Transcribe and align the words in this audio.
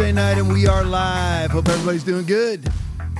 Night, 0.00 0.38
and 0.38 0.50
we 0.50 0.66
are 0.66 0.82
live. 0.82 1.50
Hope 1.50 1.68
everybody's 1.68 2.02
doing 2.02 2.24
good. 2.24 2.66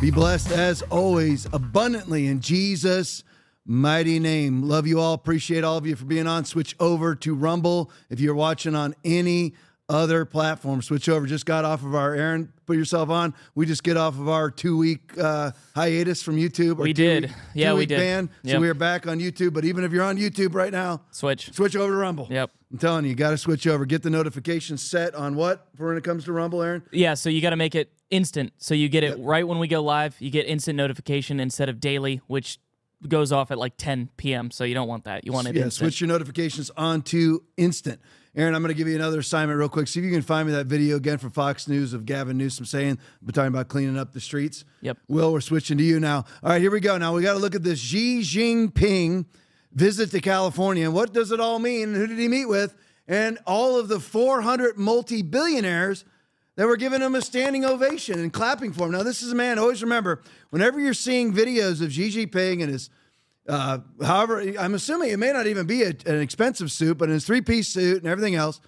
Be 0.00 0.10
blessed 0.10 0.50
as 0.50 0.80
always, 0.82 1.46
abundantly 1.52 2.26
in 2.26 2.40
Jesus' 2.40 3.22
mighty 3.66 4.18
name. 4.18 4.62
Love 4.62 4.86
you 4.86 4.98
all. 4.98 5.12
Appreciate 5.12 5.62
all 5.62 5.76
of 5.76 5.86
you 5.86 5.94
for 5.94 6.06
being 6.06 6.26
on. 6.26 6.46
Switch 6.46 6.74
over 6.80 7.14
to 7.16 7.34
Rumble 7.34 7.90
if 8.08 8.18
you're 8.18 8.34
watching 8.34 8.74
on 8.74 8.94
any 9.04 9.52
other 9.90 10.24
platform. 10.24 10.80
Switch 10.80 11.08
over. 11.08 11.26
Just 11.26 11.44
got 11.44 11.64
off 11.64 11.82
of 11.82 11.94
our 11.94 12.14
Aaron. 12.14 12.52
Put 12.66 12.76
yourself 12.76 13.10
on. 13.10 13.34
We 13.54 13.66
just 13.66 13.82
get 13.82 13.96
off 13.96 14.18
of 14.18 14.28
our 14.28 14.50
two 14.50 14.76
week 14.78 15.18
uh, 15.18 15.50
hiatus 15.74 16.22
from 16.22 16.36
YouTube. 16.36 16.76
We 16.78 16.92
did. 16.92 17.34
Yeah, 17.54 17.74
we 17.74 17.84
did. 17.86 17.98
Ban. 17.98 18.30
So 18.46 18.60
we 18.60 18.68
are 18.68 18.74
back 18.74 19.06
on 19.06 19.18
YouTube. 19.18 19.52
But 19.52 19.64
even 19.64 19.84
if 19.84 19.92
you're 19.92 20.04
on 20.04 20.16
YouTube 20.16 20.54
right 20.54 20.72
now, 20.72 21.02
Switch. 21.10 21.52
switch 21.52 21.74
over 21.76 21.92
to 21.92 21.96
Rumble. 21.98 22.28
Yep. 22.30 22.50
I'm 22.72 22.78
telling 22.78 23.04
you, 23.04 23.10
you 23.10 23.16
got 23.16 23.30
to 23.30 23.38
switch 23.38 23.66
over. 23.66 23.84
Get 23.84 24.02
the 24.04 24.10
notifications 24.10 24.80
set 24.80 25.14
on 25.16 25.34
what 25.34 25.66
for 25.76 25.88
when 25.88 25.96
it 25.96 26.04
comes 26.04 26.24
to 26.26 26.32
Rumble, 26.32 26.62
Aaron? 26.62 26.84
Yeah, 26.92 27.14
so 27.14 27.28
you 27.28 27.40
got 27.42 27.50
to 27.50 27.56
make 27.56 27.74
it 27.74 27.92
instant. 28.10 28.52
So 28.58 28.74
you 28.74 28.88
get 28.88 29.02
it 29.02 29.18
right 29.18 29.46
when 29.46 29.58
we 29.58 29.66
go 29.66 29.82
live. 29.82 30.14
You 30.20 30.30
get 30.30 30.46
instant 30.46 30.76
notification 30.76 31.40
instead 31.40 31.68
of 31.68 31.80
daily, 31.80 32.20
which 32.28 32.60
goes 33.08 33.32
off 33.32 33.50
at 33.50 33.58
like 33.58 33.76
10 33.76 34.10
p.m. 34.16 34.50
So 34.52 34.62
you 34.62 34.74
don't 34.74 34.86
want 34.86 35.04
that. 35.04 35.24
You 35.26 35.32
want 35.32 35.48
it 35.48 35.56
Yeah, 35.56 35.64
instant. 35.64 35.86
switch 35.88 36.00
your 36.00 36.08
notifications 36.08 36.70
on 36.76 37.02
to 37.02 37.42
instant. 37.56 37.98
Aaron, 38.36 38.54
I'm 38.54 38.62
going 38.62 38.72
to 38.72 38.78
give 38.78 38.86
you 38.86 38.94
another 38.94 39.18
assignment 39.18 39.58
real 39.58 39.68
quick. 39.68 39.88
See 39.88 39.98
if 39.98 40.06
you 40.06 40.12
can 40.12 40.22
find 40.22 40.46
me 40.46 40.54
that 40.54 40.66
video 40.66 40.96
again 40.96 41.18
from 41.18 41.30
Fox 41.30 41.66
News 41.66 41.92
of 41.92 42.06
Gavin 42.06 42.38
Newsom 42.38 42.64
saying, 42.64 42.98
we're 43.22 43.32
talking 43.32 43.48
about 43.48 43.66
cleaning 43.66 43.98
up 43.98 44.12
the 44.12 44.20
streets. 44.20 44.64
Yep. 44.82 44.98
Will, 45.08 45.32
we're 45.32 45.40
switching 45.40 45.78
to 45.78 45.84
you 45.84 45.98
now. 45.98 46.24
All 46.42 46.50
right, 46.50 46.60
here 46.60 46.70
we 46.70 46.78
go. 46.78 46.96
Now 46.96 47.12
we 47.12 47.22
got 47.22 47.32
to 47.32 47.40
look 47.40 47.56
at 47.56 47.64
this 47.64 47.80
Xi 47.80 48.20
Jinping 48.20 49.26
visit 49.72 50.12
to 50.12 50.20
California. 50.20 50.84
And 50.84 50.94
what 50.94 51.12
does 51.12 51.32
it 51.32 51.40
all 51.40 51.58
mean? 51.58 51.92
Who 51.92 52.06
did 52.06 52.18
he 52.18 52.28
meet 52.28 52.46
with? 52.46 52.76
And 53.08 53.36
all 53.48 53.76
of 53.76 53.88
the 53.88 53.98
400 53.98 54.78
multi 54.78 55.22
billionaires 55.22 56.04
that 56.54 56.68
were 56.68 56.76
giving 56.76 57.00
him 57.00 57.16
a 57.16 57.22
standing 57.22 57.64
ovation 57.64 58.20
and 58.20 58.32
clapping 58.32 58.72
for 58.72 58.86
him. 58.86 58.92
Now, 58.92 59.02
this 59.02 59.22
is 59.22 59.32
a 59.32 59.34
man, 59.34 59.58
always 59.58 59.82
remember, 59.82 60.22
whenever 60.50 60.78
you're 60.78 60.94
seeing 60.94 61.32
videos 61.32 61.82
of 61.82 61.92
Xi 61.92 62.10
Jinping 62.10 62.62
and 62.62 62.70
his 62.70 62.90
uh, 63.48 63.78
however, 64.02 64.40
I'm 64.58 64.74
assuming 64.74 65.10
it 65.10 65.18
may 65.18 65.32
not 65.32 65.46
even 65.46 65.66
be 65.66 65.82
a, 65.82 65.88
an 66.06 66.20
expensive 66.20 66.70
suit, 66.70 66.98
but 66.98 67.08
in 67.08 67.14
his 67.14 67.26
three 67.26 67.40
piece 67.40 67.68
suit 67.68 67.98
and 67.98 68.06
everything 68.06 68.34
else. 68.34 68.60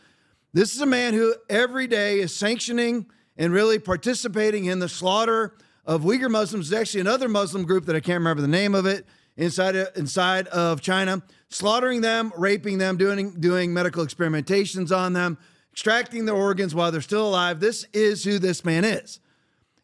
This 0.52 0.74
is 0.74 0.80
a 0.80 0.86
man 0.86 1.14
who 1.14 1.34
every 1.48 1.86
day 1.86 2.20
is 2.20 2.34
sanctioning 2.34 3.06
and 3.36 3.52
really 3.52 3.78
participating 3.78 4.66
in 4.66 4.78
the 4.78 4.88
slaughter 4.88 5.54
of 5.84 6.02
Uyghur 6.02 6.30
Muslims. 6.30 6.68
There's 6.68 6.80
actually 6.80 7.00
another 7.00 7.28
Muslim 7.28 7.64
group 7.64 7.86
that 7.86 7.96
I 7.96 8.00
can't 8.00 8.18
remember 8.18 8.42
the 8.42 8.48
name 8.48 8.74
of 8.74 8.86
it 8.86 9.06
inside 9.36 9.76
of, 9.76 9.88
inside 9.96 10.46
of 10.48 10.80
China, 10.80 11.22
slaughtering 11.48 12.00
them, 12.00 12.32
raping 12.36 12.78
them, 12.78 12.96
doing 12.96 13.32
doing 13.40 13.72
medical 13.72 14.04
experimentations 14.04 14.94
on 14.96 15.12
them, 15.12 15.38
extracting 15.72 16.26
their 16.26 16.34
organs 16.34 16.74
while 16.74 16.92
they're 16.92 17.00
still 17.00 17.28
alive. 17.28 17.60
This 17.60 17.86
is 17.92 18.24
who 18.24 18.38
this 18.38 18.64
man 18.64 18.84
is. 18.84 19.20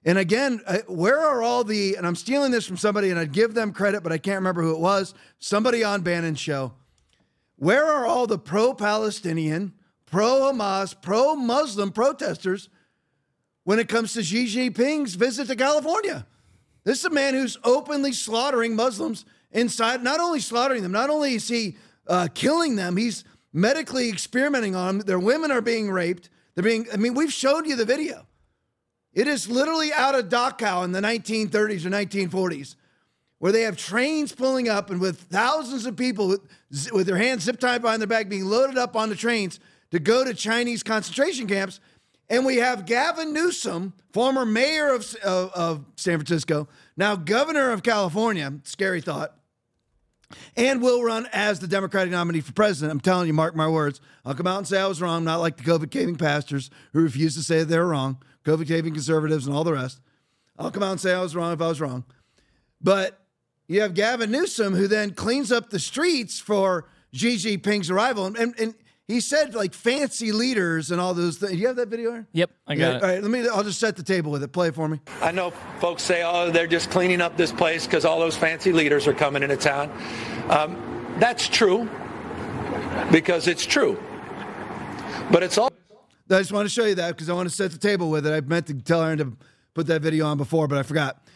And 0.09 0.17
again, 0.17 0.63
uh, 0.67 0.79
where 0.87 1.19
are 1.19 1.43
all 1.43 1.65
the, 1.65 1.97
and 1.97 2.07
I'm 2.07 2.17
stealing 2.17 2.51
this 2.51 2.65
from 2.65 2.79
somebody 2.79 3.11
and 3.11 3.19
I'd 3.19 3.31
give 3.31 3.53
them 3.53 3.75
credit, 3.75 4.03
but 4.03 4.11
I 4.11 4.17
can't 4.17 4.37
remember 4.37 4.63
who 4.63 4.75
it 4.75 4.81
was, 4.81 5.13
somebody 5.39 5.85
on 5.85 6.01
Bannon's 6.01 6.41
show. 6.41 6.73
Where 7.57 7.85
are 7.85 8.07
all 8.07 8.27
the 8.27 8.39
pro 8.39 8.73
Palestinian, 8.73 9.75
pro 10.07 10.51
Hamas, 10.51 10.99
pro 10.99 11.37
Muslim 11.37 11.93
protesters 11.93 12.71
when 13.65 13.79
it 13.79 13.87
comes 13.87 14.15
to 14.15 14.23
Xi 14.23 14.47
Jinping's 14.47 15.15
visit 15.15 15.47
to 15.49 15.57
California? 15.57 16.27
This 16.85 17.01
is 17.01 17.05
a 17.05 17.11
man 17.11 17.35
who's 17.35 17.59
openly 17.63 18.13
slaughtering 18.13 18.75
Muslims 18.75 19.27
inside, 19.53 20.03
not 20.03 20.21
only 20.21 20.41
slaughtering 20.41 20.83
them, 20.83 20.93
not 20.93 21.11
only 21.11 21.35
is 21.35 21.49
he 21.49 21.77
uh, 22.07 22.29
killing 22.33 22.77
them, 22.77 22.97
he's 22.97 23.25
medically 23.53 24.09
experimenting 24.09 24.75
on 24.75 24.97
them. 24.97 25.07
Their 25.07 25.19
women 25.19 25.51
are 25.51 25.61
being 25.61 25.91
raped. 25.91 26.31
They're 26.55 26.65
being, 26.65 26.87
I 26.91 26.97
mean, 26.97 27.13
we've 27.13 27.31
showed 27.31 27.67
you 27.67 27.77
the 27.77 27.85
video. 27.85 28.25
It 29.19 29.27
is 29.27 29.51
literally 29.51 29.93
out 29.93 30.15
of 30.15 30.29
Dachau 30.29 30.85
in 30.85 30.93
the 30.93 31.01
1930s 31.01 31.85
or 31.85 31.91
1940s, 31.91 32.77
where 33.41 33.51
they 33.51 33.63
have 33.63 33.77
trains 33.77 34.31
pulling 34.31 34.69
up 34.69 34.91
and 34.91 35.01
with 35.01 35.23
thousands 35.23 35.87
of 35.87 35.97
people 35.97 36.29
with, 36.29 36.43
with 36.93 37.09
their 37.09 37.17
hands 37.17 37.43
zip 37.43 37.59
tied 37.59 37.83
behind 37.83 38.01
their 38.01 38.07
back 38.07 38.29
being 38.29 38.45
loaded 38.45 38.79
up 38.79 38.95
on 38.95 39.09
the 39.09 39.17
trains 39.17 39.59
to 39.91 39.99
go 39.99 40.25
to 40.25 40.35
Chinese 40.35 40.85
concentration 40.85 41.49
camps. 41.49 41.81
And 42.31 42.47
we 42.47 42.59
have 42.59 42.87
Gavin 42.87 43.33
Newsom, 43.33 43.93
former 44.13 44.47
mayor 44.47 44.95
of, 44.95 45.13
of, 45.25 45.51
of 45.53 45.85
San 45.97 46.19
Francisco, 46.19 46.69
now 46.97 47.17
governor 47.17 47.73
of 47.73 47.83
California, 47.83 48.53
scary 48.63 49.01
thought, 49.01 49.35
and 50.57 50.81
will 50.81 51.03
run 51.03 51.27
as 51.33 51.59
the 51.59 51.67
Democratic 51.67 52.13
nominee 52.13 52.41
for 52.41 52.53
president. 52.53 52.93
I'm 52.93 53.01
telling 53.01 53.27
you, 53.27 53.33
mark 53.33 53.57
my 53.57 53.67
words. 53.67 54.01
I'll 54.25 54.37
come 54.37 54.47
out 54.47 54.59
and 54.59 54.69
say 54.69 54.81
I 54.81 54.87
was 54.87 55.03
wrong, 55.03 55.25
not 55.25 55.41
like 55.41 55.57
the 55.57 55.65
COVID 55.65 55.91
caving 55.91 56.19
pastors 56.19 56.71
who 56.93 57.01
refuse 57.01 57.35
to 57.35 57.43
say 57.43 57.65
they 57.65 57.79
were 57.79 57.89
wrong, 57.89 58.23
COVID 58.49 58.67
caving 58.67 58.95
conservatives 58.95 59.47
and 59.47 59.55
all 59.55 59.65
the 59.65 59.75
rest. 59.75 60.01
I'll 60.59 60.71
come 60.71 60.83
out 60.83 60.93
and 60.93 61.01
say 61.01 61.13
I 61.13 61.21
was 61.21 61.37
wrong 61.37 61.53
if 61.53 61.61
I 61.61 61.69
was 61.69 61.81
wrong. 61.81 62.05
But 62.81 63.21
you 63.67 63.81
have 63.83 63.95
Gavin 63.95 64.31
Newsom 64.31 64.75
who 64.75 64.89
then 64.89 65.13
cleans 65.13 65.53
up 65.53 65.71
the 65.71 65.79
streets 65.79 66.41
for 66.41 66.87
Xi 67.13 67.37
Jinping's 67.37 67.91
arrival. 67.91 68.25
And, 68.27 68.37
and, 68.37 68.55
and 68.59 68.75
he 69.07 69.21
said 69.21 69.55
like 69.55 69.75
fancy 69.75 70.33
leaders 70.33 70.91
and 70.91 71.01
all 71.01 71.15
those 71.15 71.37
things. 71.39 71.57
You 71.57 71.67
have 71.67 71.77
that 71.77 71.89
video? 71.89 72.11
Aaron? 72.13 72.27
Yep, 72.33 72.51
I 72.67 72.75
got 72.75 72.81
Yeah, 72.81 72.89
it. 72.97 73.03
All 73.03 73.09
right, 73.09 73.23
let 73.23 73.31
me. 73.31 73.49
I'll 73.49 73.65
just 73.65 73.81
set 73.81 73.97
the 73.97 74.03
table 74.03 74.31
with 74.33 74.43
it. 74.43 74.49
Play 74.53 74.69
it 74.69 74.75
for 74.75 74.89
me. 74.89 75.01
I 75.21 75.33
know 75.33 75.51
folks 75.81 76.03
say, 76.03 76.23
oh, 76.25 76.51
they're 76.51 76.67
just 76.67 76.91
cleaning 76.91 77.21
up 77.21 77.37
this 77.37 77.53
place 77.53 77.87
because 77.87 78.05
all 78.05 78.19
those 78.19 78.37
fancy 78.37 78.73
leaders 78.73 79.07
are 79.07 79.15
coming 79.15 79.43
into 79.43 79.57
town. 79.57 79.91
Um, 80.49 81.15
that's 81.19 81.49
true 81.49 81.89
because 83.11 83.47
it's 83.49 83.65
true. 83.67 83.99
But 85.31 85.43
it's 85.43 85.59
all. 85.59 85.71
I 86.31 86.39
just 86.41 86.53
want 86.53 86.67
to 86.67 86.73
show 86.73 86.85
you 86.85 86.95
that 86.97 87.15
because 87.15 87.31
I 87.31 87.33
want 87.33 87.49
to 87.49 87.55
set 87.55 87.71
the 87.71 87.79
table 87.79 88.11
with 88.11 88.27
it. 88.27 88.33
I 88.33 88.41
meant 88.41 88.67
to 88.67 88.75
tell 88.75 89.03
Aaron 89.03 89.19
to 89.19 89.37
put 89.75 89.87
that 89.87 90.03
video 90.03 90.27
on 90.27 90.37
before, 90.37 90.69
but 90.69 90.77
I 90.79 90.83
forgot. 90.83 91.27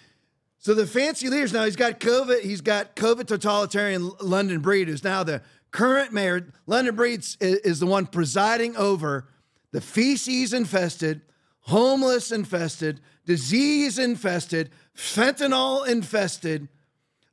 So 0.58 0.74
the 0.74 0.86
fancy 0.86 1.28
leaders 1.28 1.52
now 1.52 1.64
he's 1.64 1.76
got 1.76 1.98
COVID. 1.98 2.42
He's 2.42 2.60
got 2.60 2.94
COVID 2.94 3.26
totalitarian 3.26 4.10
London 4.20 4.60
Breed, 4.60 4.88
who's 4.88 5.02
now 5.02 5.24
the 5.24 5.42
current 5.70 6.12
mayor. 6.12 6.52
London 6.66 6.94
Breed 6.94 7.20
is, 7.20 7.36
is 7.40 7.80
the 7.80 7.86
one 7.86 8.06
presiding 8.06 8.76
over 8.76 9.28
the 9.72 9.80
feces 9.80 10.52
infested, 10.52 11.22
homeless 11.60 12.30
infested, 12.30 13.00
disease 13.24 13.98
infested, 13.98 14.70
fentanyl 14.94 15.88
infested, 15.88 16.68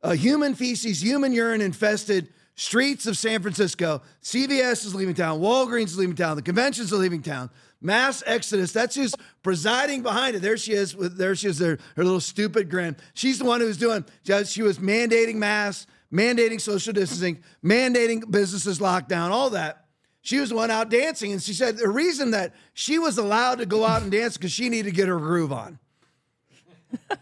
uh, 0.02 0.12
human 0.12 0.56
feces, 0.56 1.04
human 1.04 1.34
urine 1.34 1.62
infested 1.62 2.30
streets 2.60 3.08
of 3.08 3.18
San 3.18 3.42
Francisco. 3.42 4.02
CVS 4.22 4.86
is 4.86 4.94
leaving 4.94 5.16
town. 5.16 5.40
Walgreens 5.40 5.86
is 5.86 5.98
leaving 5.98 6.16
town. 6.16 6.36
The 6.36 6.42
conventions 6.42 6.92
are 6.92 6.98
leaving 6.98 7.22
town. 7.22 7.50
Mass 7.82 8.22
exodus. 8.26 8.74
That's 8.74 8.96
who's 8.96 9.16
presiding 9.42 10.04
behind 10.04 10.36
it. 10.36 10.42
There 10.42 10.58
she 10.58 10.74
is. 10.74 10.94
With 10.94 11.18
there 11.18 11.36
she 11.36 11.48
is. 11.48 11.58
There, 11.58 11.78
her 11.96 12.04
little 12.04 12.20
stupid 12.20 12.70
grin. 12.70 12.98
She's 13.14 13.40
the 13.40 13.46
one 13.46 13.62
who's 13.62 13.78
doing. 13.78 14.04
She 14.46 14.62
was 14.62 14.80
mandating 14.80 15.36
masks, 15.36 15.88
mandating 16.12 16.60
social 16.60 16.92
distancing, 16.92 17.42
mandating 17.64 18.30
businesses 18.30 18.80
lockdown, 18.80 19.30
all 19.30 19.52
that. 19.52 19.86
She 20.22 20.40
was 20.40 20.50
the 20.50 20.56
one 20.56 20.70
out 20.70 20.90
dancing, 20.90 21.32
and 21.32 21.42
she 21.42 21.54
said 21.54 21.78
the 21.78 21.88
reason 21.88 22.32
that 22.32 22.54
she 22.74 23.00
was 23.00 23.18
allowed 23.18 23.60
to 23.60 23.66
go 23.66 23.86
out 23.86 24.02
and 24.02 24.12
dance 24.12 24.36
because 24.36 24.52
she 24.52 24.68
needed 24.68 24.90
to 24.90 24.96
get 24.96 25.08
her 25.08 25.18
groove 25.18 25.54
on. 25.54 25.80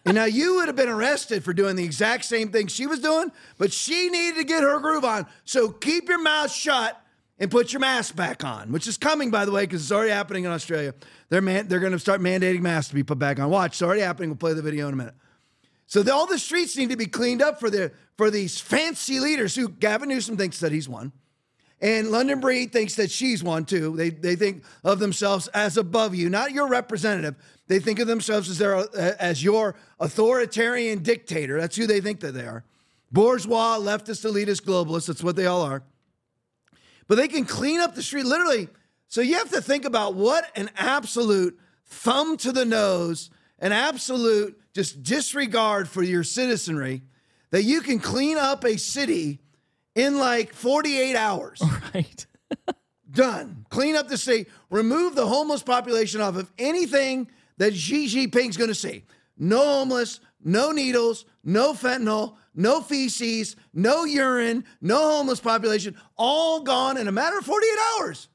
And 0.06 0.16
now 0.16 0.26
you 0.26 0.56
would 0.56 0.68
have 0.68 0.76
been 0.76 0.90
arrested 0.90 1.44
for 1.44 1.54
doing 1.54 1.76
the 1.76 1.84
exact 1.84 2.26
same 2.26 2.52
thing 2.52 2.68
she 2.68 2.88
was 2.88 3.00
doing, 3.00 3.32
but 3.58 3.74
she 3.74 4.10
needed 4.10 4.38
to 4.38 4.44
get 4.44 4.64
her 4.64 4.80
groove 4.80 5.04
on. 5.04 5.26
So 5.44 5.70
keep 5.70 6.08
your 6.08 6.22
mouth 6.22 6.52
shut 6.52 7.02
and 7.40 7.52
put 7.52 7.74
your 7.74 7.80
mask 7.80 8.16
back 8.16 8.44
on, 8.44 8.72
which 8.72 8.88
is 8.88 8.98
coming, 8.98 9.30
by 9.30 9.46
the 9.46 9.52
way, 9.52 9.64
because 9.64 9.82
it's 9.82 9.92
already 9.92 10.12
happening 10.12 10.46
in 10.46 10.52
Australia. 10.52 10.94
They're 11.30 11.42
man- 11.42 11.68
they're 11.68 11.80
going 11.80 11.92
to 11.92 12.00
start 12.00 12.22
mandating 12.22 12.62
masks 12.62 12.90
to 12.90 12.96
be 12.96 13.04
put 13.04 13.20
back 13.20 13.40
on. 13.40 13.50
Watch, 13.50 13.74
it's 13.74 13.82
already 13.82 14.02
happening. 14.02 14.30
We'll 14.30 14.38
play 14.38 14.54
the 14.54 14.62
video 14.62 14.88
in 14.88 14.94
a 14.94 14.98
minute. 14.98 15.16
So 15.86 16.04
the, 16.04 16.14
all 16.14 16.26
the 16.26 16.40
streets 16.40 16.76
need 16.76 16.90
to 16.90 16.98
be 16.98 17.06
cleaned 17.06 17.42
up 17.42 17.60
for 17.60 17.70
the 17.70 17.92
for 18.18 18.32
these 18.32 18.60
fancy 18.60 19.20
leaders 19.20 19.56
who 19.56 19.70
Gavin 19.70 20.10
Newsom 20.10 20.38
thinks 20.38 20.60
that 20.60 20.72
he's 20.72 20.90
one. 20.90 21.12
And 21.80 22.10
London 22.10 22.40
Breed 22.40 22.72
thinks 22.72 22.96
that 22.96 23.12
she's 23.12 23.44
one 23.44 23.66
too. 23.66 23.96
They, 23.96 24.10
they 24.10 24.36
think 24.36 24.64
of 24.84 25.00
themselves 25.00 25.48
as 25.50 25.78
above 25.78 26.16
you, 26.16 26.30
not 26.30 26.52
your 26.52 26.68
representative. 26.68 27.36
They 27.68 27.80
think 27.80 28.00
of 28.00 28.08
themselves 28.08 28.50
as, 28.50 28.58
their, 28.58 28.76
uh, 28.76 28.88
as 29.20 29.44
your 29.44 29.76
authoritarian 30.00 31.04
dictator. 31.04 31.60
That's 31.60 31.76
who 31.76 31.86
they 31.86 32.02
think 32.02 32.22
that 32.22 32.34
they 32.34 32.46
are. 32.46 32.64
Bourgeois, 33.12 33.78
leftist, 33.78 34.26
elitist, 34.26 34.64
globalist. 34.64 35.08
That's 35.08 35.24
what 35.24 35.36
they 35.36 35.46
all 35.46 35.62
are. 35.62 35.84
But 37.08 37.16
they 37.16 37.28
can 37.28 37.46
clean 37.46 37.80
up 37.80 37.94
the 37.94 38.04
street 38.04 38.26
literally. 38.26 38.70
So 39.08 39.22
you 39.22 39.36
have 39.36 39.52
to 39.52 39.62
think 39.62 39.86
about 39.86 40.16
what 40.16 40.50
an 40.58 40.70
absolute 40.76 41.58
thumb 41.86 42.38
to 42.38 42.52
the 42.52 42.66
nose, 42.66 43.30
an 43.60 43.72
absolute 43.72 44.60
just 44.74 45.04
disregard 45.04 45.88
for 45.88 46.04
your 46.04 46.24
citizenry 46.24 47.02
that 47.52 47.64
you 47.64 47.82
can 47.82 48.00
clean 48.00 48.38
up 48.38 48.66
a 48.66 48.78
city 48.78 49.40
in 49.98 50.18
like 50.18 50.54
48 50.54 51.16
hours. 51.16 51.62
Right. 51.94 52.28
Done. 53.12 53.66
Clean 53.70 53.96
up 53.96 54.08
the 54.10 54.18
city. 54.18 54.48
Remove 54.70 55.16
the 55.16 55.26
homeless 55.26 55.64
population 55.64 56.22
off 56.22 56.36
of 56.36 56.52
anything 56.60 57.32
that 57.58 57.74
Xi 57.74 58.08
Jinping's 58.08 58.58
going 58.58 58.68
to 58.68 58.76
see. 58.76 59.04
No 59.38 59.64
homeless, 59.64 60.20
no 60.44 60.72
needles, 60.72 61.26
no 61.44 61.74
fentanyl, 61.74 62.36
no 62.54 62.82
feces, 62.82 63.56
no 63.74 64.04
urine, 64.04 64.66
no 64.82 64.98
homeless 64.98 65.40
population, 65.40 65.96
all 66.18 66.60
gone 66.60 66.98
in 66.98 67.08
a 67.08 67.12
matter 67.12 67.38
of 67.40 67.46
48 67.46 67.70
hours. 67.96 68.28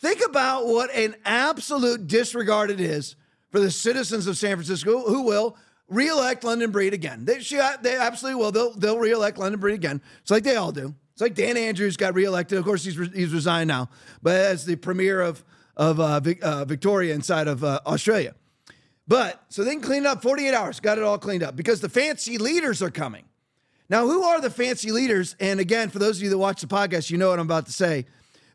Think 0.00 0.24
about 0.24 0.66
what 0.66 0.94
an 0.94 1.16
absolute 1.24 2.06
disregard 2.06 2.70
it 2.70 2.80
is 2.80 3.16
for 3.50 3.60
the 3.60 3.70
citizens 3.70 4.26
of 4.26 4.38
San 4.38 4.56
Francisco 4.56 5.02
who 5.02 5.22
will 5.22 5.56
reelect 5.88 6.44
London 6.44 6.70
Breed 6.70 6.94
again. 6.94 7.24
They, 7.24 7.38
they 7.38 7.96
absolutely 7.96 8.40
will. 8.40 8.52
They'll, 8.52 8.72
they'll 8.74 8.98
reelect 8.98 9.38
London 9.38 9.60
Breed 9.60 9.74
again. 9.74 10.00
It's 10.20 10.30
like 10.30 10.44
they 10.44 10.56
all 10.56 10.72
do. 10.72 10.94
It's 11.12 11.20
like 11.20 11.34
Dan 11.34 11.56
Andrews 11.56 11.96
got 11.96 12.14
reelected. 12.14 12.58
Of 12.58 12.64
course, 12.64 12.84
he's, 12.84 12.96
re- 12.96 13.10
he's 13.12 13.32
resigned 13.32 13.68
now, 13.68 13.88
but 14.22 14.36
as 14.36 14.64
the 14.64 14.76
premier 14.76 15.20
of, 15.20 15.44
of 15.76 15.98
uh, 15.98 16.20
Vic, 16.20 16.38
uh, 16.44 16.64
Victoria 16.64 17.14
inside 17.14 17.48
of 17.48 17.64
uh, 17.64 17.80
Australia. 17.86 18.34
But 19.08 19.42
so 19.48 19.64
they 19.64 19.72
can 19.72 19.80
clean 19.80 20.06
up 20.06 20.22
48 20.22 20.54
hours, 20.54 20.80
got 20.80 20.98
it 20.98 21.04
all 21.04 21.18
cleaned 21.18 21.42
up 21.42 21.56
because 21.56 21.80
the 21.80 21.88
fancy 21.88 22.38
leaders 22.38 22.82
are 22.82 22.90
coming. 22.90 23.24
Now, 23.88 24.06
who 24.06 24.22
are 24.22 24.40
the 24.40 24.50
fancy 24.50 24.92
leaders? 24.92 25.34
And 25.40 25.60
again, 25.60 25.88
for 25.88 25.98
those 25.98 26.18
of 26.18 26.22
you 26.22 26.30
that 26.30 26.38
watch 26.38 26.60
the 26.60 26.66
podcast, 26.66 27.10
you 27.10 27.16
know 27.16 27.30
what 27.30 27.38
I'm 27.38 27.46
about 27.46 27.66
to 27.66 27.72
say. 27.72 28.04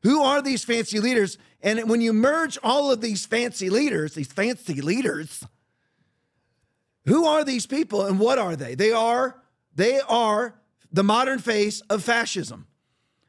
Who 0.04 0.22
are 0.22 0.42
these 0.42 0.64
fancy 0.64 1.00
leaders? 1.00 1.40
And 1.62 1.90
when 1.90 2.02
you 2.02 2.14
merge 2.14 2.60
all 2.62 2.92
of 2.92 3.02
these 3.02 3.26
fancy 3.26 3.70
leaders, 3.70 4.14
these 4.14 4.32
fancy 4.32 4.82
leaders, 4.82 5.44
who 7.06 7.26
are 7.26 7.44
these 7.44 7.66
people 7.66 8.06
and 8.06 8.20
what 8.20 8.40
are 8.40 8.56
they? 8.56 8.76
They 8.76 8.92
are 8.92 9.42
they 9.76 10.00
are 10.00 10.56
the 10.92 11.04
modern 11.04 11.40
face 11.40 11.82
of 11.90 12.04
fascism. 12.04 12.68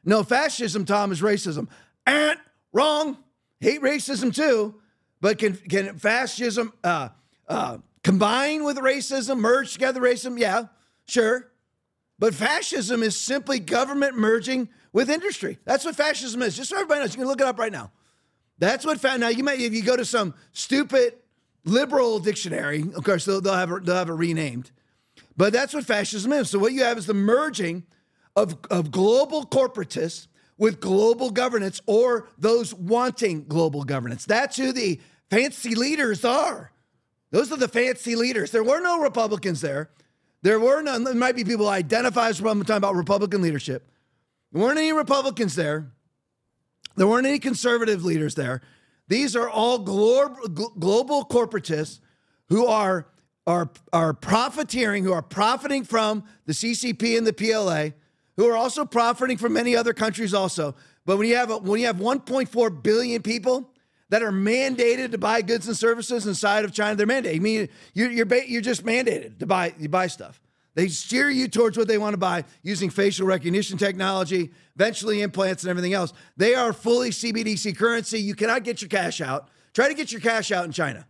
No, 0.03 0.23
fascism, 0.23 0.85
Tom, 0.85 1.11
is 1.11 1.21
racism. 1.21 1.67
And 2.05 2.39
wrong. 2.71 3.17
Hate 3.59 3.81
racism 3.81 4.33
too, 4.35 4.75
but 5.21 5.39
can 5.39 5.55
can 5.55 5.97
fascism 5.97 6.73
uh, 6.83 7.09
uh, 7.47 7.77
combine 8.03 8.63
with 8.63 8.77
racism, 8.77 9.39
merge 9.39 9.73
together 9.73 10.01
racism? 10.01 10.37
Yeah, 10.37 10.65
sure. 11.07 11.51
But 12.19 12.33
fascism 12.33 13.01
is 13.01 13.19
simply 13.19 13.59
government 13.59 14.17
merging 14.17 14.69
with 14.93 15.09
industry. 15.09 15.57
That's 15.65 15.83
what 15.83 15.95
fascism 15.95 16.41
is. 16.41 16.55
Just 16.55 16.69
so 16.69 16.75
everybody 16.75 17.01
knows, 17.01 17.13
you 17.13 17.19
can 17.19 17.27
look 17.27 17.41
it 17.41 17.47
up 17.47 17.57
right 17.57 17.71
now. 17.71 17.91
That's 18.59 18.85
what 18.85 18.99
fa- 18.99 19.17
now 19.17 19.29
you 19.29 19.43
might 19.43 19.59
if 19.59 19.73
you 19.73 19.83
go 19.83 19.97
to 19.97 20.05
some 20.05 20.33
stupid 20.51 21.15
liberal 21.65 22.19
dictionary, 22.19 22.85
of 22.95 23.03
course 23.03 23.25
they'll, 23.25 23.41
they'll 23.41 23.53
have 23.53 23.85
they'll 23.85 23.95
have 23.95 24.09
it 24.09 24.13
renamed. 24.13 24.71
But 25.35 25.51
that's 25.51 25.73
what 25.73 25.85
fascism 25.85 26.31
is. 26.31 26.49
So 26.49 26.59
what 26.59 26.73
you 26.73 26.83
have 26.83 26.97
is 26.97 27.07
the 27.07 27.13
merging 27.13 27.83
of, 28.35 28.57
of 28.69 28.91
global 28.91 29.45
corporatists 29.45 30.27
with 30.57 30.79
global 30.79 31.31
governance 31.31 31.81
or 31.85 32.29
those 32.37 32.73
wanting 32.73 33.45
global 33.45 33.83
governance. 33.83 34.25
That's 34.25 34.55
who 34.55 34.71
the 34.71 34.99
fancy 35.29 35.75
leaders 35.75 36.23
are. 36.23 36.71
Those 37.31 37.51
are 37.51 37.57
the 37.57 37.67
fancy 37.67 38.15
leaders. 38.15 38.51
There 38.51 38.63
were 38.63 38.79
no 38.79 39.01
Republicans 39.01 39.59
there. 39.59 39.89
There 40.41 40.59
were 40.59 40.81
none. 40.81 41.03
There 41.03 41.15
might 41.15 41.35
be 41.35 41.43
people 41.43 41.65
who 41.65 41.71
identify 41.71 42.29
as 42.29 42.39
Republican 42.39 42.67
talking 42.67 42.77
about 42.77 42.95
Republican 42.95 43.41
leadership. 43.41 43.89
There 44.51 44.61
weren't 44.61 44.77
any 44.77 44.93
Republicans 44.93 45.55
there. 45.55 45.91
There 46.95 47.07
weren't 47.07 47.27
any 47.27 47.39
conservative 47.39 48.05
leaders 48.05 48.35
there. 48.35 48.61
These 49.07 49.35
are 49.35 49.49
all 49.49 49.79
global, 49.79 50.47
global 50.47 51.25
corporatists 51.25 51.99
who 52.49 52.65
are, 52.65 53.07
are, 53.45 53.69
are 53.93 54.13
profiteering, 54.13 55.03
who 55.03 55.13
are 55.13 55.21
profiting 55.21 55.83
from 55.83 56.23
the 56.45 56.53
CCP 56.53 57.17
and 57.17 57.25
the 57.25 57.33
PLA, 57.33 57.95
who 58.37 58.49
are 58.49 58.55
also 58.55 58.85
profiting 58.85 59.37
from 59.37 59.53
many 59.53 59.75
other 59.75 59.93
countries 59.93 60.33
also. 60.33 60.75
But 61.05 61.17
when 61.17 61.27
you 61.27 61.35
have 61.35 61.49
when 61.63 61.79
you 61.79 61.85
have 61.85 61.97
1.4 61.97 62.83
billion 62.83 63.21
people 63.21 63.71
that 64.09 64.23
are 64.23 64.31
mandated 64.31 65.11
to 65.11 65.17
buy 65.17 65.41
goods 65.41 65.67
and 65.67 65.77
services 65.77 66.25
inside 66.25 66.65
of 66.65 66.73
China, 66.73 66.95
they're 66.95 67.07
mandated. 67.07 67.35
I 67.35 67.39
mean, 67.39 67.69
you're 67.93 68.11
you're, 68.11 68.35
you're 68.43 68.61
just 68.61 68.83
mandated 68.83 69.39
to 69.39 69.45
buy 69.45 69.75
you 69.77 69.87
buy 69.87 70.07
stuff. 70.07 70.41
They 70.75 70.89
steer 70.89 71.29
you 71.29 71.47
towards 71.47 71.77
what 71.77 71.87
they 71.87 71.97
want 71.97 72.13
to 72.13 72.17
buy 72.17 72.43
using 72.61 72.89
facial 72.89 73.25
recognition 73.25 73.77
technology, 73.77 74.51
eventually 74.75 75.21
implants 75.21 75.63
and 75.63 75.69
everything 75.69 75.93
else. 75.93 76.13
They 76.35 76.53
are 76.53 76.73
fully 76.73 77.09
CBDC 77.09 77.77
currency. 77.77 78.19
You 78.19 78.35
cannot 78.35 78.63
get 78.63 78.81
your 78.81 78.89
cash 78.89 79.21
out. 79.21 79.49
Try 79.73 79.87
to 79.87 79.93
get 79.93 80.11
your 80.11 80.21
cash 80.21 80.51
out 80.51 80.65
in 80.65 80.73
China. 80.73 81.07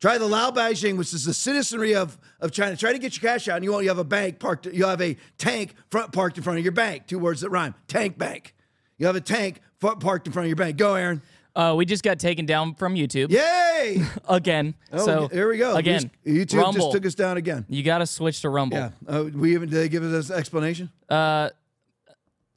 Try 0.00 0.18
the 0.18 0.26
Lao 0.26 0.50
Baixing, 0.50 0.96
which 0.96 1.12
is 1.12 1.24
the 1.24 1.34
citizenry 1.34 1.94
of, 1.94 2.18
of 2.40 2.52
China. 2.52 2.76
Try 2.76 2.92
to 2.92 2.98
get 2.98 3.20
your 3.20 3.30
cash 3.30 3.48
out, 3.48 3.56
and 3.56 3.64
you 3.64 3.72
won't. 3.72 3.84
You 3.84 3.90
have 3.90 3.98
a 3.98 4.04
bank 4.04 4.38
parked. 4.38 4.66
You 4.66 4.86
have 4.86 5.02
a 5.02 5.16
tank 5.36 5.74
front 5.90 6.12
parked 6.12 6.38
in 6.38 6.42
front 6.42 6.58
of 6.58 6.64
your 6.64 6.72
bank. 6.72 7.06
Two 7.06 7.18
words 7.18 7.42
that 7.42 7.50
rhyme. 7.50 7.74
Tank 7.86 8.16
bank. 8.16 8.54
You 8.96 9.06
have 9.06 9.16
a 9.16 9.20
tank 9.20 9.60
parked 9.80 10.26
in 10.26 10.32
front 10.32 10.44
of 10.44 10.48
your 10.48 10.56
bank. 10.56 10.78
Go, 10.78 10.94
Aaron. 10.94 11.20
Uh, 11.54 11.74
we 11.76 11.84
just 11.84 12.02
got 12.02 12.18
taken 12.18 12.46
down 12.46 12.74
from 12.74 12.94
YouTube. 12.94 13.30
Yay! 13.30 14.02
again. 14.28 14.74
Oh, 14.92 15.04
so 15.04 15.28
here 15.28 15.48
we 15.48 15.58
go. 15.58 15.74
Again, 15.76 16.10
YouTube 16.26 16.58
Rumble. 16.58 16.72
just 16.80 16.92
took 16.92 17.06
us 17.06 17.14
down 17.14 17.36
again. 17.36 17.64
You 17.68 17.82
got 17.82 17.98
to 17.98 18.06
switch 18.06 18.40
to 18.42 18.48
Rumble. 18.50 18.76
Yeah. 18.78 18.90
Uh, 19.06 19.24
we 19.34 19.54
even 19.54 19.68
did 19.68 19.76
they 19.76 19.88
give 19.88 20.02
us 20.04 20.30
an 20.30 20.36
explanation? 20.36 20.90
Uh, 21.08 21.50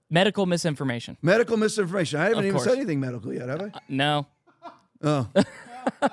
medical 0.10 0.46
misinformation. 0.46 1.18
Medical 1.22 1.58
misinformation. 1.58 2.20
I 2.20 2.24
haven't 2.26 2.40
Of 2.40 2.46
even 2.46 2.56
course. 2.58 2.66
said 2.66 2.78
anything 2.78 3.00
medical 3.00 3.34
yet, 3.34 3.50
have 3.50 3.62
I? 3.62 3.72
No. 3.90 4.28
Oh. 5.04 5.28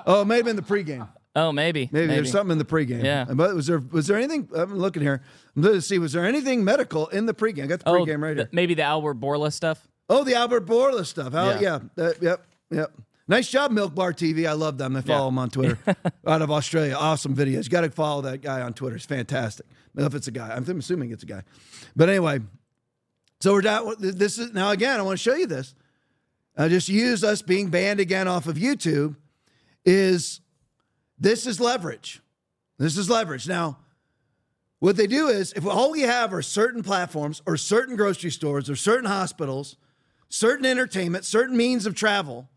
oh, 0.05 0.25
maybe 0.25 0.49
in 0.49 0.55
the 0.55 0.61
pregame. 0.61 1.07
Oh, 1.33 1.51
maybe. 1.53 1.87
Maybe, 1.93 2.07
there's 2.07 2.29
something 2.31 2.51
in 2.51 2.57
the 2.57 2.65
pregame. 2.65 3.03
Yeah. 3.05 3.25
But 3.29 3.55
was 3.55 3.67
there 3.67 3.79
was 3.79 4.07
there 4.07 4.17
anything? 4.17 4.49
I'm 4.53 4.77
looking 4.77 5.01
here. 5.01 5.21
I'm 5.55 5.61
looking 5.61 5.77
to 5.79 5.81
see. 5.81 5.97
Was 5.97 6.11
there 6.11 6.25
anything 6.25 6.63
medical 6.65 7.07
in 7.07 7.25
the 7.25 7.33
pregame? 7.33 7.63
I 7.63 7.67
got 7.67 7.79
the 7.79 7.89
Oh, 7.89 8.03
pregame 8.05 8.21
right 8.21 8.35
here. 8.35 8.45
th- 8.45 8.49
maybe 8.51 8.73
the 8.73 8.83
Albert 8.83 9.19
Bourla 9.21 9.53
stuff. 9.53 9.87
Oh, 10.09 10.25
the 10.25 10.35
Albert 10.35 10.65
Bourla 10.65 11.05
stuff. 11.05 11.31
How, 11.31 11.51
yeah. 11.59 11.79
Yeah. 11.95 12.03
Uh, 12.03 12.11
yep. 12.19 12.45
Yep. 12.71 12.91
Nice 13.27 13.49
job, 13.49 13.71
Milk 13.71 13.93
Bar 13.95 14.13
TV. 14.13 14.47
I 14.47 14.53
love 14.53 14.77
them. 14.77 14.95
I 14.95 15.01
follow 15.01 15.25
Yeah. 15.25 15.29
them 15.29 15.37
on 15.39 15.49
Twitter 15.49 15.77
out 16.27 16.41
of 16.41 16.51
Australia. 16.51 16.95
Awesome 16.95 17.35
videos. 17.35 17.65
You 17.65 17.69
got 17.69 17.81
to 17.81 17.91
follow 17.91 18.21
that 18.23 18.41
guy 18.41 18.61
on 18.61 18.73
Twitter. 18.73 18.95
It's 18.95 19.05
fantastic. 19.05 19.65
If 19.95 20.15
it's 20.15 20.27
a 20.27 20.31
guy, 20.31 20.49
I'm 20.53 20.67
assuming 20.79 21.11
it's 21.11 21.23
a 21.23 21.27
guy. 21.27 21.43
But 21.95 22.09
anyway, 22.09 22.39
so 23.39 23.53
we're 23.53 23.61
down. 23.61 23.93
This 23.99 24.37
is 24.37 24.53
now 24.53 24.71
again. 24.71 24.99
I 24.99 25.03
want 25.03 25.17
to 25.17 25.23
show 25.23 25.35
you 25.35 25.47
this. 25.47 25.75
I 26.57 26.67
just 26.67 26.89
use 26.89 27.23
us 27.23 27.41
being 27.41 27.69
banned 27.69 27.99
again 27.99 28.27
off 28.27 28.47
of 28.47 28.55
YouTube. 28.57 29.15
Is 29.85 30.41
this 31.17 31.45
is 31.47 31.59
leverage? 31.59 32.21
This 32.77 32.97
is 32.97 33.09
leverage. 33.09 33.47
Now, 33.47 33.77
what 34.79 34.95
they 34.97 35.07
do 35.07 35.27
is 35.27 35.53
if 35.53 35.65
all 35.65 35.91
we 35.91 36.01
have 36.01 36.33
are 36.33 36.41
certain 36.41 36.83
platforms 36.83 37.41
or 37.45 37.55
certain 37.57 37.95
grocery 37.95 38.31
stores 38.31 38.69
or 38.69 38.75
certain 38.75 39.05
hospitals, 39.05 39.77
certain 40.29 40.65
entertainment, 40.65 41.23
certain 41.25 41.55
means 41.55 41.85
of 41.85 41.95
travel, 41.95 42.49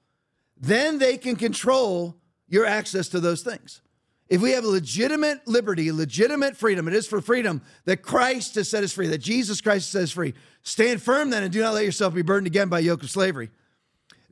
then 0.66 0.99
they 0.99 1.16
can 1.16 1.37
control 1.37 2.16
your 2.49 2.66
access 2.66 3.09
to 3.09 3.21
those 3.21 3.42
things. 3.42 3.80
If 4.28 4.40
we 4.40 4.52
have 4.52 4.64
legitimate 4.64 5.47
liberty, 5.47 5.92
legitimate 5.92 6.56
freedom, 6.56 6.88
it 6.88 6.94
is 6.94 7.06
for 7.06 7.21
freedom 7.21 7.61
that 7.85 7.99
Christ 7.99 8.54
has 8.54 8.71
set 8.71 8.83
us 8.83 8.92
free, 8.92 9.06
that 9.09 9.18
Jesus 9.18 9.61
Christ 9.61 9.87
has 9.87 9.90
set 9.90 10.02
us 10.02 10.11
free. 10.11 10.35
Stand 10.62 11.02
firm 11.02 11.30
then 11.30 11.42
and 11.42 11.52
do 11.52 11.61
not 11.61 11.75
let 11.75 11.85
yourself 11.85 12.14
be 12.14 12.23
burdened 12.23 12.47
again 12.47 12.68
by 12.68 12.78
yoke 12.78 13.02
of 13.02 13.11
slavery. 13.11 13.50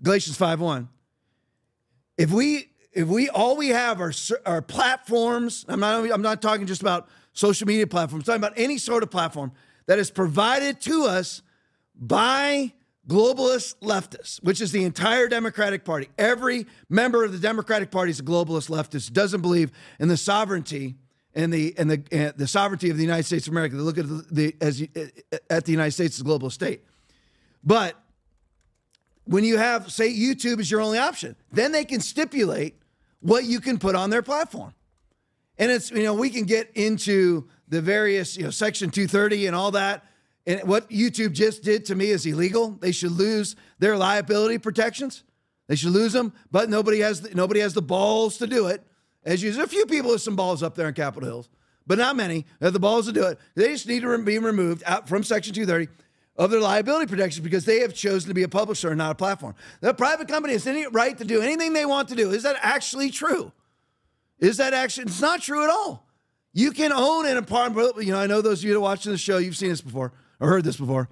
Galatians 0.02 0.38
5:1. 0.38 0.88
If 2.16 2.30
we 2.30 2.70
if 2.92 3.06
we 3.08 3.28
all 3.28 3.56
we 3.56 3.68
have 3.68 4.00
are 4.00 4.12
are 4.46 4.62
platforms, 4.62 5.64
I'm 5.68 5.80
not 5.80 6.10
I'm 6.10 6.22
not 6.22 6.40
talking 6.40 6.66
just 6.66 6.80
about 6.80 7.08
social 7.32 7.66
media 7.66 7.86
platforms, 7.86 8.28
I'm 8.28 8.40
talking 8.40 8.48
about 8.48 8.58
any 8.58 8.78
sort 8.78 9.02
of 9.02 9.10
platform 9.10 9.52
that 9.86 9.98
is 9.98 10.10
provided 10.10 10.80
to 10.82 11.04
us 11.04 11.42
by 11.94 12.72
globalist 13.09 13.76
leftists, 13.82 14.42
which 14.42 14.61
is 14.61 14.73
the 14.73 14.85
entire 14.85 15.28
Democratic 15.28 15.85
Party. 15.85 16.09
Every 16.18 16.66
member 16.88 17.25
of 17.25 17.32
the 17.32 17.38
Democratic 17.38 17.90
Party 17.90 18.11
is 18.11 18.21
a 18.21 18.23
globalist 18.23 18.71
leftist, 18.71 19.12
doesn't 19.12 19.42
believe 19.42 19.71
in 19.99 20.09
the 20.09 20.16
sovereignty 20.16 20.97
and 21.35 21.52
the 21.52 21.75
and 21.78 21.90
the 21.90 22.02
and 22.12 22.35
the 22.37 22.47
sovereignty 22.47 22.90
of 22.90 22.97
the 22.97 23.02
United 23.02 23.25
States 23.25 23.47
of 23.47 23.52
America. 23.52 23.76
They 23.76 23.82
look 23.82 23.99
at 23.99 24.09
the, 24.09 24.26
the 24.30 24.56
as 24.61 24.82
uh, 24.82 25.38
at 25.50 25.64
the 25.64 25.73
United 25.73 25.92
States 25.92 26.16
as 26.16 26.21
a 26.21 26.25
global 26.25 26.50
state. 26.50 26.85
But 27.64 27.97
when 29.25 29.44
you 29.44 29.56
have 29.59 29.90
say 29.90 30.12
YouTube 30.12 30.61
is 30.61 30.71
your 30.71 30.80
only 30.80 30.99
option, 30.99 31.37
then 31.50 31.73
they 31.73 31.85
can 31.85 32.00
stipulate 32.00 32.76
what 33.21 33.44
you 33.44 33.61
can 33.61 33.78
put 33.78 33.94
on 33.94 34.11
their 34.11 34.23
platform. 34.23 34.75
And 35.59 35.71
it's, 35.71 35.90
you 35.90 36.02
know, 36.02 36.14
we 36.14 36.30
can 36.30 36.44
get 36.44 36.71
into 36.75 37.49
the 37.68 37.80
various, 37.80 38.37
you 38.37 38.44
know, 38.44 38.50
Section 38.50 38.90
230 38.90 39.47
and 39.47 39.56
all 39.56 39.71
that. 39.73 40.04
And 40.46 40.62
what 40.64 40.90
YouTube 40.90 41.32
just 41.32 41.62
did 41.62 41.84
to 41.87 41.94
me 41.94 42.06
is 42.11 42.26
illegal. 42.26 42.70
They 42.70 42.92
should 42.92 43.12
lose 43.12 43.54
their 43.78 43.96
liability 43.96 44.58
protections. 44.58 45.22
They 45.68 45.76
should 45.76 45.92
lose 45.92 46.12
them, 46.12 46.32
but 46.50 46.68
nobody 46.68 47.00
has 47.00 47.22
the, 47.22 47.34
nobody 47.34 47.61
has 47.61 47.75
the 47.75 47.82
balls 47.82 48.38
to 48.38 48.46
do 48.46 48.66
it. 48.66 48.84
As 49.25 49.42
you, 49.42 49.62
a 49.62 49.66
few 49.66 49.87
people 49.87 50.11
with 50.11 50.20
some 50.20 50.34
balls 50.34 50.62
up 50.62 50.75
there 50.75 50.88
in 50.88 50.94
Capitol 50.94 51.28
Hills, 51.28 51.49
but 51.87 51.99
not 51.99 52.16
many 52.16 52.44
have 52.61 52.72
the 52.72 52.80
balls 52.80 53.06
to 53.06 53.12
do 53.12 53.25
it. 53.25 53.38
They 53.54 53.68
just 53.68 53.87
need 53.87 54.02
to 54.02 54.18
be 54.18 54.38
removed 54.38 54.82
out 54.84 55.08
from 55.08 55.22
Section 55.22 55.54
230 55.54 55.90
of 56.37 56.50
their 56.50 56.61
liability 56.61 57.06
protections 57.06 57.44
because 57.44 57.64
they 57.64 57.80
have 57.80 57.94
chosen 57.94 58.28
to 58.28 58.34
be 58.34 58.42
a 58.42 58.49
publisher 58.49 58.88
and 58.88 58.99
not 58.99 59.12
a 59.12 59.14
platform. 59.14 59.54
The 59.80 59.94
private 59.94 60.26
company 60.26 60.54
has 60.54 60.66
any 60.66 60.87
right 60.88 61.16
to 61.18 61.25
do 61.25 61.40
anything 61.40 61.72
they 61.72 61.87
want 61.87 62.08
to 62.08 62.16
do. 62.16 62.32
Is 62.32 62.42
that 62.42 62.56
actually 62.61 63.11
true? 63.11 63.52
Is 64.40 64.56
that 64.56 64.75
actually? 64.75 65.04
It's 65.04 65.20
not 65.20 65.40
true 65.40 65.62
at 65.62 65.70
all. 65.70 66.08
You 66.52 66.72
can 66.72 66.92
own 66.92 67.26
an 67.26 67.37
apartment. 67.37 67.94
You 68.04 68.12
know, 68.12 68.18
I 68.18 68.26
know 68.26 68.42
those 68.42 68.61
of 68.61 68.64
you 68.64 68.72
that 68.72 68.78
are 68.78 68.80
watching 68.80 69.12
the 69.12 69.18
show, 69.18 69.38
you've 69.38 69.56
seen 69.56 69.68
this 69.68 69.80
before 69.80 70.12
or 70.42 70.49
heard 70.49 70.64
this 70.64 70.76
before. 70.76 71.08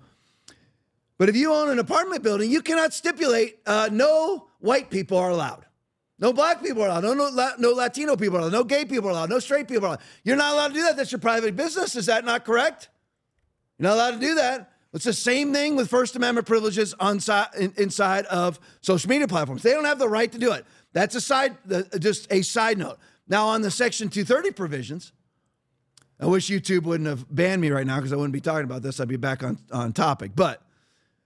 But 1.17 1.29
if 1.29 1.37
you 1.37 1.53
own 1.53 1.71
an 1.71 1.79
apartment 1.79 2.23
building, 2.23 2.51
you 2.51 2.63
cannot 2.63 2.93
stipulate 2.93 3.59
uh, 3.65 3.89
no 3.93 4.49
white 4.59 4.91
people 4.91 5.17
are 5.17 5.31
allowed. 5.31 5.65
No 6.19 6.33
black 6.33 6.63
people 6.63 6.83
are 6.83 6.89
allowed. 6.89 7.05
No, 7.05 7.15
no, 7.15 7.51
no 7.59 7.71
Latino 7.71 8.17
people 8.17 8.39
are 8.39 8.41
allowed. 8.41 8.53
No 8.53 8.65
gay 8.65 8.85
people 8.85 9.09
are 9.09 9.13
allowed. 9.13 9.31
No 9.31 9.39
straight 9.39 9.69
people 9.69 9.85
are 9.85 9.89
allowed. 9.89 10.01
You're 10.25 10.37
not 10.37 10.53
allowed 10.53 10.69
to 10.69 10.75
do 10.75 10.83
that. 10.83 10.97
That's 10.97 11.13
your 11.13 11.21
private 11.21 11.57
business. 11.57 11.95
Is 11.95 12.07
that 12.07 12.25
not 12.25 12.45
correct? 12.45 12.89
You're 13.79 13.89
not 13.89 13.95
allowed 13.95 14.11
to 14.13 14.19
do 14.21 14.35
that. 14.35 14.73
It's 14.93 15.05
the 15.05 15.13
same 15.13 15.53
thing 15.53 15.77
with 15.77 15.89
First 15.89 16.17
Amendment 16.17 16.47
privileges 16.47 16.95
on 16.99 17.21
si- 17.21 17.33
in, 17.59 17.73
inside 17.77 18.27
of 18.27 18.59
social 18.81 19.09
media 19.09 19.29
platforms. 19.29 19.63
They 19.63 19.71
don't 19.71 19.85
have 19.85 20.01
the 20.01 20.09
right 20.09 20.31
to 20.33 20.39
do 20.39 20.53
it. 20.53 20.67
That's 20.93 21.15
a 21.15 21.21
side, 21.21 21.57
just 22.01 22.27
a 22.33 22.43
side 22.43 22.77
note. 22.77 22.99
Now, 23.29 23.47
on 23.47 23.63
the 23.63 23.71
Section 23.71 24.09
230 24.09 24.51
provisions, 24.51 25.13
I 26.21 26.27
wish 26.27 26.49
YouTube 26.49 26.83
wouldn't 26.83 27.09
have 27.09 27.25
banned 27.35 27.63
me 27.63 27.71
right 27.71 27.87
now 27.87 27.97
because 27.97 28.13
I 28.13 28.17
wouldn't 28.17 28.35
be 28.35 28.43
talking 28.43 28.65
about 28.65 28.83
this. 28.83 29.01
I'd 29.01 29.09
be 29.09 29.17
back 29.17 29.43
on, 29.43 29.59
on 29.73 29.95
topic. 29.95 30.33
But 30.35 30.63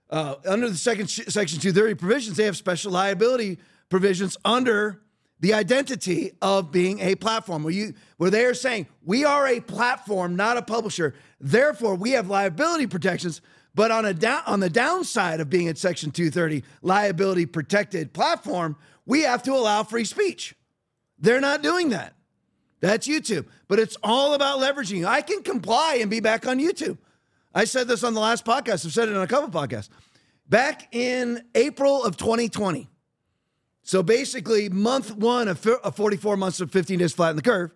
uh, 0.09 0.35
under 0.47 0.69
the 0.69 0.77
second 0.77 1.07
Section 1.07 1.59
230 1.59 1.95
provisions, 1.95 2.37
they 2.37 2.45
have 2.45 2.55
special 2.55 2.93
liability 2.93 3.59
provisions 3.89 4.37
under 4.45 5.01
the 5.41 5.53
identity 5.53 6.31
of 6.41 6.71
being 6.71 7.01
a 7.01 7.15
platform. 7.15 7.63
Where 7.63 7.73
you 7.73 7.93
where 8.15 8.29
they 8.29 8.45
are 8.45 8.53
saying 8.53 8.87
we 9.03 9.25
are 9.25 9.45
a 9.47 9.59
platform 9.59 10.37
not 10.37 10.55
a 10.55 10.61
publisher. 10.61 11.13
Therefore 11.41 11.95
we 11.95 12.11
have 12.11 12.29
liability 12.29 12.87
protections. 12.87 13.41
But 13.73 13.91
on 13.91 14.05
a 14.05 14.13
down 14.13 14.43
on 14.45 14.61
the 14.61 14.69
downside 14.69 15.41
of 15.41 15.49
being 15.49 15.67
at 15.67 15.77
section 15.77 16.11
230 16.11 16.63
liability 16.81 17.45
protected 17.45 18.13
platform 18.13 18.77
we 19.05 19.23
have 19.23 19.43
to 19.43 19.51
allow 19.51 19.83
free 19.83 20.05
speech. 20.05 20.55
They're 21.19 21.41
not 21.41 21.61
doing 21.61 21.89
that 21.89 22.14
that's 22.85 23.07
youtube 23.07 23.45
but 23.67 23.79
it's 23.79 23.97
all 24.03 24.33
about 24.33 24.59
leveraging 24.59 25.05
i 25.05 25.21
can 25.21 25.41
comply 25.43 25.97
and 26.01 26.09
be 26.09 26.19
back 26.19 26.47
on 26.47 26.59
youtube 26.59 26.97
i 27.53 27.65
said 27.65 27.87
this 27.87 28.03
on 28.03 28.13
the 28.13 28.19
last 28.19 28.45
podcast 28.45 28.85
i've 28.85 28.93
said 28.93 29.09
it 29.09 29.15
on 29.15 29.23
a 29.23 29.27
couple 29.27 29.49
podcasts 29.49 29.89
back 30.47 30.93
in 30.93 31.43
april 31.55 32.03
of 32.03 32.17
2020 32.17 32.89
so 33.85 34.01
basically, 34.01 34.67
month 34.67 35.15
one 35.15 35.47
of 35.47 35.59
44 35.59 36.37
months 36.37 36.59
of 36.59 36.71
15 36.71 36.97
days 36.97 37.13
flat 37.13 37.29
in 37.29 37.35
the 37.35 37.43
curve, 37.43 37.69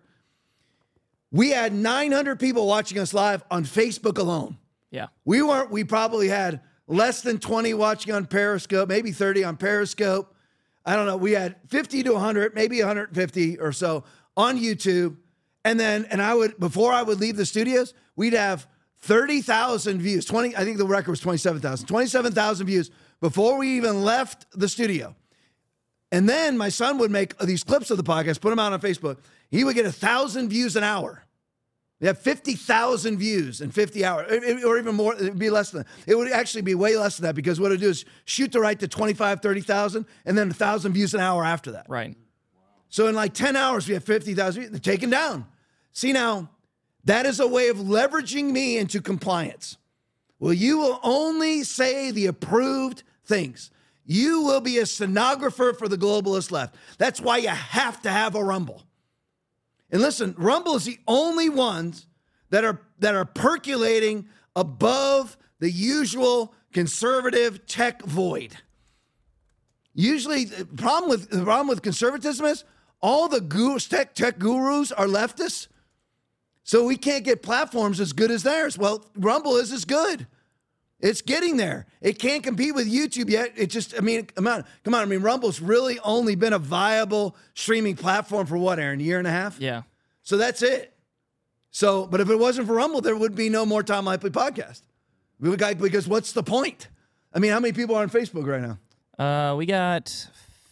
we 1.30 1.50
had 1.50 1.72
900 1.72 2.40
people 2.40 2.66
watching 2.66 2.98
us 2.98 3.14
live 3.14 3.44
on 3.48 3.64
Facebook 3.64 4.18
alone. 4.18 4.58
Yeah. 4.90 5.06
We 5.24 5.40
weren't, 5.40 5.70
we 5.70 5.84
probably 5.84 6.26
had 6.26 6.62
less 6.88 7.22
than 7.22 7.38
20 7.38 7.74
watching 7.74 8.12
on 8.12 8.26
Periscope, 8.26 8.88
maybe 8.88 9.12
30 9.12 9.44
on 9.44 9.56
Periscope. 9.56 10.34
I 10.84 10.96
don't 10.96 11.06
know. 11.06 11.16
We 11.16 11.30
had 11.30 11.54
50 11.68 12.02
to 12.02 12.14
100, 12.14 12.56
maybe 12.56 12.80
150 12.80 13.60
or 13.60 13.70
so 13.70 14.02
on 14.36 14.58
YouTube. 14.58 15.16
And 15.64 15.78
then, 15.78 16.06
and 16.10 16.22
I 16.22 16.34
would, 16.34 16.58
before 16.58 16.92
I 16.92 17.02
would 17.02 17.20
leave 17.20 17.36
the 17.36 17.46
studios, 17.46 17.94
we'd 18.16 18.32
have 18.32 18.66
30,000 19.00 20.00
views. 20.00 20.24
20, 20.24 20.56
I 20.56 20.64
think 20.64 20.78
the 20.78 20.86
record 20.86 21.10
was 21.10 21.20
27,000. 21.20 21.86
27,000 21.86 22.66
views 22.66 22.90
before 23.20 23.58
we 23.58 23.76
even 23.76 24.02
left 24.02 24.46
the 24.52 24.68
studio. 24.68 25.14
And 26.12 26.28
then 26.28 26.58
my 26.58 26.70
son 26.70 26.98
would 26.98 27.10
make 27.10 27.38
these 27.38 27.62
clips 27.62 27.90
of 27.90 27.96
the 27.96 28.02
podcast, 28.02 28.40
put 28.40 28.50
them 28.50 28.58
out 28.58 28.72
on 28.72 28.80
Facebook. 28.80 29.18
He 29.50 29.64
would 29.64 29.74
get 29.74 29.86
a 29.86 29.92
thousand 29.92 30.48
views 30.48 30.76
an 30.76 30.82
hour. 30.82 31.24
They 32.00 32.06
have 32.06 32.18
50,000 32.18 33.18
views 33.18 33.60
in 33.60 33.70
50 33.70 34.04
hours, 34.06 34.64
or 34.64 34.78
even 34.78 34.94
more. 34.94 35.14
It 35.14 35.20
would 35.20 35.38
be 35.38 35.50
less 35.50 35.70
than 35.70 35.82
that. 35.82 35.88
It 36.06 36.16
would 36.16 36.32
actually 36.32 36.62
be 36.62 36.74
way 36.74 36.96
less 36.96 37.18
than 37.18 37.24
that 37.24 37.34
because 37.34 37.60
what 37.60 37.66
it 37.66 37.74
would 37.74 37.80
do 37.80 37.90
is 37.90 38.06
shoot 38.24 38.52
the 38.52 38.60
right 38.60 38.78
to 38.80 38.88
25, 38.88 39.42
30,000, 39.42 40.06
and 40.24 40.36
then 40.36 40.46
a 40.46 40.48
1,000 40.48 40.92
views 40.92 41.12
an 41.12 41.20
hour 41.20 41.44
after 41.44 41.72
that. 41.72 41.86
Right. 41.88 42.16
So 42.90 43.06
in 43.06 43.14
like 43.14 43.32
10 43.32 43.56
hours, 43.56 43.88
we 43.88 43.94
have 43.94 44.04
50,000 44.04 44.62
views. 44.62 44.80
taken 44.80 45.10
down. 45.10 45.46
See 45.92 46.12
now, 46.12 46.50
that 47.04 47.24
is 47.24 47.40
a 47.40 47.46
way 47.46 47.68
of 47.68 47.78
leveraging 47.78 48.50
me 48.50 48.76
into 48.76 49.00
compliance. 49.00 49.78
Well, 50.38 50.52
you 50.52 50.78
will 50.78 51.00
only 51.02 51.62
say 51.62 52.10
the 52.10 52.26
approved 52.26 53.02
things. 53.24 53.70
You 54.04 54.42
will 54.42 54.60
be 54.60 54.78
a 54.78 54.86
stenographer 54.86 55.72
for 55.72 55.86
the 55.86 55.96
globalist 55.96 56.50
left. 56.50 56.74
That's 56.98 57.20
why 57.20 57.38
you 57.38 57.48
have 57.48 58.02
to 58.02 58.10
have 58.10 58.34
a 58.34 58.42
Rumble. 58.42 58.82
And 59.90 60.02
listen, 60.02 60.34
Rumble 60.36 60.76
is 60.76 60.84
the 60.84 60.98
only 61.06 61.48
ones 61.48 62.06
that 62.50 62.64
are 62.64 62.80
that 62.98 63.14
are 63.14 63.24
percolating 63.24 64.28
above 64.56 65.36
the 65.58 65.70
usual 65.70 66.54
conservative 66.72 67.66
tech 67.66 68.02
void. 68.02 68.56
Usually, 69.94 70.44
the 70.44 70.64
problem 70.64 71.10
with 71.10 71.30
the 71.30 71.44
problem 71.44 71.68
with 71.68 71.82
conservatism 71.82 72.46
is 72.46 72.64
all 73.00 73.28
the 73.28 73.40
gurus, 73.40 73.86
tech 73.86 74.14
tech 74.14 74.38
gurus 74.38 74.92
are 74.92 75.06
leftists. 75.06 75.68
So 76.62 76.84
we 76.86 76.96
can't 76.96 77.24
get 77.24 77.42
platforms 77.42 78.00
as 78.00 78.12
good 78.12 78.30
as 78.30 78.42
theirs. 78.42 78.78
Well, 78.78 79.04
Rumble 79.16 79.56
is 79.56 79.72
as 79.72 79.84
good. 79.84 80.26
It's 81.00 81.22
getting 81.22 81.56
there. 81.56 81.86
It 82.02 82.18
can't 82.18 82.42
compete 82.42 82.74
with 82.74 82.90
YouTube 82.90 83.30
yet. 83.30 83.52
It 83.56 83.68
just, 83.68 83.94
I 83.96 84.00
mean, 84.00 84.26
come 84.26 84.46
on, 84.46 84.64
come 84.84 84.94
on. 84.94 85.00
I 85.00 85.06
mean, 85.06 85.20
Rumble's 85.20 85.60
really 85.60 85.98
only 86.00 86.34
been 86.34 86.52
a 86.52 86.58
viable 86.58 87.36
streaming 87.54 87.96
platform 87.96 88.46
for 88.46 88.58
what, 88.58 88.78
Aaron, 88.78 89.00
a 89.00 89.02
year 89.02 89.18
and 89.18 89.26
a 89.26 89.30
half? 89.30 89.58
Yeah. 89.58 89.82
So 90.22 90.36
that's 90.36 90.62
it. 90.62 90.94
So, 91.70 92.06
but 92.06 92.20
if 92.20 92.28
it 92.28 92.36
wasn't 92.36 92.66
for 92.66 92.74
Rumble, 92.74 93.00
there 93.00 93.16
would 93.16 93.34
be 93.34 93.48
no 93.48 93.64
more 93.64 93.82
Tom 93.82 94.04
Laipply 94.04 94.30
podcast. 94.30 94.82
We 95.38 95.48
would 95.48 95.78
because 95.78 96.06
what's 96.06 96.32
the 96.32 96.42
point? 96.42 96.88
I 97.32 97.38
mean, 97.38 97.52
how 97.52 97.60
many 97.60 97.72
people 97.72 97.96
are 97.96 98.02
on 98.02 98.10
Facebook 98.10 98.46
right 98.46 98.60
now? 98.60 98.78
Uh, 99.24 99.56
we 99.56 99.64
got 99.64 100.28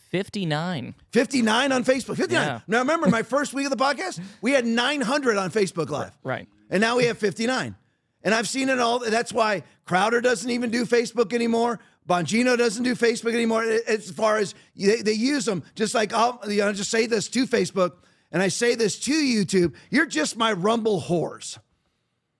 59. 0.08 0.94
59 1.12 1.72
on 1.72 1.84
Facebook. 1.84 2.16
59. 2.16 2.30
Yeah. 2.30 2.60
Now 2.66 2.78
remember 2.78 3.08
my 3.08 3.22
first 3.34 3.54
week 3.54 3.66
of 3.66 3.70
the 3.70 3.82
podcast, 3.82 4.20
we 4.40 4.52
had 4.52 4.66
900 4.66 5.36
on 5.36 5.50
Facebook 5.50 5.90
Live. 5.90 6.16
Right. 6.22 6.48
And 6.70 6.80
now 6.80 6.96
we 6.96 7.04
have 7.04 7.18
59. 7.18 7.76
And 8.22 8.34
I've 8.34 8.48
seen 8.48 8.68
it 8.68 8.78
all. 8.78 8.98
That's 8.98 9.32
why 9.32 9.62
Crowder 9.84 10.20
doesn't 10.20 10.50
even 10.50 10.70
do 10.70 10.84
Facebook 10.84 11.32
anymore. 11.32 11.78
Bongino 12.08 12.56
doesn't 12.56 12.84
do 12.84 12.94
Facebook 12.94 13.34
anymore. 13.34 13.62
As 13.62 14.10
far 14.10 14.38
as 14.38 14.54
they, 14.74 15.02
they 15.02 15.12
use 15.12 15.44
them, 15.44 15.62
just 15.74 15.94
like 15.94 16.12
I'll 16.12 16.40
you 16.48 16.58
know, 16.58 16.72
just 16.72 16.90
say 16.90 17.06
this 17.06 17.28
to 17.28 17.46
Facebook 17.46 17.92
and 18.32 18.42
I 18.42 18.48
say 18.48 18.74
this 18.74 18.98
to 19.00 19.12
YouTube. 19.12 19.74
You're 19.90 20.06
just 20.06 20.36
my 20.36 20.52
Rumble 20.52 21.00
whores. 21.00 21.58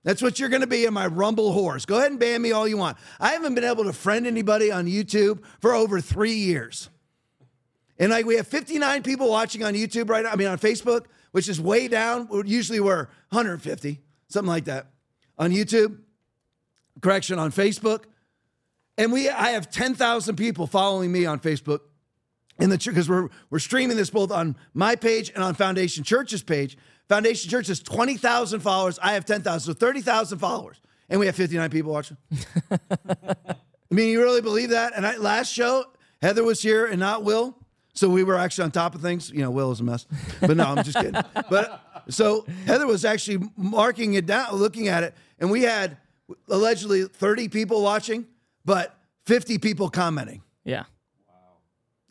That's 0.04 0.22
what 0.22 0.38
you're 0.38 0.48
going 0.48 0.62
to 0.62 0.66
be 0.66 0.84
in 0.84 0.94
my 0.94 1.06
Rumble 1.06 1.52
whores. 1.52 1.87
Go 1.87 1.98
ahead 1.98 2.10
and 2.10 2.20
ban 2.20 2.40
me 2.40 2.52
all 2.52 2.66
you 2.66 2.78
want. 2.78 2.96
I 3.20 3.32
haven't 3.32 3.54
been 3.54 3.64
able 3.64 3.84
to 3.84 3.92
friend 3.92 4.26
anybody 4.26 4.72
on 4.72 4.87
YouTube 4.87 5.42
for 5.60 5.75
over 5.75 6.00
three 6.00 6.34
years. 6.34 6.88
And 7.98 8.10
like 8.10 8.26
we 8.26 8.36
have 8.36 8.46
59 8.46 9.02
people 9.02 9.28
watching 9.28 9.64
on 9.64 9.74
YouTube 9.74 10.08
right 10.08 10.24
now. 10.24 10.30
I 10.30 10.36
mean, 10.36 10.48
on 10.48 10.58
Facebook, 10.58 11.06
which 11.32 11.48
is 11.48 11.60
way 11.60 11.88
down. 11.88 12.28
Usually 12.46 12.80
we're 12.80 13.08
150, 13.30 14.00
something 14.28 14.48
like 14.48 14.64
that 14.66 14.86
on 15.38 15.52
YouTube, 15.52 15.98
correction, 17.00 17.38
on 17.38 17.52
Facebook. 17.52 18.04
And 18.96 19.12
we 19.12 19.28
I 19.28 19.50
have 19.50 19.70
10,000 19.70 20.36
people 20.36 20.66
following 20.66 21.12
me 21.12 21.26
on 21.26 21.38
Facebook 21.38 21.80
in 22.58 22.70
the 22.70 22.78
church 22.78 22.94
because 22.94 23.08
we're 23.08 23.28
we're 23.50 23.60
streaming 23.60 23.96
this 23.96 24.10
both 24.10 24.30
on 24.32 24.56
my 24.74 24.96
page 24.96 25.30
and 25.34 25.44
on 25.44 25.54
Foundation 25.54 26.04
Church's 26.04 26.42
page. 26.42 26.76
Foundation 27.08 27.48
Church 27.50 27.68
has 27.68 27.80
20,000 27.80 28.60
followers. 28.60 28.98
I 29.02 29.14
have 29.14 29.24
10,000, 29.24 29.60
so 29.60 29.72
30,000 29.72 30.38
followers. 30.38 30.80
And 31.08 31.18
we 31.18 31.26
have 31.26 31.36
59 31.36 31.70
people 31.70 31.90
watching. 31.92 32.18
I 32.70 33.94
mean, 33.94 34.10
you 34.10 34.20
really 34.20 34.42
believe 34.42 34.70
that? 34.70 34.92
And 34.94 35.06
I, 35.06 35.16
last 35.16 35.50
show, 35.50 35.86
Heather 36.20 36.44
was 36.44 36.60
here 36.60 36.84
and 36.84 37.00
not 37.00 37.24
Will. 37.24 37.57
So 37.98 38.08
we 38.08 38.22
were 38.22 38.36
actually 38.36 38.64
on 38.64 38.70
top 38.70 38.94
of 38.94 39.02
things. 39.02 39.28
You 39.30 39.42
know, 39.42 39.50
Will 39.50 39.72
is 39.72 39.80
a 39.80 39.84
mess. 39.84 40.06
But 40.40 40.56
no, 40.56 40.64
I'm 40.64 40.84
just 40.84 40.96
kidding. 40.96 41.20
But 41.50 42.04
so 42.08 42.46
Heather 42.64 42.86
was 42.86 43.04
actually 43.04 43.44
marking 43.56 44.14
it 44.14 44.24
down, 44.24 44.54
looking 44.54 44.86
at 44.86 45.02
it, 45.02 45.14
and 45.40 45.50
we 45.50 45.62
had 45.62 45.96
allegedly 46.48 47.04
30 47.04 47.48
people 47.48 47.82
watching, 47.82 48.26
but 48.64 48.96
50 49.26 49.58
people 49.58 49.90
commenting. 49.90 50.42
Yeah. 50.64 50.84
Wow. 51.28 51.34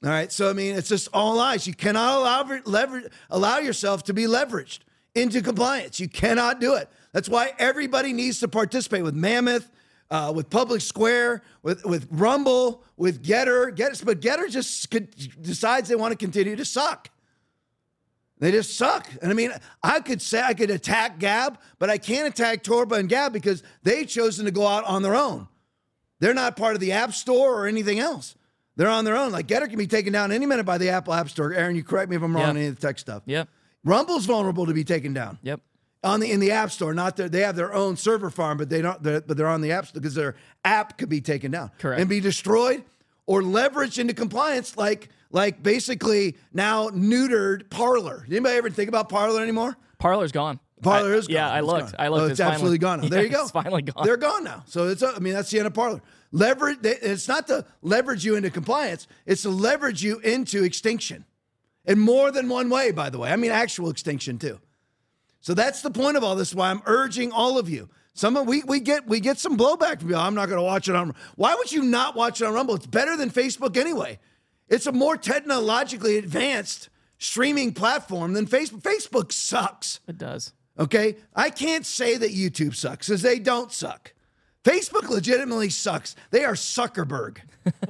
All 0.04 0.10
right. 0.10 0.30
So 0.30 0.50
I 0.50 0.54
mean, 0.54 0.76
it's 0.76 0.90
just 0.90 1.08
all 1.14 1.36
lies. 1.36 1.66
You 1.66 1.74
cannot 1.74 2.18
allow 2.18 2.62
lever- 2.66 3.10
allow 3.30 3.60
yourself 3.60 4.04
to 4.06 4.14
be 4.14 4.24
leveraged 4.26 4.80
into 5.16 5.42
compliance. 5.42 6.02
You 6.02 6.10
cannot 6.10 6.60
do 6.60 6.74
it. 6.74 6.90
That's 7.14 7.30
why 7.30 7.54
everybody 7.60 8.12
needs 8.12 8.42
to 8.42 8.50
participate 8.50 9.04
with 9.04 9.16
Mammoth, 9.16 9.72
uh, 10.10 10.32
with 10.36 10.50
Public 10.50 10.82
Square, 10.82 11.44
with 11.64 11.86
with 11.86 12.08
Rumble, 12.12 12.84
with 12.96 13.24
Gettr. 13.24 13.76
Gettr, 13.76 14.04
but 14.06 14.22
Gettr 14.22 14.50
just 14.50 14.90
decides 15.42 15.90
they 15.90 15.96
want 15.96 16.12
to 16.12 16.18
continue 16.18 16.56
to 16.56 16.66
suck. 16.66 17.10
They 18.40 18.52
just 18.52 18.78
suck. 18.78 19.08
And 19.22 19.32
I 19.32 19.34
mean, 19.34 19.52
I 19.82 20.00
could 20.00 20.22
say 20.22 20.42
I 20.42 20.54
could 20.54 20.70
attack 20.70 21.20
Gab, 21.20 21.60
but 21.80 21.90
I 21.90 21.98
can't 21.98 22.28
attack 22.28 22.64
Torba 22.64 23.00
and 23.00 23.10
Gab 23.10 23.34
because 23.34 23.64
they've 23.84 24.08
chosen 24.08 24.46
to 24.46 24.52
go 24.52 24.68
out 24.68 24.84
on 24.86 25.02
their 25.02 25.16
own. 25.16 25.48
They're 26.20 26.36
not 26.36 26.56
part 26.56 26.76
of 26.76 26.80
the 26.80 26.92
App 26.92 27.14
Store 27.14 27.62
or 27.62 27.68
anything 27.68 28.00
else. 28.00 28.36
They're 28.76 28.90
on 28.90 29.06
their 29.06 29.18
own. 29.18 29.32
Like 29.32 29.48
Gettr 29.48 29.68
can 29.68 29.78
be 29.78 29.88
taken 29.88 30.14
down 30.14 30.32
any 30.32 30.46
minute 30.46 30.66
by 30.66 30.78
the 30.78 30.90
Apple 30.90 31.14
App 31.14 31.30
Store. 31.30 31.52
Aaron, 31.52 31.76
you 31.76 31.84
correct 31.84 32.10
me 32.10 32.16
if 32.16 32.22
I'm 32.22 32.34
wrong 32.34 32.42
yep. 32.42 32.50
on 32.52 32.58
any 32.58 32.68
of 32.68 32.80
the 32.80 32.88
tech 32.88 33.00
stuff. 33.00 33.24
Yep. 33.26 33.50
Rumble's 33.84 34.26
vulnerable 34.26 34.68
to 34.68 34.74
be 34.74 34.84
taken 34.84 35.14
down. 35.14 35.40
Yep. 35.42 35.62
On 36.04 36.20
the 36.20 36.32
in 36.32 36.40
the 36.40 36.52
App 36.52 36.72
Store, 36.72 36.94
not 36.94 37.18
their, 37.18 37.28
they 37.28 37.42
have 37.42 37.56
their 37.56 37.74
own 37.74 37.98
server 37.98 38.30
farm, 38.30 38.58
but 38.58 38.70
they 38.70 38.82
don't. 38.82 39.02
They're, 39.02 39.22
but 39.22 39.36
they're 39.36 39.48
on 39.48 39.62
the 39.62 39.72
App 39.72 39.88
Store 39.88 40.00
because 40.00 40.16
their 40.16 40.36
app 40.64 40.98
could 40.98 41.10
be 41.10 41.22
taken 41.22 41.52
down, 41.52 41.72
correct, 41.80 42.00
and 42.00 42.10
be 42.10 42.20
destroyed 42.20 42.84
or 43.26 43.42
leveraged 43.42 43.98
into 43.98 44.14
compliance, 44.14 44.78
like 44.78 45.10
like 45.32 45.62
basically 45.62 46.38
now 46.54 46.90
neutered 46.90 47.70
Parler. 47.70 48.26
Anybody 48.30 48.58
ever 48.58 48.70
think 48.70 48.90
about 48.90 49.10
Parler 49.10 49.42
anymore? 49.42 49.76
Parler's 50.00 50.32
gone. 50.32 50.60
Parler 50.82 51.14
I, 51.14 51.18
is 51.18 51.28
gone. 51.28 51.34
Yeah, 51.34 51.52
I 51.52 51.60
it's 51.60 51.68
looked. 51.68 51.92
Gone. 51.92 51.96
I 52.00 52.08
looked. 52.10 52.22
Oh, 52.22 52.26
it's, 52.26 52.32
it's, 52.34 52.40
absolutely 52.40 52.80
finally, 52.80 53.02
gone. 53.02 53.10
Now. 53.10 53.16
There 53.16 53.24
you 53.24 53.30
go. 53.36 53.42
It's 53.42 53.52
finally 53.52 53.82
gone. 53.82 54.06
They're 54.06 54.18
gone 54.18 54.44
now. 54.44 54.64
So 54.66 54.88
it's. 54.88 55.04
I 55.04 55.20
mean, 55.20 55.34
that's 55.34 55.50
the 55.50 55.60
end 55.60 55.68
of 55.68 55.74
Parler. 55.74 56.02
Leverage. 56.32 56.80
It's 56.84 57.28
not 57.28 57.48
to 57.48 57.66
leverage 57.82 58.26
you 58.26 58.36
into 58.36 58.50
compliance. 58.50 59.08
It's 59.26 59.42
to 59.44 59.50
leverage 59.50 60.04
you 60.04 60.20
into 60.20 60.64
extinction, 60.64 61.26
in 61.86 62.00
more 62.00 62.32
than 62.32 62.50
one 62.50 62.70
way. 62.70 62.92
By 62.92 63.10
the 63.10 63.18
way, 63.20 63.32
I 63.32 63.36
mean 63.36 63.52
actual 63.52 63.90
extinction 63.90 64.38
too. 64.38 64.60
So 65.42 65.54
that's 65.54 65.82
the 65.82 65.92
point 65.92 66.18
of 66.18 66.24
all 66.24 66.36
this. 66.36 66.54
Why 66.54 66.70
I'm 66.70 66.82
urging 66.86 67.32
all 67.32 67.58
of 67.58 67.70
you. 67.70 67.90
Some 68.14 68.36
of 68.36 68.48
we 68.48 68.64
we 68.64 68.80
get 68.80 69.08
we 69.08 69.20
get 69.20 69.38
some 69.38 69.58
blowback 69.58 70.00
from 70.02 70.10
you. 70.10 70.16
I'm 70.16 70.34
not 70.34 70.48
going 70.48 70.58
to 70.58 70.64
watch 70.64 70.90
it 70.90 70.96
on. 70.96 71.14
Why 71.36 71.56
would 71.56 71.72
you 71.72 71.84
not 71.84 72.16
watch 72.16 72.42
it 72.42 72.46
on 72.46 72.54
Rumble? 72.54 72.76
It's 72.76 72.88
better 72.88 73.16
than 73.16 73.30
Facebook 73.30 73.78
anyway. 73.78 74.20
It's 74.70 74.88
a 74.88 74.92
more 74.92 75.18
technologically 75.18 76.18
advanced 76.18 76.90
streaming 77.20 77.74
platform 77.74 78.34
than 78.34 78.48
Facebook. 78.48 78.82
Facebook 78.82 79.32
sucks. 79.32 80.00
It 80.08 80.18
does. 80.18 80.54
Okay, 80.80 81.18
I 81.36 81.50
can't 81.50 81.86
say 81.86 82.18
that 82.18 82.32
YouTube 82.32 82.76
sucks 82.76 83.08
because 83.08 83.22
they 83.22 83.40
don't 83.40 83.72
suck. 83.72 84.14
Facebook 84.64 85.10
legitimately 85.10 85.70
sucks. 85.70 86.16
They 86.32 86.44
are 86.44 86.54
Zuckerberg. 86.54 87.38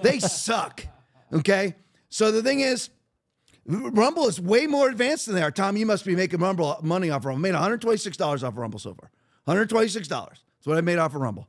They 0.01 0.19
suck. 0.19 0.85
Okay, 1.33 1.75
so 2.09 2.31
the 2.31 2.43
thing 2.43 2.59
is, 2.61 2.89
Rumble 3.67 4.27
is 4.27 4.39
way 4.39 4.65
more 4.65 4.87
advanced 4.87 5.25
than 5.25 5.35
they 5.35 5.43
are. 5.43 5.51
Tom, 5.51 5.75
you 5.75 5.85
must 5.85 6.05
be 6.05 6.15
making 6.15 6.39
Rumble 6.39 6.77
money 6.81 7.09
off 7.09 7.25
Rumble. 7.25 7.39
I 7.39 7.49
made 7.49 7.53
126 7.53 8.15
dollars 8.15 8.43
off 8.43 8.53
of 8.53 8.57
Rumble 8.57 8.79
so 8.79 8.93
far. 8.93 9.09
126 9.43 10.07
dollars. 10.07 10.41
That's 10.57 10.67
what 10.67 10.77
I 10.77 10.81
made 10.81 10.97
off 10.97 11.13
of 11.15 11.21
Rumble. 11.21 11.47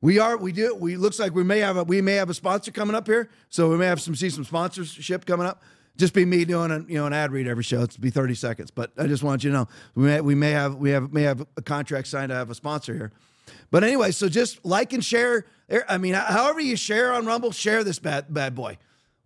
We 0.00 0.18
are 0.18 0.36
we 0.36 0.52
do 0.52 0.74
we 0.74 0.96
looks 0.96 1.18
like 1.18 1.34
we 1.34 1.42
may 1.42 1.58
have 1.58 1.76
a 1.76 1.84
we 1.84 2.00
may 2.00 2.14
have 2.14 2.30
a 2.30 2.34
sponsor 2.34 2.70
coming 2.70 2.94
up 2.94 3.06
here, 3.06 3.28
so 3.48 3.68
we 3.68 3.76
may 3.76 3.86
have 3.86 4.00
some 4.00 4.14
see 4.14 4.30
some 4.30 4.44
sponsorship 4.44 5.26
coming 5.26 5.46
up. 5.46 5.62
Just 5.96 6.12
be 6.12 6.24
me 6.24 6.44
doing 6.44 6.70
a, 6.70 6.80
you 6.86 6.98
know 6.98 7.06
an 7.06 7.12
ad 7.12 7.32
read 7.32 7.48
every 7.48 7.64
show. 7.64 7.82
It's 7.82 7.96
be 7.96 8.10
30 8.10 8.34
seconds, 8.34 8.70
but 8.70 8.92
I 8.98 9.06
just 9.06 9.22
want 9.22 9.42
you 9.42 9.50
to 9.50 9.56
know 9.56 9.68
we 9.94 10.04
may 10.04 10.20
we 10.20 10.34
may 10.36 10.52
have 10.52 10.76
we 10.76 10.90
have 10.90 11.12
may 11.12 11.22
have 11.22 11.44
a 11.56 11.62
contract 11.62 12.06
signed 12.06 12.28
to 12.28 12.36
have 12.36 12.50
a 12.50 12.54
sponsor 12.54 12.94
here. 12.94 13.12
But 13.70 13.82
anyway, 13.82 14.12
so 14.12 14.28
just 14.28 14.64
like 14.64 14.92
and 14.92 15.04
share. 15.04 15.46
I 15.88 15.98
mean, 15.98 16.14
however 16.14 16.60
you 16.60 16.76
share 16.76 17.12
on 17.12 17.26
Rumble, 17.26 17.50
share 17.50 17.82
this 17.82 17.98
bad 17.98 18.32
bad 18.32 18.54
boy. 18.54 18.78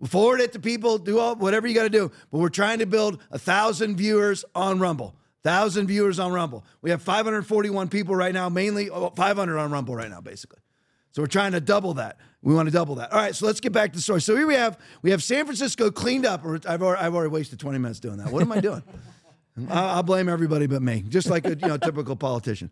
Forward 0.07 0.41
it 0.41 0.53
to 0.53 0.59
people. 0.59 0.99
Do 0.99 1.19
all 1.19 1.37
whatever 1.37 1.67
you 1.67 1.75
got 1.75 1.83
to 1.83 1.91
do. 1.91 2.11
But 2.31 2.39
we're 2.39 2.49
trying 2.49 2.79
to 2.79 2.87
build 2.87 3.23
a 3.31 3.39
thousand 3.39 3.97
viewers 3.97 4.45
on 4.55 4.79
Rumble. 4.79 5.15
Thousand 5.43 5.87
viewers 5.87 6.19
on 6.19 6.33
Rumble. 6.33 6.65
We 6.83 6.91
have 6.91 7.03
541 7.03 7.89
people 7.89 8.15
right 8.15 8.33
now, 8.33 8.49
mainly 8.49 8.89
500 8.89 9.59
on 9.59 9.71
Rumble 9.71 9.95
right 9.95 10.11
now, 10.11 10.21
basically. 10.21 10.61
So 11.13 11.23
we're 11.23 11.29
trying 11.29 11.53
to 11.53 11.61
double 11.61 11.95
that. 11.95 12.19
We 12.43 12.55
want 12.55 12.69
to 12.69 12.73
double 12.73 12.95
that. 12.97 13.13
All 13.13 13.19
right, 13.19 13.35
so 13.35 13.47
let's 13.47 13.61
get 13.61 13.73
back 13.73 13.93
to 13.93 13.99
the 13.99 14.03
story. 14.03 14.21
So 14.21 14.37
here 14.37 14.47
we 14.47 14.55
have 14.55 14.79
we 15.03 15.11
have 15.11 15.23
San 15.23 15.45
Francisco 15.45 15.91
cleaned 15.91 16.25
up. 16.25 16.45
I've 16.67 16.83
already, 16.83 17.03
I've 17.03 17.15
already 17.15 17.31
wasted 17.31 17.59
20 17.59 17.79
minutes 17.79 18.01
doing 18.01 18.19
that. 18.19 18.31
What 18.31 18.43
am 18.43 18.53
I 18.53 18.61
doing? 18.61 18.83
I'll 19.71 20.03
blame 20.03 20.29
everybody 20.29 20.67
but 20.67 20.81
me, 20.81 21.03
just 21.09 21.29
like 21.29 21.47
a 21.47 21.51
you 21.51 21.69
know 21.69 21.77
typical 21.77 22.17
politician. 22.17 22.71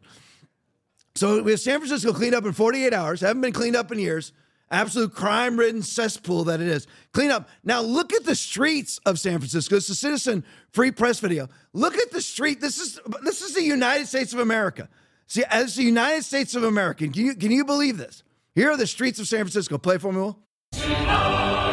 So 1.14 1.42
we 1.42 1.50
have 1.50 1.60
San 1.60 1.80
Francisco 1.80 2.12
cleaned 2.12 2.34
up 2.34 2.44
in 2.46 2.52
48 2.52 2.94
hours. 2.94 3.20
Haven't 3.20 3.42
been 3.42 3.52
cleaned 3.52 3.76
up 3.76 3.90
in 3.90 3.98
years. 3.98 4.32
Absolute 4.70 5.14
crime-ridden 5.14 5.82
cesspool 5.82 6.44
that 6.44 6.60
it 6.60 6.68
is. 6.68 6.86
Clean 7.12 7.30
up. 7.30 7.48
Now 7.64 7.80
look 7.80 8.12
at 8.12 8.24
the 8.24 8.34
streets 8.34 8.98
of 9.06 9.18
San 9.18 9.38
Francisco. 9.38 9.76
It's 9.76 9.88
a 9.88 9.94
citizen 9.94 10.44
free 10.72 10.90
press 10.90 11.20
video. 11.20 11.48
Look 11.72 11.96
at 11.96 12.10
the 12.10 12.20
street. 12.20 12.60
This 12.60 12.78
is 12.78 13.00
this 13.22 13.40
is 13.40 13.54
the 13.54 13.62
United 13.62 14.06
States 14.08 14.32
of 14.32 14.40
America. 14.40 14.88
See, 15.26 15.44
as 15.48 15.76
the 15.76 15.84
United 15.84 16.24
States 16.24 16.54
of 16.54 16.64
America, 16.64 17.08
can 17.08 17.24
you 17.24 17.34
can 17.34 17.50
you 17.50 17.64
believe 17.64 17.96
this? 17.96 18.22
Here 18.54 18.70
are 18.70 18.76
the 18.76 18.86
streets 18.86 19.18
of 19.18 19.26
San 19.26 19.40
Francisco. 19.40 19.78
Play 19.78 19.98
for 19.98 20.12
me, 20.12 20.20
Will. 20.20 21.67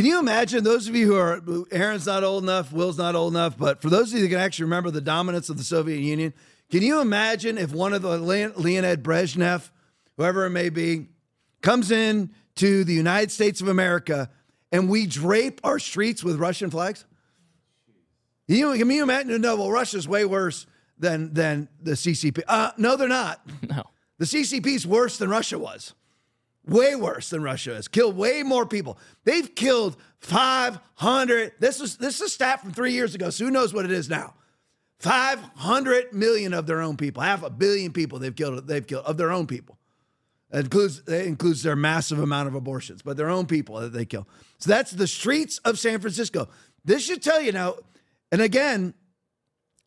Can 0.00 0.06
you 0.06 0.18
imagine 0.18 0.64
those 0.64 0.88
of 0.88 0.96
you 0.96 1.06
who 1.08 1.16
are 1.16 1.42
Aaron's 1.70 2.06
not 2.06 2.24
old 2.24 2.42
enough, 2.42 2.72
Will's 2.72 2.96
not 2.96 3.14
old 3.14 3.34
enough, 3.34 3.58
but 3.58 3.82
for 3.82 3.90
those 3.90 4.10
of 4.10 4.14
you 4.14 4.22
that 4.22 4.30
can 4.30 4.38
actually 4.38 4.64
remember 4.64 4.90
the 4.90 5.02
dominance 5.02 5.50
of 5.50 5.58
the 5.58 5.62
Soviet 5.62 6.00
Union, 6.00 6.32
can 6.70 6.80
you 6.80 7.02
imagine 7.02 7.58
if 7.58 7.74
one 7.74 7.92
of 7.92 8.00
the 8.00 8.16
Leonid 8.16 9.02
Brezhnev, 9.02 9.70
whoever 10.16 10.46
it 10.46 10.52
may 10.52 10.70
be, 10.70 11.08
comes 11.60 11.90
in 11.90 12.30
to 12.54 12.82
the 12.82 12.94
United 12.94 13.30
States 13.30 13.60
of 13.60 13.68
America 13.68 14.30
and 14.72 14.88
we 14.88 15.04
drape 15.04 15.60
our 15.64 15.78
streets 15.78 16.24
with 16.24 16.36
Russian 16.36 16.70
flags? 16.70 17.04
You 18.48 18.72
can 18.78 18.88
you 18.88 19.02
imagine? 19.02 19.38
No, 19.42 19.56
well, 19.56 19.70
Russia's 19.70 20.08
way 20.08 20.24
worse 20.24 20.64
than 20.98 21.34
than 21.34 21.68
the 21.78 21.90
CCP. 21.90 22.40
Uh, 22.48 22.70
no, 22.78 22.96
they're 22.96 23.06
not. 23.06 23.46
No, 23.68 23.82
the 24.16 24.24
CCP 24.24 24.66
is 24.66 24.86
worse 24.86 25.18
than 25.18 25.28
Russia 25.28 25.58
was 25.58 25.92
way 26.70 26.94
worse 26.94 27.30
than 27.30 27.42
Russia 27.42 27.74
has 27.74 27.88
killed 27.88 28.16
way 28.16 28.42
more 28.42 28.64
people. 28.64 28.96
They've 29.24 29.54
killed 29.54 29.96
500. 30.20 31.52
This 31.58 31.80
is 31.80 31.96
this 31.96 32.16
is 32.16 32.20
a 32.22 32.28
stat 32.28 32.60
from 32.60 32.72
three 32.72 32.92
years 32.92 33.14
ago, 33.14 33.30
so 33.30 33.44
who 33.44 33.50
knows 33.50 33.74
what 33.74 33.84
it 33.84 33.92
is 33.92 34.08
now? 34.08 34.34
500 35.00 36.12
million 36.12 36.52
of 36.52 36.66
their 36.66 36.82
own 36.82 36.96
people, 36.96 37.22
half 37.22 37.42
a 37.42 37.50
billion 37.50 37.92
people 37.92 38.18
they've 38.18 38.34
killed. 38.34 38.66
They've 38.66 38.86
killed 38.86 39.04
of 39.06 39.16
their 39.16 39.32
own 39.32 39.46
people. 39.46 39.78
It 40.52 40.60
includes 40.60 41.02
it 41.06 41.26
includes 41.26 41.62
their 41.62 41.76
massive 41.76 42.18
amount 42.18 42.48
of 42.48 42.54
abortions, 42.54 43.02
but 43.02 43.16
their 43.16 43.30
own 43.30 43.46
people 43.46 43.80
that 43.80 43.92
they 43.92 44.04
kill. 44.04 44.28
So 44.58 44.70
that's 44.70 44.90
the 44.90 45.06
streets 45.06 45.58
of 45.58 45.78
San 45.78 46.00
Francisco. 46.00 46.48
This 46.84 47.04
should 47.04 47.22
tell 47.22 47.40
you 47.40 47.52
now. 47.52 47.76
And 48.32 48.40
again, 48.40 48.94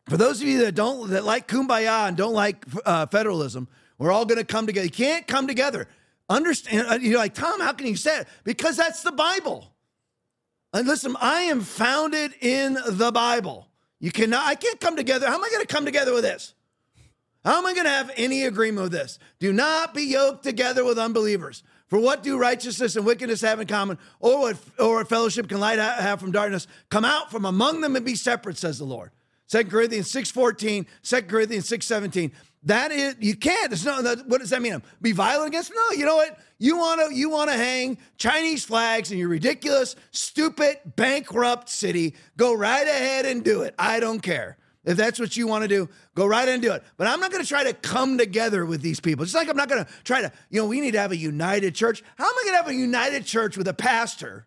for 0.08 0.16
those 0.16 0.42
of 0.42 0.48
you 0.48 0.58
that 0.64 0.74
don't 0.74 1.10
that 1.10 1.24
like 1.24 1.48
kumbaya 1.48 2.08
and 2.08 2.16
don't 2.16 2.34
like 2.34 2.64
uh, 2.84 3.06
federalism, 3.06 3.68
we're 3.98 4.12
all 4.12 4.26
going 4.26 4.38
to 4.38 4.44
come 4.44 4.66
together. 4.66 4.86
You 4.86 4.90
can't 4.90 5.26
come 5.26 5.46
together. 5.46 5.86
Understand? 6.28 6.86
Uh, 6.88 6.98
you're 7.00 7.18
like, 7.18 7.34
Tom, 7.34 7.60
how 7.60 7.72
can 7.72 7.86
you 7.86 7.96
say 7.96 8.20
it? 8.20 8.28
Because 8.44 8.76
that's 8.76 9.02
the 9.02 9.12
Bible. 9.12 9.70
And 10.72 10.88
listen, 10.88 11.16
I 11.20 11.42
am 11.42 11.60
founded 11.60 12.32
in 12.40 12.76
the 12.86 13.12
Bible. 13.12 13.68
You 14.00 14.10
cannot, 14.10 14.46
I 14.46 14.54
can't 14.54 14.80
come 14.80 14.96
together. 14.96 15.26
How 15.26 15.34
am 15.34 15.44
I 15.44 15.48
going 15.50 15.64
to 15.64 15.72
come 15.72 15.84
together 15.84 16.12
with 16.12 16.24
this? 16.24 16.54
How 17.44 17.58
am 17.58 17.66
I 17.66 17.74
going 17.74 17.84
to 17.84 17.90
have 17.90 18.10
any 18.16 18.44
agreement 18.44 18.84
with 18.84 18.92
this? 18.92 19.18
Do 19.38 19.52
not 19.52 19.94
be 19.94 20.02
yoked 20.02 20.42
together 20.42 20.84
with 20.84 20.98
unbelievers. 20.98 21.62
For 21.88 21.98
what 21.98 22.22
do 22.22 22.38
righteousness 22.38 22.96
and 22.96 23.04
wickedness 23.04 23.42
have 23.42 23.60
in 23.60 23.66
common? 23.66 23.98
Or 24.18 24.40
what, 24.40 24.56
or 24.78 24.96
what 24.96 25.08
fellowship 25.08 25.48
can 25.48 25.60
light 25.60 25.78
have 25.78 26.20
from 26.20 26.32
darkness? 26.32 26.66
Come 26.88 27.04
out 27.04 27.30
from 27.30 27.44
among 27.44 27.82
them 27.82 27.96
and 27.96 28.04
be 28.04 28.14
separate, 28.14 28.56
says 28.56 28.78
the 28.78 28.84
Lord. 28.84 29.10
2 29.48 29.64
Corinthians 29.66 30.10
6.14, 30.10 30.86
2 31.02 31.22
Corinthians 31.22 31.68
6.17. 31.68 32.32
That 32.64 32.92
is, 32.92 33.16
you 33.20 33.36
can't. 33.36 33.72
It's 33.72 33.84
not. 33.84 34.04
What 34.26 34.40
does 34.40 34.50
that 34.50 34.62
mean? 34.62 34.82
Be 35.02 35.12
violent 35.12 35.48
against? 35.48 35.68
Them? 35.68 35.78
No. 35.90 35.96
You 35.96 36.06
know 36.06 36.16
what? 36.16 36.38
You 36.58 36.78
want 36.78 37.00
to 37.00 37.14
you 37.14 37.28
want 37.28 37.50
to 37.50 37.56
hang 37.56 37.98
Chinese 38.16 38.64
flags 38.64 39.12
in 39.12 39.18
your 39.18 39.28
ridiculous, 39.28 39.96
stupid, 40.12 40.78
bankrupt 40.96 41.68
city. 41.68 42.14
Go 42.36 42.54
right 42.54 42.86
ahead 42.86 43.26
and 43.26 43.44
do 43.44 43.62
it. 43.62 43.74
I 43.78 44.00
don't 44.00 44.20
care. 44.20 44.56
If 44.84 44.96
that's 44.96 45.18
what 45.18 45.36
you 45.36 45.46
want 45.46 45.62
to 45.62 45.68
do, 45.68 45.88
go 46.14 46.26
right 46.26 46.46
and 46.46 46.60
do 46.60 46.72
it. 46.72 46.82
But 46.96 47.06
I'm 47.06 47.18
not 47.18 47.30
going 47.30 47.42
to 47.42 47.48
try 47.48 47.64
to 47.64 47.72
come 47.72 48.18
together 48.18 48.66
with 48.66 48.82
these 48.82 49.00
people. 49.00 49.24
Just 49.24 49.34
like 49.34 49.48
I'm 49.48 49.56
not 49.56 49.68
going 49.68 49.84
to 49.84 49.90
try 50.04 50.20
to, 50.20 50.30
you 50.50 50.60
know, 50.60 50.66
we 50.66 50.80
need 50.80 50.92
to 50.92 51.00
have 51.00 51.10
a 51.10 51.16
united 51.16 51.74
church. 51.74 52.02
How 52.16 52.24
am 52.24 52.34
I 52.38 52.42
going 52.44 52.52
to 52.52 52.62
have 52.62 52.68
a 52.68 52.74
united 52.74 53.24
church 53.24 53.56
with 53.56 53.66
a 53.66 53.74
pastor 53.74 54.46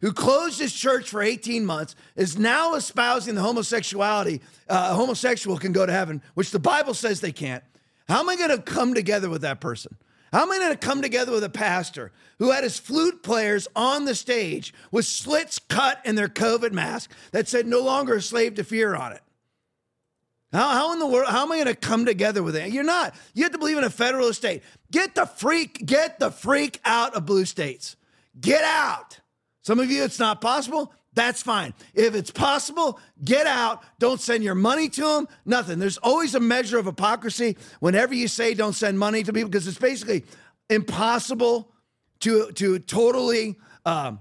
who 0.00 0.12
closed 0.12 0.58
his 0.58 0.72
church 0.72 1.10
for 1.10 1.22
18 1.22 1.64
months, 1.64 1.96
is 2.16 2.38
now 2.38 2.74
espousing 2.74 3.34
the 3.34 3.40
homosexuality, 3.40 4.40
uh, 4.68 4.88
a 4.92 4.94
homosexual 4.94 5.58
can 5.58 5.72
go 5.72 5.86
to 5.86 5.92
heaven, 5.92 6.22
which 6.34 6.50
the 6.50 6.58
Bible 6.58 6.94
says 6.94 7.20
they 7.20 7.32
can't. 7.32 7.64
How 8.08 8.20
am 8.20 8.28
I 8.28 8.36
going 8.36 8.50
to 8.50 8.62
come 8.62 8.94
together 8.94 9.28
with 9.28 9.42
that 9.42 9.60
person? 9.60 9.96
How 10.32 10.42
am 10.42 10.50
I 10.50 10.58
going 10.58 10.72
to 10.72 10.76
come 10.76 11.02
together 11.02 11.32
with 11.32 11.44
a 11.44 11.50
pastor 11.50 12.12
who 12.38 12.50
had 12.50 12.64
his 12.64 12.78
flute 12.78 13.22
players 13.22 13.66
on 13.74 14.04
the 14.04 14.14
stage 14.14 14.74
with 14.90 15.06
slits 15.06 15.58
cut 15.58 16.00
in 16.04 16.14
their 16.14 16.28
COVID 16.28 16.72
mask 16.72 17.10
that 17.32 17.48
said 17.48 17.66
no 17.66 17.80
longer 17.80 18.16
a 18.16 18.22
slave 18.22 18.54
to 18.56 18.64
fear 18.64 18.94
on 18.94 19.12
it? 19.12 19.22
How, 20.52 20.68
how 20.68 20.92
in 20.92 20.98
the 20.98 21.06
world, 21.06 21.28
how 21.28 21.42
am 21.42 21.52
I 21.52 21.56
going 21.56 21.66
to 21.66 21.74
come 21.74 22.06
together 22.06 22.42
with 22.42 22.56
it? 22.56 22.72
You're 22.72 22.84
not. 22.84 23.14
You 23.34 23.42
have 23.44 23.52
to 23.52 23.58
believe 23.58 23.76
in 23.76 23.84
a 23.84 23.90
federal 23.90 24.32
state. 24.32 24.62
Get 24.90 25.14
the 25.14 25.26
freak, 25.26 25.84
get 25.84 26.18
the 26.18 26.30
freak 26.30 26.80
out 26.84 27.14
of 27.14 27.26
blue 27.26 27.44
states. 27.44 27.96
Get 28.38 28.64
out. 28.64 29.20
Some 29.68 29.80
of 29.80 29.90
you, 29.90 30.02
it's 30.02 30.18
not 30.18 30.40
possible. 30.40 30.94
That's 31.12 31.42
fine. 31.42 31.74
If 31.92 32.14
it's 32.14 32.30
possible, 32.30 32.98
get 33.22 33.46
out. 33.46 33.82
Don't 33.98 34.18
send 34.18 34.42
your 34.42 34.54
money 34.54 34.88
to 34.88 35.02
them. 35.02 35.28
Nothing. 35.44 35.78
There's 35.78 35.98
always 35.98 36.34
a 36.34 36.40
measure 36.40 36.78
of 36.78 36.86
hypocrisy 36.86 37.54
whenever 37.78 38.14
you 38.14 38.28
say 38.28 38.54
don't 38.54 38.72
send 38.72 38.98
money 38.98 39.22
to 39.24 39.30
people 39.30 39.50
because 39.50 39.68
it's 39.68 39.76
basically 39.76 40.24
impossible 40.70 41.70
to 42.20 42.50
to 42.52 42.78
totally 42.78 43.56
um, 43.84 44.20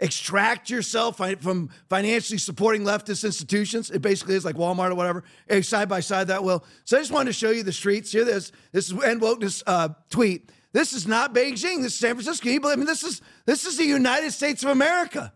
extract 0.00 0.68
yourself 0.68 1.16
from 1.16 1.70
financially 1.88 2.36
supporting 2.36 2.82
leftist 2.82 3.24
institutions. 3.24 3.90
It 3.90 4.02
basically 4.02 4.34
is 4.34 4.44
like 4.44 4.56
Walmart 4.56 4.90
or 4.90 4.96
whatever. 4.96 5.24
Side 5.62 5.88
by 5.88 6.00
side, 6.00 6.26
that 6.26 6.44
will. 6.44 6.62
So 6.84 6.98
I 6.98 7.00
just 7.00 7.10
wanted 7.10 7.30
to 7.30 7.38
show 7.38 7.52
you 7.52 7.62
the 7.62 7.72
streets. 7.72 8.12
Here, 8.12 8.26
this 8.26 8.52
this 8.72 8.90
is 8.90 9.02
end 9.02 9.22
wokeness 9.22 9.62
uh, 9.66 9.88
tweet. 10.10 10.50
This 10.72 10.92
is 10.92 11.06
not 11.06 11.34
Beijing. 11.34 11.82
This 11.82 11.94
is 11.94 11.98
San 11.98 12.14
Francisco. 12.14 12.48
You 12.48 12.60
believe? 12.60 12.76
I 12.76 12.76
mean, 12.76 12.86
this 12.86 13.02
is 13.02 13.22
this 13.46 13.64
is 13.64 13.76
the 13.76 13.84
United 13.84 14.32
States 14.32 14.62
of 14.62 14.70
America 14.70 15.32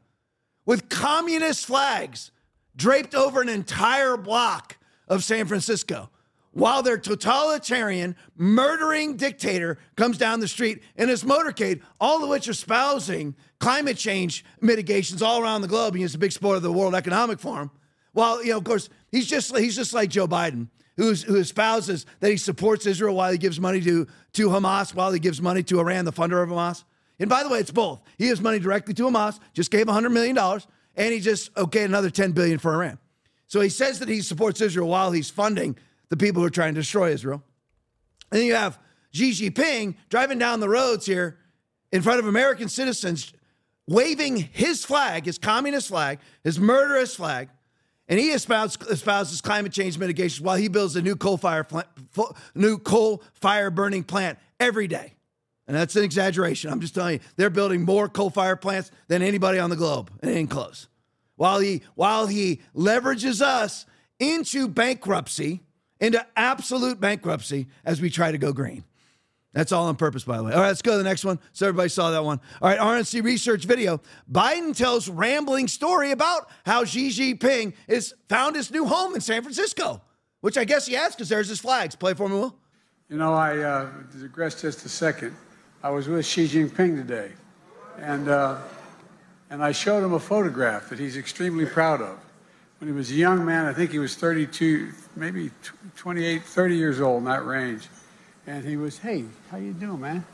with 0.67 0.89
communist 0.89 1.67
flags 1.67 2.31
draped 2.77 3.15
over 3.15 3.41
an 3.41 3.49
entire 3.49 4.17
block 4.17 4.79
of 5.09 5.25
San 5.25 5.47
Francisco. 5.47 6.11
while 6.53 6.83
their 6.83 6.99
totalitarian, 6.99 8.15
murdering 8.37 9.17
dictator 9.17 9.79
comes 9.97 10.19
down 10.19 10.41
the 10.41 10.49
street 10.49 10.83
in 10.97 11.09
his 11.09 11.25
motorcade, 11.25 11.81
all 12.01 12.23
of 12.23 12.29
which 12.29 12.47
are 12.47 12.53
espousing 12.53 13.35
climate 13.59 13.97
change 13.97 14.45
mitigations 14.61 15.23
all 15.23 15.43
around 15.43 15.63
the 15.63 15.69
globe. 15.69 15.95
He's 15.95 16.15
a 16.15 16.19
big 16.19 16.33
supporter 16.33 16.59
of 16.59 16.63
the 16.63 16.73
World 16.73 16.95
Economic 16.95 17.41
Forum. 17.41 17.71
Well, 18.15 18.43
you 18.45 18.51
know, 18.51 18.59
of 18.59 18.65
course, 18.65 18.91
he's 19.11 19.27
just 19.27 19.57
he's 19.57 19.75
just 19.75 19.95
like 19.95 20.11
Joe 20.11 20.29
Biden, 20.29 20.69
who's, 20.97 21.23
who 21.23 21.37
espouses 21.37 22.07
that 22.21 22.31
he 22.31 22.37
supports 22.37 22.87
Israel 22.87 23.15
while 23.15 23.33
he 23.33 23.39
gives 23.39 23.59
money 23.61 23.81
to 23.81 24.07
to 24.35 24.49
Hamas, 24.49 24.95
while 24.95 25.13
he 25.13 25.19
gives 25.19 25.43
money 25.43 25.63
to 25.65 25.79
Iran, 25.81 26.05
the 26.05 26.13
funder 26.13 26.43
of 26.43 26.49
Hamas. 26.49 26.85
And 27.19 27.29
by 27.29 27.43
the 27.43 27.49
way, 27.49 27.59
it's 27.59 27.71
both. 27.71 28.01
He 28.19 28.27
gives 28.27 28.41
money 28.41 28.59
directly 28.59 28.95
to 28.95 29.05
Hamas, 29.05 29.39
just 29.53 29.71
gave 29.71 29.87
$100 29.87 30.11
million, 30.11 30.37
and 30.97 31.13
he 31.13 31.21
just 31.21 31.55
okayed 31.55 31.85
another 31.85 32.11
10 32.11 32.33
billion 32.33 32.59
for 32.59 32.75
Iran. 32.75 32.99
So 33.47 33.61
he 33.61 33.69
says 33.69 33.99
that 33.99 34.09
he 34.09 34.23
supports 34.23 34.61
Israel 34.61 34.89
while 34.89 35.13
he's 35.13 35.31
funding 35.31 35.77
the 36.09 36.17
people 36.17 36.41
who 36.41 36.47
are 36.47 36.51
trying 36.51 36.75
to 36.75 36.81
destroy 36.81 37.13
Israel. 37.13 37.43
And 38.31 38.41
then 38.41 38.47
you 38.47 38.55
have 38.55 38.79
Xi 39.13 39.33
Jinping 39.33 39.97
driving 40.09 40.39
down 40.39 40.61
the 40.61 40.69
roads 40.69 41.05
here 41.05 41.39
in 41.93 42.01
front 42.01 42.19
of 42.19 42.27
American 42.27 42.71
citizens, 42.71 43.33
waving 43.87 44.37
his 44.37 44.85
flag, 44.85 45.27
his 45.27 45.37
communist 45.37 45.89
flag, 45.89 46.19
his 46.43 46.59
murderous 46.59 47.15
flag, 47.15 47.51
and 48.09 48.19
he 48.19 48.33
espouses, 48.33 48.77
espouses 48.89 49.41
climate 49.41 49.73
change 49.73 49.99
mitigation 49.99 50.45
while 50.45 50.57
he 50.57 50.69
builds 50.69 50.97
a 50.97 51.03
new 51.03 51.17
coal 51.17 51.37
fire 51.37 51.65
plant, 51.65 51.87
new 52.55 52.79
coal 52.79 53.23
fire 53.35 53.71
burning 53.71 54.05
plant 54.05 54.39
every 54.59 54.87
day. 54.87 55.15
And 55.67 55.77
that's 55.77 55.97
an 55.97 56.05
exaggeration. 56.05 56.71
I'm 56.71 56.81
just 56.81 56.95
telling 56.95 57.15
you, 57.15 57.21
they're 57.37 57.51
building 57.51 57.83
more 57.83 58.09
coal 58.09 58.31
fire 58.31 58.57
plants 58.57 58.91
than 59.09 59.23
anybody 59.23 59.59
on 59.59 59.71
the 59.71 59.77
globe. 59.77 60.11
and 60.21 60.31
It 60.31 60.35
ain't 60.35 60.51
close. 60.51 60.89
While 61.37 61.61
he 61.61 61.83
while 61.95 62.27
he 62.27 62.61
leverages 62.77 63.41
us 63.41 63.87
into 64.19 64.69
bankruptcy, 64.69 65.61
into 66.01 66.25
absolute 66.37 67.01
bankruptcy 67.01 67.69
as 67.85 68.01
we 68.01 68.11
try 68.11 68.33
to 68.33 68.39
go 68.39 68.53
green. 68.53 68.85
That's 69.53 69.71
all 69.71 69.87
on 69.87 69.97
purpose, 69.97 70.25
by 70.25 70.39
the 70.39 70.45
way. 70.45 70.53
All 70.53 70.61
right, 70.61 70.69
let's 70.69 70.81
go 70.81 70.93
to 70.93 70.99
the 70.99 71.05
next 71.05 71.25
one. 71.25 71.39
So 71.53 71.67
everybody 71.69 71.91
saw 71.91 72.11
that 72.11 72.25
one. 72.25 72.41
All 72.63 72.71
right, 72.71 72.79
RNC 72.79 73.23
research 73.23 73.67
video. 73.67 74.01
Biden 74.31 74.75
tells 74.75 75.09
rambling 75.09 75.69
story 75.69 76.11
about 76.11 76.49
how 76.65 76.85
Xi 76.85 77.11
Jinping 77.11 77.75
has 77.89 78.15
found 78.29 78.57
his 78.57 78.71
new 78.71 78.87
home 78.87 79.15
in 79.15 79.21
San 79.21 79.43
Francisco, 79.43 80.01
which 80.41 80.57
I 80.57 80.65
guess 80.65 80.87
he 80.87 80.95
has 80.95 81.15
because 81.15 81.29
there's 81.29 81.49
his 81.49 81.61
flags. 81.61 81.95
Play 81.95 82.15
for 82.15 82.29
me, 82.29 82.37
Will. 82.37 82.57
You 83.11 83.19
know, 83.19 83.35
I 83.35 83.59
uh, 83.59 83.91
digress 84.19 84.63
just 84.63 84.87
a 84.87 84.89
second. 84.89 85.37
I 85.83 85.91
was 85.91 86.09
with 86.09 86.25
Xi 86.25 86.49
Jinping 86.49 86.97
today, 86.97 87.33
and 87.99 88.29
uh, 88.29 88.57
and 89.51 89.63
I 89.63 89.73
showed 89.73 90.03
him 90.03 90.15
a 90.15 90.21
photograph 90.21 90.89
that 90.89 90.99
he's 90.99 91.19
extremely 91.19 91.67
proud 91.67 92.01
of. 92.01 92.19
When 92.79 92.89
he 92.89 92.97
was 92.97 93.11
a 93.11 93.15
young 93.15 93.45
man, 93.45 93.67
I 93.67 93.75
think 93.75 93.91
he 93.91 93.99
was 93.99 94.17
32, 94.17 94.93
maybe 95.15 95.51
28, 95.95 96.43
30 96.43 96.75
years 96.75 97.01
old 97.03 97.19
in 97.19 97.25
that 97.27 97.45
range, 97.45 97.89
and 98.47 98.65
he 98.65 98.77
was, 98.77 98.99
hey, 98.99 99.25
how 99.51 99.57
you 99.57 99.73
doing, 99.73 100.01
man? 100.01 100.25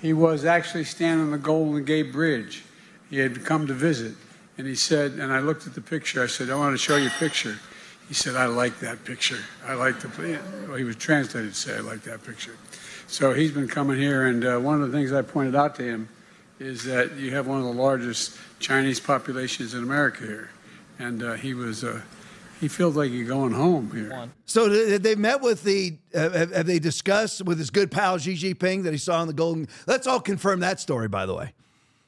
He 0.00 0.12
was 0.12 0.44
actually 0.44 0.84
standing 0.84 1.26
on 1.26 1.30
the 1.30 1.38
Golden 1.38 1.84
Gate 1.84 2.12
Bridge. 2.12 2.64
He 3.10 3.18
had 3.18 3.44
come 3.44 3.66
to 3.66 3.74
visit, 3.74 4.14
and 4.56 4.66
he 4.66 4.74
said, 4.74 5.12
and 5.12 5.32
I 5.32 5.40
looked 5.40 5.66
at 5.66 5.74
the 5.74 5.80
picture. 5.80 6.22
I 6.22 6.26
said, 6.26 6.50
I 6.50 6.54
want 6.54 6.74
to 6.74 6.78
show 6.78 6.96
you 6.96 7.08
a 7.08 7.18
picture. 7.18 7.58
He 8.08 8.14
said, 8.14 8.34
I 8.34 8.46
like 8.46 8.80
that 8.80 9.04
picture. 9.04 9.38
I 9.66 9.74
like 9.74 10.00
the. 10.00 10.38
Well, 10.68 10.76
he 10.76 10.84
was 10.84 10.96
translated 10.96 11.52
to 11.52 11.56
say, 11.56 11.76
I 11.76 11.80
like 11.80 12.02
that 12.02 12.24
picture. 12.24 12.56
So 13.06 13.34
he's 13.34 13.52
been 13.52 13.68
coming 13.68 13.98
here, 13.98 14.26
and 14.26 14.44
uh, 14.44 14.58
one 14.58 14.82
of 14.82 14.90
the 14.90 14.96
things 14.96 15.12
I 15.12 15.22
pointed 15.22 15.54
out 15.54 15.74
to 15.76 15.82
him 15.82 16.08
is 16.58 16.84
that 16.84 17.16
you 17.16 17.34
have 17.34 17.46
one 17.46 17.58
of 17.58 17.64
the 17.64 17.72
largest 17.72 18.38
Chinese 18.58 19.00
populations 19.00 19.74
in 19.74 19.82
America 19.82 20.24
here, 20.24 20.50
and 20.98 21.22
uh, 21.22 21.32
he 21.34 21.54
was. 21.54 21.84
Uh, 21.84 22.00
he 22.60 22.68
feels 22.68 22.96
like 22.96 23.10
he's 23.10 23.26
going 23.26 23.52
home 23.52 23.90
here. 23.92 24.28
So 24.44 24.68
they 24.98 25.14
met 25.14 25.40
with 25.40 25.62
the. 25.62 25.98
Uh, 26.14 26.30
have 26.30 26.66
they 26.66 26.78
discussed 26.78 27.44
with 27.44 27.58
his 27.58 27.70
good 27.70 27.90
pal 27.90 28.18
Xi 28.18 28.34
Jinping 28.34 28.84
that 28.84 28.92
he 28.92 28.98
saw 28.98 29.20
on 29.20 29.26
the 29.26 29.32
Golden? 29.32 29.66
Let's 29.86 30.06
all 30.06 30.20
confirm 30.20 30.60
that 30.60 30.78
story, 30.78 31.08
by 31.08 31.26
the 31.26 31.34
way, 31.34 31.54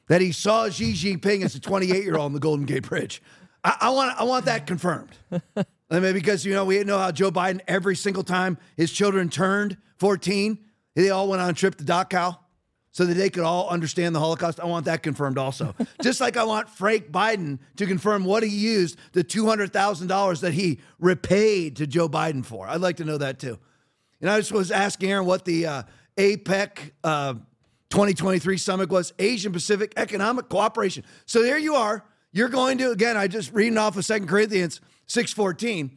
that 0.07 0.21
he 0.21 0.31
saw 0.31 0.69
Xi 0.69 0.93
Jinping 0.93 1.43
as 1.43 1.55
a 1.55 1.59
28 1.59 2.03
year 2.03 2.15
old 2.15 2.25
on 2.25 2.33
the 2.33 2.39
Golden 2.39 2.65
Gate 2.65 2.83
Bridge. 2.83 3.21
I, 3.63 3.77
I, 3.81 3.89
want. 3.89 4.19
I 4.19 4.23
want 4.23 4.45
that 4.45 4.67
confirmed. 4.67 5.11
I 5.89 5.99
mean, 5.99 6.13
because 6.13 6.45
you 6.45 6.53
know 6.53 6.65
we 6.65 6.83
know 6.83 6.99
how 6.99 7.11
Joe 7.11 7.31
Biden 7.31 7.61
every 7.67 7.95
single 7.95 8.23
time 8.23 8.57
his 8.77 8.91
children 8.91 9.29
turned 9.29 9.77
14 9.97 10.57
they 10.95 11.09
all 11.09 11.27
went 11.27 11.41
on 11.41 11.49
a 11.49 11.53
trip 11.53 11.75
to 11.75 11.83
Dachau 11.83 12.37
so 12.93 13.05
that 13.05 13.15
they 13.15 13.29
could 13.29 13.43
all 13.43 13.67
understand 13.69 14.15
the 14.15 14.19
Holocaust. 14.19 14.59
I 14.59 14.65
want 14.65 14.85
that 14.85 15.01
confirmed 15.03 15.39
also. 15.39 15.75
Just 16.01 16.21
like 16.21 16.37
I 16.37 16.43
want 16.43 16.69
Frank 16.69 17.11
Biden 17.11 17.57
to 17.77 17.87
confirm 17.87 18.23
what 18.23 18.43
he 18.43 18.49
used 18.49 18.97
the 19.13 19.23
$200,000 19.23 20.39
that 20.41 20.53
he 20.53 20.79
repaid 20.99 21.75
to 21.77 21.87
Joe 21.87 22.07
Biden 22.07 22.45
for. 22.45 22.67
I'd 22.67 22.81
like 22.81 22.97
to 22.97 23.03
know 23.03 23.17
that 23.17 23.39
too. 23.39 23.59
And 24.21 24.29
I 24.29 24.39
just 24.39 24.53
was 24.53 24.71
asking 24.71 25.11
Aaron 25.11 25.25
what 25.25 25.43
the 25.43 25.65
uh, 25.65 25.83
APEC 26.17 26.91
uh, 27.03 27.33
2023 27.89 28.57
summit 28.57 28.89
was 28.89 29.11
Asian 29.19 29.51
Pacific 29.51 29.91
Economic 29.97 30.47
Cooperation. 30.47 31.03
So 31.25 31.43
there 31.43 31.57
you 31.57 31.75
are. 31.75 32.05
You're 32.31 32.49
going 32.49 32.77
to, 32.77 32.91
again, 32.91 33.17
I 33.17 33.27
just 33.27 33.51
reading 33.53 33.77
off 33.77 33.97
of 33.97 34.05
2 34.05 34.27
Corinthians 34.27 34.79
6.14. 35.09 35.91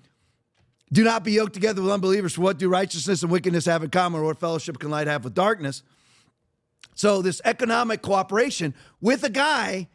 Do 0.93 1.05
not 1.05 1.25
be 1.25 1.33
yoked 1.33 1.53
together 1.53 1.83
with 1.83 1.93
unbelievers. 1.93 2.35
For 2.35 2.41
what 2.41 2.59
do 2.59 2.69
righteousness 2.69 3.23
and 3.23 3.31
wickedness 3.31 3.67
have 3.67 3.85
in 3.85 3.91
common, 3.91 4.23
or 4.23 4.25
what 4.25 4.41
fellowship 4.41 4.79
can 4.79 4.91
light 4.91 5.07
have 5.07 5.25
with 5.25 5.35
darkness? 5.35 5.83
So, 6.97 7.23
this 7.23 7.41
economic 7.45 8.03
cooperation 8.03 8.75
with 9.01 9.23
a 9.23 9.31
guy 9.31 9.89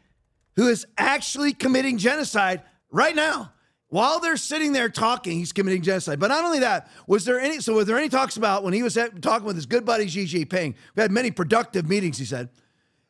who 0.54 0.68
is 0.68 0.86
actually 0.96 1.52
committing 1.52 1.98
genocide 1.98 2.62
right 2.90 3.14
now. 3.14 3.52
While 3.88 4.20
they're 4.20 4.36
sitting 4.38 4.72
there 4.72 4.88
talking, 4.88 5.36
he's 5.36 5.52
committing 5.52 5.82
genocide. 5.82 6.18
But 6.18 6.28
not 6.28 6.44
only 6.44 6.60
that, 6.60 6.88
was 7.06 7.24
there 7.24 7.40
any? 7.40 7.60
So, 7.60 7.74
were 7.74 7.84
there 7.84 7.98
any 7.98 8.08
talks 8.08 8.36
about 8.36 8.62
when 8.62 8.72
he 8.72 8.82
was 8.82 8.96
talking 9.20 9.44
with 9.44 9.56
his 9.56 9.66
good 9.66 9.84
buddy 9.84 10.06
Xi 10.06 10.24
Jinping? 10.24 10.74
We 10.94 11.02
had 11.02 11.10
many 11.10 11.30
productive 11.30 11.88
meetings. 11.88 12.18
He 12.18 12.24
said, 12.24 12.48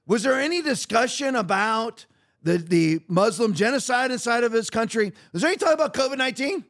was 0.06 0.22
there 0.22 0.40
any 0.40 0.62
discussion 0.62 1.36
about 1.36 2.06
the 2.42 2.56
the 2.56 3.00
Muslim 3.08 3.52
genocide 3.52 4.10
inside 4.10 4.42
of 4.42 4.52
his 4.52 4.70
country? 4.70 5.12
Was 5.32 5.42
there 5.42 5.50
any 5.50 5.58
talk 5.58 5.74
about 5.74 5.92
COVID 5.92 6.16
nineteen? 6.16 6.64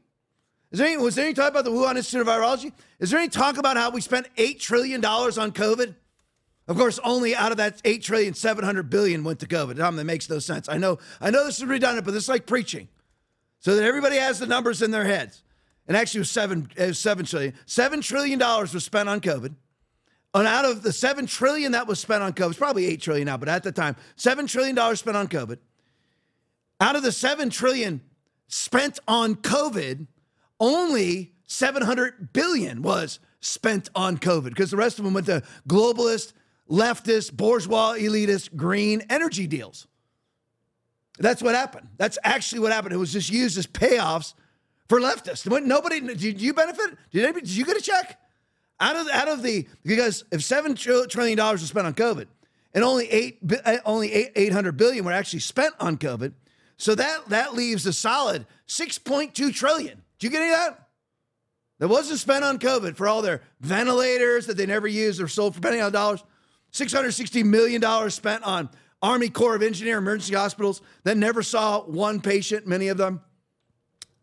Is 0.73 0.79
there 0.79 0.89
any, 0.89 0.97
was 0.97 1.15
there 1.15 1.27
any 1.27 1.35
talk 1.35 1.51
about 1.51 1.65
the 1.65 1.71
Wuhan 1.71 1.97
Institute 1.97 2.23
of 2.23 2.27
Virology? 2.27 2.73
Is 2.99 3.11
there 3.11 3.21
any 3.21 3.29
talk 3.29 3.59
about 3.59 3.77
how 3.77 3.91
we 3.91 4.01
spent 4.01 4.35
$8 4.37 4.59
trillion 4.59 5.05
on 5.05 5.53
COVID? 5.53 5.95
Of 6.69 6.77
course, 6.77 7.01
only 7.03 7.35
out 7.35 7.51
of 7.51 7.59
that 7.59 7.81
eight 7.85 8.03
trillion, 8.03 8.35
seven 8.35 8.65
hundred 8.65 8.89
billion 8.89 9.25
went 9.25 9.41
to 9.41 9.47
COVID. 9.47 9.77
Tom, 9.77 9.97
that 9.97 10.05
makes 10.05 10.31
no 10.31 10.39
sense. 10.39 10.69
I 10.69 10.79
know, 10.79 10.99
I 11.21 11.31
know 11.31 11.45
this 11.45 11.59
is 11.59 11.65
redundant, 11.65 12.05
but 12.05 12.13
this 12.13 12.25
is 12.25 12.29
like 12.29 12.47
preaching. 12.47 12.89
So 13.59 13.75
that 13.75 13.85
everybody 13.85 14.17
has 14.17 14.39
the 14.39 14.47
numbers 14.47 14.83
in 14.83 14.91
their 14.91 15.05
heads. 15.05 15.43
And 15.87 15.97
actually 15.97 16.19
it 16.19 16.23
was 16.23 16.31
seven, 16.31 16.69
it 16.77 16.87
was 16.87 16.99
seven 16.99 17.25
trillion. 17.25 17.55
Seven 17.67 18.01
trillion 18.01 18.39
dollars 18.39 18.75
was 18.75 18.85
spent 18.85 19.09
on 19.09 19.21
COVID. 19.21 19.55
And 20.35 20.47
out 20.47 20.65
of 20.65 20.83
the 20.83 20.93
seven 20.93 21.27
trillion 21.27 21.73
that 21.73 21.87
was 21.87 22.01
spent 22.01 22.23
on 22.23 22.33
COVID, 22.33 22.51
it's 22.51 22.59
probably 22.59 22.87
eight 22.87 23.03
trillion 23.03 23.27
now, 23.27 23.37
but 23.37 23.49
at 23.49 23.63
the 23.63 23.73
time, 23.73 23.97
seven 24.17 24.47
trillion 24.47 24.75
dollars 24.75 25.01
spent 25.01 25.17
on 25.17 25.29
COVID. 25.29 25.59
Out 26.81 26.97
of 26.97 27.03
the 27.03 27.13
seven 27.13 27.51
trillion 27.51 28.01
spent 28.49 28.99
on 29.07 29.37
COVID, 29.37 30.07
only 30.59 31.33
700 31.47 32.33
billion 32.33 32.83
was 32.83 33.19
spent 33.41 33.91
on 33.95 34.17
COVID 34.17 34.51
because 34.51 34.71
the 34.71 34.77
rest 34.77 34.99
of 34.99 35.05
them 35.05 35.15
went 35.15 35.27
to 35.27 35.43
globalist, 35.69 36.33
leftist, 36.73 37.35
bourgeois, 37.35 37.95
elitist, 37.99 38.57
green 38.57 39.03
energy 39.11 39.47
deals. 39.47 39.87
That's 41.19 41.43
what 41.43 41.55
happened. 41.55 41.89
That's 41.99 42.19
actually 42.25 42.61
what 42.61 42.73
happened. 42.73 42.95
It 42.95 42.99
was 42.99 43.13
just 43.13 43.31
used 43.31 43.59
as 43.59 43.67
payoffs 43.67 44.33
for 44.89 44.99
leftists. 44.99 45.47
Nobody, 45.65 46.01
did 46.01 46.41
you 46.41 46.55
benefit? 46.55 46.97
Did, 47.11 47.25
anybody, 47.25 47.47
did 47.47 47.57
you 47.57 47.67
get 47.67 47.77
a 47.77 47.83
check? 47.83 48.19
Out 48.81 48.97
of, 48.97 49.09
out 49.11 49.29
of 49.29 49.43
the, 49.43 49.69
because 49.85 50.25
if 50.33 50.41
$7 50.41 50.77
trillion 51.09 51.39
was 51.39 51.63
spent 51.63 51.87
on 51.87 51.95
COVID 51.95 52.27
and 52.75 52.83
only 52.83 53.07
eight, 53.11 53.39
eh, 53.65 53.79
only 53.85 54.13
800 54.35 54.77
billion 54.77 55.05
were 55.05 55.13
actually 55.13 55.41
spent 55.41 55.75
on 55.79 55.99
COVID, 55.99 56.33
so 56.79 56.95
that, 56.95 57.29
that 57.29 57.55
leaves 57.55 57.87
a 57.87 57.93
solid 57.93 58.47
6.2 58.67 59.55
trillion 59.55 60.03
did 60.23 60.27
you 60.27 60.39
get 60.39 60.43
any 60.43 60.53
of 60.53 60.59
that? 60.59 60.89
That 61.81 61.89
wasn't 61.89 62.21
spent 62.21 62.45
on 62.45 62.61
COVID 62.61 62.95
for 62.95 63.09
all 63.09 63.23
their 63.23 63.43
ventilators 63.59 64.47
that 64.47 64.57
they 64.57 64.67
never 64.67 64.87
used 64.87 65.21
or 65.21 65.27
sold 65.27 65.57
for 65.57 65.61
penny 65.61 65.81
on 65.81 65.91
dollars. 65.91 66.23
$660 66.73 67.45
million 67.45 68.11
spent 68.11 68.43
on 68.45 68.71
Army 69.03 69.29
Corps 69.29 69.57
of 69.57 69.63
Engineer 69.63 69.99
emergency 69.99 70.35
hospitals 70.35 70.81
that 71.05 71.17
never 71.17 71.43
saw 71.43 71.81
one 71.83 72.21
patient, 72.21 72.67
many 72.67 72.89
of 72.89 72.97
them. 72.97 73.21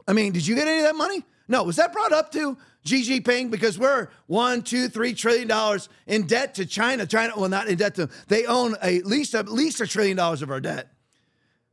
I 0.08 0.14
mean, 0.14 0.32
did 0.32 0.48
you 0.48 0.56
get 0.56 0.68
any 0.68 0.80
of 0.80 0.86
that 0.86 0.96
money? 0.96 1.24
No. 1.48 1.64
Was 1.64 1.76
that 1.76 1.92
brought 1.92 2.14
up 2.14 2.32
to 2.32 2.58
Xi 2.86 3.04
Jinping? 3.04 3.52
Because 3.52 3.78
we're 3.78 4.08
one, 4.28 4.62
two, 4.62 4.88
three 4.88 5.14
trillion 5.14 5.48
dollars 5.48 5.90
in 6.08 6.28
debt 6.28 6.56
to 6.56 6.66
China. 6.66 7.06
China, 7.06 7.34
well, 7.36 7.50
not 7.50 7.68
in 7.68 7.78
debt 7.78 7.96
to 7.96 8.08
them. 8.08 8.16
they 8.28 8.46
own 8.46 8.76
at 8.82 9.06
least 9.06 9.36
at 9.36 9.50
least 9.50 9.82
a 9.82 9.88
trillion 9.88 10.16
dollars 10.16 10.42
of 10.42 10.50
our 10.50 10.62
debt. 10.62 10.92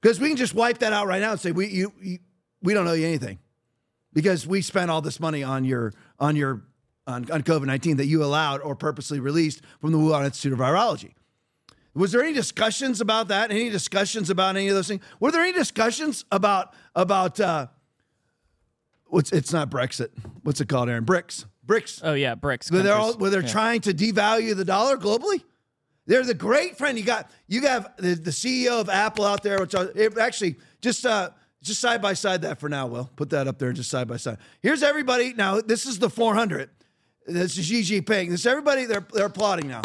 Because 0.00 0.20
we 0.20 0.28
can 0.28 0.36
just 0.36 0.54
wipe 0.54 0.78
that 0.78 0.92
out 0.92 1.06
right 1.06 1.20
now 1.20 1.32
and 1.32 1.40
say 1.40 1.52
we 1.52 1.68
you, 1.68 1.92
you 2.00 2.18
we 2.62 2.74
don't 2.74 2.86
owe 2.86 2.92
you 2.94 3.06
anything 3.06 3.38
because 4.12 4.46
we 4.46 4.62
spent 4.62 4.90
all 4.90 5.00
this 5.00 5.20
money 5.20 5.42
on 5.42 5.64
your 5.64 5.92
on 6.18 6.36
your 6.36 6.62
on, 7.06 7.30
on 7.30 7.42
COVID 7.42 7.66
nineteen 7.66 7.96
that 7.98 8.06
you 8.06 8.22
allowed 8.24 8.60
or 8.60 8.74
purposely 8.74 9.20
released 9.20 9.62
from 9.80 9.92
the 9.92 9.98
Wuhan 9.98 10.24
Institute 10.24 10.52
of 10.52 10.58
Virology. 10.58 11.12
Was 11.94 12.12
there 12.12 12.22
any 12.22 12.34
discussions 12.34 13.00
about 13.00 13.28
that? 13.28 13.50
Any 13.50 13.70
discussions 13.70 14.28
about 14.28 14.56
any 14.56 14.68
of 14.68 14.74
those 14.74 14.88
things? 14.88 15.02
Were 15.18 15.30
there 15.32 15.42
any 15.42 15.52
discussions 15.52 16.24
about 16.30 16.74
about 16.94 17.40
uh, 17.40 17.68
what's 19.06 19.32
it's 19.32 19.52
not 19.52 19.70
Brexit? 19.70 20.08
What's 20.42 20.60
it 20.60 20.68
called, 20.68 20.88
Aaron? 20.88 21.04
BRICS, 21.04 21.46
BRICS. 21.66 22.00
Oh 22.04 22.14
yeah, 22.14 22.34
BRICS. 22.34 22.70
Where 22.70 22.82
they're 22.82 22.94
all 22.94 23.14
where 23.14 23.30
they're 23.30 23.42
Yeah. 23.42 23.48
trying 23.48 23.80
to 23.82 23.94
devalue 23.94 24.54
the 24.56 24.64
dollar 24.64 24.96
globally. 24.96 25.42
They're 26.06 26.22
the 26.24 26.34
great 26.34 26.76
friend. 26.78 26.98
You 26.98 27.04
got 27.04 27.30
you 27.48 27.62
have 27.62 27.92
the, 27.96 28.14
the 28.14 28.30
CEO 28.30 28.80
of 28.80 28.88
Apple 28.88 29.24
out 29.24 29.42
there, 29.42 29.58
which 29.58 29.74
are, 29.74 29.90
it 29.94 30.18
actually 30.18 30.56
just 30.80 31.06
uh 31.06 31.30
just 31.62 31.80
side 31.80 32.00
by 32.02 32.12
side 32.12 32.42
that 32.42 32.60
for 32.60 32.68
now. 32.68 32.86
Will 32.86 33.10
put 33.16 33.30
that 33.30 33.48
up 33.48 33.58
there 33.58 33.72
just 33.72 33.90
side 33.90 34.06
by 34.06 34.16
side. 34.18 34.38
Here's 34.60 34.82
everybody. 34.82 35.32
Now 35.32 35.60
this 35.60 35.86
is 35.86 35.98
the 35.98 36.10
400. 36.10 36.70
This 37.26 37.58
is 37.58 37.64
Xi 37.66 37.82
Jinping. 37.82 38.30
This 38.30 38.40
is 38.40 38.46
everybody. 38.46 38.84
They're 38.84 39.06
they're 39.12 39.26
applauding 39.26 39.68
now. 39.68 39.82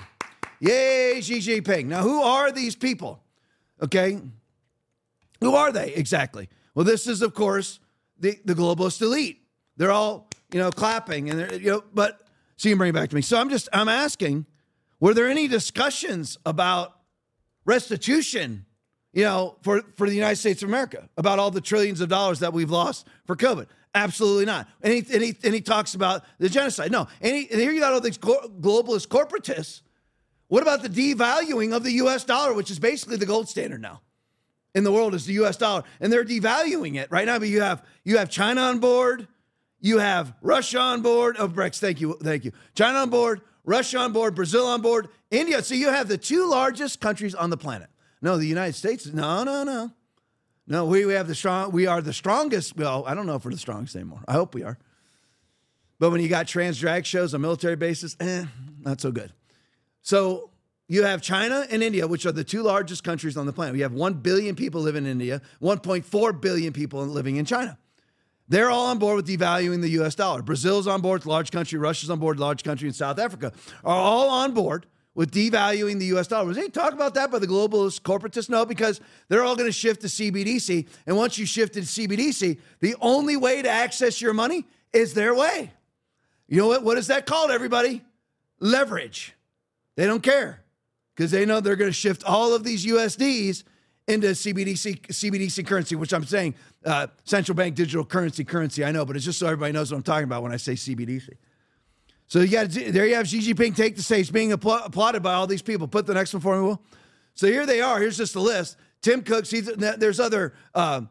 Yay, 0.60 1.20
Xi 1.22 1.40
Jinping. 1.40 1.86
Now 1.86 2.04
who 2.04 2.22
are 2.22 2.52
these 2.52 2.76
people? 2.76 3.24
Okay, 3.82 4.20
who 5.40 5.56
are 5.56 5.72
they 5.72 5.94
exactly? 5.94 6.50
Well, 6.76 6.86
this 6.86 7.08
is 7.08 7.24
of 7.24 7.34
course 7.34 7.80
the 8.20 8.38
the 8.46 8.54
globalist 8.54 9.02
elite. 9.02 9.42
They're 9.78 9.92
all 9.92 10.30
you 10.54 10.60
know 10.60 10.70
clapping 10.70 11.30
and 11.32 11.40
they're 11.40 11.56
you 11.56 11.72
know. 11.72 11.84
But 11.94 12.22
see, 12.58 12.70
you 12.70 12.76
bring 12.76 12.92
it 12.92 12.94
back 12.94 13.10
to 13.10 13.16
me. 13.16 13.24
So 13.24 13.40
I'm 13.40 13.50
just 13.50 13.68
I'm 13.74 13.90
asking, 13.90 14.46
were 15.00 15.16
there 15.16 15.28
any 15.28 15.48
discussions 15.48 16.38
about 16.46 16.96
restitution? 17.66 18.66
You 19.14 19.24
know, 19.24 19.58
for 19.64 19.82
for 19.98 20.08
the 20.08 20.16
United 20.16 20.38
States 20.38 20.62
of 20.62 20.70
America 20.70 21.10
about 21.18 21.40
all 21.40 21.50
the 21.50 21.60
trillions 21.60 22.02
of 22.02 22.10
dollars 22.10 22.40
that 22.40 22.54
we've 22.54 22.70
lost 22.72 23.08
for 23.26 23.36
COVID. 23.36 23.66
Absolutely 23.94 24.46
not. 24.46 24.68
And 24.82 24.94
he, 24.94 25.00
and 25.14 25.24
he, 25.24 25.36
and 25.44 25.54
he 25.54 25.62
talks 25.62 25.96
about 25.96 26.24
the 26.40 26.48
genocide. 26.48 26.92
No. 26.92 27.08
And, 27.22 27.36
he, 27.36 27.50
and 27.52 27.60
here 27.60 27.72
you 27.72 27.82
got 27.82 27.94
all 27.94 28.02
these 28.02 28.18
globalist 28.18 29.08
corporatists. 29.08 29.82
What 30.48 30.64
about 30.64 30.82
the 30.82 30.90
devaluing 30.90 31.76
of 31.76 31.84
the 31.84 31.92
US 31.94 32.24
dollar, 32.24 32.54
which 32.54 32.72
is 32.72 32.80
basically 32.80 33.18
the 33.18 33.26
gold 33.26 33.50
standard 33.50 33.82
now? 33.82 34.02
in 34.74 34.84
the 34.84 34.92
world 34.92 35.14
is 35.14 35.26
the 35.26 35.34
US 35.34 35.58
dollar 35.58 35.84
and 36.00 36.12
they're 36.12 36.26
devaluing 36.26 36.96
it 36.96 37.10
right 37.12 37.26
now 37.26 37.40
but 37.40 37.48
you 37.48 37.62
have 37.62 37.84
you 38.04 38.18
have 38.18 38.30
China 38.30 38.62
on 38.62 38.80
board 38.80 39.28
you 39.80 39.98
have 39.98 40.34
Russia 40.42 40.80
on 40.80 41.02
board 41.02 41.36
oh 41.40 41.48
BRICS 41.48 41.80
thank 41.80 42.02
you 42.02 42.18
thank 42.22 42.46
you 42.46 42.52
China 42.76 43.00
on 43.00 43.10
board 43.10 43.42
Russia 43.64 44.00
on 44.00 44.14
board 44.14 44.36
Brazil 44.36 44.68
on 44.68 44.82
board 44.82 45.10
India 45.30 45.62
so 45.62 45.76
you 45.76 45.90
have 45.90 46.08
the 46.08 46.18
two 46.18 46.48
largest 46.50 47.00
countries 47.00 47.36
on 47.36 47.50
the 47.50 47.58
planet 47.58 47.90
no 48.22 48.38
the 48.38 48.46
United 48.46 48.74
States 48.74 49.06
no 49.08 49.44
no 49.44 49.64
no 49.64 49.92
no 50.68 50.86
we, 50.86 51.06
we 51.06 51.14
have 51.14 51.28
the 51.28 51.36
strong 51.36 51.72
we 51.72 51.88
are 51.88 52.02
the 52.02 52.14
strongest 52.14 52.76
well 52.78 53.04
I 53.06 53.14
don't 53.14 53.26
know 53.26 53.36
if 53.36 53.46
we're 53.46 53.52
the 53.52 53.58
strongest 53.58 53.96
anymore 53.96 54.22
I 54.28 54.34
hope 54.34 54.54
we 54.54 54.64
are 54.64 54.78
but 56.00 56.12
when 56.12 56.22
you 56.22 56.30
got 56.30 56.48
trans 56.48 56.80
drag 56.80 57.06
shows 57.06 57.34
on 57.34 57.42
military 57.42 57.76
bases 57.76 58.16
eh 58.20 58.46
not 58.80 59.02
so 59.02 59.12
good 59.12 59.34
so 60.02 60.52
you 60.92 61.04
have 61.06 61.22
China 61.22 61.66
and 61.70 61.82
India, 61.82 62.06
which 62.06 62.26
are 62.26 62.34
the 62.34 62.44
two 62.44 62.64
largest 62.64 63.06
countries 63.06 63.38
on 63.38 63.46
the 63.46 63.54
planet. 63.54 63.74
We 63.74 63.80
have 63.80 63.94
1 63.94 64.16
billion 64.16 64.58
people 64.58 64.82
living 64.82 65.06
in 65.06 65.12
India, 65.12 65.42
1.4 65.62 66.42
billion 66.42 66.74
people 66.74 67.06
living 67.06 67.38
in 67.38 67.46
China. 67.46 67.78
They're 68.50 68.70
all 68.70 68.88
on 68.88 69.00
board 69.00 69.16
with 69.16 69.26
devaluing 69.26 69.82
the 69.82 69.92
US 70.02 70.16
dollar. 70.16 70.42
Brazil's 70.42 70.88
on 70.88 71.00
board, 71.00 71.26
large 71.26 71.50
country. 71.50 71.80
Russia's 71.80 72.10
on 72.10 72.20
board, 72.20 72.42
large 72.42 72.66
country. 72.66 72.90
And 72.90 72.96
South 72.96 73.20
Africa 73.20 73.54
are 73.86 73.96
all 73.96 74.30
on 74.30 74.54
board 74.54 74.86
with 75.14 75.32
devaluing 75.32 76.00
the 76.00 76.06
US 76.18 76.28
dollar. 76.28 76.48
Was 76.48 76.58
any 76.58 76.70
talk 76.70 76.94
about 76.94 77.14
that 77.16 77.32
by 77.32 77.40
the 77.40 77.48
globalist 77.48 78.02
corporatists? 78.02 78.50
No, 78.50 78.66
because 78.66 79.02
they're 79.28 79.44
all 79.44 79.56
going 79.56 79.70
to 79.70 79.74
shift 79.74 80.02
to 80.02 80.08
CBDC. 80.08 80.88
And 81.06 81.18
once 81.18 81.38
you 81.38 81.46
shift 81.46 81.74
to 81.74 81.82
CBDC, 81.82 82.60
the 82.80 82.96
only 83.02 83.36
way 83.36 83.62
to 83.62 83.70
access 83.70 84.22
your 84.22 84.34
money 84.34 84.66
is 84.94 85.14
their 85.14 85.36
way. 85.36 85.72
You 86.48 86.58
know 86.58 86.68
what? 86.68 86.84
What 86.84 86.98
is 86.98 87.08
that 87.08 87.26
called, 87.26 87.52
everybody? 87.52 88.02
Leverage. 88.60 89.34
They 89.96 90.06
don't 90.06 90.24
care 90.24 90.62
because 91.16 91.32
they 91.32 91.46
know 91.46 91.60
they're 91.60 91.76
going 91.76 91.90
to 91.90 91.94
shift 91.94 92.24
all 92.24 92.54
of 92.54 92.64
these 92.64 92.86
USDs 92.86 93.64
into 94.08 94.28
CBDC 94.28 95.02
CBDC 95.08 95.66
currency, 95.66 95.96
which 95.96 96.14
I'm 96.14 96.26
saying 96.26 96.56
uh, 96.86 97.08
central 97.24 97.56
bank 97.56 97.76
digital 97.76 98.06
currency 98.06 98.44
currency. 98.44 98.84
I 98.84 98.92
know, 98.92 99.06
but 99.06 99.16
it's 99.16 99.26
just 99.26 99.40
so 99.40 99.48
everybody 99.48 99.74
knows 99.74 99.92
what 99.92 99.98
I'm 99.98 100.04
talking 100.04 100.26
about 100.26 100.44
when 100.44 100.52
I 100.52 100.58
say 100.58 100.74
CBDC. 100.74 101.30
So 102.32 102.40
you 102.40 102.48
got 102.48 102.70
there. 102.70 103.06
You 103.06 103.16
have 103.16 103.28
Xi 103.28 103.40
Jinping 103.40 103.76
take 103.76 103.98
the 103.98 104.02
stage, 104.02 104.32
being 104.32 104.52
appla- 104.52 104.86
applauded 104.86 105.22
by 105.22 105.34
all 105.34 105.48
these 105.48 105.62
people. 105.62 105.86
Put 105.86 106.06
the 106.08 106.14
next 106.14 106.34
one 106.34 106.40
for 106.40 106.56
me, 106.56 106.66
Will. 106.66 106.82
So 107.34 107.46
here 107.46 107.66
they 107.66 107.82
are. 107.82 108.00
Here's 108.00 108.16
just 108.16 108.36
a 108.36 108.40
list. 108.40 108.78
Tim 109.02 109.22
Cook. 109.22 109.46
See, 109.46 109.60
there's 109.60 110.18
other. 110.18 110.54
Uh, 110.74 111.02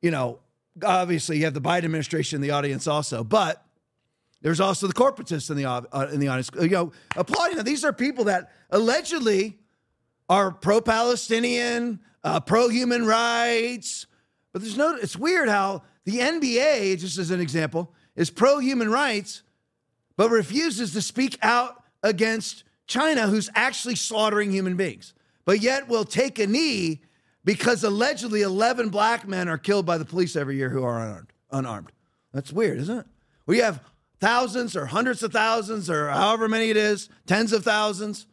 you 0.00 0.10
know, 0.10 0.38
obviously 0.82 1.36
you 1.36 1.44
have 1.44 1.52
the 1.52 1.60
Biden 1.60 1.84
administration 1.84 2.36
in 2.36 2.40
the 2.40 2.52
audience 2.52 2.86
also, 2.86 3.22
but 3.22 3.62
there's 4.40 4.58
also 4.58 4.86
the 4.86 4.94
corporatists 4.94 5.50
in 5.50 5.58
the 5.58 5.66
uh, 5.66 6.08
in 6.14 6.18
the 6.18 6.28
audience. 6.28 6.48
You 6.58 6.70
know, 6.70 6.92
applauding. 7.14 7.58
Now, 7.58 7.62
these 7.62 7.84
are 7.84 7.92
people 7.92 8.24
that 8.24 8.50
allegedly 8.70 9.58
are 10.30 10.50
pro-Palestinian, 10.50 12.00
uh, 12.24 12.40
pro-human 12.40 13.04
rights, 13.04 14.06
but 14.54 14.62
there's 14.62 14.78
no. 14.78 14.94
It's 14.94 15.14
weird 15.14 15.50
how 15.50 15.82
the 16.06 16.20
NBA, 16.20 16.98
just 17.00 17.18
as 17.18 17.30
an 17.30 17.40
example, 17.42 17.92
is 18.16 18.30
pro-human 18.30 18.90
rights, 18.90 19.42
but 20.20 20.28
refuses 20.28 20.92
to 20.92 21.00
speak 21.00 21.38
out 21.40 21.82
against 22.02 22.64
China, 22.86 23.26
who's 23.26 23.48
actually 23.54 23.94
slaughtering 23.94 24.52
human 24.52 24.76
beings, 24.76 25.14
but 25.46 25.62
yet 25.62 25.88
will 25.88 26.04
take 26.04 26.38
a 26.38 26.46
knee 26.46 27.00
because 27.42 27.82
allegedly 27.84 28.42
11 28.42 28.90
black 28.90 29.26
men 29.26 29.48
are 29.48 29.56
killed 29.56 29.86
by 29.86 29.96
the 29.96 30.04
police 30.04 30.36
every 30.36 30.56
year 30.56 30.68
who 30.68 30.84
are 30.84 31.00
unarmed. 31.00 31.32
Unarmed. 31.52 31.92
That's 32.34 32.52
weird, 32.52 32.80
isn't 32.80 32.98
it? 32.98 33.06
We 33.46 33.60
have 33.60 33.80
thousands 34.20 34.76
or 34.76 34.84
hundreds 34.84 35.22
of 35.22 35.32
thousands 35.32 35.88
or 35.88 36.10
however 36.10 36.48
many 36.48 36.68
it 36.68 36.76
is, 36.76 37.08
tens 37.24 37.54
of 37.54 37.64
thousands 37.64 38.26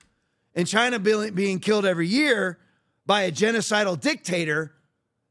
in 0.55 0.65
China 0.65 0.99
being, 0.99 1.35
being 1.35 1.59
killed 1.59 1.85
every 1.85 2.09
year 2.09 2.59
by 3.05 3.21
a 3.21 3.31
genocidal 3.31 3.97
dictator. 3.97 4.73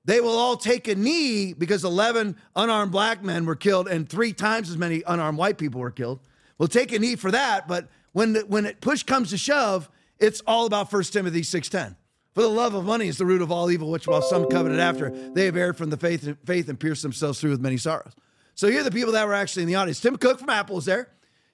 They 0.07 0.23
will 0.23 0.39
all 0.39 0.57
take 0.57 0.89
a 0.89 0.95
knee 0.95 1.53
because 1.53 1.85
11 1.85 2.35
unarmed 2.55 2.93
black 2.93 3.23
men 3.23 3.45
were 3.45 3.57
killed 3.57 3.89
and 3.89 4.09
three 4.09 4.33
times 4.33 4.71
as 4.71 4.79
many 4.79 5.03
unarmed 5.07 5.37
white 5.37 5.59
people 5.59 5.83
were 5.83 5.91
killed. 5.91 6.21
We'll 6.59 6.69
take 6.69 6.93
a 6.93 6.99
knee 6.99 7.17
for 7.17 7.31
that, 7.31 7.69
but 7.69 7.89
when 8.13 8.33
the, 8.33 8.41
when 8.41 8.65
it 8.67 8.81
push 8.81 9.03
comes 9.03 9.31
to 9.31 9.39
shove, 9.39 9.91
it's 10.19 10.41
all 10.47 10.67
about 10.67 10.91
1 10.93 11.03
Timothy 11.05 11.43
6:10. 11.43 11.97
For 12.35 12.43
the 12.43 12.49
love 12.49 12.75
of 12.75 12.85
money 12.85 13.09
is 13.09 13.19
the 13.19 13.25
root 13.25 13.41
of 13.41 13.51
all 13.51 13.71
evil, 13.71 13.91
which 13.91 14.07
while 14.07 14.23
some 14.23 14.49
coveted 14.49 14.79
after, 14.79 15.11
they 15.11 15.47
have 15.47 15.57
erred 15.57 15.77
from 15.77 15.89
the 15.89 15.97
faith, 15.97 16.37
faith 16.45 16.69
and 16.69 16.79
pierced 16.79 17.03
themselves 17.03 17.41
through 17.41 17.51
with 17.51 17.61
many 17.61 17.79
sorrows. 17.79 18.13
So 18.55 18.71
here 18.71 18.81
are 18.81 18.85
the 18.85 18.91
people 18.91 19.13
that 19.13 19.27
were 19.27 19.35
actually 19.35 19.63
in 19.63 19.69
the 19.69 19.75
audience. 19.75 20.01
Tim 20.01 20.17
Cook 20.17 20.39
from 20.39 20.51
Apple 20.51 20.79
is 20.79 20.85
there. 20.85 21.09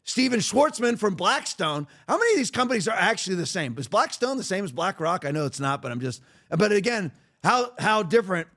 Stephen 0.04 0.40
Schwarzman 0.40 0.98
from 0.98 1.14
Blackstone. 1.14 1.86
How 2.08 2.18
many 2.18 2.32
of 2.32 2.36
these 2.36 2.50
companies 2.50 2.88
are 2.88 2.96
actually 2.96 3.36
the 3.36 3.46
same? 3.46 3.76
Is 3.78 3.86
Blackstone 3.86 4.36
the 4.36 4.44
same 4.44 4.64
as 4.64 4.72
BlackRock? 4.72 5.24
I 5.24 5.30
know 5.30 5.46
it's 5.46 5.60
not, 5.60 5.82
but 5.82 5.92
I'm 5.92 6.00
just. 6.00 6.22
But 6.50 6.72
again, 6.72 7.12
how 7.44 7.72
how 7.78 8.02
different 8.02 8.48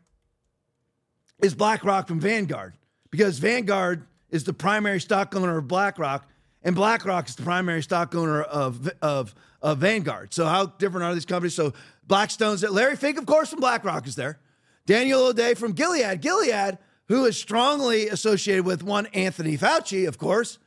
is 1.44 1.54
BlackRock 1.54 2.08
from 2.08 2.20
Vanguard? 2.20 2.74
Because 3.12 3.38
Vanguard 3.38 4.08
is 4.30 4.44
the 4.44 4.54
primary 4.54 5.00
stock 5.00 5.36
owner 5.36 5.58
of 5.58 5.68
BlackRock, 5.68 6.28
and 6.66 6.76
BlackRock 6.76 7.30
is 7.30 7.36
the 7.36 7.44
primary 7.44 7.82
stock 7.82 8.14
owner 8.14 8.42
of 8.42 8.90
of 9.02 9.34
of 9.62 9.78
Vanguard. 9.78 10.34
So 10.34 10.46
how 10.46 10.66
different 10.66 11.06
are 11.06 11.14
these 11.14 11.26
companies? 11.26 11.54
So 11.54 11.74
Blackstone's 12.06 12.62
there. 12.62 12.70
Larry 12.70 12.98
Fink, 12.98 13.18
of 13.18 13.26
course, 13.26 13.52
from 13.52 13.62
BlackRock 13.62 14.06
is 14.08 14.16
there. 14.16 14.40
Daniel 14.86 15.28
O'Day 15.28 15.54
from 15.54 15.72
Gilead. 15.72 16.22
Gilead, 16.22 16.78
who 17.08 17.26
is 17.26 17.38
strongly 17.38 18.10
associated 18.10 18.66
with 18.66 18.84
one 18.84 19.06
Anthony 19.08 19.58
Fauci, 19.58 20.08
of 20.08 20.18
course, 20.18 20.60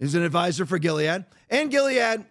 is 0.00 0.14
an 0.14 0.22
advisor 0.22 0.66
for 0.66 0.78
Gilead. 0.78 1.24
And 1.48 1.70
Gilead 1.70 2.24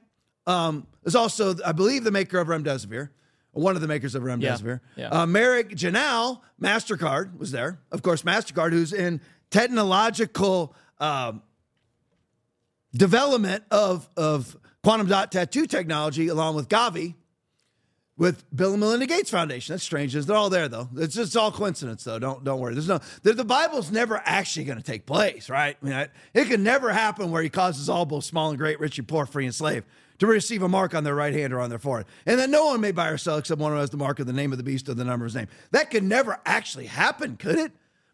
um, 0.46 0.86
is 1.06 1.16
also, 1.16 1.56
I 1.66 1.72
believe, 1.72 2.04
the 2.04 2.12
maker 2.12 2.38
of 2.40 2.48
Remdesivir, 2.48 3.10
one 3.52 3.76
of 3.76 3.82
the 3.82 3.88
makers 3.88 4.14
of 4.14 4.22
Remdesivir. 4.22 4.82
Yeah, 4.96 5.10
yeah. 5.12 5.22
Uh, 5.22 5.26
Merit 5.26 5.70
Janow, 5.70 6.42
MasterCard, 6.62 7.40
was 7.40 7.52
there. 7.52 7.80
Of 7.92 8.04
course, 8.04 8.22
MasterCard, 8.22 8.72
who's 8.72 8.94
in 8.94 9.22
technological 9.50 10.76
um, 11.00 11.42
development 12.96 13.64
of, 13.72 14.10
of 14.16 14.58
quantum 14.84 15.08
dot 15.08 15.32
tattoo 15.32 15.66
technology, 15.66 16.28
along 16.28 16.56
with 16.56 16.70
Gavi, 16.70 17.16
with 18.18 18.44
Bill 18.56 18.72
and 18.72 18.80
Melinda 18.80 19.08
Gates 19.08 19.30
Foundation. 19.30 19.74
That's 19.74 19.84
strange. 19.84 20.14
They're 20.14 20.36
all 20.36 20.50
there 20.50 20.68
though. 20.68 20.90
It's 20.98 21.16
just 21.16 21.36
all 21.36 21.52
coincidence 21.52 22.04
though. 22.04 22.20
Don't 22.20 22.44
don't 22.44 22.60
worry. 22.60 22.74
There's 22.74 22.88
no 22.88 23.00
the, 23.24 23.34
the 23.34 23.46
Bible's 23.46 23.92
never 23.92 24.22
actually 24.24 24.66
going 24.66 24.78
to 24.78 24.84
take 24.84 25.06
place, 25.06 25.50
right? 25.50 25.76
I 25.82 25.86
mean, 25.86 25.96
it, 25.96 26.12
it 26.34 26.48
can 26.48 26.64
never 26.64 26.92
happen 26.94 27.32
where 27.32 27.42
he 27.42 27.50
causes 27.50 27.90
all 27.90 28.06
both 28.06 28.24
small 28.24 28.50
and 28.50 28.58
great, 28.58 28.80
rich 28.80 29.00
and 29.00 29.08
poor, 29.08 29.26
free 29.26 29.46
and 29.46 29.56
slave 29.56 29.84
to 30.20 30.28
receive 30.28 30.62
a 30.62 30.70
mark 30.70 30.94
on 30.94 31.04
their 31.04 31.16
right 31.16 31.34
hand 31.34 31.54
or 31.54 31.60
on 31.60 31.70
their 31.72 31.80
forehead, 31.80 32.06
and 32.28 32.40
that 32.40 32.50
no 32.50 32.68
one 32.68 32.80
may 32.80 32.92
buy 32.92 33.10
or 33.10 33.18
sell 33.18 33.38
except 33.40 33.60
one 33.60 33.72
who 33.72 33.80
has 33.80 33.90
the 33.90 33.98
mark 33.98 34.20
of 34.20 34.28
the 34.28 34.34
name 34.34 34.52
of 34.52 34.58
the 34.60 34.64
beast 34.64 34.88
or 34.88 34.94
the 34.94 35.04
number 35.04 35.26
of 35.26 35.32
his 35.32 35.36
name. 35.36 35.48
That 35.72 35.90
could 35.90 36.04
never 36.04 36.40
actually 36.46 36.86
happen, 36.86 37.36
could 37.36 37.58
it? 37.58 37.72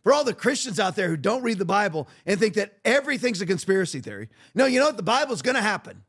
For 0.09 0.13
all 0.13 0.23
the 0.23 0.33
Christians 0.33 0.79
out 0.79 0.95
there 0.95 1.07
who 1.07 1.17
don't 1.17 1.43
read 1.43 1.59
the 1.59 1.65
Bible 1.65 2.07
and 2.25 2.39
think 2.39 2.55
that 2.55 2.79
everything's 2.83 3.41
a 3.41 3.45
conspiracy 3.45 3.99
theory. 3.99 4.27
No, 4.55 4.65
you 4.65 4.79
know 4.79 4.87
what? 4.87 4.97
The 4.97 5.03
Bible's 5.03 5.43
going 5.43 5.53
to 5.53 5.61
happen. 5.61 6.01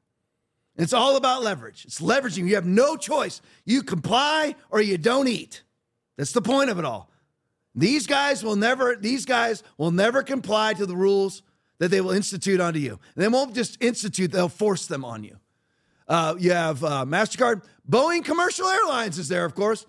It's 0.78 0.94
all 0.94 1.16
about 1.16 1.42
leverage. 1.42 1.84
It's 1.84 2.00
leveraging. 2.00 2.48
You 2.48 2.54
have 2.54 2.64
no 2.64 2.96
choice. 2.96 3.42
You 3.66 3.82
comply 3.82 4.54
or 4.70 4.80
you 4.80 4.96
don't 4.96 5.28
eat. 5.28 5.64
That's 6.16 6.32
the 6.32 6.40
point 6.40 6.70
of 6.70 6.78
it 6.78 6.86
all. 6.86 7.10
These 7.74 8.06
guys 8.06 8.42
will 8.42 8.56
never, 8.56 8.96
these 8.96 9.26
guys 9.26 9.62
will 9.76 9.90
never 9.90 10.22
comply 10.22 10.72
to 10.72 10.86
the 10.86 10.96
rules 10.96 11.42
that 11.78 11.90
they 11.90 12.00
will 12.00 12.12
institute 12.12 12.58
onto 12.58 12.78
you. 12.78 12.98
And 13.14 13.22
they 13.22 13.28
won't 13.28 13.54
just 13.54 13.76
institute, 13.82 14.32
they'll 14.32 14.48
force 14.48 14.86
them 14.86 15.04
on 15.04 15.24
you. 15.24 15.36
Uh, 16.08 16.36
you 16.38 16.52
have 16.52 16.82
uh, 16.82 17.04
MasterCard. 17.04 17.64
Boeing 17.86 18.24
Commercial 18.24 18.66
Airlines 18.66 19.18
is 19.18 19.28
there, 19.28 19.44
of 19.44 19.54
course. 19.54 19.84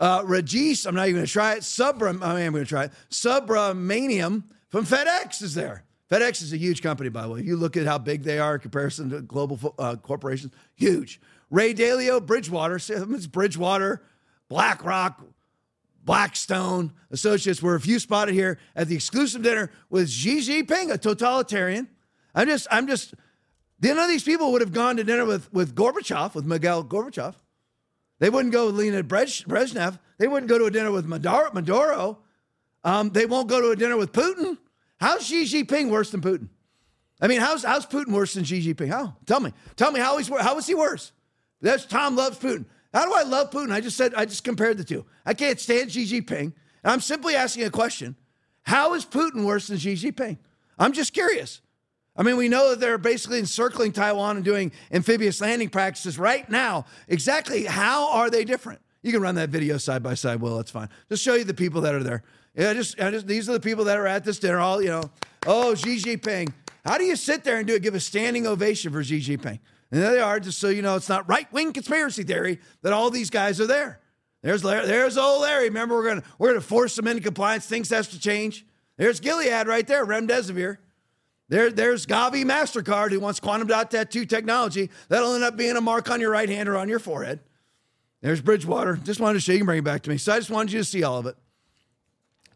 Uh, 0.00 0.22
Regis, 0.24 0.86
I'm 0.86 0.94
not 0.94 1.08
even 1.08 1.16
going 1.16 1.26
to 1.26 1.32
try 1.32 1.52
it. 1.52 1.60
Subram, 1.60 2.22
I 2.22 2.40
am 2.40 2.52
going 2.52 2.64
to 2.64 2.68
try 2.68 2.84
it. 2.84 2.92
Subramaniam 3.10 4.44
from 4.70 4.86
FedEx 4.86 5.42
is 5.42 5.54
there. 5.54 5.84
FedEx 6.10 6.42
is 6.42 6.52
a 6.52 6.56
huge 6.56 6.82
company, 6.82 7.10
by 7.10 7.22
the 7.22 7.28
way. 7.28 7.42
You 7.42 7.56
look 7.56 7.76
at 7.76 7.86
how 7.86 7.98
big 7.98 8.22
they 8.22 8.38
are 8.38 8.54
in 8.54 8.60
comparison 8.60 9.10
to 9.10 9.20
global 9.20 9.74
uh, 9.78 9.96
corporations, 9.96 10.52
huge. 10.74 11.20
Ray 11.50 11.74
Dalio, 11.74 12.24
Bridgewater, 12.24 12.76
it's 12.76 13.26
Bridgewater, 13.26 14.02
BlackRock, 14.48 15.22
Blackstone 16.02 16.92
Associates 17.10 17.62
were 17.62 17.74
a 17.74 17.80
few 17.80 17.98
spotted 17.98 18.34
here 18.34 18.58
at 18.74 18.88
the 18.88 18.94
exclusive 18.94 19.42
dinner 19.42 19.70
with 19.90 20.08
Xi 20.08 20.38
Jinping, 20.38 20.90
a 20.90 20.98
totalitarian. 20.98 21.88
I'm 22.34 22.48
just, 22.48 22.66
I'm 22.70 22.86
just, 22.86 23.14
none 23.82 23.98
of 23.98 24.08
these 24.08 24.24
people 24.24 24.50
would 24.52 24.62
have 24.62 24.72
gone 24.72 24.96
to 24.96 25.04
dinner 25.04 25.26
with, 25.26 25.52
with 25.52 25.74
Gorbachev, 25.74 26.34
with 26.34 26.46
Mikhail 26.46 26.82
Gorbachev. 26.84 27.34
They 28.20 28.30
wouldn't 28.30 28.52
go 28.52 28.66
with 28.66 28.76
Leonid 28.76 29.08
Brezhnev. 29.08 29.98
They 30.18 30.28
wouldn't 30.28 30.48
go 30.48 30.58
to 30.58 30.66
a 30.66 30.70
dinner 30.70 30.92
with 30.92 31.06
Maduro. 31.06 32.18
Um, 32.84 33.10
they 33.10 33.26
won't 33.26 33.48
go 33.48 33.60
to 33.60 33.70
a 33.70 33.76
dinner 33.76 33.96
with 33.96 34.12
Putin. 34.12 34.58
How's 35.00 35.26
Xi 35.26 35.44
Jinping 35.44 35.90
worse 35.90 36.10
than 36.10 36.20
Putin? 36.20 36.48
I 37.20 37.26
mean, 37.26 37.40
how's, 37.40 37.64
how's 37.64 37.86
Putin 37.86 38.12
worse 38.12 38.34
than 38.34 38.44
Xi 38.44 38.62
Jinping? 38.62 38.88
How? 38.88 39.16
Tell 39.26 39.40
me. 39.40 39.52
Tell 39.76 39.90
me 39.90 40.00
how 40.00 40.18
he's 40.18 40.28
how 40.28 40.56
is 40.58 40.66
he 40.66 40.74
worse? 40.74 41.12
That's 41.62 41.86
Tom 41.86 42.14
loves 42.16 42.38
Putin. 42.38 42.66
How 42.92 43.06
do 43.06 43.14
I 43.14 43.22
love 43.22 43.50
Putin? 43.50 43.72
I 43.72 43.80
just 43.80 43.96
said 43.96 44.14
I 44.14 44.26
just 44.26 44.44
compared 44.44 44.76
the 44.76 44.84
two. 44.84 45.06
I 45.24 45.34
can't 45.34 45.58
stand 45.58 45.92
Xi 45.92 46.04
Jinping. 46.04 46.52
I'm 46.84 47.00
simply 47.00 47.34
asking 47.34 47.64
a 47.64 47.70
question. 47.70 48.16
How 48.62 48.94
is 48.94 49.06
Putin 49.06 49.44
worse 49.44 49.68
than 49.68 49.78
Xi 49.78 49.94
Jinping? 49.94 50.38
I'm 50.78 50.92
just 50.92 51.12
curious. 51.14 51.60
I 52.20 52.22
mean, 52.22 52.36
we 52.36 52.50
know 52.50 52.68
that 52.68 52.80
they're 52.80 52.98
basically 52.98 53.38
encircling 53.38 53.92
Taiwan 53.92 54.36
and 54.36 54.44
doing 54.44 54.72
amphibious 54.92 55.40
landing 55.40 55.70
practices 55.70 56.18
right 56.18 56.46
now. 56.50 56.84
Exactly 57.08 57.64
how 57.64 58.12
are 58.12 58.28
they 58.28 58.44
different? 58.44 58.82
You 59.00 59.10
can 59.10 59.22
run 59.22 59.36
that 59.36 59.48
video 59.48 59.78
side 59.78 60.02
by 60.02 60.12
side. 60.12 60.38
Well, 60.38 60.58
that's 60.58 60.70
fine. 60.70 60.90
Just 61.08 61.22
show 61.22 61.32
you 61.32 61.44
the 61.44 61.54
people 61.54 61.80
that 61.80 61.94
are 61.94 62.02
there. 62.02 62.22
Yeah, 62.54 62.74
just, 62.74 63.00
I 63.00 63.10
just 63.10 63.26
these 63.26 63.48
are 63.48 63.54
the 63.54 63.60
people 63.60 63.86
that 63.86 63.96
are 63.96 64.06
at 64.06 64.22
this 64.22 64.38
dinner. 64.38 64.58
All 64.58 64.82
you 64.82 64.90
know. 64.90 65.04
Oh, 65.46 65.74
Xi 65.74 65.96
Jinping. 65.96 66.52
How 66.84 66.98
do 66.98 67.04
you 67.04 67.16
sit 67.16 67.42
there 67.42 67.56
and 67.56 67.66
do 67.66 67.74
it? 67.74 67.82
Give 67.82 67.94
a 67.94 68.00
standing 68.00 68.46
ovation 68.46 68.92
for 68.92 69.02
Xi 69.02 69.20
Jinping? 69.20 69.58
And 69.90 70.02
there 70.02 70.12
they 70.12 70.20
are, 70.20 70.38
just 70.38 70.58
so 70.58 70.68
you 70.68 70.82
know, 70.82 70.96
it's 70.96 71.08
not 71.08 71.26
right 71.26 71.50
wing 71.54 71.72
conspiracy 71.72 72.22
theory 72.22 72.60
that 72.82 72.92
all 72.92 73.08
these 73.08 73.30
guys 73.30 73.62
are 73.62 73.66
there. 73.66 73.98
There's 74.42 74.62
Larry, 74.62 74.86
there's 74.86 75.16
old 75.16 75.40
Larry. 75.40 75.70
Remember, 75.70 75.94
we're 75.94 76.08
gonna 76.08 76.22
we're 76.38 76.48
gonna 76.48 76.60
force 76.60 76.96
them 76.96 77.06
into 77.06 77.22
compliance. 77.22 77.64
Things 77.64 77.88
has 77.88 78.08
to 78.08 78.20
change. 78.20 78.66
There's 78.98 79.20
Gilead 79.20 79.66
right 79.66 79.86
there, 79.86 80.04
remdesivir. 80.04 80.76
There, 81.50 81.70
there's 81.70 82.06
Gavi 82.06 82.44
Mastercard 82.44 83.10
who 83.10 83.18
wants 83.18 83.40
quantum 83.40 83.66
dot 83.66 83.90
tattoo 83.90 84.24
technology 84.24 84.88
that'll 85.08 85.34
end 85.34 85.42
up 85.42 85.56
being 85.56 85.76
a 85.76 85.80
mark 85.80 86.08
on 86.08 86.20
your 86.20 86.30
right 86.30 86.48
hand 86.48 86.68
or 86.68 86.76
on 86.76 86.88
your 86.88 87.00
forehead. 87.00 87.40
There's 88.20 88.40
Bridgewater. 88.40 88.96
Just 88.96 89.18
wanted 89.18 89.34
to 89.34 89.40
show 89.40 89.52
you, 89.52 89.58
can 89.58 89.66
bring 89.66 89.80
it 89.80 89.84
back 89.84 90.02
to 90.02 90.10
me. 90.10 90.16
So 90.16 90.32
I 90.32 90.38
just 90.38 90.50
wanted 90.50 90.72
you 90.72 90.78
to 90.78 90.84
see 90.84 91.02
all 91.02 91.18
of 91.18 91.26
it 91.26 91.36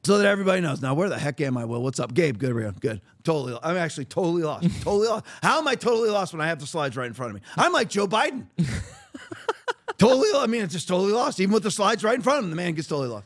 so 0.04 0.18
that 0.18 0.26
everybody 0.26 0.60
knows. 0.60 0.80
Now, 0.80 0.94
where 0.94 1.08
the 1.08 1.18
heck 1.18 1.40
am 1.40 1.56
I, 1.56 1.64
Will? 1.64 1.82
What's 1.82 1.98
up? 1.98 2.14
Gabe, 2.14 2.38
good, 2.38 2.52
real. 2.52 2.70
good. 2.70 3.00
Totally, 3.24 3.58
I'm 3.64 3.76
actually 3.76 4.04
totally 4.04 4.44
lost. 4.44 4.68
totally 4.82 5.08
lost. 5.08 5.26
How 5.42 5.58
am 5.58 5.66
I 5.66 5.74
totally 5.74 6.10
lost 6.10 6.32
when 6.32 6.40
I 6.40 6.46
have 6.46 6.60
the 6.60 6.66
slides 6.66 6.96
right 6.96 7.08
in 7.08 7.14
front 7.14 7.30
of 7.30 7.34
me? 7.34 7.40
I'm 7.56 7.72
like 7.72 7.88
Joe 7.88 8.06
Biden. 8.06 8.46
totally, 9.98 10.28
I 10.36 10.46
mean, 10.46 10.62
it's 10.62 10.72
just 10.72 10.86
totally 10.86 11.12
lost. 11.12 11.40
Even 11.40 11.52
with 11.52 11.64
the 11.64 11.70
slides 11.72 12.04
right 12.04 12.14
in 12.14 12.22
front 12.22 12.38
of 12.38 12.44
him, 12.44 12.50
the 12.50 12.56
man 12.56 12.74
gets 12.74 12.86
totally 12.86 13.08
lost. 13.08 13.24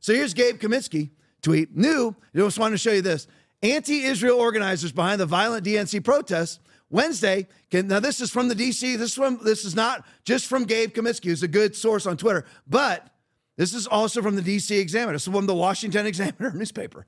So 0.00 0.12
here's 0.12 0.34
Gabe 0.34 0.60
Kaminsky 0.60 1.08
tweet. 1.40 1.74
New, 1.74 2.14
I 2.34 2.38
just 2.38 2.58
wanted 2.58 2.72
to 2.72 2.78
show 2.78 2.92
you 2.92 3.02
this. 3.02 3.28
Anti-Israel 3.62 4.38
organizers 4.38 4.92
behind 4.92 5.20
the 5.20 5.26
violent 5.26 5.64
DNC 5.64 6.04
protests 6.04 6.60
Wednesday. 6.90 7.46
Can, 7.70 7.88
now 7.88 8.00
this 8.00 8.20
is 8.20 8.30
from 8.30 8.48
the 8.48 8.54
DC. 8.54 8.96
This 8.96 9.10
is 9.10 9.14
from 9.14 9.40
this 9.42 9.64
is 9.64 9.74
not 9.74 10.06
just 10.24 10.46
from 10.46 10.64
Gabe 10.64 10.92
Kaminsky, 10.92 11.26
who's 11.26 11.42
a 11.42 11.48
good 11.48 11.74
source 11.74 12.06
on 12.06 12.16
Twitter, 12.16 12.44
but 12.66 13.08
this 13.56 13.74
is 13.74 13.86
also 13.86 14.22
from 14.22 14.36
the 14.36 14.42
DC 14.42 14.78
Examiner. 14.78 15.14
This 15.14 15.26
is 15.26 15.32
from 15.32 15.46
the 15.46 15.54
Washington 15.54 16.06
Examiner 16.06 16.52
newspaper. 16.52 17.06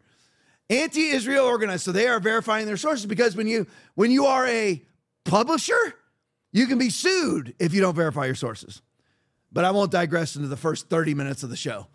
Anti-Israel 0.70 1.46
organized, 1.46 1.84
so 1.84 1.92
they 1.92 2.08
are 2.08 2.20
verifying 2.20 2.66
their 2.66 2.76
sources 2.76 3.06
because 3.06 3.36
when 3.36 3.46
you 3.46 3.66
when 3.94 4.10
you 4.10 4.26
are 4.26 4.46
a 4.46 4.82
publisher, 5.24 5.94
you 6.52 6.66
can 6.66 6.78
be 6.78 6.90
sued 6.90 7.54
if 7.58 7.72
you 7.72 7.80
don't 7.80 7.94
verify 7.94 8.26
your 8.26 8.34
sources. 8.34 8.82
But 9.50 9.64
I 9.64 9.70
won't 9.70 9.90
digress 9.90 10.36
into 10.36 10.48
the 10.48 10.58
first 10.58 10.90
30 10.90 11.14
minutes 11.14 11.42
of 11.42 11.48
the 11.48 11.56
show. 11.56 11.86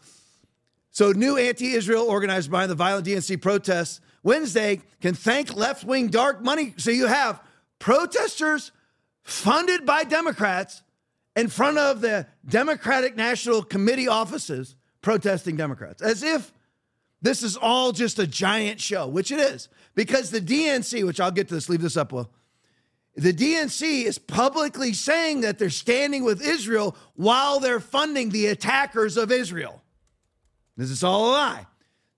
So, 0.90 1.12
new 1.12 1.38
anti 1.38 1.74
Israel 1.74 2.04
organized 2.04 2.50
behind 2.50 2.72
the 2.72 2.76
violent 2.76 3.06
DNC 3.06 3.42
protests 3.42 4.02
Wednesday 4.24 4.82
can 5.02 5.14
thank 5.14 5.56
left 5.56 5.84
wing 5.84 6.08
dark 6.08 6.42
money. 6.42 6.74
So, 6.78 6.92
you 6.92 7.08
have 7.08 7.42
protesters 7.80 8.72
funded 9.22 9.86
by 9.86 10.04
Democrats 10.04 10.82
in 11.36 11.48
front 11.48 11.78
of 11.78 12.02
the 12.02 12.28
Democratic 12.48 13.16
National 13.16 13.64
Committee 13.64 14.08
offices 14.08 14.76
protesting 15.02 15.58
Democrats, 15.58 16.02
as 16.02 16.24
if 16.24 16.54
this 17.22 17.42
is 17.42 17.58
all 17.58 17.92
just 17.92 18.20
a 18.20 18.28
giant 18.28 18.80
show, 18.80 19.08
which 19.08 19.32
it 19.32 19.40
is, 19.40 19.70
because 19.96 20.30
the 20.30 20.42
DNC, 20.42 21.06
which 21.06 21.20
I'll 21.20 21.32
get 21.32 21.48
to 21.50 21.56
this, 21.56 21.70
leave 21.70 21.82
this 21.82 21.98
up, 21.98 22.12
Will. 22.12 22.30
The 23.16 23.34
DNC 23.34 24.04
is 24.04 24.18
publicly 24.18 24.94
saying 24.94 25.42
that 25.42 25.60
they're 25.60 25.70
standing 25.70 26.24
with 26.24 26.42
Israel 26.42 26.98
while 27.16 27.60
they're 27.60 27.80
funding 27.80 28.30
the 28.30 28.48
attackers 28.48 29.18
of 29.18 29.32
Israel. 29.32 29.82
This 30.76 30.90
is 30.90 31.04
all 31.04 31.30
a 31.30 31.32
lie. 31.32 31.68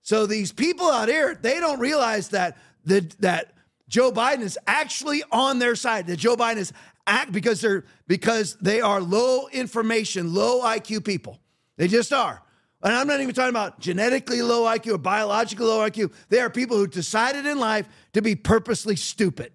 So 0.06 0.24
these 0.24 0.52
people 0.52 0.88
out 0.88 1.08
here, 1.08 1.34
they 1.34 1.58
don't 1.58 1.80
realize 1.80 2.28
that 2.28 2.56
the, 2.84 3.12
that 3.18 3.54
Joe 3.88 4.12
Biden 4.12 4.42
is 4.42 4.56
actually 4.64 5.24
on 5.32 5.58
their 5.58 5.74
side. 5.74 6.06
That 6.06 6.18
Joe 6.18 6.36
Biden 6.36 6.58
is 6.58 6.72
act 7.08 7.32
because 7.32 7.60
they're 7.60 7.84
because 8.06 8.54
they 8.60 8.80
are 8.80 9.00
low 9.00 9.48
information, 9.48 10.32
low 10.32 10.62
IQ 10.62 11.04
people. 11.04 11.40
They 11.76 11.88
just 11.88 12.12
are. 12.12 12.40
And 12.84 12.94
I'm 12.94 13.08
not 13.08 13.20
even 13.20 13.34
talking 13.34 13.50
about 13.50 13.80
genetically 13.80 14.42
low 14.42 14.62
IQ 14.62 14.94
or 14.94 14.98
biologically 14.98 15.66
low 15.66 15.80
IQ. 15.80 16.12
They 16.28 16.38
are 16.38 16.50
people 16.50 16.76
who 16.76 16.86
decided 16.86 17.44
in 17.44 17.58
life 17.58 17.88
to 18.12 18.22
be 18.22 18.36
purposely 18.36 18.94
stupid. 18.94 19.50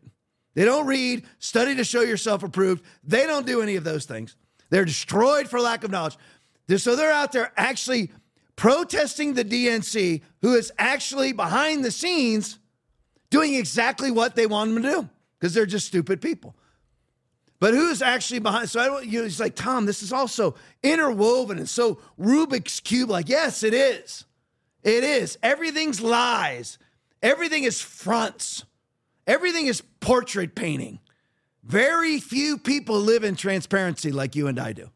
They 0.53 0.65
don't 0.65 0.85
read, 0.85 1.23
study 1.39 1.75
to 1.75 1.85
show 1.85 2.01
yourself 2.01 2.43
approved. 2.43 2.83
They 3.05 3.25
don't 3.25 3.47
do 3.47 3.61
any 3.61 3.77
of 3.77 3.85
those 3.85 4.03
things. 4.03 4.35
They're 4.69 4.83
destroyed 4.83 5.47
for 5.47 5.61
lack 5.61 5.85
of 5.85 5.91
knowledge. 5.91 6.17
So 6.75 6.97
they're 6.97 7.13
out 7.13 7.31
there 7.31 7.53
actually 7.55 8.11
protesting 8.61 9.33
the 9.33 9.43
DNC, 9.43 10.21
who 10.43 10.53
is 10.53 10.71
actually 10.77 11.33
behind 11.33 11.83
the 11.83 11.89
scenes 11.89 12.59
doing 13.31 13.55
exactly 13.55 14.11
what 14.11 14.35
they 14.35 14.45
want 14.45 14.71
them 14.71 14.83
to 14.83 14.87
do 14.87 15.09
because 15.39 15.55
they're 15.55 15.65
just 15.65 15.87
stupid 15.87 16.21
people. 16.21 16.55
But 17.59 17.73
who's 17.73 18.03
actually 18.03 18.37
behind? 18.37 18.69
So 18.69 18.79
I 18.79 18.85
don't, 18.85 19.07
you 19.07 19.17
know, 19.17 19.23
he's 19.23 19.39
like, 19.39 19.55
Tom, 19.55 19.87
this 19.87 20.03
is 20.03 20.13
also 20.13 20.53
interwoven 20.83 21.57
and 21.57 21.67
so 21.67 22.01
Rubik's 22.19 22.79
Cube. 22.79 23.09
Like, 23.09 23.29
yes, 23.29 23.63
it 23.63 23.73
is. 23.73 24.25
It 24.83 25.03
is. 25.03 25.39
Everything's 25.41 25.99
lies. 25.99 26.77
Everything 27.23 27.63
is 27.63 27.81
fronts. 27.81 28.63
Everything 29.25 29.65
is 29.65 29.81
portrait 30.01 30.53
painting. 30.53 30.99
Very 31.63 32.19
few 32.19 32.59
people 32.59 32.99
live 32.99 33.23
in 33.23 33.35
transparency 33.35 34.11
like 34.11 34.35
you 34.35 34.45
and 34.45 34.59
I 34.59 34.73
do. 34.73 34.91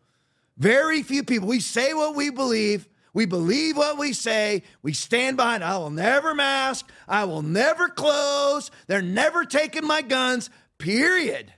Very 0.56 1.02
few 1.02 1.24
people. 1.24 1.48
We 1.48 1.62
say 1.62 1.96
what 1.96 2.16
we 2.16 2.30
believe. 2.30 2.88
We 3.16 3.26
believe 3.26 3.78
what 3.78 3.98
we 3.98 4.12
say. 4.12 4.62
We 4.84 4.92
stand 4.92 5.38
behind. 5.38 5.64
I 5.64 5.78
will 5.78 5.90
never 5.90 6.36
mask. 6.36 6.92
I 7.08 7.24
will 7.24 7.42
never 7.42 7.88
close. 7.88 8.70
They're 8.88 9.02
never 9.02 9.46
taking 9.46 9.88
my 9.88 10.02
guns, 10.02 10.50
period. 10.78 11.52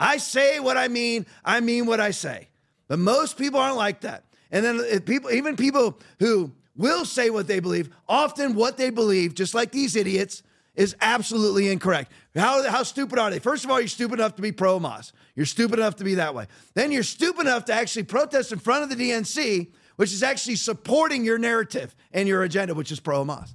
I 0.00 0.16
say 0.16 0.58
what 0.58 0.76
I 0.76 0.88
mean, 0.88 1.24
I 1.44 1.60
mean 1.60 1.86
what 1.86 2.00
I 2.00 2.10
say. 2.10 2.48
But 2.88 2.98
most 2.98 3.38
people 3.38 3.60
aren't 3.60 3.76
like 3.76 4.00
that. 4.00 4.24
And 4.50 4.64
then 4.64 4.80
uh, 4.80 4.98
people, 5.06 5.30
even 5.30 5.54
people 5.56 5.96
who 6.18 6.50
will 6.74 7.04
say 7.04 7.30
what 7.30 7.46
they 7.46 7.60
believe, 7.60 7.88
often 8.08 8.56
what 8.56 8.76
they 8.76 8.90
believe, 8.90 9.34
just 9.34 9.54
like 9.54 9.70
these 9.70 9.94
idiots, 9.94 10.42
is 10.74 10.96
absolutely 11.00 11.68
incorrect. 11.68 12.10
How, 12.34 12.68
how 12.68 12.82
stupid 12.82 13.20
are 13.20 13.30
they? 13.30 13.38
First 13.38 13.64
of 13.64 13.70
all, 13.70 13.80
you're 13.80 13.86
stupid 13.86 14.18
enough 14.18 14.34
to 14.36 14.42
be 14.42 14.50
pro 14.50 14.80
Hamas. 14.80 15.12
You're 15.36 15.46
stupid 15.46 15.78
enough 15.78 15.96
to 15.96 16.04
be 16.04 16.16
that 16.16 16.34
way. 16.34 16.48
Then 16.74 16.90
you're 16.90 17.04
stupid 17.04 17.42
enough 17.42 17.64
to 17.66 17.74
actually 17.74 18.02
protest 18.02 18.50
in 18.50 18.58
front 18.58 18.82
of 18.82 18.88
the 18.90 18.96
DNC, 18.96 19.68
which 19.96 20.12
is 20.12 20.22
actually 20.22 20.56
supporting 20.56 21.24
your 21.24 21.38
narrative 21.38 21.94
and 22.12 22.28
your 22.28 22.42
agenda, 22.42 22.74
which 22.74 22.92
is 22.92 23.00
pro 23.00 23.24
Hamas. 23.24 23.54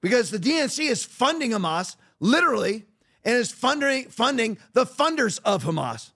Because 0.00 0.30
the 0.30 0.38
DNC 0.38 0.90
is 0.90 1.04
funding 1.04 1.52
Hamas 1.52 1.96
literally 2.20 2.84
and 3.24 3.36
is 3.36 3.50
funding, 3.50 4.04
funding 4.08 4.58
the 4.72 4.84
funders 4.84 5.40
of 5.44 5.64
Hamas. 5.64 6.10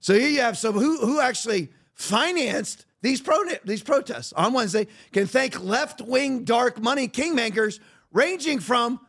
So 0.00 0.14
here 0.14 0.28
you 0.28 0.40
have 0.40 0.58
some 0.58 0.74
who, 0.74 0.98
who 0.98 1.20
actually 1.20 1.70
financed 1.94 2.84
these, 3.00 3.20
pro, 3.20 3.36
these 3.64 3.82
protests 3.82 4.32
on 4.32 4.52
Wednesday 4.52 4.86
can 5.12 5.26
thank 5.26 5.62
left 5.62 6.00
wing 6.00 6.44
dark 6.44 6.80
money 6.80 7.08
kingmakers 7.08 7.78
ranging 8.12 8.58
from 8.58 9.00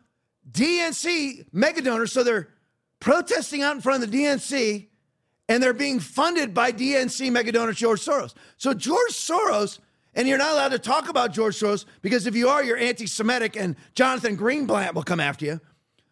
DNC 0.52 1.48
mega 1.52 1.82
donors. 1.82 2.12
So 2.12 2.24
they're 2.24 2.50
protesting 3.00 3.62
out 3.62 3.76
in 3.76 3.82
front 3.82 4.04
of 4.04 4.12
the 4.12 4.24
DNC 4.24 4.89
and 5.50 5.62
they're 5.62 5.74
being 5.74 6.00
funded 6.00 6.54
by 6.54 6.72
DNC 6.72 7.32
mega 7.32 7.52
donor 7.52 7.74
George 7.74 8.06
Soros. 8.06 8.36
So 8.58 8.74
George 8.74 9.12
Soros, 9.12 9.80
and 10.14 10.28
you're 10.28 10.38
not 10.38 10.54
allowed 10.54 10.70
to 10.70 10.80
talk 10.80 11.10
about 11.10 11.34
George 11.34 11.60
Soros 11.60 11.86
because 12.02 12.28
if 12.28 12.36
you 12.36 12.48
are, 12.48 12.64
you're 12.64 12.78
anti 12.78 13.08
Semitic 13.08 13.58
and 13.58 13.76
Jonathan 13.96 14.38
Greenblatt 14.38 14.94
will 14.94 15.04
come 15.04 15.20
after 15.20 15.46
you 15.46 15.60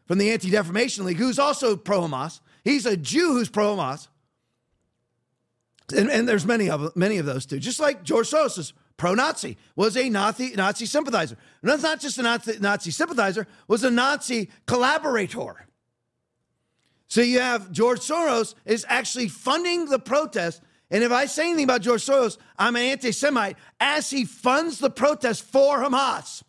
from 0.06 0.18
the 0.18 0.32
Anti 0.32 0.50
Defamation 0.50 1.06
League, 1.06 1.18
who's 1.18 1.40
also 1.40 1.78
pro 1.78 2.02
Hamas. 2.02 2.42
He's 2.64 2.86
a 2.86 2.98
Jew 2.98 3.34
who's 3.34 3.48
pro 3.48 3.78
Hamas. 3.78 4.08
And, 5.96 6.10
and, 6.10 6.28
there's 6.28 6.46
many 6.46 6.70
of 6.70 6.94
many 6.98 7.18
of 7.18 7.26
those 7.26 7.46
too. 7.46 7.60
Just 7.60 7.80
like 7.80 8.04
George 8.04 8.30
Soros 8.30 8.58
is 8.58 8.74
pro-Nazi, 8.98 9.58
was 9.76 9.96
a 9.96 10.10
Nazi 10.10 10.54
Nazi 10.56 10.86
sympathizer. 10.86 11.38
And 11.62 11.72
that's 11.72 11.84
not 11.84 12.02
just 12.02 12.18
a 12.18 12.24
Nazi, 12.24 12.58
Nazi 12.60 12.92
sympathizer, 12.92 13.48
was 13.68 13.84
a 13.84 13.92
Nazi 13.92 14.50
collaborator. 14.66 15.67
So 17.08 17.22
you 17.22 17.40
have 17.40 17.72
George 17.72 18.00
Soros 18.00 18.54
is 18.66 18.86
actually 18.88 19.30
funding 19.30 19.86
the 19.86 20.00
protest. 20.00 20.62
And 20.92 21.04
if 21.04 21.12
I 21.12 21.26
say 21.26 21.48
anything 21.48 21.66
about 21.66 21.82
George 21.82 22.06
Soros, 22.06 22.38
I'm 22.58 22.76
an 22.76 22.82
anti-Semite 22.84 23.58
as 23.80 24.10
he 24.10 24.26
funds 24.26 24.80
the 24.80 24.90
protest 24.90 25.44
for 25.44 25.80
Hamas. 25.80 26.44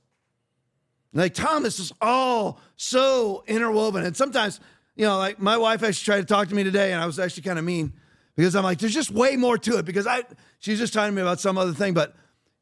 Like 1.13 1.35
Tom, 1.35 1.63
this 1.63 1.79
is 1.79 1.93
all 2.01 2.61
so 2.77 3.43
interwoven. 3.47 4.05
And 4.05 4.17
sometimes, 4.17 4.61
you 4.95 5.05
know, 5.05 5.17
like 5.17 5.41
my 5.41 5.57
wife 5.57 5.83
actually 5.83 6.05
tried 6.05 6.21
to 6.21 6.27
talk 6.27 6.49
to 6.49 6.55
me 6.55 6.65
today, 6.65 6.93
and 6.93 7.01
I 7.01 7.07
was 7.07 7.19
actually 7.19 7.45
kind 7.45 7.59
of 7.59 7.65
mean 7.65 7.93
because 8.37 8.55
I'm 8.55 8.63
like, 8.65 8.79
there's 8.79 8.95
just 8.95 9.11
way 9.11 9.37
more 9.37 9.59
to 9.59 9.79
it. 9.79 9.85
Because 9.85 10.07
I 10.07 10.23
she's 10.59 10.79
just 10.79 10.93
talking 10.93 11.13
to 11.13 11.17
me 11.17 11.23
about 11.23 11.41
some 11.41 11.57
other 11.57 11.73
thing, 11.73 11.95
but 11.95 12.15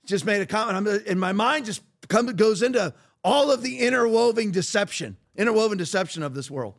just 0.07 0.25
made 0.25 0.41
a 0.41 0.47
comment. 0.47 0.77
I'm 0.77 1.01
and 1.07 1.21
my 1.21 1.33
mind 1.33 1.67
just 1.67 1.83
comes 2.09 2.33
goes 2.35 2.63
into 2.63 2.95
all 3.25 3.51
of 3.51 3.63
the 3.63 3.81
interwoven 3.81 4.53
deception, 4.53 5.17
interwoven 5.35 5.77
deception 5.77 6.23
of 6.23 6.35
this 6.35 6.51
world. 6.51 6.75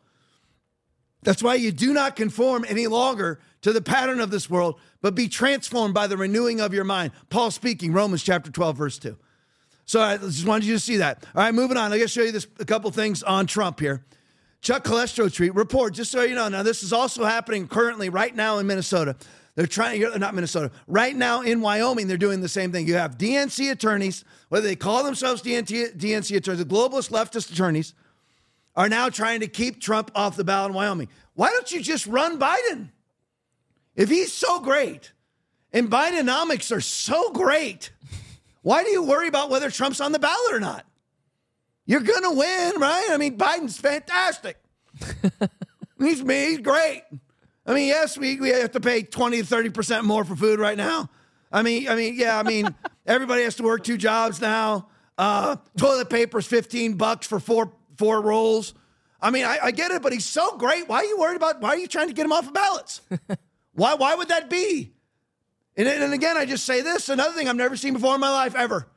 That's 1.24 1.43
why 1.43 1.55
you 1.55 1.72
do 1.72 1.93
not 1.93 2.15
conform 2.15 2.65
any 2.68 2.88
longer 2.88 3.39
to 3.61 3.74
the 3.74 3.82
pattern 3.82 4.20
of 4.20 4.32
this 4.32 4.49
world, 4.49 4.80
but 5.01 5.15
be 5.15 5.28
transformed 5.28 5.93
by 5.93 6.07
the 6.07 6.18
renewing 6.18 6.61
of 6.61 6.74
your 6.74 6.84
mind. 6.84 7.11
Paul 7.30 7.51
speaking, 7.51 7.91
Romans 7.91 8.24
chapter 8.24 8.51
12, 8.51 8.78
verse 8.78 8.99
2. 8.99 9.18
So 9.86 10.01
I 10.01 10.18
just 10.18 10.45
wanted 10.45 10.65
you 10.65 10.74
to 10.74 10.80
see 10.80 10.97
that. 10.97 11.26
All 11.36 11.43
right, 11.43 11.53
moving 11.53 11.78
on. 11.78 11.91
I 11.91 11.97
gotta 11.97 12.09
show 12.09 12.22
you 12.22 12.32
this 12.32 12.47
a 12.59 12.65
couple 12.65 12.91
things 12.91 13.24
on 13.24 13.47
Trump 13.47 13.80
here. 13.80 14.05
Chuck 14.61 14.84
Callesto 14.84 15.34
tweet 15.34 15.55
report, 15.55 15.93
just 15.93 16.11
so 16.11 16.24
you 16.24 16.36
know. 16.36 16.49
Now, 16.49 16.63
this 16.63 16.84
is 16.84 16.91
also 16.91 17.24
happening 17.24 17.68
currently 17.68 18.09
right 18.09 18.36
now 18.36 18.57
in 18.57 18.68
Minnesota. 18.68 19.15
They're 19.55 19.65
trying, 19.65 20.01
not 20.20 20.36
Minnesota, 20.36 20.72
right 20.88 21.15
now 21.15 21.41
in 21.41 21.61
Wyoming, 21.61 22.07
they're 22.07 22.18
doing 22.18 22.41
the 22.41 22.49
same 22.49 22.72
thing. 22.72 22.88
You 22.88 22.93
have 22.95 23.18
DNC 23.18 23.72
attorneys, 23.72 24.24
whether 24.49 24.68
they 24.68 24.76
call 24.76 25.03
themselves 25.03 25.41
DNC, 25.41 25.97
DNC 25.97 26.36
attorneys, 26.36 26.59
the 26.59 26.65
globalist 26.65 27.09
leftist 27.09 27.51
attorneys, 27.51 27.95
are 28.78 28.88
now 28.88 29.09
trying 29.09 29.39
to 29.39 29.47
keep 29.47 29.82
Trump 29.82 30.11
off 30.13 30.38
the 30.38 30.43
ballot 30.43 30.69
in 30.69 30.75
Wyoming. 30.75 31.09
Why 31.34 31.49
don't 31.49 31.69
you 31.71 31.82
just 31.82 32.05
run 32.05 32.39
Biden? 32.39 32.89
If 33.95 34.07
he's 34.07 34.32
so 34.32 34.59
great 34.59 35.11
and 35.73 35.89
Bidenomics 35.89 36.73
are 36.73 36.80
so 36.80 37.32
great, 37.32 37.89
why 38.61 38.84
do 38.84 38.91
you 38.91 39.03
worry 39.03 39.28
about 39.28 39.49
whether 39.49 39.71
Trump's 39.71 39.99
on 39.99 40.11
the 40.11 40.19
ballot 40.19 40.53
or 40.53 40.59
not? 40.59 40.86
You're 41.88 42.01
going 42.01 42.23
to 42.23 42.32
win, 42.32 42.80
right? 42.80 43.07
I 43.09 43.17
mean, 43.17 43.36
Biden's 43.38 43.80
fantastic. 43.80 44.57
he's, 45.99 46.21
he's 46.21 46.59
great. 46.59 47.01
I 47.65 47.73
mean, 47.73 47.88
yes, 47.88 48.17
we, 48.17 48.39
we 48.39 48.49
have 48.49 48.71
to 48.73 48.80
pay 48.80 49.01
20 49.01 49.41
to 49.41 49.43
30% 49.43 50.03
more 50.03 50.23
for 50.23 50.36
food 50.36 50.59
right 50.59 50.78
now. 50.78 51.09
I 51.51 51.63
mean, 51.63 51.88
I 51.88 51.95
mean, 51.95 52.13
yeah, 52.15 52.38
I 52.38 52.43
mean, 52.43 52.75
everybody 53.07 53.43
has 53.43 53.55
to 53.55 53.63
work 53.63 53.84
two 53.84 53.97
jobs 53.97 54.39
now. 54.39 54.89
Uh, 55.17 55.55
toilet 55.78 56.09
paper's 56.11 56.45
15 56.45 56.93
bucks 56.93 57.25
for 57.25 57.39
four 57.39 57.71
four 57.97 58.21
rolls. 58.21 58.73
I 59.21 59.31
mean, 59.31 59.45
I, 59.45 59.57
I, 59.63 59.71
get 59.71 59.91
it, 59.91 60.01
but 60.01 60.13
he's 60.13 60.25
so 60.25 60.57
great. 60.57 60.87
Why 60.87 60.97
are 60.97 61.05
you 61.05 61.17
worried 61.17 61.37
about 61.37 61.59
why 61.59 61.69
are 61.69 61.77
you 61.77 61.87
trying 61.87 62.07
to 62.07 62.13
get 62.13 62.25
him 62.25 62.31
off 62.31 62.47
of 62.47 62.53
ballots? 62.53 63.01
why 63.73 63.95
why 63.95 64.15
would 64.15 64.27
that 64.27 64.49
be? 64.49 64.93
And, 65.75 65.87
and 65.87 66.13
again, 66.13 66.37
I 66.37 66.45
just 66.45 66.65
say 66.65 66.81
this, 66.81 67.09
another 67.09 67.33
thing 67.33 67.47
I've 67.47 67.55
never 67.55 67.75
seen 67.75 67.93
before 67.93 68.15
in 68.15 68.21
my 68.21 68.31
life 68.31 68.55
ever. 68.55 68.87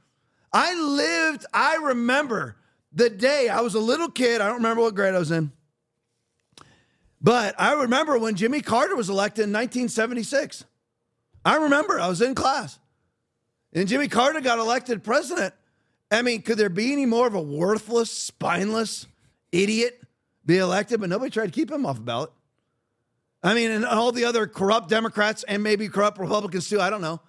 I 0.53 0.74
lived, 0.74 1.46
I 1.53 1.76
remember 1.76 2.57
the 2.92 3.11
day 3.11 3.48
I 3.48 3.61
was 3.61 3.74
a 3.74 3.80
little 3.80 4.11
kid. 4.11 4.40
I 4.40 4.46
don't 4.46 4.57
remember 4.57 4.82
what 4.82 4.94
grade 4.94 5.14
I 5.14 5.18
was 5.18 5.30
in. 5.30 5.53
But 7.20 7.55
I 7.59 7.74
remember 7.74 8.18
when 8.18 8.34
Jimmy 8.34 8.62
Carter 8.62 8.96
was 8.96 9.11
elected 9.11 9.44
in 9.44 9.53
1976. 9.53 10.64
I 11.44 11.57
remember 11.57 12.01
I 12.01 12.09
was 12.09 12.22
in 12.22 12.34
class. 12.34 12.78
And 13.72 13.86
Jimmy 13.86 14.09
Carter 14.09 14.40
got 14.40 14.59
elected 14.59 15.05
president. 15.05 15.55
I 16.11 16.23
mean, 16.23 16.43
could 16.43 16.59
there 16.59 16.69
be 16.69 16.93
any 16.93 17.07
more 17.07 17.27
of 17.27 17.35
a 17.35 17.41
worthless, 17.41 18.11
spineless 18.11 19.07
idiot 19.53 20.03
be 20.45 20.59
elected? 20.59 21.01
But 21.01 21.09
nobody 21.09 21.31
tried 21.31 21.47
to 21.47 21.53
keep 21.53 21.71
him 21.71 21.87
off 21.87 21.97
the 21.97 22.03
ballot. 22.03 22.31
I 23.43 23.55
mean, 23.55 23.71
and 23.71 23.87
all 23.87 24.13
the 24.13 24.25
other 24.25 24.47
corrupt 24.47 24.89
Democrats 24.89 25.45
and 25.45 25.63
maybe 25.63 25.89
corrupt 25.89 26.19
Republicans 26.19 26.69
too. 26.69 26.81
I 26.81 26.91
don't 26.91 27.01
know. 27.01 27.21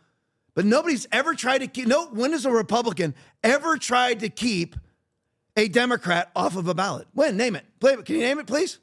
But 0.53 0.65
nobody's 0.65 1.07
ever 1.11 1.33
tried 1.33 1.59
to 1.59 1.67
keep, 1.67 1.87
no, 1.87 2.07
when 2.07 2.31
has 2.33 2.45
a 2.45 2.51
Republican 2.51 3.15
ever 3.43 3.77
tried 3.77 4.19
to 4.19 4.29
keep 4.29 4.75
a 5.55 5.67
Democrat 5.69 6.29
off 6.35 6.57
of 6.57 6.67
a 6.67 6.73
ballot? 6.73 7.07
When? 7.13 7.37
Name 7.37 7.55
it. 7.55 7.65
Play, 7.79 7.95
Can 7.97 8.15
you 8.15 8.21
name 8.21 8.39
it, 8.39 8.47
please? 8.47 8.79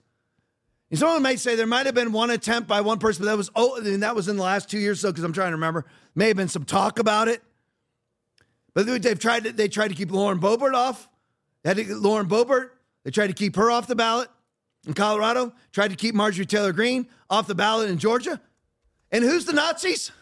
And 0.91 0.99
someone 0.99 1.23
might 1.23 1.39
say 1.41 1.55
there 1.55 1.67
might 1.67 1.85
have 1.85 1.95
been 1.95 2.13
one 2.13 2.31
attempt 2.31 2.67
by 2.67 2.81
one 2.81 2.99
person, 2.99 3.25
but 3.25 3.31
that 3.31 3.37
was 3.37 3.51
oh, 3.55 3.77
and 3.77 4.03
that 4.03 4.17
was 4.17 4.29
in 4.29 4.37
the 4.37 4.43
last 4.43 4.71
two 4.71 4.79
years, 4.79 5.01
so 5.01 5.11
because 5.11 5.23
I'm 5.23 5.35
trying 5.35 5.51
to 5.51 5.57
remember. 5.57 5.85
May 6.15 6.29
have 6.29 6.37
been 6.37 6.49
some 6.49 6.65
talk 6.65 6.99
about 6.99 7.29
it. 7.29 7.43
But 8.79 9.03
they've 9.03 9.19
tried 9.19 9.43
to, 9.43 9.53
they 9.53 9.67
tried 9.67 9.89
to 9.89 9.95
keep 9.97 10.13
Lauren 10.13 10.39
Boebert 10.39 10.73
off. 10.73 11.09
They 11.65 11.71
had 11.71 11.79
to, 11.79 11.97
Lauren 11.97 12.29
Boebert, 12.29 12.71
they 13.03 13.11
tried 13.11 13.27
to 13.27 13.33
keep 13.33 13.57
her 13.57 13.73
off 13.73 13.89
the 13.89 13.97
ballot 13.97 14.29
in 14.87 14.95
Colorado, 14.95 15.53
tried 15.73 15.89
to 15.89 15.97
keep 15.97 16.15
Marjorie 16.15 16.47
Taylor 16.47 16.73
Greene 16.73 17.09
off 17.29 17.49
the 17.49 17.57
ballot 17.57 17.91
in 17.91 17.99
Georgia. 17.99 18.41
And 19.11 19.25
who's 19.25 19.47
the 19.47 19.53
Nazis? 19.53 20.13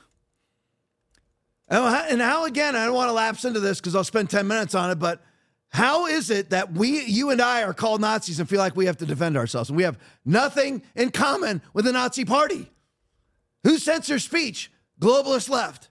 Oh, 1.71 2.07
and 2.09 2.23
how, 2.23 2.47
again, 2.47 2.75
I 2.75 2.87
don't 2.87 2.95
want 2.95 3.11
to 3.11 3.13
lapse 3.13 3.45
into 3.45 3.61
this 3.61 3.79
because 3.79 3.95
I'll 3.95 4.05
spend 4.05 4.31
10 4.31 4.47
minutes 4.47 4.75
on 4.75 4.91
it, 4.91 4.99
but 4.99 5.23
how 5.69 6.07
is 6.07 6.31
it 6.31 6.49
that 6.49 6.73
we, 6.73 7.05
you 7.05 7.29
and 7.29 7.43
I, 7.43 7.63
are 7.63 7.75
called 7.75 8.01
Nazis 8.01 8.41
and 8.41 8.49
feel 8.49 8.61
like 8.61 8.75
we 8.75 8.87
have 8.87 8.97
to 8.97 9.05
defend 9.05 9.37
ourselves? 9.37 9.69
And 9.69 9.77
we 9.77 9.83
have 9.83 9.99
nothing 10.25 10.83
in 10.95 11.11
common 11.11 11.61
with 11.75 11.85
the 11.85 11.93
Nazi 11.93 12.25
party. 12.25 12.71
Who 13.65 13.77
censors 13.77 14.25
speech? 14.25 14.73
Globalist 14.99 15.51
left. 15.51 15.91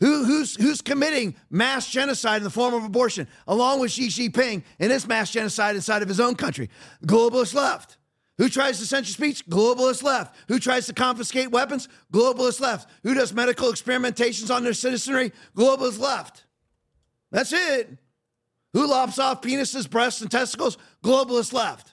Who, 0.00 0.24
who's, 0.24 0.56
who's 0.56 0.80
committing 0.80 1.36
mass 1.50 1.90
genocide 1.90 2.38
in 2.38 2.44
the 2.44 2.50
form 2.50 2.72
of 2.72 2.84
abortion, 2.84 3.28
along 3.46 3.80
with 3.80 3.92
Xi 3.92 4.08
Jinping 4.08 4.62
and 4.78 4.90
his 4.90 5.06
mass 5.06 5.30
genocide 5.30 5.76
inside 5.76 6.00
of 6.00 6.08
his 6.08 6.20
own 6.20 6.34
country? 6.36 6.70
Globalist 7.06 7.54
left. 7.54 7.98
Who 8.38 8.48
tries 8.48 8.78
to 8.78 8.86
censor 8.86 9.12
speech? 9.12 9.46
Globalist 9.46 10.02
left. 10.02 10.34
Who 10.48 10.58
tries 10.58 10.86
to 10.86 10.94
confiscate 10.94 11.50
weapons? 11.50 11.86
Globalist 12.10 12.60
left. 12.60 12.88
Who 13.02 13.12
does 13.12 13.34
medical 13.34 13.70
experimentations 13.70 14.54
on 14.54 14.64
their 14.64 14.72
citizenry? 14.72 15.32
Globalist 15.54 16.00
left. 16.00 16.46
That's 17.30 17.52
it. 17.52 17.98
Who 18.72 18.86
lops 18.86 19.18
off 19.18 19.42
penises, 19.42 19.88
breasts, 19.88 20.22
and 20.22 20.30
testicles? 20.30 20.78
Globalist 21.04 21.52
left. 21.52 21.92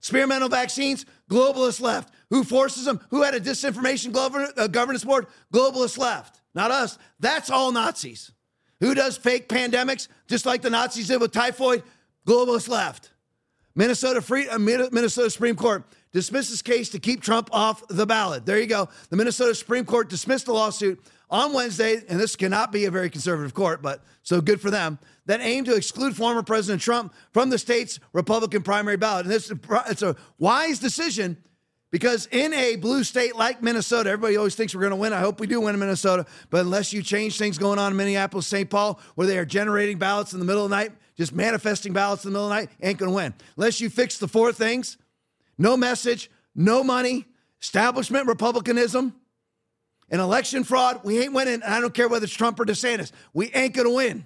Experimental 0.00 0.50
vaccines? 0.50 1.06
Globalist 1.30 1.80
left. 1.80 2.12
Who 2.28 2.44
forces 2.44 2.84
them? 2.84 3.00
Who 3.08 3.22
had 3.22 3.34
a 3.34 3.40
disinformation 3.40 4.14
uh, 4.14 4.66
governance 4.66 5.04
board? 5.04 5.28
Globalist 5.50 5.96
left 5.96 6.37
not 6.58 6.72
us. 6.72 6.98
That's 7.20 7.50
all 7.50 7.70
Nazis. 7.70 8.32
Who 8.80 8.94
does 8.94 9.16
fake 9.16 9.48
pandemics 9.48 10.08
just 10.26 10.44
like 10.44 10.60
the 10.60 10.70
Nazis 10.70 11.06
did 11.06 11.20
with 11.20 11.32
typhoid? 11.32 11.84
Globalist 12.26 12.68
left. 12.68 13.12
Minnesota 13.76 14.20
Free, 14.20 14.48
uh, 14.48 14.58
Minnesota 14.58 15.30
Supreme 15.30 15.54
Court 15.54 15.84
dismisses 16.12 16.60
case 16.60 16.88
to 16.90 16.98
keep 16.98 17.22
Trump 17.22 17.48
off 17.52 17.86
the 17.88 18.04
ballot. 18.06 18.44
There 18.44 18.58
you 18.58 18.66
go. 18.66 18.88
The 19.08 19.16
Minnesota 19.16 19.54
Supreme 19.54 19.84
Court 19.84 20.08
dismissed 20.08 20.46
the 20.46 20.52
lawsuit 20.52 21.00
on 21.30 21.52
Wednesday, 21.52 22.02
and 22.08 22.18
this 22.18 22.34
cannot 22.34 22.72
be 22.72 22.86
a 22.86 22.90
very 22.90 23.08
conservative 23.08 23.54
court, 23.54 23.80
but 23.80 24.02
so 24.24 24.40
good 24.40 24.60
for 24.60 24.70
them, 24.70 24.98
that 25.26 25.40
aimed 25.40 25.66
to 25.66 25.76
exclude 25.76 26.16
former 26.16 26.42
President 26.42 26.82
Trump 26.82 27.14
from 27.32 27.50
the 27.50 27.58
state's 27.58 28.00
Republican 28.12 28.62
primary 28.62 28.96
ballot. 28.96 29.26
And 29.26 29.32
this 29.32 29.52
it's 29.88 30.02
a 30.02 30.16
wise 30.38 30.80
decision 30.80 31.36
because 31.90 32.26
in 32.30 32.52
a 32.52 32.76
blue 32.76 33.02
state 33.02 33.34
like 33.34 33.62
Minnesota, 33.62 34.10
everybody 34.10 34.36
always 34.36 34.54
thinks 34.54 34.74
we're 34.74 34.82
going 34.82 34.90
to 34.90 34.96
win. 34.96 35.12
I 35.12 35.20
hope 35.20 35.40
we 35.40 35.46
do 35.46 35.60
win 35.60 35.74
in 35.74 35.80
Minnesota. 35.80 36.26
But 36.50 36.60
unless 36.60 36.92
you 36.92 37.02
change 37.02 37.38
things 37.38 37.56
going 37.56 37.78
on 37.78 37.92
in 37.92 37.96
Minneapolis, 37.96 38.46
St. 38.46 38.68
Paul, 38.68 39.00
where 39.14 39.26
they 39.26 39.38
are 39.38 39.46
generating 39.46 39.98
ballots 39.98 40.34
in 40.34 40.38
the 40.38 40.44
middle 40.44 40.64
of 40.64 40.70
the 40.70 40.76
night, 40.76 40.92
just 41.16 41.34
manifesting 41.34 41.92
ballots 41.92 42.24
in 42.24 42.30
the 42.30 42.38
middle 42.38 42.46
of 42.46 42.50
the 42.50 42.56
night, 42.56 42.70
ain't 42.82 42.98
going 42.98 43.10
to 43.10 43.16
win. 43.16 43.34
Unless 43.56 43.80
you 43.80 43.88
fix 43.88 44.18
the 44.18 44.28
four 44.28 44.52
things 44.52 44.98
no 45.60 45.76
message, 45.76 46.30
no 46.54 46.84
money, 46.84 47.26
establishment 47.60 48.28
republicanism, 48.28 49.14
and 50.10 50.20
election 50.20 50.64
fraud, 50.64 51.00
we 51.04 51.18
ain't 51.18 51.32
winning. 51.32 51.54
And 51.54 51.64
I 51.64 51.80
don't 51.80 51.92
care 51.92 52.08
whether 52.08 52.24
it's 52.24 52.34
Trump 52.34 52.60
or 52.60 52.64
DeSantis. 52.64 53.12
We 53.34 53.50
ain't 53.52 53.74
going 53.74 53.88
to 53.88 53.94
win. 53.94 54.24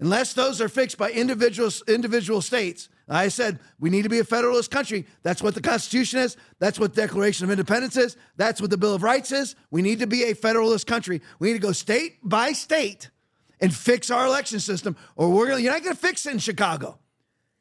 Unless 0.00 0.34
those 0.34 0.60
are 0.60 0.68
fixed 0.68 0.98
by 0.98 1.10
individual, 1.10 1.70
individual 1.88 2.40
states, 2.40 2.88
I 3.08 3.28
said 3.28 3.58
we 3.78 3.90
need 3.90 4.02
to 4.02 4.08
be 4.08 4.18
a 4.18 4.24
federalist 4.24 4.70
country. 4.70 5.06
That's 5.22 5.42
what 5.42 5.54
the 5.54 5.60
Constitution 5.60 6.20
is. 6.20 6.36
That's 6.58 6.78
what 6.78 6.94
the 6.94 7.02
Declaration 7.02 7.44
of 7.44 7.50
Independence 7.50 7.96
is. 7.96 8.16
That's 8.36 8.60
what 8.60 8.70
the 8.70 8.78
Bill 8.78 8.94
of 8.94 9.02
Rights 9.02 9.30
is. 9.30 9.56
We 9.70 9.82
need 9.82 9.98
to 9.98 10.06
be 10.06 10.24
a 10.24 10.34
federalist 10.34 10.86
country. 10.86 11.20
We 11.38 11.48
need 11.48 11.54
to 11.54 11.66
go 11.66 11.72
state 11.72 12.18
by 12.22 12.52
state 12.52 13.10
and 13.60 13.74
fix 13.74 14.10
our 14.10 14.26
election 14.26 14.60
system, 14.60 14.96
or 15.16 15.30
we're 15.30 15.48
gonna, 15.48 15.60
you're 15.60 15.72
not 15.72 15.82
going 15.82 15.94
to 15.94 16.00
fix 16.00 16.26
it 16.26 16.32
in 16.32 16.38
Chicago. 16.38 16.98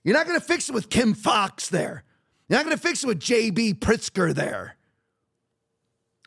You're 0.04 0.16
not 0.16 0.28
going 0.28 0.40
to 0.40 0.46
fix 0.46 0.70
it 0.70 0.74
with 0.74 0.90
Kim 0.90 1.14
Foxx 1.14 1.70
there. 1.70 2.04
You're 2.48 2.60
not 2.60 2.66
going 2.66 2.76
to 2.76 2.82
fix 2.82 3.04
it 3.04 3.08
with 3.08 3.20
J.B. 3.20 3.76
Pritzker 3.76 4.34
there, 4.34 4.76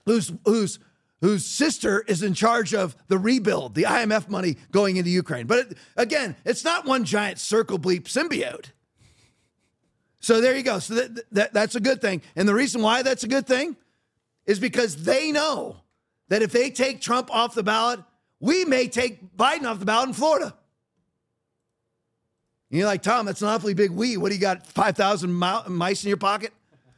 who's 0.07 0.33
who's 0.45 0.79
whose 1.21 1.47
sister 1.47 2.05
is 2.07 2.23
in 2.23 2.35
charge 2.35 2.75
of 2.75 2.97
the 3.09 3.19
rebuild, 3.19 3.75
the 3.75 3.85
IMF 3.85 4.29
money 4.29 4.57
going 4.71 4.97
into 4.97 5.11
Ukraine. 5.11 5.47
But 5.47 5.59
it, 5.59 5.79
again, 5.97 6.37
it's 6.45 6.65
not 6.65 6.87
one 6.87 7.05
giant 7.05 7.39
circle 7.39 7.79
bleep 7.79 8.05
symbiote. 8.05 8.73
So 10.27 10.41
there 10.41 10.57
you 10.57 10.65
go. 10.65 10.81
So 10.81 10.95
that, 10.95 11.33
that, 11.35 11.53
that's 11.53 11.77
a 11.77 11.81
good 11.81 12.01
thing. 12.01 12.21
And 12.35 12.49
the 12.49 12.53
reason 12.53 12.83
why 12.83 13.03
that's 13.03 13.23
a 13.23 13.29
good 13.29 13.47
thing 13.47 13.77
is 14.45 14.59
because 14.59 15.05
they 15.05 15.31
know 15.31 15.77
that 16.31 16.43
if 16.43 16.51
they 16.51 16.71
take 16.71 17.01
Trump 17.01 17.33
off 17.33 17.55
the 17.55 17.63
ballot, 17.63 18.01
we 18.41 18.65
may 18.65 18.89
take 18.89 19.37
Biden 19.37 19.71
off 19.71 19.79
the 19.79 19.85
ballot 19.85 20.09
in 20.09 20.15
Florida. 20.15 20.53
And 22.71 22.79
you're 22.81 22.89
like, 22.89 23.05
Tom, 23.05 23.25
that's 23.25 23.41
an 23.41 23.47
awfully 23.47 23.73
big 23.73 23.93
we. 23.93 24.17
What 24.17 24.31
do 24.31 24.35
you 24.35 24.41
got, 24.41 24.67
5,000 24.67 25.33
mice 25.33 26.03
in 26.03 26.09
your 26.09 26.17
pocket? 26.17 26.53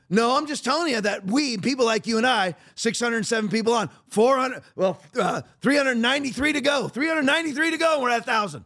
No, 0.08 0.34
I'm 0.34 0.46
just 0.46 0.64
telling 0.64 0.90
you 0.90 1.02
that 1.02 1.26
we, 1.26 1.58
people 1.58 1.84
like 1.84 2.06
you 2.06 2.16
and 2.16 2.26
I, 2.26 2.54
607 2.76 3.50
people 3.50 3.74
on, 3.74 3.90
400, 4.06 4.62
well, 4.74 5.02
uh, 5.20 5.42
393 5.60 6.54
to 6.54 6.62
go, 6.62 6.88
393 6.88 7.72
to 7.72 7.76
go, 7.76 8.00
we're 8.00 8.08
at 8.08 8.26
1,000. 8.26 8.64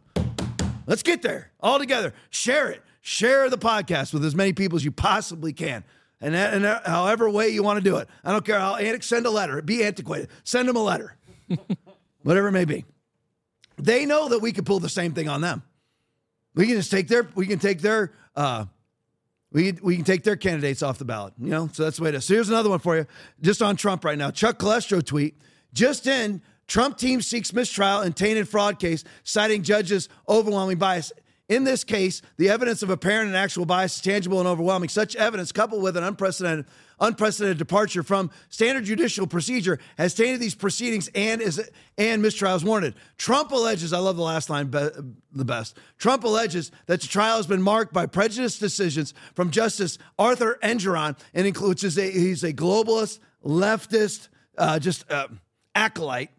Let's 0.87 1.03
get 1.03 1.21
there 1.21 1.51
all 1.59 1.79
together. 1.79 2.13
Share 2.29 2.69
it. 2.69 2.81
Share 3.05 3.49
the 3.49 3.57
podcast 3.57 4.13
with 4.13 4.23
as 4.23 4.33
many 4.33 4.53
people 4.53 4.77
as 4.77 4.85
you 4.85 4.91
possibly 4.91 5.51
can. 5.51 5.83
And, 6.21 6.33
and 6.33 6.63
however 6.85 7.29
way 7.29 7.49
you 7.49 7.61
want 7.61 7.75
to 7.77 7.83
do 7.83 7.97
it. 7.97 8.07
I 8.23 8.31
don't 8.31 8.45
care 8.45 8.57
how, 8.57 8.79
send 9.01 9.25
a 9.25 9.29
letter. 9.29 9.61
Be 9.61 9.83
antiquated. 9.83 10.29
Send 10.45 10.69
them 10.69 10.77
a 10.77 10.81
letter. 10.81 11.17
Whatever 12.23 12.47
it 12.47 12.53
may 12.53 12.63
be. 12.63 12.85
They 13.77 14.05
know 14.05 14.29
that 14.29 14.39
we 14.39 14.53
could 14.53 14.65
pull 14.65 14.79
the 14.79 14.87
same 14.87 15.11
thing 15.11 15.27
on 15.27 15.41
them. 15.41 15.63
We 16.55 16.65
can 16.65 16.77
just 16.77 16.91
take 16.91 17.09
their, 17.09 17.27
we 17.35 17.45
can 17.45 17.59
take 17.59 17.81
their, 17.81 18.13
uh, 18.37 18.67
we, 19.51 19.73
we 19.83 19.97
can 19.97 20.05
take 20.05 20.23
their 20.23 20.37
candidates 20.37 20.81
off 20.81 20.97
the 20.97 21.03
ballot, 21.03 21.33
you 21.37 21.49
know? 21.49 21.69
So 21.73 21.83
that's 21.83 21.97
the 21.97 22.03
way 22.03 22.09
it 22.09 22.15
is. 22.15 22.23
So 22.23 22.35
here's 22.35 22.47
another 22.47 22.69
one 22.69 22.79
for 22.79 22.95
you, 22.95 23.05
just 23.41 23.61
on 23.61 23.75
Trump 23.75 24.05
right 24.05 24.17
now. 24.17 24.31
Chuck 24.31 24.59
Callesto 24.59 25.05
tweet, 25.05 25.35
just 25.73 26.07
in, 26.07 26.41
Trump 26.67 26.97
team 26.97 27.21
seeks 27.21 27.51
mistrial 27.51 28.01
in 28.01 28.13
tainted 28.13 28.47
fraud 28.47 28.79
case, 28.79 29.03
citing 29.23 29.61
judges' 29.63 30.07
overwhelming 30.29 30.77
bias. 30.77 31.11
In 31.49 31.65
this 31.65 31.83
case, 31.83 32.21
the 32.37 32.49
evidence 32.49 32.83
of 32.83 32.89
apparent 32.89 33.27
and 33.27 33.35
actual 33.35 33.65
bias 33.65 33.95
is 33.95 34.01
tangible 34.01 34.39
and 34.39 34.47
overwhelming. 34.47 34.87
Such 34.87 35.15
evidence, 35.17 35.51
coupled 35.51 35.83
with 35.83 35.97
an 35.97 36.03
unprecedented 36.03 36.65
unprecedented 36.99 37.57
departure 37.57 38.01
from 38.01 38.31
standard 38.47 38.85
judicial 38.85 39.27
procedure, 39.27 39.77
has 39.97 40.13
tainted 40.13 40.39
these 40.39 40.55
proceedings 40.55 41.09
and 41.13 41.41
is 41.41 41.69
and 41.97 42.23
mistrials 42.23 42.63
warranted. 42.63 42.95
Trump 43.17 43.51
alleges, 43.51 43.91
I 43.91 43.99
love 43.99 44.15
the 44.15 44.23
last 44.23 44.49
line 44.49 44.67
be, 44.67 44.89
the 45.33 45.43
best. 45.43 45.77
Trump 45.97 46.23
alleges 46.23 46.71
that 46.85 47.01
the 47.01 47.07
trial 47.07 47.37
has 47.37 47.47
been 47.47 47.61
marked 47.61 47.91
by 47.91 48.05
prejudiced 48.05 48.61
decisions 48.61 49.13
from 49.35 49.51
Justice 49.51 49.97
Arthur 50.17 50.57
Engoron, 50.63 51.17
and 51.33 51.45
includes 51.45 51.83
a, 51.97 52.09
he's 52.09 52.43
a 52.43 52.53
globalist, 52.53 53.19
leftist, 53.45 54.29
uh, 54.57 54.79
just 54.79 55.09
uh, 55.11 55.27
acolyte, 55.75 56.29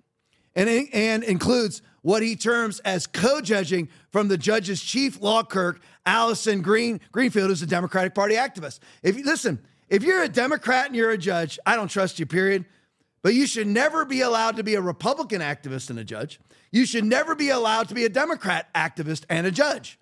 and 0.55 0.68
and 0.94 1.24
includes 1.24 1.82
what 2.05 2.22
he 2.22 2.36
terms 2.36 2.80
as 2.80 3.07
co-judging 3.07 3.88
from 4.12 4.28
the 4.28 4.36
judge's 4.36 4.82
chief 4.82 5.22
law 5.22 5.42
clerk, 5.42 5.80
Allison 6.05 6.61
Green 6.61 7.00
Greenfield, 7.12 7.48
who's 7.48 7.62
a 7.62 7.66
Democratic 7.66 8.14
Party 8.14 8.34
activist. 8.34 8.80
If 9.02 9.16
you 9.16 9.24
listen, 9.24 9.59
if 9.88 10.02
you're 10.02 10.22
a 10.22 10.28
Democrat 10.28 10.86
and 10.86 10.94
you're 10.94 11.12
a 11.12 11.18
judge, 11.18 11.59
I 11.64 11.76
don't 11.76 11.88
trust 11.88 12.18
you, 12.18 12.26
period. 12.26 12.66
But 13.22 13.32
you 13.32 13.46
should 13.46 13.66
never 13.66 14.05
be 14.05 14.20
allowed 14.20 14.57
to 14.57 14.62
be 14.62 14.74
a 14.74 14.82
Republican 14.82 15.40
activist 15.40 15.88
and 15.88 15.98
a 15.98 16.05
judge. 16.05 16.40
You 16.70 16.84
should 16.84 17.07
never 17.07 17.34
be 17.34 17.48
allowed 17.48 17.88
to 17.88 17.94
be 17.94 18.05
a 18.05 18.11
Democrat 18.11 18.68
activist 18.74 19.24
and 19.30 19.46
a 19.46 19.50
judge 19.50 19.98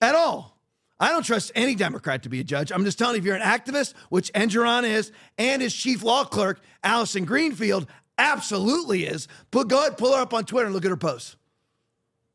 at 0.00 0.14
all. 0.14 0.56
I 0.98 1.10
don't 1.10 1.22
trust 1.22 1.52
any 1.54 1.74
Democrat 1.74 2.22
to 2.22 2.30
be 2.30 2.40
a 2.40 2.44
judge. 2.44 2.72
I'm 2.72 2.84
just 2.86 2.98
telling 2.98 3.16
you, 3.16 3.18
if 3.20 3.26
you're 3.26 3.36
an 3.36 3.42
activist, 3.42 3.92
which 4.08 4.32
Engoron 4.32 4.84
is, 4.84 5.12
and 5.36 5.60
his 5.60 5.74
chief 5.74 6.02
law 6.02 6.24
clerk, 6.24 6.62
Allison 6.82 7.26
Greenfield, 7.26 7.86
absolutely 8.20 9.04
is. 9.04 9.26
But 9.50 9.68
go 9.68 9.80
ahead, 9.80 9.98
pull 9.98 10.14
her 10.14 10.22
up 10.22 10.34
on 10.34 10.44
Twitter 10.44 10.66
and 10.66 10.74
look 10.74 10.84
at 10.84 10.90
her 10.90 10.96
posts. 10.96 11.36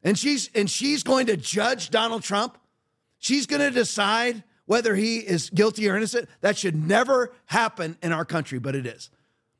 And 0.03 0.17
she's 0.17 0.49
and 0.53 0.69
she's 0.69 1.03
going 1.03 1.27
to 1.27 1.37
judge 1.37 1.89
Donald 1.89 2.23
Trump. 2.23 2.57
She's 3.19 3.45
going 3.45 3.61
to 3.61 3.71
decide 3.71 4.43
whether 4.65 4.95
he 4.95 5.17
is 5.17 5.49
guilty 5.49 5.89
or 5.89 5.95
innocent. 5.95 6.27
That 6.41 6.57
should 6.57 6.75
never 6.75 7.33
happen 7.45 7.97
in 8.03 8.11
our 8.11 8.25
country, 8.25 8.59
but 8.59 8.75
it 8.75 8.85
is. 8.85 9.09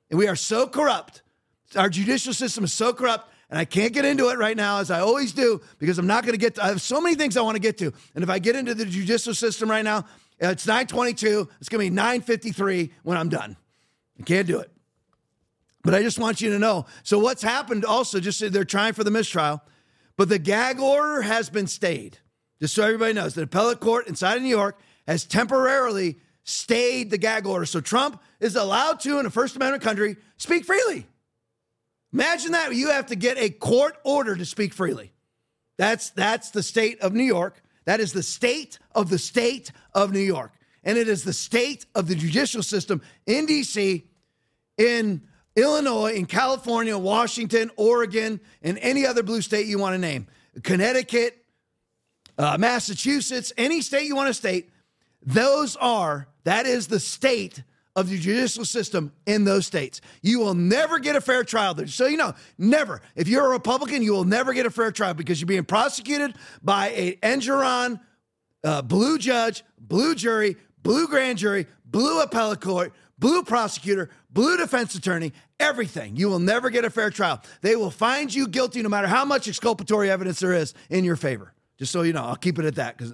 And 0.10 0.20
we 0.20 0.28
are 0.28 0.36
so 0.36 0.68
corrupt. 0.68 1.22
Our 1.76 1.90
judicial 1.90 2.34
system 2.34 2.64
is 2.64 2.74
so 2.74 2.94
corrupt. 2.94 3.32
And 3.50 3.60
I 3.60 3.66
can't 3.66 3.94
get 3.94 4.06
into 4.06 4.30
it 4.30 4.40
right 4.40 4.58
now, 4.58 4.80
as 4.80 4.90
I 4.90 5.02
always 5.02 5.32
do, 5.32 5.62
because 5.78 6.00
I'm 6.00 6.08
not 6.08 6.24
going 6.24 6.34
to 6.34 6.40
get 6.40 6.56
to, 6.56 6.64
I 6.64 6.68
have 6.70 6.82
so 6.82 7.00
many 7.00 7.16
things 7.16 7.38
I 7.38 7.42
want 7.42 7.56
to 7.56 7.62
get 7.62 7.78
to. 7.78 7.94
And 8.16 8.24
if 8.24 8.30
I 8.30 8.40
get 8.40 8.56
into 8.56 8.74
the 8.74 8.86
judicial 8.86 9.36
system 9.36 9.70
right 9.70 9.84
now, 9.84 10.06
it's 10.40 10.66
922. 10.66 11.48
It's 11.60 11.70
going 11.70 11.86
to 11.86 11.92
be 11.92 11.96
953 11.96 12.92
when 13.04 13.18
I'm 13.18 13.30
done. 13.30 13.56
I 14.20 14.24
can't 14.24 14.48
do 14.48 14.60
it. 14.60 14.72
But 15.86 15.94
I 15.94 16.02
just 16.02 16.18
want 16.18 16.42
you 16.42 16.50
to 16.50 16.58
know. 16.58 16.88
So 17.04 17.20
what's 17.20 17.44
happened 17.44 17.86
also, 17.86 18.20
just 18.20 18.40
so 18.40 18.50
they're 18.50 18.66
trying 18.66 18.94
for 18.94 19.04
the 19.04 19.12
mistrial, 19.12 19.62
but 20.18 20.30
the 20.30 20.40
gag 20.40 20.80
order 20.80 21.22
has 21.22 21.52
been 21.52 21.68
stayed. 21.68 22.18
Just 22.60 22.74
so 22.74 22.84
everybody 22.84 23.14
knows, 23.14 23.36
the 23.36 23.44
appellate 23.44 23.80
court 23.80 24.08
inside 24.08 24.38
of 24.38 24.42
New 24.42 24.50
York 24.50 24.80
has 25.08 25.26
temporarily 25.26 26.18
stayed 26.44 27.12
the 27.12 27.20
gag 27.20 27.46
order. 27.46 27.68
So 27.68 27.82
Trump 27.82 28.20
is 28.40 28.56
allowed 28.56 29.00
to, 29.02 29.20
in 29.20 29.28
a 29.28 29.30
First 29.30 29.56
Amendment 29.58 29.84
country, 29.84 30.18
speak 30.38 30.66
freely. 30.66 31.06
Imagine 32.12 32.54
that 32.54 32.74
you 32.74 32.90
have 32.90 33.06
to 33.08 33.16
get 33.16 33.38
a 33.38 33.52
court 33.52 33.96
order 34.04 34.36
to 34.36 34.46
speak 34.46 34.74
freely. 34.74 35.14
That's 35.78 36.10
that's 36.12 36.50
the 36.50 36.64
state 36.64 37.00
of 37.02 37.14
New 37.14 37.24
York. 37.24 37.62
That 37.86 38.00
is 38.00 38.12
the 38.12 38.24
state 38.24 38.80
of 38.96 39.10
the 39.10 39.20
state 39.20 39.72
of 39.94 40.12
New 40.12 40.20
York. 40.20 40.54
And 40.84 40.98
it 40.98 41.08
is 41.08 41.24
the 41.24 41.34
state 41.34 41.86
of 41.94 42.08
the 42.08 42.16
judicial 42.16 42.64
system 42.64 43.04
in 43.28 43.46
DC, 43.46 44.04
in 44.78 45.22
Illinois, 45.56 46.14
in 46.14 46.26
California, 46.26 46.98
Washington, 46.98 47.72
Oregon, 47.78 48.40
and 48.62 48.78
any 48.80 49.06
other 49.06 49.24
blue 49.24 49.42
state 49.42 49.68
you 49.68 49.80
want 49.80 49.94
to 49.94 49.98
name. 49.98 50.28
Connecticut, 50.64 51.46
uh, 52.38 52.58
Massachusetts, 52.58 53.54
any 53.58 53.82
state 53.82 54.06
you 54.06 54.16
want 54.16 54.28
to 54.28 54.34
state, 54.34 54.70
those 55.26 55.76
are, 55.78 56.28
that 56.44 56.66
is 56.66 56.88
the 56.88 57.00
state 57.00 57.64
of 57.96 58.10
the 58.10 58.18
judicial 58.18 58.66
system 58.66 59.12
in 59.26 59.46
those 59.46 59.66
states. 59.66 60.02
You 60.22 60.40
will 60.40 60.54
never 60.54 61.00
get 61.00 61.16
a 61.16 61.22
fair 61.22 61.44
trial 61.44 61.74
there. 61.74 61.88
So 61.88 62.08
you 62.08 62.18
know, 62.18 62.34
never. 62.58 63.02
If 63.16 63.28
you're 63.30 63.46
a 63.46 63.50
Republican, 63.50 64.04
you 64.04 64.12
will 64.12 64.26
never 64.26 64.54
get 64.54 64.66
a 64.66 64.70
fair 64.70 64.92
trial 64.92 65.14
because 65.14 65.40
you're 65.40 65.48
being 65.48 65.64
prosecuted 65.64 66.36
by 66.62 66.90
a 66.90 67.16
Engoron, 67.18 68.02
uh, 68.64 68.82
blue 68.82 69.18
judge, 69.18 69.64
blue 69.80 70.14
jury, 70.14 70.58
blue 70.84 71.08
grand 71.08 71.38
jury, 71.38 71.68
blue 71.86 72.22
appellate 72.22 72.60
court, 72.60 72.94
blue 73.18 73.44
prosecutor, 73.44 74.10
blue 74.30 74.58
defense 74.58 74.94
attorney, 74.96 75.32
everything. 75.60 76.16
You 76.16 76.30
will 76.30 76.40
never 76.40 76.70
get 76.70 76.86
a 76.86 76.90
fair 76.90 77.10
trial. 77.10 77.42
They 77.62 77.76
will 77.76 77.92
find 77.92 78.34
you 78.34 78.48
guilty 78.48 78.82
no 78.82 78.90
matter 78.90 79.08
how 79.08 79.26
much 79.26 79.48
exculpatory 79.48 80.10
evidence 80.10 80.40
there 80.40 80.54
is 80.54 80.74
in 80.90 81.04
your 81.04 81.16
favor. 81.16 81.54
Just 81.78 81.92
so 81.92 82.04
you 82.04 82.14
know, 82.14 82.24
I'll 82.24 82.36
keep 82.36 82.58
it 82.60 82.66
at 82.66 82.76
that 82.76 82.98
because 82.98 83.14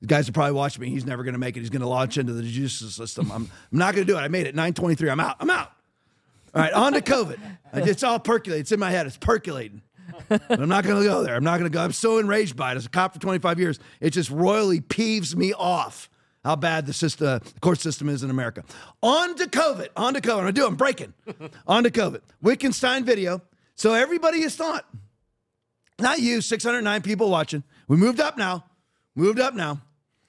the 0.00 0.06
guys 0.06 0.28
are 0.28 0.32
probably 0.32 0.52
watching 0.52 0.82
me. 0.82 0.90
He's 0.90 1.04
never 1.04 1.22
going 1.22 1.34
to 1.34 1.38
make 1.38 1.56
it. 1.56 1.60
He's 1.60 1.70
going 1.70 1.82
to 1.82 1.88
launch 1.88 2.18
into 2.18 2.32
the 2.32 2.42
judicial 2.42 2.88
system. 2.88 3.30
I'm, 3.30 3.42
I'm 3.72 3.78
not 3.78 3.94
going 3.94 4.06
to 4.06 4.12
do 4.12 4.18
it. 4.18 4.20
I 4.20 4.28
made 4.28 4.46
it 4.46 4.54
923. 4.54 5.10
I'm 5.10 5.20
out. 5.20 5.36
I'm 5.40 5.50
out. 5.50 5.72
All 6.54 6.62
right, 6.62 6.72
on 6.72 6.94
to 6.94 7.00
COVID. 7.00 7.38
It's 7.74 8.02
all 8.02 8.18
percolating. 8.18 8.62
It's 8.62 8.72
in 8.72 8.80
my 8.80 8.90
head. 8.90 9.06
It's 9.06 9.16
percolating. 9.16 9.82
But 10.28 10.50
I'm 10.50 10.68
not 10.68 10.82
going 10.82 11.00
to 11.00 11.08
go 11.08 11.22
there. 11.22 11.36
I'm 11.36 11.44
not 11.44 11.58
going 11.58 11.70
to 11.70 11.74
go. 11.74 11.82
I'm 11.84 11.92
so 11.92 12.18
enraged 12.18 12.56
by 12.56 12.72
it. 12.72 12.76
As 12.76 12.86
a 12.86 12.88
cop 12.88 13.12
for 13.14 13.20
25 13.20 13.60
years, 13.60 13.78
it 14.00 14.10
just 14.10 14.30
royally 14.30 14.80
peeves 14.80 15.36
me 15.36 15.52
off 15.52 16.10
how 16.44 16.56
bad 16.56 16.86
the, 16.86 16.92
system, 16.92 17.26
uh, 17.26 17.38
the 17.38 17.60
court 17.60 17.80
system 17.80 18.08
is 18.08 18.22
in 18.22 18.30
America. 18.30 18.64
On 19.02 19.34
to 19.36 19.44
COVID. 19.44 19.88
On 19.96 20.14
to 20.14 20.20
COVID. 20.20 20.40
I'm 20.40 20.46
to 20.46 20.52
do 20.52 20.64
it. 20.64 20.68
I'm 20.68 20.76
breaking. 20.76 21.12
on 21.66 21.84
to 21.84 21.90
COVID. 21.90 22.20
Wittgenstein 22.40 23.04
video. 23.04 23.42
So 23.74 23.94
everybody 23.94 24.42
has 24.42 24.56
thought, 24.56 24.86
not 25.98 26.20
you, 26.20 26.40
609 26.40 27.02
people 27.02 27.30
watching. 27.30 27.62
We 27.88 27.96
moved 27.96 28.20
up 28.20 28.38
now. 28.38 28.64
Moved 29.14 29.40
up 29.40 29.54
now. 29.54 29.80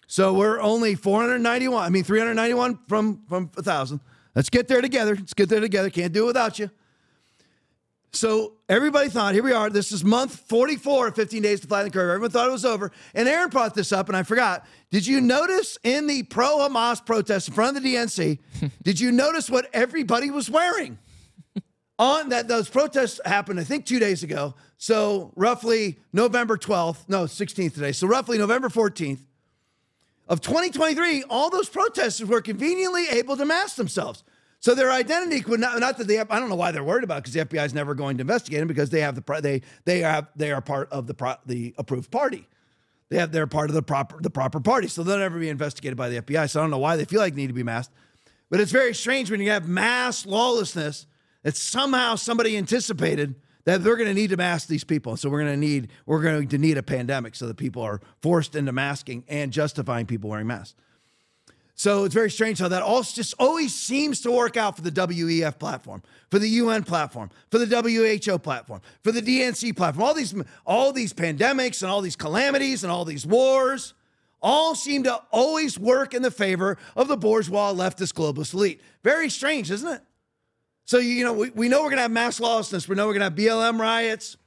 So 0.08 0.34
we're 0.34 0.60
only 0.60 0.96
491. 0.96 1.84
I 1.84 1.90
mean, 1.90 2.04
391 2.04 2.80
from 2.90 3.22
from 3.30 3.50
a 3.56 3.64
thousand. 3.64 4.02
Let's 4.36 4.50
get 4.50 4.68
there 4.68 4.82
together. 4.82 5.16
Let's 5.16 5.34
get 5.34 5.48
there 5.48 5.62
together. 5.62 5.90
Can't 5.90 6.12
do 6.12 6.24
it 6.24 6.28
without 6.28 6.60
you. 6.60 6.70
So 8.14 8.54
everybody 8.68 9.08
thought, 9.10 9.34
here 9.34 9.44
we 9.44 9.54
are. 9.54 9.70
This 9.70 9.94
is 9.94 10.04
month 10.04 10.36
44 10.36 11.08
of 11.08 11.16
15 11.16 11.42
days 11.42 11.62
to 11.62 11.68
flatten 11.68 11.88
the 11.88 11.94
curve. 11.94 12.10
Everyone 12.10 12.30
thought 12.30 12.50
it 12.50 12.52
was 12.52 12.66
over. 12.66 12.92
And 13.16 13.28
Aaron 13.28 13.50
brought 13.50 13.74
this 13.74 13.94
up, 13.94 14.10
and 14.10 14.18
I 14.18 14.24
forgot. 14.24 14.66
Did 14.90 15.08
you 15.08 15.22
notice 15.22 15.78
in 15.84 16.08
the 16.08 16.24
pro 16.24 16.58
Hamas 16.58 17.06
protest 17.06 17.48
in 17.48 17.54
front 17.54 17.78
of 17.78 17.84
the 17.84 17.96
DNC, 17.96 18.40
did 18.84 19.00
you 19.00 19.14
notice 19.14 19.50
what 19.50 19.70
everybody 19.72 20.30
was 20.30 20.50
wearing? 20.50 20.98
On 22.00 22.30
that, 22.30 22.48
those 22.48 22.68
protests 22.68 23.22
happened, 23.24 23.60
I 23.60 23.64
think, 23.64 23.86
two 23.86 24.00
days 24.00 24.24
ago. 24.24 24.56
So 24.78 25.32
roughly 25.36 26.00
November 26.12 26.58
12th, 26.58 27.08
no, 27.08 27.26
16th 27.26 27.76
today. 27.76 27.92
So 27.94 28.08
roughly 28.08 28.38
November 28.38 28.68
14th 28.68 29.20
of 30.28 30.42
2023, 30.42 31.24
all 31.30 31.50
those 31.50 31.70
protesters 31.70 32.28
were 32.28 32.42
conveniently 32.42 33.08
able 33.10 33.38
to 33.38 33.46
mask 33.46 33.76
themselves. 33.76 34.24
So 34.62 34.76
their 34.76 34.92
identity 34.92 35.42
could 35.42 35.60
not, 35.60 35.80
not 35.80 35.98
that 35.98 36.08
they 36.08 36.16
have, 36.16 36.30
I 36.30 36.40
don't 36.40 36.48
know 36.48 36.56
why 36.56 36.72
they're 36.72 36.84
worried 36.84 37.04
about 37.04 37.24
because 37.24 37.34
the 37.34 37.44
FBI 37.44 37.66
is 37.66 37.74
never 37.74 37.96
going 37.96 38.18
to 38.18 38.22
investigate 38.22 38.60
them 38.60 38.68
because 38.68 38.92
they 38.92 39.02
have 39.02 39.16
the, 39.16 39.42
they, 39.42 39.64
they 39.86 40.00
have, 40.00 40.28
they 40.36 40.52
are 40.52 40.62
part 40.62 40.92
of 40.92 41.08
the, 41.08 41.16
pro, 41.16 41.34
the 41.48 41.74
approved 41.80 42.12
party. 42.12 42.48
They 43.10 43.18
have, 43.18 43.32
they're 43.32 43.48
part 43.48 43.72
of 43.72 43.74
the 43.74 43.82
proper, 43.82 44.22
the 44.22 44.30
proper 44.30 44.60
party. 44.60 44.88
So 44.88 45.02
they'll 45.02 45.18
never 45.18 45.40
be 45.40 45.50
investigated 45.50 45.98
by 45.98 46.10
the 46.10 46.22
FBI. 46.22 46.48
So 46.48 46.60
I 46.60 46.64
don't 46.64 46.70
know 46.70 46.78
why 46.78 46.96
they 46.96 47.06
feel 47.06 47.20
like 47.20 47.34
they 47.34 47.42
need 47.42 47.48
to 47.48 47.54
be 47.54 47.64
masked. 47.64 47.94
But 48.52 48.60
it's 48.60 48.72
very 48.72 48.94
strange 48.94 49.32
when 49.32 49.42
you 49.42 49.50
have 49.50 49.68
mass 49.68 50.28
lawlessness 50.28 51.08
that 51.42 51.58
somehow 51.58 52.14
somebody 52.14 52.56
anticipated 52.56 53.34
that 53.66 53.84
they're 53.84 53.96
going 53.96 54.10
to 54.10 54.14
need 54.14 54.30
to 54.30 54.38
mask 54.38 54.68
these 54.68 54.84
people. 54.84 55.18
So 55.18 55.28
we're 55.28 55.42
going 55.42 55.54
to 55.54 55.60
need 55.60 55.90
we're 56.06 56.22
going 56.22 56.48
to 56.48 56.58
need 56.60 56.78
a 56.78 56.84
pandemic 56.84 57.36
so 57.36 57.48
that 57.48 57.58
people 57.58 57.82
are 57.82 58.00
forced 58.22 58.56
into 58.56 58.72
masking 58.72 59.24
and 59.28 59.52
justifying 59.52 60.06
people 60.06 60.30
wearing 60.30 60.48
masks. 60.48 60.76
So 61.82 62.04
it's 62.04 62.14
very 62.14 62.30
strange 62.30 62.60
how 62.60 62.68
that 62.68 62.84
all 62.84 63.02
just 63.02 63.34
always 63.40 63.74
seems 63.74 64.22
to 64.22 64.32
work 64.32 64.56
out 64.56 64.76
for 64.76 64.84
the 64.84 64.92
WEF 64.92 65.58
platform, 65.58 66.04
for 66.30 66.38
the 66.38 66.48
UN 66.48 66.84
platform, 66.84 67.32
for 67.50 67.58
the 67.58 67.66
WHO 67.66 68.38
platform, 68.38 68.82
for 69.04 69.12
the 69.12 69.20
DNC 69.20 69.76
platform. 69.76 70.06
All 70.08 70.14
these 70.14 70.36
all 70.64 70.94
these 70.94 71.12
pandemics 71.12 71.82
and 71.82 71.90
all 71.90 72.02
these 72.02 72.16
calamities 72.16 72.84
and 72.84 72.92
all 72.92 73.04
these 73.04 73.26
wars 73.26 73.96
all 74.44 74.76
seem 74.76 75.02
to 75.06 75.24
always 75.32 75.80
work 75.80 76.14
in 76.14 76.22
the 76.22 76.30
favor 76.30 76.78
of 76.96 77.08
the 77.08 77.18
bourgeois 77.18 77.74
leftist 77.74 78.14
globalist 78.14 78.54
elite. 78.54 78.80
Very 79.04 79.28
strange, 79.28 79.72
isn't 79.72 79.92
it? 79.92 80.04
So, 80.86 81.00
you 81.00 81.24
know, 81.24 81.34
we, 81.34 81.50
we 81.50 81.68
know 81.68 81.82
we're 81.82 81.90
to 81.90 81.98
have 81.98 82.12
mass 82.12 82.40
lawlessness. 82.40 82.88
We 82.88 82.96
know 82.96 83.08
we're 83.08 83.16
to 83.16 83.24
have 83.24 83.34
BLM 83.34 83.80
riots. 83.80 84.38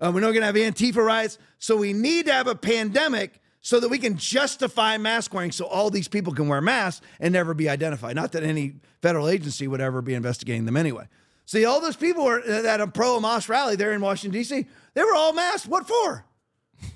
Uh, 0.00 0.10
we 0.12 0.20
know 0.20 0.26
we're 0.26 0.40
to 0.40 0.44
have 0.44 0.56
Antifa 0.56 0.96
riots. 0.96 1.38
So 1.60 1.76
we 1.76 1.92
need 1.92 2.26
to 2.26 2.32
have 2.32 2.48
a 2.48 2.56
pandemic 2.56 3.40
so 3.60 3.78
that 3.80 3.88
we 3.88 3.98
can 3.98 4.16
justify 4.16 4.96
mask 4.96 5.34
wearing 5.34 5.52
so 5.52 5.66
all 5.66 5.90
these 5.90 6.08
people 6.08 6.32
can 6.32 6.48
wear 6.48 6.60
masks 6.60 7.04
and 7.18 7.32
never 7.32 7.54
be 7.54 7.68
identified. 7.68 8.16
Not 8.16 8.32
that 8.32 8.42
any 8.42 8.74
federal 9.02 9.28
agency 9.28 9.68
would 9.68 9.80
ever 9.80 10.00
be 10.00 10.14
investigating 10.14 10.64
them 10.64 10.76
anyway. 10.76 11.08
See, 11.44 11.64
all 11.64 11.80
those 11.80 11.96
people 11.96 12.24
were 12.24 12.40
uh, 12.40 12.66
at 12.66 12.80
a 12.80 12.86
pro 12.86 13.20
Hamas 13.20 13.48
rally 13.48 13.76
there 13.76 13.92
in 13.92 14.00
Washington, 14.00 14.38
D.C., 14.38 14.66
they 14.94 15.02
were 15.02 15.14
all 15.14 15.32
masked. 15.32 15.68
What 15.68 15.86
for? 15.86 16.24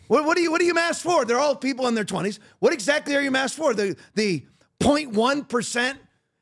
What, 0.09 0.25
what, 0.25 0.39
are 0.39 0.41
you 0.41 0.51
what 0.51 0.61
are 0.61 0.65
you 0.65 0.75
masked 0.75 1.03
for? 1.03 1.25
They're 1.25 1.39
all 1.39 1.57
people 1.57 1.87
in 1.89 1.95
their 1.95 2.05
20s. 2.05 2.39
What 2.59 2.73
exactly 2.73 3.15
are 3.17 3.21
you 3.21 3.31
masked 3.31 3.57
for? 3.57 3.75
The 3.75 3.97
the 4.15 4.47
0.1% 4.81 5.97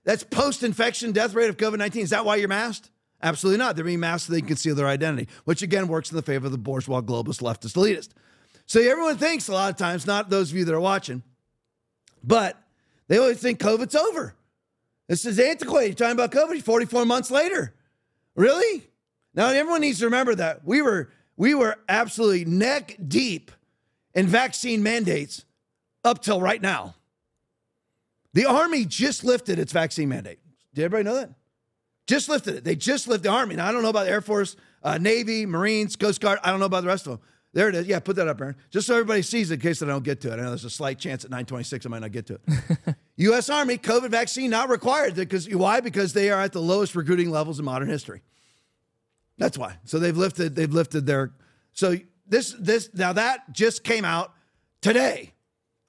that's 0.04 0.24
post-infection 0.24 1.12
death 1.12 1.34
rate 1.34 1.48
of 1.48 1.56
COVID-19. 1.56 2.02
Is 2.02 2.10
that 2.10 2.24
why 2.24 2.36
you're 2.36 2.48
masked? 2.48 2.90
Absolutely 3.22 3.58
not. 3.58 3.76
They're 3.76 3.84
being 3.84 4.00
masked 4.00 4.26
so 4.26 4.32
they 4.32 4.40
can 4.40 4.48
conceal 4.48 4.74
their 4.74 4.88
identity, 4.88 5.28
which 5.44 5.62
again 5.62 5.86
works 5.86 6.10
in 6.10 6.16
the 6.16 6.22
favor 6.22 6.46
of 6.46 6.52
the 6.52 6.58
bourgeois 6.58 7.00
globalist 7.00 7.40
leftist 7.40 7.76
elitist. 7.76 8.10
So 8.72 8.80
everyone 8.80 9.18
thinks 9.18 9.48
a 9.48 9.52
lot 9.52 9.68
of 9.70 9.76
times, 9.76 10.06
not 10.06 10.30
those 10.30 10.50
of 10.50 10.56
you 10.56 10.64
that 10.64 10.74
are 10.74 10.80
watching, 10.80 11.22
but 12.24 12.56
they 13.06 13.18
always 13.18 13.38
think 13.38 13.58
COVID's 13.58 13.94
over. 13.94 14.34
This 15.08 15.26
is 15.26 15.38
antiquated. 15.38 16.00
You're 16.00 16.08
talking 16.08 16.18
about 16.18 16.32
COVID 16.32 16.62
44 16.62 17.04
months 17.04 17.30
later. 17.30 17.74
Really? 18.34 18.88
Now 19.34 19.48
everyone 19.48 19.82
needs 19.82 19.98
to 19.98 20.06
remember 20.06 20.34
that 20.36 20.64
we 20.64 20.80
were 20.80 21.10
we 21.36 21.54
were 21.54 21.76
absolutely 21.86 22.46
neck 22.46 22.96
deep 23.06 23.50
in 24.14 24.26
vaccine 24.26 24.82
mandates 24.82 25.44
up 26.02 26.22
till 26.22 26.40
right 26.40 26.62
now. 26.62 26.94
The 28.32 28.46
Army 28.46 28.86
just 28.86 29.22
lifted 29.22 29.58
its 29.58 29.74
vaccine 29.74 30.08
mandate. 30.08 30.38
Did 30.72 30.86
everybody 30.86 31.04
know 31.04 31.20
that? 31.20 31.34
Just 32.06 32.30
lifted 32.30 32.54
it. 32.54 32.64
They 32.64 32.76
just 32.76 33.06
lifted 33.06 33.24
the 33.24 33.34
Army. 33.34 33.56
Now, 33.56 33.68
I 33.68 33.72
don't 33.72 33.82
know 33.82 33.90
about 33.90 34.04
the 34.04 34.12
Air 34.12 34.22
Force, 34.22 34.56
uh, 34.82 34.96
Navy, 34.96 35.44
Marines, 35.44 35.94
Coast 35.94 36.22
Guard. 36.22 36.38
I 36.42 36.50
don't 36.50 36.58
know 36.58 36.64
about 36.64 36.80
the 36.80 36.88
rest 36.88 37.06
of 37.06 37.18
them. 37.18 37.28
There 37.54 37.68
it 37.68 37.74
is. 37.74 37.86
Yeah, 37.86 37.98
put 38.00 38.16
that 38.16 38.28
up, 38.28 38.40
Aaron. 38.40 38.56
Just 38.70 38.86
so 38.86 38.94
everybody 38.94 39.20
sees 39.20 39.50
it 39.50 39.54
in 39.54 39.60
case 39.60 39.80
that 39.80 39.88
I 39.88 39.92
don't 39.92 40.04
get 40.04 40.20
to 40.22 40.32
it. 40.32 40.34
I 40.34 40.36
know 40.36 40.48
there's 40.48 40.64
a 40.64 40.70
slight 40.70 40.98
chance 40.98 41.24
at 41.24 41.30
926 41.30 41.84
I 41.84 41.88
might 41.90 42.00
not 42.00 42.12
get 42.12 42.26
to 42.26 42.34
it. 42.34 42.94
U.S. 43.16 43.50
Army, 43.50 43.76
COVID 43.76 44.10
vaccine 44.10 44.50
not 44.50 44.70
required. 44.70 45.14
Because 45.14 45.48
Why? 45.48 45.80
Because 45.80 46.14
they 46.14 46.30
are 46.30 46.40
at 46.40 46.52
the 46.52 46.62
lowest 46.62 46.94
recruiting 46.94 47.30
levels 47.30 47.58
in 47.58 47.64
modern 47.64 47.88
history. 47.88 48.22
That's 49.36 49.58
why. 49.58 49.76
So 49.84 49.98
they've 49.98 50.16
lifted, 50.16 50.56
they've 50.56 50.72
lifted 50.72 51.04
their. 51.04 51.32
So 51.72 51.96
this, 52.26 52.54
this, 52.58 52.88
now 52.94 53.12
that 53.12 53.52
just 53.52 53.84
came 53.84 54.04
out 54.04 54.32
today. 54.80 55.32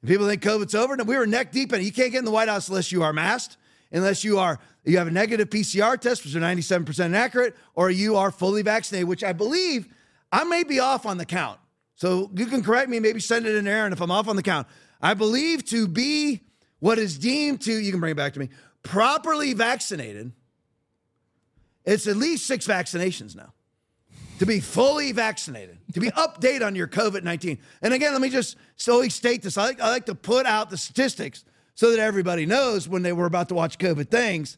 People 0.05 0.27
think 0.27 0.41
COVID's 0.41 0.75
over. 0.75 0.97
No, 0.97 1.05
we 1.05 1.17
were 1.17 1.25
neck 1.25 1.53
deep 1.53 1.71
in 1.71 1.79
it. 1.79 1.83
You 1.85 1.93
can't 1.93 2.11
get 2.11 2.19
in 2.19 2.25
the 2.25 2.31
White 2.31 2.49
House 2.49 2.67
unless 2.67 2.91
you 2.91 3.03
are 3.03 3.13
masked, 3.13 3.55
unless 3.91 4.25
you 4.25 4.37
are 4.37 4.59
you 4.83 4.97
have 4.97 5.07
a 5.07 5.11
negative 5.11 5.49
PCR 5.49 5.97
test, 5.97 6.25
which 6.25 6.35
are 6.35 6.39
97% 6.39 7.15
accurate, 7.15 7.55
or 7.73 7.89
you 7.89 8.17
are 8.17 8.31
fully 8.31 8.61
vaccinated, 8.63 9.07
which 9.07 9.23
I 9.23 9.31
believe 9.31 9.87
I 10.33 10.43
may 10.45 10.63
be 10.63 10.79
off 10.79 11.05
on 11.05 11.19
the 11.19 11.25
count. 11.25 11.59
So 11.95 12.31
you 12.33 12.47
can 12.47 12.63
correct 12.63 12.89
me, 12.89 12.99
maybe 12.99 13.19
send 13.19 13.45
it 13.45 13.55
in 13.55 13.65
there, 13.65 13.85
and 13.85 13.93
if 13.93 14.01
I'm 14.01 14.09
off 14.09 14.27
on 14.27 14.35
the 14.35 14.41
count. 14.41 14.67
I 14.99 15.13
believe 15.13 15.63
to 15.65 15.87
be 15.87 16.41
what 16.79 16.97
is 16.97 17.19
deemed 17.19 17.61
to, 17.61 17.71
you 17.71 17.91
can 17.91 17.99
bring 17.99 18.13
it 18.13 18.17
back 18.17 18.33
to 18.33 18.39
me, 18.39 18.49
properly 18.81 19.53
vaccinated, 19.53 20.31
it's 21.85 22.07
at 22.07 22.17
least 22.17 22.47
six 22.47 22.65
vaccinations 22.65 23.35
now 23.35 23.53
to 24.39 24.45
be 24.45 24.59
fully 24.59 25.11
vaccinated, 25.11 25.77
to 25.93 25.99
be 25.99 26.09
update 26.11 26.65
on 26.65 26.75
your 26.75 26.87
COVID 26.87 27.23
19. 27.23 27.59
And 27.83 27.93
again, 27.93 28.11
let 28.11 28.21
me 28.21 28.29
just 28.29 28.57
slowly 28.75 29.09
state 29.09 29.43
this. 29.43 29.57
I 29.57 29.65
like, 29.65 29.81
I 29.81 29.89
like 29.89 30.07
to 30.07 30.15
put 30.15 30.47
out 30.47 30.71
the 30.71 30.77
statistics 30.77 31.45
so 31.75 31.91
that 31.91 31.99
everybody 31.99 32.45
knows 32.45 32.89
when 32.89 33.03
they 33.03 33.13
were 33.13 33.27
about 33.27 33.49
to 33.49 33.55
watch 33.55 33.77
COVID 33.77 34.09
things. 34.09 34.57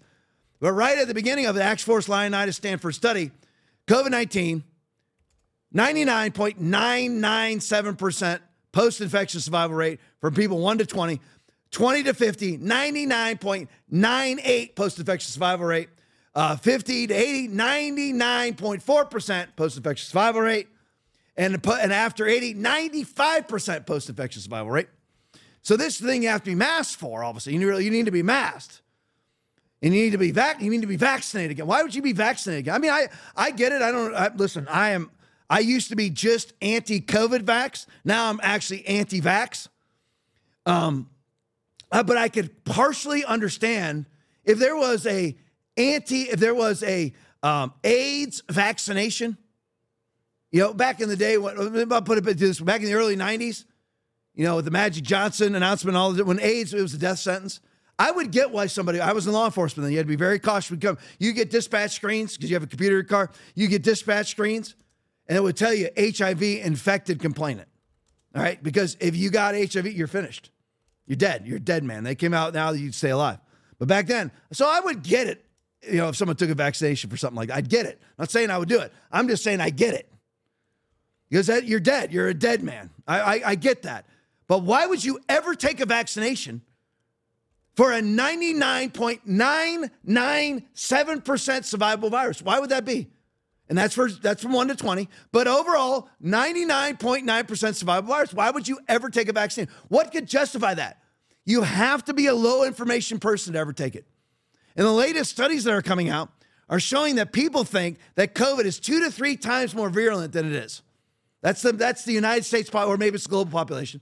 But 0.62 0.72
right 0.72 0.98
at 0.98 1.08
the 1.08 1.14
beginning 1.14 1.48
of 1.48 1.56
the 1.56 1.64
Axe 1.64 1.84
Force 1.84 2.08
Ioannidis 2.08 2.56
Stanford 2.56 2.96
study, 2.96 3.32
COVID 3.88 4.12
19, 4.12 4.64
99.997% 5.74 8.39
post 8.72 9.01
infection 9.01 9.39
survival 9.39 9.76
rate 9.76 9.99
for 10.22 10.30
people 10.32 10.59
1 10.59 10.78
to 10.80 10.86
20, 10.86 11.22
20 11.72 12.03
to 12.03 12.13
50, 12.13 12.57
99.98 12.59 14.76
post 14.76 14.99
infection 14.99 15.32
survival 15.32 15.66
rate 15.66 15.89
uh, 16.36 16.57
50 16.57 17.07
to 17.07 17.13
80, 17.13 17.49
99.4% 17.49 19.47
post 19.55 19.78
infection 19.78 20.05
survival 20.05 20.41
rate. 20.41 20.68
And, 21.38 21.66
and 21.66 21.93
after 21.93 22.28
80, 22.28 22.55
95% 22.55 23.86
post 23.86 24.09
infection 24.09 24.41
survival 24.41 24.72
rate. 24.72 24.88
So 25.61 25.76
this 25.76 25.99
thing 25.99 26.24
you 26.24 26.30
have 26.30 26.41
to 26.41 26.51
be 26.51 26.55
masked 26.55 26.99
for, 26.99 27.24
obviously. 27.24 27.53
You 27.53 27.59
need, 27.59 27.84
you 27.84 27.91
need 27.91 28.05
to 28.05 28.11
be 28.11 28.24
masked. 28.24 28.82
And 29.82 29.93
you 29.93 30.03
need 30.03 30.11
to 30.11 30.18
be 30.18 30.32
vac- 30.32 30.61
you 30.61 30.70
need 30.70 30.82
to 30.82 30.88
be 30.88 30.95
vaccinated 30.95 31.51
again. 31.51 31.68
Why 31.68 31.84
would 31.84 31.93
you 31.93 32.01
be 32.01 32.13
vaccinated 32.13 32.61
again? 32.61 32.76
I 32.76 32.78
mean, 32.80 32.91
I 32.91 33.07
I 33.36 33.51
get 33.51 33.72
it. 33.72 33.82
I 33.82 33.91
don't 33.91 34.16
I, 34.16 34.32
listen. 34.34 34.68
I 34.70 34.91
am. 34.91 35.11
I 35.50 35.60
used 35.60 35.89
to 35.89 35.96
be 35.96 36.10
just 36.10 36.54
anti-COVID 36.62 37.41
vax. 37.41 37.86
Now 38.04 38.30
I'm 38.30 38.39
actually 38.41 38.86
anti-vax. 38.88 39.68
Um, 40.66 41.10
uh, 41.91 42.04
but 42.04 42.18
I 42.18 42.30
could 42.30 42.66
partially 42.66 43.24
understand 43.24 44.06
if 44.43 44.58
there 44.58 44.76
was 44.76 45.06
a 45.06 45.38
anti, 45.78 46.24
if 46.24 46.39
there 46.39 46.56
was 46.56 46.84
a 46.84 47.14
um, 47.43 47.74
AIDS 47.84 48.41
vaccination, 48.50 49.38
you 50.52 50.62
know, 50.62 50.74
back 50.74 51.02
in 51.02 51.10
the 51.10 51.16
day, 51.16 51.38
when, 51.38 51.91
I'll 51.91 52.02
put 52.02 52.18
it 52.18 52.38
this, 52.38 52.60
back 52.60 52.82
in 52.82 52.88
the 52.88 52.93
early 52.93 53.16
90s, 53.16 53.66
you 54.34 54.46
know, 54.46 54.58
with 54.58 54.66
the 54.66 54.72
Magic 54.72 55.04
Johnson 55.04 55.56
announcement, 55.56 55.96
all 55.96 56.18
it, 56.18 56.26
when 56.26 56.39
AIDS, 56.39 56.74
it 56.74 56.82
was 56.82 56.93
a 56.93 56.98
death 56.98 57.20
sentence. 57.20 57.60
I 57.98 58.12
would 58.12 58.32
get 58.32 58.52
why 58.52 58.68
somebody, 58.68 59.00
I 59.00 59.14
was 59.14 59.28
in 59.28 59.34
law 59.34 59.46
enforcement 59.46 59.86
then, 59.86 59.91
you 59.91 59.98
had 59.98 60.06
to 60.06 60.10
be 60.10 60.18
very 60.18 60.39
cautious. 60.39 60.78
Come, 60.80 60.98
you 61.20 61.32
get 61.34 61.50
dispatch 61.50 61.91
screens 61.91 62.36
because 62.36 62.50
you 62.50 62.56
have 62.56 62.64
a 62.64 62.68
computer 62.68 62.96
in 62.96 63.04
your 63.04 63.10
car, 63.10 63.32
you 63.54 63.68
get 63.68 63.84
dispatch 63.84 64.32
screens, 64.32 64.76
and 65.28 65.38
it 65.38 65.42
would 65.42 65.58
tell 65.58 65.74
you 65.74 65.90
HIV 65.98 66.42
infected 66.42 67.20
complainant. 67.20 67.68
All 68.36 68.42
right, 68.42 68.62
because 68.62 68.98
if 69.00 69.16
you 69.16 69.30
got 69.30 69.56
HIV, 69.56 69.94
you're 69.94 70.08
finished. 70.08 70.52
You're 71.08 71.16
dead. 71.16 71.48
You're 71.48 71.60
dead 71.60 71.84
man. 71.84 72.04
They 72.04 72.16
came 72.16 72.34
out 72.34 72.54
now, 72.54 72.72
that 72.72 72.80
you'd 72.80 72.96
stay 72.96 73.12
alive. 73.12 73.40
But 73.80 73.88
back 73.88 74.08
then, 74.08 74.32
so 74.52 74.68
I 74.70 74.80
would 74.80 75.04
get 75.04 75.28
it 75.28 75.46
you 75.90 75.98
know, 75.98 76.10
if 76.10 76.16
someone 76.16 76.36
took 76.36 76.50
a 76.50 76.56
vaccination 76.56 77.10
for 77.10 77.18
something 77.18 77.38
like 77.38 77.50
that, 77.50 77.58
I'd 77.58 77.70
get 77.70 77.86
it. 77.86 78.00
I'm 78.02 78.24
not 78.24 78.32
saying 78.32 78.50
I 78.50 78.58
would 78.58 78.70
do 78.70 78.80
it. 78.80 78.92
I'm 79.12 79.28
just 79.28 79.44
saying 79.44 79.62
I 79.62 79.70
get 79.70 79.94
it. 79.94 80.10
Because 81.30 81.46
that, 81.48 81.66
you're 81.66 81.80
dead. 81.80 82.12
You're 82.12 82.28
a 82.28 82.34
dead 82.34 82.64
man. 82.64 82.90
I, 83.08 83.20
I, 83.20 83.42
I 83.46 83.56
get 83.56 83.84
that. 83.84 84.06
But 84.48 84.64
why 84.64 84.86
would 84.86 85.04
you 85.04 85.20
ever 85.28 85.56
take 85.56 85.80
a 85.80 85.86
vaccination 85.86 86.62
for 87.76 87.92
a 87.92 88.00
99.997% 88.00 89.92
survivable 91.66 92.12
virus? 92.12 92.42
Why 92.42 92.60
would 92.60 92.70
that 92.70 92.86
be? 92.86 93.10
And 93.68 93.78
that's 93.78 93.95
for 93.95 94.09
that's 94.09 94.43
from 94.43 94.53
1 94.53 94.68
to 94.68 94.76
20. 94.76 95.09
But 95.32 95.47
overall, 95.47 96.09
99.9% 96.24 97.76
survival 97.76 98.09
virus. 98.09 98.34
Why 98.34 98.51
would 98.51 98.68
you 98.68 98.80
ever 98.88 99.09
take 99.09 99.28
a 99.28 99.34
vaccine? 99.34 99.68
What 99.88 100.11
could 100.11 100.28
justify 100.28 100.76
that? 100.76 101.01
You 101.45 101.63
have 101.63 102.05
to 102.05 102.13
be 102.13 102.28
a 102.28 102.36
low 102.36 102.63
information 102.63 103.20
person 103.20 103.53
to 103.53 103.59
ever 103.59 103.74
take 103.74 103.95
it. 103.95 104.05
And 104.76 104.86
the 104.86 104.91
latest 104.91 105.32
studies 105.32 105.63
that 105.63 105.74
are 105.74 105.82
coming 105.82 106.09
out 106.09 106.30
are 106.70 106.80
showing 106.80 107.16
that 107.16 107.32
people 107.32 107.63
think 107.63 107.97
that 108.16 108.36
COVID 108.36 108.66
is 108.66 108.80
two 108.80 108.99
to 109.01 109.11
three 109.11 109.38
times 109.38 109.76
more 109.76 109.89
virulent 109.89 110.34
than 110.34 110.47
it 110.47 110.53
is. 110.53 110.82
That's 111.41 111.61
the, 111.61 111.74
that's 111.74 112.05
the 112.05 112.13
United 112.13 112.43
States, 112.43 112.70
or 112.74 112.97
maybe 112.97 113.16
it's 113.16 113.26
the 113.26 113.30
global 113.30 113.51
population, 113.51 114.01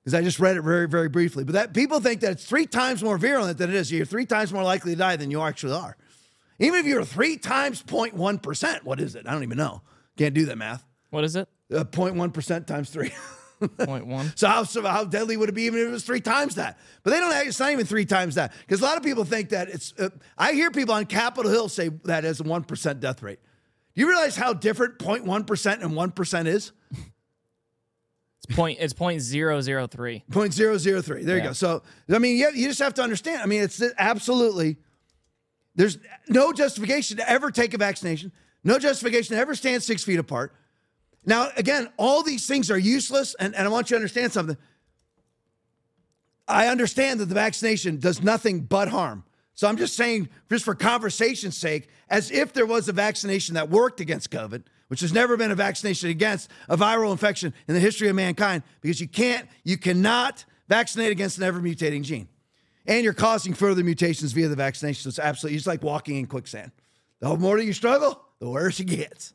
because 0.00 0.12
I 0.12 0.22
just 0.22 0.40
read 0.40 0.56
it 0.56 0.62
very, 0.62 0.88
very 0.88 1.08
briefly. 1.08 1.44
But 1.44 1.52
that 1.52 1.72
people 1.72 2.00
think 2.00 2.20
that 2.22 2.32
it's 2.32 2.44
three 2.44 2.66
times 2.66 3.02
more 3.02 3.16
virulent 3.16 3.58
than 3.58 3.70
it 3.70 3.76
is. 3.76 3.92
You're 3.92 4.04
three 4.04 4.26
times 4.26 4.52
more 4.52 4.64
likely 4.64 4.92
to 4.92 4.98
die 4.98 5.14
than 5.14 5.30
you 5.30 5.40
actually 5.40 5.74
are. 5.74 5.96
Even 6.58 6.80
if 6.80 6.86
you're 6.86 7.04
three 7.04 7.36
times 7.36 7.82
0.1%, 7.82 8.84
what 8.84 9.00
is 9.00 9.14
it? 9.14 9.26
I 9.26 9.32
don't 9.32 9.42
even 9.42 9.58
know. 9.58 9.82
Can't 10.16 10.34
do 10.34 10.46
that 10.46 10.58
math. 10.58 10.84
What 11.10 11.24
is 11.24 11.36
it? 11.36 11.48
Uh, 11.72 11.84
0.1% 11.84 12.66
times 12.66 12.90
three. 12.90 13.12
Point 13.78 14.06
one. 14.06 14.32
so 14.36 14.46
how 14.46 14.62
so 14.62 14.82
how 14.82 15.04
deadly 15.04 15.36
would 15.36 15.48
it 15.48 15.54
be 15.54 15.64
even 15.64 15.80
if 15.80 15.88
it 15.88 15.90
was 15.90 16.04
three 16.04 16.20
times 16.20 16.54
that? 16.54 16.78
But 17.02 17.10
they 17.10 17.18
don't. 17.18 17.46
It's 17.46 17.58
not 17.58 17.72
even 17.72 17.86
three 17.86 18.04
times 18.04 18.36
that 18.36 18.52
because 18.60 18.80
a 18.80 18.84
lot 18.84 18.96
of 18.96 19.02
people 19.02 19.24
think 19.24 19.48
that 19.48 19.68
it's. 19.68 19.92
Uh, 19.98 20.10
I 20.36 20.52
hear 20.52 20.70
people 20.70 20.94
on 20.94 21.06
Capitol 21.06 21.50
Hill 21.50 21.68
say 21.68 21.88
that 22.04 22.24
as 22.24 22.38
a 22.38 22.44
one 22.44 22.62
percent 22.62 23.00
death 23.00 23.20
rate. 23.20 23.40
Do 23.96 24.00
you 24.00 24.08
realize 24.08 24.36
how 24.36 24.52
different 24.52 24.98
0.1 24.98 25.44
percent 25.44 25.82
and 25.82 25.96
one 25.96 26.12
percent 26.12 26.46
is? 26.46 26.70
It's 28.44 28.54
point. 28.54 28.78
It's 28.80 28.92
point 28.92 29.20
zero 29.22 29.60
zero 29.60 29.88
three. 29.88 30.22
Point 30.30 30.54
zero 30.54 30.78
zero 30.78 31.02
three. 31.02 31.24
There 31.24 31.36
yeah. 31.36 31.42
you 31.42 31.48
go. 31.48 31.52
So 31.52 31.82
I 32.08 32.18
mean, 32.18 32.36
you, 32.36 32.50
you 32.54 32.68
just 32.68 32.78
have 32.78 32.94
to 32.94 33.02
understand. 33.02 33.42
I 33.42 33.46
mean, 33.46 33.62
it's 33.62 33.82
absolutely. 33.98 34.76
There's 35.78 35.96
no 36.28 36.52
justification 36.52 37.18
to 37.18 37.30
ever 37.30 37.52
take 37.52 37.72
a 37.72 37.78
vaccination. 37.78 38.32
No 38.64 38.80
justification 38.80 39.36
to 39.36 39.40
ever 39.40 39.54
stand 39.54 39.80
six 39.80 40.02
feet 40.02 40.18
apart. 40.18 40.52
Now, 41.24 41.50
again, 41.56 41.88
all 41.96 42.24
these 42.24 42.48
things 42.48 42.68
are 42.68 42.76
useless, 42.76 43.36
and, 43.38 43.54
and 43.54 43.64
I 43.64 43.70
want 43.70 43.88
you 43.88 43.94
to 43.94 43.98
understand 43.98 44.32
something. 44.32 44.56
I 46.48 46.66
understand 46.66 47.20
that 47.20 47.26
the 47.26 47.34
vaccination 47.36 48.00
does 48.00 48.20
nothing 48.20 48.62
but 48.62 48.88
harm. 48.88 49.22
So 49.54 49.68
I'm 49.68 49.76
just 49.76 49.94
saying, 49.94 50.28
just 50.50 50.64
for 50.64 50.74
conversation's 50.74 51.56
sake, 51.56 51.88
as 52.10 52.32
if 52.32 52.52
there 52.52 52.66
was 52.66 52.88
a 52.88 52.92
vaccination 52.92 53.54
that 53.54 53.70
worked 53.70 54.00
against 54.00 54.32
COVID, 54.32 54.64
which 54.88 55.00
has 55.02 55.12
never 55.12 55.36
been 55.36 55.52
a 55.52 55.54
vaccination 55.54 56.10
against 56.10 56.50
a 56.68 56.76
viral 56.76 57.12
infection 57.12 57.54
in 57.68 57.74
the 57.74 57.80
history 57.80 58.08
of 58.08 58.16
mankind, 58.16 58.64
because 58.80 59.00
you 59.00 59.06
can't, 59.06 59.48
you 59.62 59.76
cannot 59.76 60.44
vaccinate 60.68 61.12
against 61.12 61.38
an 61.38 61.44
ever 61.44 61.60
mutating 61.60 62.02
gene. 62.02 62.26
And 62.88 63.04
you're 63.04 63.12
causing 63.12 63.52
further 63.54 63.84
mutations 63.84 64.32
via 64.32 64.48
the 64.48 64.56
vaccination. 64.56 65.02
So 65.02 65.08
it's 65.10 65.18
absolutely, 65.18 65.58
it's 65.58 65.66
like 65.66 65.84
walking 65.84 66.16
in 66.16 66.26
quicksand. 66.26 66.72
The 67.20 67.36
more 67.36 67.58
you 67.58 67.74
struggle, 67.74 68.20
the 68.40 68.48
worse 68.48 68.80
it 68.80 68.86
gets. 68.86 69.34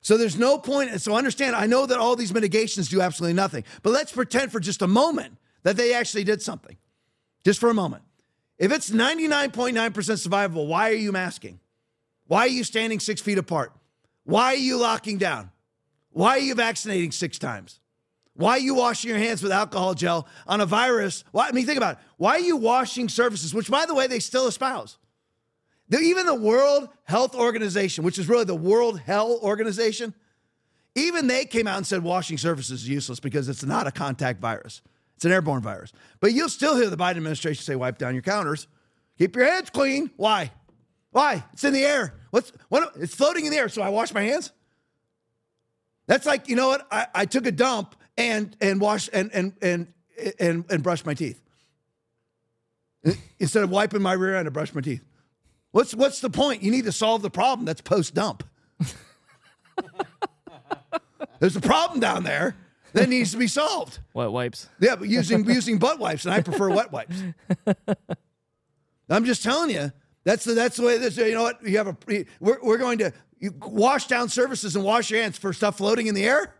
So 0.00 0.16
there's 0.16 0.38
no 0.38 0.58
point. 0.58 1.00
So 1.00 1.14
understand, 1.14 1.54
I 1.54 1.66
know 1.66 1.84
that 1.84 1.98
all 1.98 2.16
these 2.16 2.32
mitigations 2.32 2.88
do 2.88 3.00
absolutely 3.02 3.34
nothing, 3.34 3.64
but 3.82 3.90
let's 3.90 4.12
pretend 4.12 4.50
for 4.50 4.60
just 4.60 4.80
a 4.80 4.86
moment 4.86 5.36
that 5.62 5.76
they 5.76 5.92
actually 5.92 6.24
did 6.24 6.40
something. 6.40 6.76
Just 7.44 7.60
for 7.60 7.68
a 7.68 7.74
moment. 7.74 8.02
If 8.58 8.72
it's 8.72 8.88
99.9% 8.90 9.74
survivable, 9.92 10.66
why 10.68 10.90
are 10.90 10.94
you 10.94 11.12
masking? 11.12 11.60
Why 12.28 12.40
are 12.40 12.48
you 12.48 12.64
standing 12.64 12.98
six 12.98 13.20
feet 13.20 13.36
apart? 13.36 13.72
Why 14.24 14.54
are 14.54 14.56
you 14.56 14.78
locking 14.78 15.18
down? 15.18 15.50
Why 16.10 16.30
are 16.30 16.38
you 16.38 16.54
vaccinating 16.54 17.12
six 17.12 17.38
times? 17.38 17.78
Why 18.36 18.52
are 18.52 18.58
you 18.58 18.74
washing 18.74 19.08
your 19.08 19.18
hands 19.18 19.42
with 19.42 19.50
alcohol 19.50 19.94
gel 19.94 20.28
on 20.46 20.60
a 20.60 20.66
virus? 20.66 21.24
Why, 21.32 21.48
I 21.48 21.52
mean, 21.52 21.64
think 21.64 21.78
about 21.78 21.96
it. 21.96 22.02
Why 22.18 22.32
are 22.32 22.40
you 22.40 22.56
washing 22.56 23.08
surfaces, 23.08 23.54
which, 23.54 23.70
by 23.70 23.86
the 23.86 23.94
way, 23.94 24.06
they 24.06 24.20
still 24.20 24.46
espouse? 24.46 24.98
The, 25.88 25.98
even 25.98 26.26
the 26.26 26.34
World 26.34 26.88
Health 27.04 27.34
Organization, 27.34 28.04
which 28.04 28.18
is 28.18 28.28
really 28.28 28.44
the 28.44 28.54
World 28.54 29.00
Hell 29.00 29.38
Organization, 29.42 30.14
even 30.94 31.26
they 31.28 31.44
came 31.44 31.66
out 31.66 31.76
and 31.76 31.86
said 31.86 32.02
washing 32.02 32.38
surfaces 32.38 32.82
is 32.82 32.88
useless 32.88 33.20
because 33.20 33.48
it's 33.48 33.64
not 33.64 33.86
a 33.86 33.92
contact 33.92 34.40
virus. 34.40 34.82
It's 35.16 35.24
an 35.24 35.32
airborne 35.32 35.62
virus. 35.62 35.92
But 36.20 36.32
you'll 36.32 36.48
still 36.48 36.76
hear 36.76 36.90
the 36.90 36.96
Biden 36.96 37.16
administration 37.16 37.64
say 37.64 37.76
wipe 37.76 37.98
down 37.98 38.14
your 38.14 38.22
counters. 38.22 38.66
Keep 39.18 39.36
your 39.36 39.46
hands 39.46 39.70
clean. 39.70 40.10
Why? 40.16 40.50
Why? 41.10 41.44
It's 41.54 41.64
in 41.64 41.72
the 41.72 41.84
air. 41.84 42.14
What's 42.30 42.52
what 42.68 42.92
it's 42.96 43.14
floating 43.14 43.46
in 43.46 43.52
the 43.52 43.56
air, 43.56 43.70
so 43.70 43.80
I 43.80 43.88
wash 43.88 44.12
my 44.12 44.22
hands? 44.22 44.52
That's 46.06 46.26
like, 46.26 46.48
you 46.48 46.56
know 46.56 46.68
what? 46.68 46.86
I, 46.90 47.06
I 47.14 47.24
took 47.24 47.46
a 47.46 47.52
dump 47.52 47.96
and 48.16 48.56
and 48.60 48.80
wash 48.80 49.08
and 49.12 49.30
and 49.32 49.52
and 49.62 49.92
and 50.38 50.64
and 50.70 50.82
brushed 50.82 51.06
my 51.06 51.14
teeth. 51.14 51.40
Instead 53.38 53.62
of 53.62 53.70
wiping 53.70 54.02
my 54.02 54.12
rear 54.12 54.36
end, 54.36 54.48
I 54.48 54.50
brush 54.50 54.74
my 54.74 54.80
teeth. 54.80 55.04
What's 55.72 55.94
what's 55.94 56.20
the 56.20 56.30
point? 56.30 56.62
You 56.62 56.70
need 56.70 56.84
to 56.86 56.92
solve 56.92 57.22
the 57.22 57.30
problem 57.30 57.66
that's 57.66 57.80
post 57.80 58.14
dump. 58.14 58.42
There's 61.38 61.56
a 61.56 61.60
problem 61.60 62.00
down 62.00 62.24
there 62.24 62.56
that 62.94 63.08
needs 63.08 63.30
to 63.32 63.36
be 63.36 63.46
solved. 63.46 63.98
Wet 64.14 64.32
wipes. 64.32 64.68
Yeah, 64.80 64.96
but 64.96 65.08
using 65.08 65.44
using 65.44 65.78
butt 65.78 65.98
wipes, 65.98 66.24
and 66.24 66.32
I 66.32 66.40
prefer 66.40 66.70
wet 66.70 66.92
wipes. 66.92 67.22
I'm 69.08 69.24
just 69.24 69.42
telling 69.42 69.70
you, 69.70 69.92
that's 70.24 70.44
the 70.44 70.54
that's 70.54 70.76
the 70.76 70.82
way 70.82 70.98
this. 70.98 71.16
You 71.16 71.34
know 71.34 71.42
what? 71.42 71.62
You 71.62 71.76
have 71.76 71.88
a 71.88 71.96
we're 72.40 72.58
we're 72.62 72.78
going 72.78 72.98
to 72.98 73.12
wash 73.60 74.06
down 74.06 74.28
surfaces 74.28 74.76
and 74.76 74.84
wash 74.84 75.10
your 75.10 75.20
hands 75.20 75.36
for 75.38 75.52
stuff 75.52 75.76
floating 75.76 76.06
in 76.06 76.14
the 76.14 76.24
air. 76.24 76.54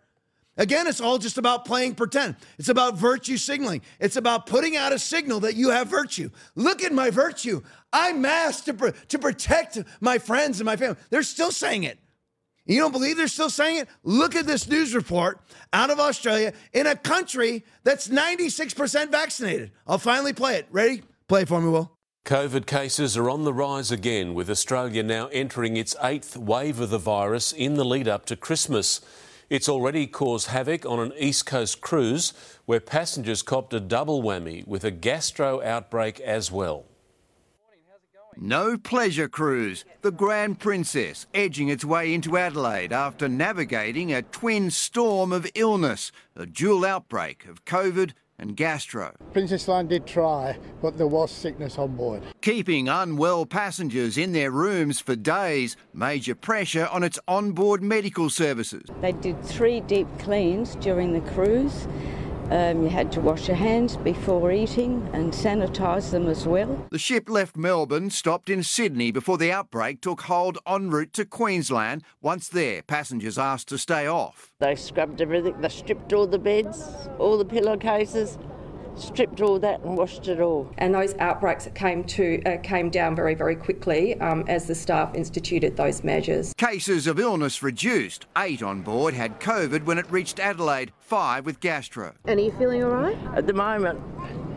Again, 0.57 0.87
it's 0.87 1.01
all 1.01 1.19
just 1.19 1.37
about 1.37 1.65
playing 1.65 1.95
pretend. 1.97 2.37
It's 2.59 2.71
about 2.71 2.97
virtue 2.97 3.37
signaling. 3.37 3.83
It's 4.01 4.17
about 4.17 4.47
putting 4.47 4.77
out 4.77 4.93
a 4.93 4.99
signal 4.99 5.41
that 5.41 5.55
you 5.55 5.71
have 5.71 5.89
virtue. 5.89 6.31
Look 6.55 6.83
at 6.83 6.93
my 6.93 7.11
virtue. 7.11 7.63
I'm 7.93 8.23
masked 8.23 8.67
to, 8.67 8.93
to 9.09 9.19
protect 9.19 9.79
my 10.01 10.19
friends 10.19 10.59
and 10.61 10.67
my 10.67 10.77
family. 10.77 10.97
They're 11.11 11.23
still 11.23 11.53
saying 11.53 11.85
it. 11.85 11.99
You 12.65 12.81
don't 12.81 12.91
believe 12.91 13.17
they're 13.17 13.29
still 13.29 13.51
saying 13.51 13.79
it? 13.79 13.89
Look 14.03 14.35
at 14.35 14.47
this 14.47 14.69
news 14.69 14.95
report 14.95 15.41
out 15.73 15.91
of 15.91 16.01
Australia 16.01 16.53
in 16.73 16.87
a 16.87 16.97
country 16.97 17.65
that's 17.85 18.09
96% 18.09 19.11
vaccinated. 19.11 19.71
I'll 19.87 19.99
finally 19.99 20.33
play 20.33 20.57
it. 20.57 20.67
Ready? 20.71 21.03
Play 21.29 21.45
for 21.45 21.61
me, 21.61 21.69
Will. 21.69 21.93
COVID 22.25 22.67
cases 22.67 23.17
are 23.17 23.31
on 23.31 23.45
the 23.45 23.53
rise 23.53 23.93
again, 23.93 24.35
with 24.35 24.51
Australia 24.51 25.05
now 25.05 25.29
entering 25.29 25.77
its 25.77 25.95
eighth 26.03 26.37
wave 26.37 26.81
of 26.81 26.91
the 26.91 26.99
virus 26.99 27.53
in 27.53 27.75
the 27.75 27.85
lead 27.85 28.09
up 28.09 28.27
to 28.27 28.35
Christmas. 28.35 29.01
It's 29.49 29.69
already 29.69 30.09
caused 30.09 30.49
havoc 30.49 30.85
on 30.85 30.99
an 30.99 31.13
East 31.17 31.47
Coast 31.47 31.81
cruise 31.81 32.33
where 32.65 32.81
passengers 32.81 33.43
copped 33.43 33.73
a 33.73 33.79
double 33.79 34.21
whammy 34.21 34.67
with 34.67 34.83
a 34.83 34.91
gastro 34.91 35.63
outbreak 35.63 36.19
as 36.19 36.51
well. 36.51 36.87
No 38.37 38.77
pleasure 38.77 39.29
cruise. 39.29 39.85
The 40.03 40.11
Grand 40.11 40.59
Princess 40.59 41.27
edging 41.33 41.69
its 41.69 41.85
way 41.85 42.13
into 42.13 42.37
Adelaide 42.37 42.93
after 42.93 43.29
navigating 43.29 44.13
a 44.13 44.21
twin 44.21 44.71
storm 44.71 45.33
of 45.33 45.47
illness, 45.55 46.11
a 46.35 46.45
dual 46.45 46.85
outbreak 46.85 47.47
of 47.47 47.65
COVID 47.65 48.13
and 48.39 48.57
gastro. 48.57 49.15
Princess 49.33 49.69
Line 49.69 49.87
did 49.87 50.07
try, 50.07 50.59
but 50.83 50.99
there 50.99 51.07
was 51.07 51.31
sickness 51.31 51.79
on 51.79 51.97
board. 51.97 52.23
Keeping 52.41 52.89
unwell 52.89 53.47
passengers 53.47 54.19
in 54.19 54.33
their 54.33 54.51
rooms 54.51 55.01
for 55.01 55.17
days, 55.17 55.77
major 55.95 56.35
pressure 56.35 56.89
on 56.93 57.03
its 57.03 57.19
onboard 57.27 57.83
medical 57.83 58.31
services. 58.31 58.89
They 59.01 59.13
did 59.13 59.43
three 59.45 59.81
deep 59.81 60.09
cleans 60.19 60.77
during 60.77 61.13
the 61.13 61.31
cruise. 61.33 61.87
Um, 62.51 62.83
you 62.83 62.89
had 62.89 63.11
to 63.13 63.21
wash 63.21 63.49
your 63.49 63.57
hands 63.57 63.97
before 63.97 64.53
eating 64.53 65.09
and 65.13 65.33
sanitise 65.33 66.11
them 66.11 66.29
as 66.29 66.47
well. 66.47 66.87
The 66.91 66.99
ship 66.99 67.29
left 67.29 67.57
Melbourne, 67.57 68.11
stopped 68.11 68.49
in 68.49 68.63
Sydney 68.63 69.11
before 69.11 69.37
the 69.37 69.51
outbreak 69.51 70.01
took 70.01 70.23
hold 70.23 70.59
en 70.67 70.91
route 70.91 71.13
to 71.15 71.25
Queensland. 71.25 72.03
Once 72.23 72.49
there, 72.49 72.83
passengers 72.83 73.37
asked 73.37 73.69
to 73.69 73.79
stay 73.79 74.07
off. 74.07 74.53
They 74.61 74.77
scrubbed 74.77 75.21
everything, 75.21 75.61
they 75.61 75.69
stripped 75.69 76.13
all 76.13 76.27
the 76.27 76.39
beds, 76.39 77.09
all 77.19 77.37
the 77.37 77.45
pillowcases, 77.45 78.39
stripped 78.97 79.41
all 79.41 79.59
that 79.61 79.81
and 79.81 79.97
washed 79.97 80.29
it 80.29 80.41
all. 80.41 80.71
And 80.79 80.95
those 80.95 81.15
outbreaks 81.19 81.69
came 81.75 82.05
to 82.05 82.43
uh, 82.45 82.59
came 82.63 82.91
down 82.91 83.15
very 83.15 83.35
very 83.35 83.57
quickly 83.57 84.19
um, 84.21 84.45
as 84.49 84.67
the 84.67 84.75
staff 84.75 85.15
instituted 85.15 85.77
those 85.77 86.05
measures. 86.05 86.53
Cases 86.55 87.07
of 87.07 87.19
illness 87.19 87.63
reduced. 87.63 88.27
Eight 88.37 88.63
on 88.63 88.83
board 88.83 89.15
had 89.15 89.41
COVID 89.41 89.85
when 89.85 89.99
it 89.99 90.11
reached 90.11 90.41
Adelaide. 90.41 90.93
Five 91.01 91.47
with 91.47 91.61
gastro. 91.61 92.15
And 92.25 92.41
are 92.41 92.43
you 92.43 92.53
feeling 92.53 92.83
all 92.83 92.91
right? 92.91 93.19
At 93.37 93.47
the 93.47 93.53
moment, 93.53 94.01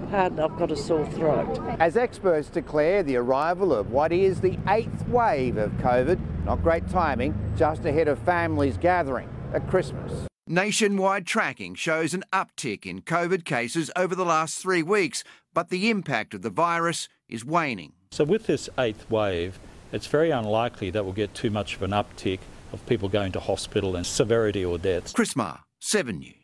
hard, 0.09 0.39
I've 0.39 0.57
got 0.57 0.71
a 0.71 0.75
sore 0.75 1.05
throat. 1.11 1.59
As 1.79 1.95
experts 1.95 2.49
declare 2.49 3.03
the 3.03 3.17
arrival 3.17 3.73
of 3.73 3.91
what 3.91 4.11
is 4.11 4.41
the 4.41 4.57
eighth 4.67 5.07
wave 5.07 5.57
of 5.57 5.71
COVID, 5.73 6.45
not 6.45 6.63
great 6.63 6.89
timing, 6.89 7.35
just 7.55 7.85
ahead 7.85 8.07
of 8.07 8.19
families 8.19 8.77
gathering 8.77 9.29
at 9.53 9.67
Christmas. 9.69 10.28
Nationwide 10.51 11.27
tracking 11.27 11.75
shows 11.75 12.15
an 12.15 12.23
uptick 12.33 12.83
in 12.83 13.03
COVID 13.03 13.45
cases 13.45 13.91
over 13.95 14.15
the 14.15 14.25
last 14.25 14.57
three 14.57 14.81
weeks, 14.81 15.23
but 15.53 15.69
the 15.69 15.91
impact 15.91 16.33
of 16.33 16.41
the 16.41 16.49
virus 16.49 17.07
is 17.27 17.45
waning. 17.45 17.93
So, 18.09 18.23
with 18.23 18.47
this 18.47 18.67
eighth 18.79 19.07
wave, 19.11 19.59
it's 19.91 20.07
very 20.07 20.31
unlikely 20.31 20.89
that 20.89 21.03
we'll 21.03 21.13
get 21.13 21.35
too 21.35 21.51
much 21.51 21.75
of 21.75 21.83
an 21.83 21.91
uptick 21.91 22.39
of 22.73 22.83
people 22.87 23.09
going 23.09 23.31
to 23.33 23.39
hospital 23.39 23.95
and 23.95 24.03
severity 24.03 24.65
or 24.65 24.79
deaths. 24.79 25.13
Chris 25.13 25.35
Marr, 25.35 25.59
7 25.81 26.17
News. 26.17 26.38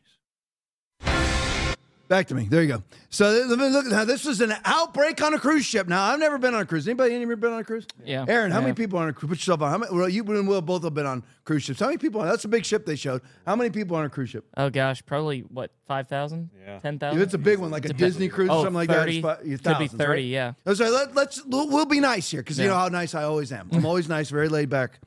Back 2.08 2.28
to 2.28 2.36
me. 2.36 2.47
There 2.47 2.62
you 2.62 2.68
go. 2.68 2.84
So 3.10 3.26
let 3.47 3.58
me 3.58 3.68
look. 3.70 3.88
Now 3.88 4.06
this 4.06 4.26
was 4.26 4.39
an 4.39 4.53
outbreak 4.64 5.24
on 5.24 5.34
a 5.34 5.39
cruise 5.39 5.66
ship. 5.66 5.88
Now 5.88 6.03
I've 6.03 6.20
never 6.20 6.38
been 6.38 6.53
on 6.53 6.62
a 6.62 6.66
cruise. 6.66 6.88
Anybody 6.88 7.16
ever 7.16 7.36
been 7.36 7.51
on 7.53 7.60
a 7.60 7.64
cruise? 7.64 7.88
Yeah. 8.03 8.26
Aaron, 8.28 8.51
how 8.51 8.60
Yeah. 8.60 8.66
many 8.66 8.76
people 8.76 8.99
on 8.99 9.10
a 9.10 9.14
cruise? 9.14 9.30
Put 9.30 9.38
yourself 9.39 9.62
on. 9.64 9.72
How 9.72 9.78
many? 9.80 9.95
Well, 9.95 10.08
you 10.08 10.24
and 10.24 10.47
Will 10.47 10.62
both 10.62 10.84
have 10.84 10.93
been 10.93 11.08
on 11.08 11.24
cruise 11.45 11.64
ships. 11.64 11.80
How 11.80 11.88
many 11.88 11.97
people? 11.97 12.22
On, 12.22 12.28
that's 12.28 12.45
a 12.45 12.47
big 12.47 12.64
ship 12.64 12.86
they 12.86 12.95
showed. 12.95 13.22
How 13.47 13.56
many 13.56 13.72
people 13.72 13.97
on 13.97 14.06
a 14.06 14.10
cruise 14.10 14.30
ship? 14.30 14.45
Oh 14.56 14.70
gosh, 14.70 15.03
probably 15.06 15.41
what 15.41 15.72
five 15.88 16.08
thousand? 16.08 16.51
Yeah. 16.64 16.78
Ten 16.80 16.99
If 17.01 17.18
it's 17.18 17.34
a 17.34 17.39
big 17.39 17.58
one, 17.58 17.72
like 17.72 17.86
a 17.86 17.93
Disney 17.93 18.30
cruise 18.30 18.49
Oh, 18.51 18.60
or 18.60 18.66
something 18.66 18.76
like 18.76 18.89
30. 18.89 19.22
that, 19.22 19.39
it's 19.43 19.62
Could 19.64 19.80
be 19.80 19.88
30, 19.88 20.08
right? 20.08 20.24
yeah. 20.26 20.53
Oh, 20.68 20.74
sorry, 20.76 20.91
let, 20.91 21.16
let's 21.16 21.43
we'll, 21.45 21.68
we'll 21.70 21.86
be 21.86 21.99
nice 21.99 22.30
here 22.30 22.41
because 22.41 22.60
you 22.60 22.68
know 22.68 22.76
how 22.76 22.88
nice 22.89 23.16
I 23.16 23.24
always 23.24 23.51
am. 23.51 23.70
I'm 23.72 23.86
always 23.86 24.08
nice, 24.08 24.30
very 24.30 24.49
laid 24.49 24.70
back, 24.70 24.99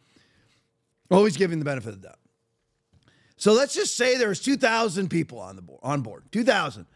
always 1.10 1.36
giving 1.36 1.58
the 1.60 1.64
benefit 1.64 1.90
of 1.94 2.02
the 2.02 2.08
doubt. 2.08 2.17
So 3.38 3.52
let's 3.52 3.72
just 3.72 3.96
say 3.96 4.18
there's 4.18 4.40
2,000 4.40 5.08
people 5.08 5.38
on 5.38 5.56
the 5.56 5.62
board, 5.62 5.80
on 5.82 6.02
board, 6.02 6.24
2,000, 6.32 6.86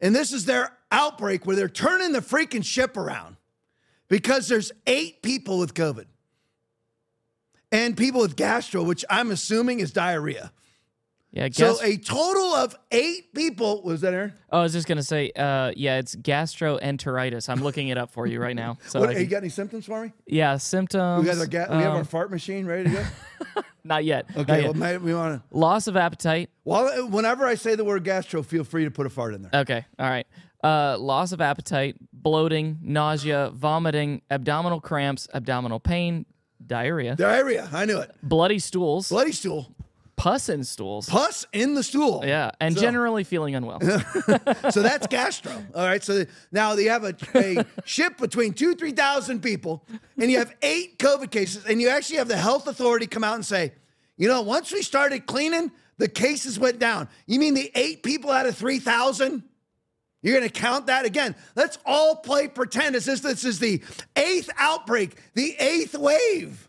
and 0.00 0.14
this 0.14 0.32
is 0.32 0.44
their 0.44 0.76
outbreak 0.90 1.46
where 1.46 1.54
they're 1.54 1.68
turning 1.68 2.12
the 2.12 2.20
freaking 2.20 2.64
ship 2.64 2.96
around 2.96 3.36
because 4.08 4.48
there's 4.48 4.72
eight 4.86 5.22
people 5.22 5.58
with 5.58 5.72
COVID 5.72 6.06
and 7.70 7.96
people 7.96 8.20
with 8.20 8.34
gastro, 8.36 8.82
which 8.82 9.04
I'm 9.08 9.30
assuming 9.30 9.80
is 9.80 9.92
diarrhea. 9.92 10.52
Yeah. 11.34 11.48
So 11.52 11.76
a 11.82 11.96
total 11.96 12.54
of 12.54 12.76
eight 12.92 13.34
people. 13.34 13.82
Was 13.82 14.00
that 14.02 14.14
Aaron? 14.14 14.32
oh, 14.52 14.60
I 14.60 14.62
was 14.62 14.72
just 14.72 14.86
gonna 14.86 15.02
say, 15.02 15.32
uh, 15.34 15.72
yeah, 15.76 15.98
it's 15.98 16.14
gastroenteritis. 16.16 17.48
I'm 17.48 17.60
looking 17.62 17.88
it 17.88 17.98
up 17.98 18.10
for 18.12 18.26
you 18.26 18.40
right 18.40 18.54
now. 18.56 18.78
So 18.88 19.00
What, 19.00 19.10
I 19.10 19.18
you 19.18 19.26
got 19.26 19.38
any 19.38 19.48
symptoms 19.48 19.86
for 19.86 20.04
me? 20.04 20.12
yeah, 20.26 20.56
symptoms. 20.56 21.24
We, 21.24 21.30
got 21.32 21.38
our 21.40 21.46
ga- 21.46 21.66
we 21.76 21.82
have 21.82 21.92
our 21.94 21.98
um, 22.00 22.04
fart 22.04 22.30
machine 22.30 22.66
ready 22.66 22.84
to 22.84 22.90
go. 23.54 23.62
not 23.84 24.04
yet. 24.04 24.28
not 24.30 24.38
Okay, 24.42 24.56
yet. 24.58 24.64
well, 24.64 24.74
maybe 24.74 25.04
we 25.04 25.14
want 25.14 25.42
to. 25.50 25.56
Loss 25.56 25.88
of 25.88 25.96
appetite. 25.96 26.50
Well, 26.64 27.08
whenever 27.08 27.44
I 27.46 27.56
say 27.56 27.74
the 27.74 27.84
word 27.84 28.04
gastro, 28.04 28.42
feel 28.42 28.62
free 28.64 28.84
to 28.84 28.90
put 28.90 29.06
a 29.06 29.10
fart 29.10 29.34
in 29.34 29.42
there. 29.42 29.60
Okay. 29.62 29.84
All 29.98 30.08
right. 30.08 30.26
Uh, 30.62 30.96
loss 30.98 31.32
of 31.32 31.40
appetite, 31.40 31.96
bloating, 32.12 32.78
nausea, 32.80 33.50
vomiting, 33.52 34.22
abdominal 34.30 34.80
cramps, 34.80 35.28
abdominal 35.34 35.78
pain, 35.80 36.24
diarrhea, 36.64 37.16
Diarrhea. 37.16 37.68
I 37.72 37.84
knew 37.84 37.98
it. 37.98 38.10
bloody 38.22 38.58
stools, 38.58 39.08
Bloody 39.10 39.32
stool. 39.32 39.74
Pus 40.16 40.48
in 40.48 40.62
stools. 40.64 41.08
Pus 41.08 41.44
in 41.52 41.74
the 41.74 41.82
stool. 41.82 42.22
Yeah, 42.24 42.52
and 42.60 42.74
So- 42.74 42.80
generally 42.80 43.24
feeling 43.24 43.54
unwell. 43.54 43.80
so 44.70 44.82
that's 44.82 45.06
gastro. 45.08 45.52
All 45.74 45.84
right. 45.84 46.02
So 46.02 46.24
now 46.52 46.74
you 46.74 46.90
have 46.90 47.04
a, 47.04 47.14
a 47.34 47.64
ship 47.84 48.18
between 48.18 48.52
two, 48.52 48.74
3,000 48.74 49.42
people, 49.42 49.84
and 50.18 50.30
you 50.30 50.38
have 50.38 50.54
eight 50.62 50.98
COVID 50.98 51.30
cases, 51.30 51.64
and 51.66 51.80
you 51.80 51.88
actually 51.88 52.18
have 52.18 52.28
the 52.28 52.36
health 52.36 52.66
authority 52.68 53.06
come 53.06 53.24
out 53.24 53.34
and 53.34 53.44
say, 53.44 53.72
you 54.16 54.28
know, 54.28 54.42
once 54.42 54.72
we 54.72 54.82
started 54.82 55.26
cleaning, 55.26 55.72
the 55.98 56.08
cases 56.08 56.58
went 56.58 56.78
down. 56.78 57.08
You 57.26 57.40
mean 57.40 57.54
the 57.54 57.70
eight 57.74 58.02
people 58.02 58.30
out 58.30 58.46
of 58.46 58.56
3,000? 58.56 59.42
You're 60.22 60.38
going 60.38 60.48
to 60.48 60.60
count 60.60 60.86
that 60.86 61.04
again. 61.04 61.34
Let's 61.54 61.78
all 61.84 62.16
play 62.16 62.48
pretend 62.48 62.96
as 62.96 63.08
if 63.08 63.20
this 63.20 63.44
is 63.44 63.58
the 63.58 63.82
eighth 64.16 64.48
outbreak, 64.56 65.16
the 65.34 65.54
eighth 65.58 65.94
wave. 65.96 66.68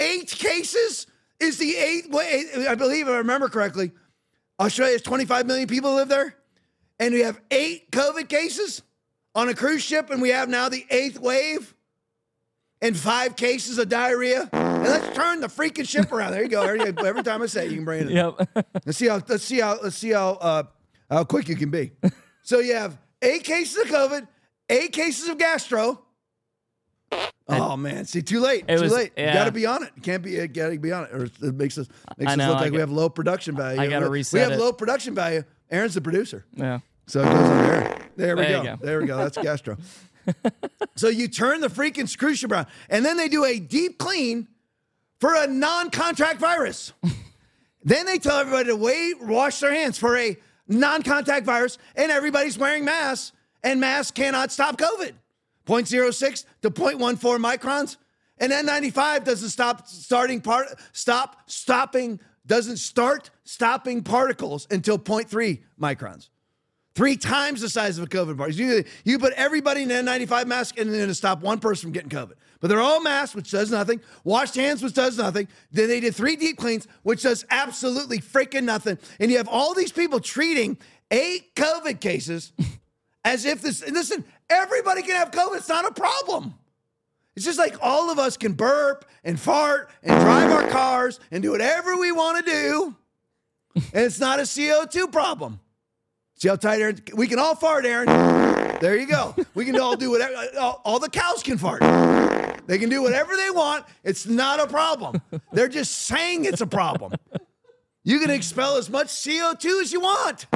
Eight 0.00 0.28
cases 0.30 1.06
is 1.40 1.58
the 1.58 1.76
eighth 1.76 2.08
wave. 2.10 2.66
I 2.68 2.74
believe, 2.74 3.06
if 3.06 3.12
I 3.12 3.18
remember 3.18 3.48
correctly, 3.48 3.92
Australia 4.60 4.94
has 4.94 5.02
25 5.02 5.46
million 5.46 5.68
people 5.68 5.94
live 5.94 6.08
there, 6.08 6.34
and 6.98 7.14
we 7.14 7.20
have 7.20 7.40
eight 7.50 7.90
COVID 7.90 8.28
cases 8.28 8.82
on 9.34 9.48
a 9.48 9.54
cruise 9.54 9.82
ship, 9.82 10.10
and 10.10 10.20
we 10.20 10.30
have 10.30 10.48
now 10.48 10.68
the 10.68 10.84
eighth 10.90 11.18
wave 11.20 11.74
and 12.80 12.96
five 12.96 13.36
cases 13.36 13.78
of 13.78 13.88
diarrhea. 13.88 14.48
And 14.52 14.82
let's 14.82 15.16
turn 15.16 15.40
the 15.40 15.48
freaking 15.48 15.88
ship 15.88 16.12
around. 16.12 16.32
There 16.32 16.42
you 16.42 16.48
go. 16.48 16.62
Every, 16.62 16.80
every 16.80 17.22
time 17.22 17.42
I 17.42 17.46
say 17.46 17.66
it, 17.66 17.70
you 17.70 17.76
can 17.76 17.84
bring 17.84 18.08
it. 18.08 18.10
Yep. 18.10 18.48
Let's 18.86 18.98
see 18.98 19.08
how. 19.08 19.20
Let's 19.26 19.44
see 19.44 19.60
how. 19.60 19.78
Let's 19.82 19.96
see 19.96 20.10
how. 20.10 20.30
Uh, 20.34 20.62
how 21.10 21.24
quick 21.24 21.48
you 21.48 21.56
can 21.56 21.70
be. 21.70 21.92
So 22.42 22.60
you 22.60 22.74
have 22.74 22.98
eight 23.22 23.44
cases 23.44 23.76
of 23.78 23.88
COVID, 23.88 24.28
eight 24.68 24.92
cases 24.92 25.28
of 25.28 25.38
gastro. 25.38 26.04
Oh 27.50 27.76
man! 27.78 28.04
See, 28.04 28.20
too 28.20 28.40
late. 28.40 28.64
It 28.68 28.76
too 28.76 28.82
was- 28.84 28.92
late. 28.92 29.12
You 29.16 29.24
yeah. 29.24 29.32
got 29.34 29.44
to 29.44 29.52
be 29.52 29.64
on 29.64 29.82
it. 29.82 29.90
Can't 30.02 30.22
be. 30.22 30.38
Uh, 30.38 30.42
you 30.42 30.48
got 30.48 30.68
to 30.68 30.78
be 30.78 30.92
on 30.92 31.04
it, 31.04 31.12
or 31.12 31.24
it 31.24 31.54
makes 31.54 31.78
us 31.78 31.88
makes 32.18 32.30
I 32.30 32.34
us 32.34 32.38
look 32.48 32.58
I 32.58 32.60
like 32.60 32.72
we 32.72 32.80
have 32.80 32.90
low 32.90 33.08
production 33.08 33.56
value. 33.56 33.80
I 33.80 33.86
gotta 33.88 34.10
We 34.10 34.18
reset 34.18 34.40
have 34.42 34.52
it. 34.52 34.58
low 34.62 34.72
production 34.72 35.14
value. 35.14 35.44
Aaron's 35.70 35.94
the 35.94 36.00
producer. 36.02 36.44
Yeah. 36.54 36.80
So 37.06 37.20
it 37.22 37.24
goes 37.24 37.34
on 37.48 37.58
there. 37.62 37.98
There 38.16 38.36
we 38.36 38.42
There 38.42 38.50
go. 38.62 38.62
go. 38.64 38.76
There 38.84 39.00
we 39.00 39.06
go. 39.06 39.16
That's 39.16 39.38
gastro. 39.42 39.78
so 40.94 41.08
you 41.08 41.26
turn 41.28 41.62
the 41.62 41.68
freaking 41.68 42.06
ship 42.36 42.52
around, 42.52 42.66
and 42.90 43.02
then 43.04 43.16
they 43.16 43.28
do 43.28 43.44
a 43.46 43.58
deep 43.58 43.96
clean 43.98 44.46
for 45.18 45.34
a 45.34 45.46
non-contact 45.46 46.38
virus. 46.38 46.92
then 47.82 48.04
they 48.04 48.18
tell 48.18 48.38
everybody 48.38 48.66
to 48.68 48.76
wait, 48.76 49.22
wash 49.22 49.60
their 49.60 49.72
hands 49.72 49.96
for 49.96 50.18
a 50.18 50.36
non-contact 50.66 51.46
virus, 51.46 51.78
and 51.96 52.12
everybody's 52.12 52.58
wearing 52.58 52.84
masks, 52.84 53.32
and 53.62 53.80
masks 53.80 54.10
cannot 54.10 54.52
stop 54.52 54.76
COVID. 54.76 55.12
0.06 55.68 56.44
to 56.62 56.70
0.14 56.70 57.18
microns. 57.38 57.96
And 58.38 58.52
N95 58.52 59.24
doesn't 59.24 59.50
stop 59.50 59.86
starting 59.86 60.40
part 60.40 60.68
stop 60.92 61.50
stopping 61.50 62.20
doesn't 62.46 62.78
start 62.78 63.30
stopping 63.44 64.02
particles 64.02 64.66
until 64.70 64.98
0.3 64.98 65.60
microns. 65.80 66.28
Three 66.94 67.16
times 67.16 67.60
the 67.60 67.68
size 67.68 67.98
of 67.98 68.04
a 68.04 68.06
COVID 68.08 68.36
particle. 68.36 68.60
You, 68.60 68.84
you 69.04 69.18
put 69.18 69.32
everybody 69.34 69.82
in 69.82 69.90
an 69.90 70.06
N95 70.06 70.46
mask 70.46 70.78
and 70.80 70.92
then 70.92 71.06
to 71.06 71.14
stop 71.14 71.42
one 71.42 71.60
person 71.60 71.82
from 71.82 71.92
getting 71.92 72.08
COVID. 72.08 72.32
But 72.60 72.68
they're 72.68 72.80
all 72.80 73.00
masked, 73.00 73.36
which 73.36 73.50
does 73.50 73.70
nothing. 73.70 74.00
Washed 74.24 74.56
hands, 74.56 74.82
which 74.82 74.94
does 74.94 75.16
nothing. 75.16 75.46
Then 75.70 75.88
they 75.88 76.00
did 76.00 76.14
three 76.14 76.34
deep 76.34 76.56
cleans, 76.56 76.88
which 77.04 77.22
does 77.22 77.44
absolutely 77.50 78.18
freaking 78.18 78.64
nothing. 78.64 78.98
And 79.20 79.30
you 79.30 79.36
have 79.36 79.46
all 79.46 79.74
these 79.74 79.92
people 79.92 80.18
treating 80.18 80.76
eight 81.12 81.54
COVID 81.54 82.00
cases 82.00 82.52
as 83.24 83.44
if 83.44 83.60
this, 83.60 83.82
and 83.82 83.94
listen, 83.94 84.24
everybody 84.50 85.02
can 85.02 85.16
have 85.16 85.30
COVID. 85.30 85.56
It's 85.56 85.68
not 85.68 85.84
a 85.84 85.92
problem. 85.92 86.54
It's 87.36 87.44
just 87.44 87.58
like 87.58 87.76
all 87.80 88.10
of 88.10 88.18
us 88.18 88.36
can 88.36 88.52
burp 88.54 89.04
and 89.22 89.38
fart 89.38 89.90
and 90.02 90.20
drive 90.20 90.50
our 90.50 90.68
cars 90.68 91.20
and 91.30 91.42
do 91.42 91.52
whatever 91.52 91.96
we 91.96 92.10
want 92.10 92.44
to 92.44 92.50
do. 92.50 92.96
And 93.76 94.04
it's 94.04 94.18
not 94.18 94.40
a 94.40 94.42
CO2 94.42 95.12
problem. 95.12 95.60
See 96.34 96.48
how 96.48 96.56
tight 96.56 96.80
Aaron? 96.80 97.00
We 97.14 97.26
can 97.26 97.38
all 97.38 97.54
fart, 97.54 97.84
Aaron. 97.84 98.08
There 98.80 98.96
you 98.96 99.06
go. 99.06 99.34
We 99.54 99.64
can 99.64 99.78
all 99.78 99.96
do 99.96 100.10
whatever. 100.10 100.34
All, 100.58 100.80
all 100.84 100.98
the 100.98 101.10
cows 101.10 101.42
can 101.42 101.58
fart. 101.58 101.80
They 102.66 102.78
can 102.78 102.90
do 102.90 103.02
whatever 103.02 103.36
they 103.36 103.50
want. 103.50 103.84
It's 104.04 104.26
not 104.26 104.60
a 104.60 104.66
problem. 104.66 105.22
They're 105.52 105.68
just 105.68 105.92
saying 105.92 106.44
it's 106.44 106.60
a 106.60 106.66
problem. 106.66 107.12
You 108.04 108.20
can 108.20 108.30
expel 108.30 108.76
as 108.76 108.88
much 108.88 109.08
CO2 109.08 109.82
as 109.82 109.92
you 109.92 110.00
want. 110.00 110.46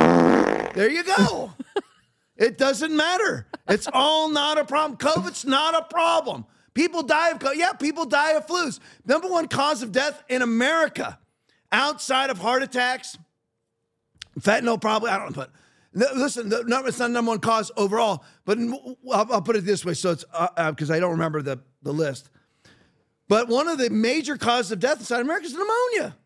There 0.74 0.90
you 0.90 1.05
go. 1.05 1.53
It 2.43 2.59
doesn't 2.59 2.95
matter. 2.95 3.47
It's 3.68 3.86
all 3.93 4.28
not 4.28 4.59
a 4.59 4.64
problem. 4.64 4.99
COVID's 4.99 5.45
not 5.45 5.76
a 5.76 5.82
problem. 5.82 6.45
People 6.74 7.05
die 7.05 7.30
of 7.30 7.38
COVID. 7.38 7.55
Yeah, 7.55 7.72
people 7.74 8.05
die 8.05 8.32
of 8.32 8.49
flus. 8.49 8.80
Number 9.07 9.28
one 9.28 9.47
cause 9.47 9.84
of 9.84 9.93
death 9.93 10.24
in 10.28 10.43
America, 10.43 11.20
outside 11.70 12.30
of 12.30 12.38
heart 12.38 12.64
attacks, 12.64 13.16
fentanyl 14.40 14.80
probably. 14.80 15.11
I 15.11 15.18
don't 15.18 15.36
know, 15.36 15.47
but 15.93 16.16
listen, 16.16 16.49
the, 16.49 16.64
no, 16.66 16.84
it's 16.84 16.99
not 16.99 17.12
number 17.12 17.28
one 17.28 17.38
cause 17.38 17.70
overall. 17.76 18.24
But 18.45 18.59
I'll, 18.59 19.32
I'll 19.32 19.43
put 19.43 19.55
it 19.55 19.64
this 19.64 19.84
way, 19.84 19.95
so 19.95 20.11
it's 20.11 20.24
uh, 20.32 20.49
uh, 20.57 20.70
because 20.72 20.90
I 20.90 20.99
don't 20.99 21.12
remember 21.12 21.43
the 21.43 21.61
the 21.82 21.93
list. 21.93 22.28
But 23.28 23.47
one 23.47 23.68
of 23.68 23.78
the 23.78 23.88
major 23.88 24.36
causes 24.36 24.72
of 24.72 24.80
death 24.80 24.99
inside 24.99 25.20
America 25.20 25.47
is 25.47 25.53
pneumonia. 25.53 26.16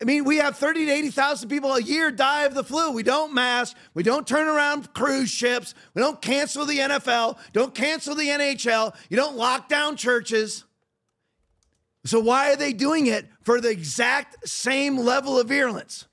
I 0.00 0.04
mean, 0.04 0.24
we 0.24 0.36
have 0.36 0.56
30 0.56 0.86
to 0.86 0.92
80,000 0.92 1.48
people 1.48 1.74
a 1.74 1.82
year 1.82 2.12
die 2.12 2.44
of 2.44 2.54
the 2.54 2.62
flu. 2.62 2.92
We 2.92 3.02
don't 3.02 3.34
mask. 3.34 3.76
We 3.94 4.04
don't 4.04 4.26
turn 4.26 4.46
around 4.46 4.94
cruise 4.94 5.30
ships. 5.30 5.74
We 5.94 6.00
don't 6.00 6.22
cancel 6.22 6.64
the 6.64 6.78
NFL. 6.78 7.38
Don't 7.52 7.74
cancel 7.74 8.14
the 8.14 8.28
NHL. 8.28 8.94
You 9.10 9.16
don't 9.16 9.36
lock 9.36 9.68
down 9.68 9.96
churches. 9.96 10.64
So 12.04 12.20
why 12.20 12.52
are 12.52 12.56
they 12.56 12.72
doing 12.72 13.08
it 13.08 13.26
for 13.42 13.60
the 13.60 13.70
exact 13.70 14.48
same 14.48 14.98
level 14.98 15.38
of 15.38 15.48
virulence? 15.48 16.06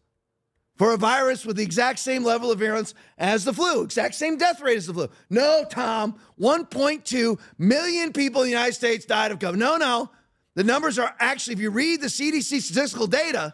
For 0.77 0.91
a 0.91 0.97
virus 0.97 1.45
with 1.45 1.55
the 1.55 1.63
exact 1.63 1.99
same 1.99 2.23
level 2.23 2.51
of 2.51 2.59
virulence 2.59 2.95
as 3.17 3.45
the 3.45 3.53
flu, 3.53 3.83
exact 3.83 4.13
same 4.15 4.38
death 4.38 4.59
rate 4.59 4.75
as 4.75 4.88
the 4.88 4.93
flu. 4.93 5.07
No, 5.29 5.63
Tom, 5.69 6.19
1.2 6.38 7.39
million 7.57 8.11
people 8.11 8.41
in 8.41 8.47
the 8.47 8.51
United 8.51 8.73
States 8.73 9.05
died 9.05 9.31
of 9.31 9.39
COVID. 9.39 9.55
No, 9.55 9.77
no. 9.77 10.09
The 10.55 10.65
numbers 10.65 10.99
are 10.99 11.15
actually, 11.19 11.53
if 11.53 11.59
you 11.61 11.69
read 11.69 12.01
the 12.01 12.07
CDC 12.07 12.61
statistical 12.61 13.07
data, 13.07 13.53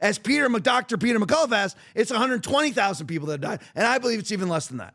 as 0.00 0.18
Peter, 0.18 0.48
Dr. 0.48 0.98
Peter 0.98 1.18
McCullough 1.18 1.52
has, 1.52 1.76
it's 1.94 2.10
120,000 2.10 3.06
people 3.06 3.28
that 3.28 3.40
died. 3.40 3.60
And 3.74 3.86
I 3.86 3.98
believe 3.98 4.18
it's 4.18 4.32
even 4.32 4.48
less 4.48 4.66
than 4.66 4.78
that. 4.78 4.94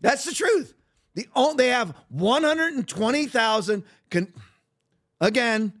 That's 0.00 0.24
the 0.24 0.32
truth. 0.32 0.74
The, 1.14 1.26
they 1.56 1.68
have 1.68 1.94
120,000, 2.10 3.84
con, 4.10 4.32
again, 5.20 5.72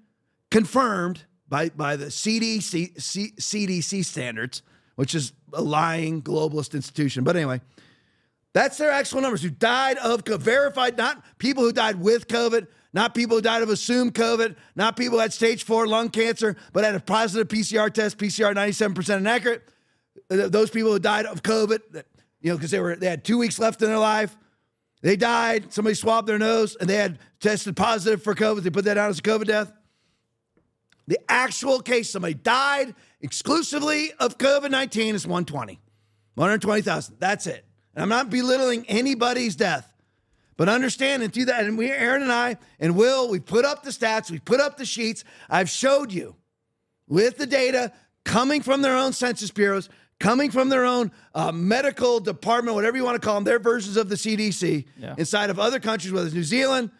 confirmed 0.50 1.24
by, 1.48 1.68
by 1.68 1.96
the 1.96 2.06
CDC, 2.06 3.00
C, 3.00 3.32
CDC 3.36 4.04
standards, 4.04 4.62
which 4.96 5.14
is 5.14 5.32
a 5.52 5.62
lying 5.62 6.22
globalist 6.22 6.74
institution. 6.74 7.22
But 7.22 7.36
anyway, 7.36 7.60
that's 8.54 8.78
their 8.78 8.90
actual 8.90 9.20
numbers 9.20 9.42
who 9.42 9.50
died 9.50 9.98
of 9.98 10.24
verified, 10.24 10.96
not 10.96 11.22
people 11.38 11.62
who 11.62 11.72
died 11.72 12.00
with 12.00 12.26
COVID, 12.26 12.66
not 12.96 13.14
people 13.14 13.36
who 13.36 13.42
died 13.42 13.62
of 13.62 13.68
assumed 13.68 14.14
COVID, 14.14 14.56
not 14.74 14.96
people 14.96 15.18
who 15.18 15.20
had 15.20 15.30
stage 15.30 15.64
four 15.64 15.86
lung 15.86 16.08
cancer, 16.08 16.56
but 16.72 16.82
had 16.82 16.94
a 16.94 17.00
positive 17.00 17.46
PCR 17.46 17.92
test, 17.92 18.16
PCR 18.16 18.54
97% 18.54 19.18
inaccurate. 19.18 19.68
Those 20.28 20.70
people 20.70 20.92
who 20.92 20.98
died 20.98 21.26
of 21.26 21.42
COVID, 21.42 21.80
you 22.40 22.50
know, 22.50 22.56
because 22.56 22.70
they 22.70 22.80
were 22.80 22.96
they 22.96 23.06
had 23.06 23.22
two 23.22 23.36
weeks 23.36 23.58
left 23.58 23.82
in 23.82 23.88
their 23.88 23.98
life. 23.98 24.34
They 25.02 25.14
died. 25.14 25.74
Somebody 25.74 25.94
swabbed 25.94 26.26
their 26.26 26.38
nose 26.38 26.74
and 26.74 26.88
they 26.88 26.96
had 26.96 27.18
tested 27.38 27.76
positive 27.76 28.22
for 28.22 28.34
COVID. 28.34 28.62
They 28.62 28.70
put 28.70 28.86
that 28.86 28.94
down 28.94 29.10
as 29.10 29.18
a 29.18 29.22
COVID 29.22 29.44
death. 29.44 29.70
The 31.06 31.18
actual 31.28 31.82
case, 31.82 32.08
somebody 32.08 32.32
died 32.32 32.94
exclusively 33.20 34.12
of 34.18 34.38
COVID 34.38 34.70
19 34.70 35.14
is 35.14 35.26
120. 35.26 35.78
120,000. 36.36 37.16
That's 37.18 37.46
it. 37.46 37.66
And 37.94 38.02
I'm 38.02 38.08
not 38.08 38.30
belittling 38.30 38.86
anybody's 38.86 39.54
death. 39.54 39.92
But 40.56 40.68
understand 40.68 41.22
and 41.22 41.30
do 41.30 41.44
that. 41.46 41.64
And 41.64 41.76
we, 41.76 41.90
Aaron 41.90 42.22
and 42.22 42.32
I, 42.32 42.56
and 42.80 42.96
Will, 42.96 43.28
we 43.28 43.40
put 43.40 43.64
up 43.64 43.82
the 43.82 43.90
stats, 43.90 44.30
we 44.30 44.38
put 44.38 44.58
up 44.60 44.76
the 44.78 44.86
sheets. 44.86 45.22
I've 45.50 45.68
showed 45.68 46.12
you 46.12 46.34
with 47.08 47.36
the 47.36 47.46
data 47.46 47.92
coming 48.24 48.62
from 48.62 48.80
their 48.82 48.96
own 48.96 49.12
census 49.12 49.50
bureaus, 49.50 49.88
coming 50.18 50.50
from 50.50 50.70
their 50.70 50.84
own 50.86 51.12
uh, 51.34 51.52
medical 51.52 52.20
department, 52.20 52.74
whatever 52.74 52.96
you 52.96 53.04
want 53.04 53.20
to 53.20 53.24
call 53.24 53.34
them, 53.34 53.44
their 53.44 53.58
versions 53.58 53.96
of 53.98 54.08
the 54.08 54.14
CDC 54.16 54.86
Yeah. 54.98 55.14
inside 55.18 55.50
of 55.50 55.58
other 55.58 55.78
countries, 55.78 56.12
whether 56.12 56.26
it's 56.26 56.34
New 56.34 56.42
Zealand. 56.42 56.90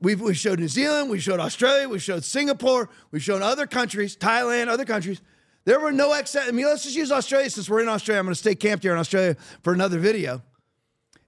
We've, 0.00 0.20
we 0.20 0.34
showed 0.34 0.60
New 0.60 0.68
Zealand, 0.68 1.10
we 1.10 1.18
showed 1.18 1.40
Australia, 1.40 1.88
we 1.88 1.98
showed 1.98 2.22
Singapore, 2.22 2.90
we've 3.10 3.22
shown 3.22 3.42
other 3.42 3.66
countries, 3.66 4.16
Thailand, 4.16 4.68
other 4.68 4.84
countries. 4.84 5.20
There 5.64 5.80
were 5.80 5.90
no 5.90 6.12
excess. 6.12 6.46
I 6.48 6.52
mean, 6.52 6.66
let's 6.66 6.84
just 6.84 6.94
use 6.96 7.10
Australia 7.10 7.50
since 7.50 7.68
we're 7.68 7.80
in 7.80 7.88
Australia. 7.88 8.20
I'm 8.20 8.26
going 8.26 8.34
to 8.34 8.38
stay 8.38 8.54
camped 8.54 8.84
here 8.84 8.92
in 8.92 8.98
Australia 8.98 9.36
for 9.62 9.72
another 9.72 9.98
video. 9.98 10.42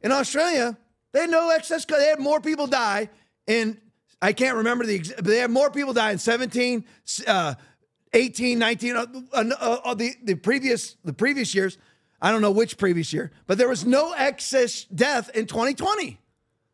In 0.02 0.12
Australia, 0.12 0.76
they 1.12 1.20
had 1.20 1.30
no 1.30 1.50
excess. 1.50 1.84
They 1.84 2.06
had 2.06 2.20
more 2.20 2.40
people 2.40 2.66
die 2.66 3.08
in, 3.46 3.80
I 4.20 4.32
can't 4.32 4.56
remember 4.56 4.86
the, 4.86 4.96
ex- 4.96 5.12
but 5.14 5.26
they 5.26 5.38
had 5.38 5.50
more 5.50 5.70
people 5.70 5.92
die 5.92 6.12
in 6.12 6.18
17, 6.18 6.84
uh, 7.26 7.54
18, 8.12 8.58
19, 8.58 8.96
uh, 8.96 9.06
uh, 9.32 9.44
uh, 9.84 9.94
the, 9.94 10.14
the 10.24 10.34
previous, 10.34 10.96
the 11.04 11.12
previous 11.12 11.54
years. 11.54 11.78
I 12.20 12.30
don't 12.30 12.40
know 12.40 12.52
which 12.52 12.78
previous 12.78 13.12
year, 13.12 13.32
but 13.46 13.58
there 13.58 13.68
was 13.68 13.84
no 13.84 14.12
excess 14.12 14.84
death 14.84 15.30
in 15.34 15.46
2020. 15.46 16.20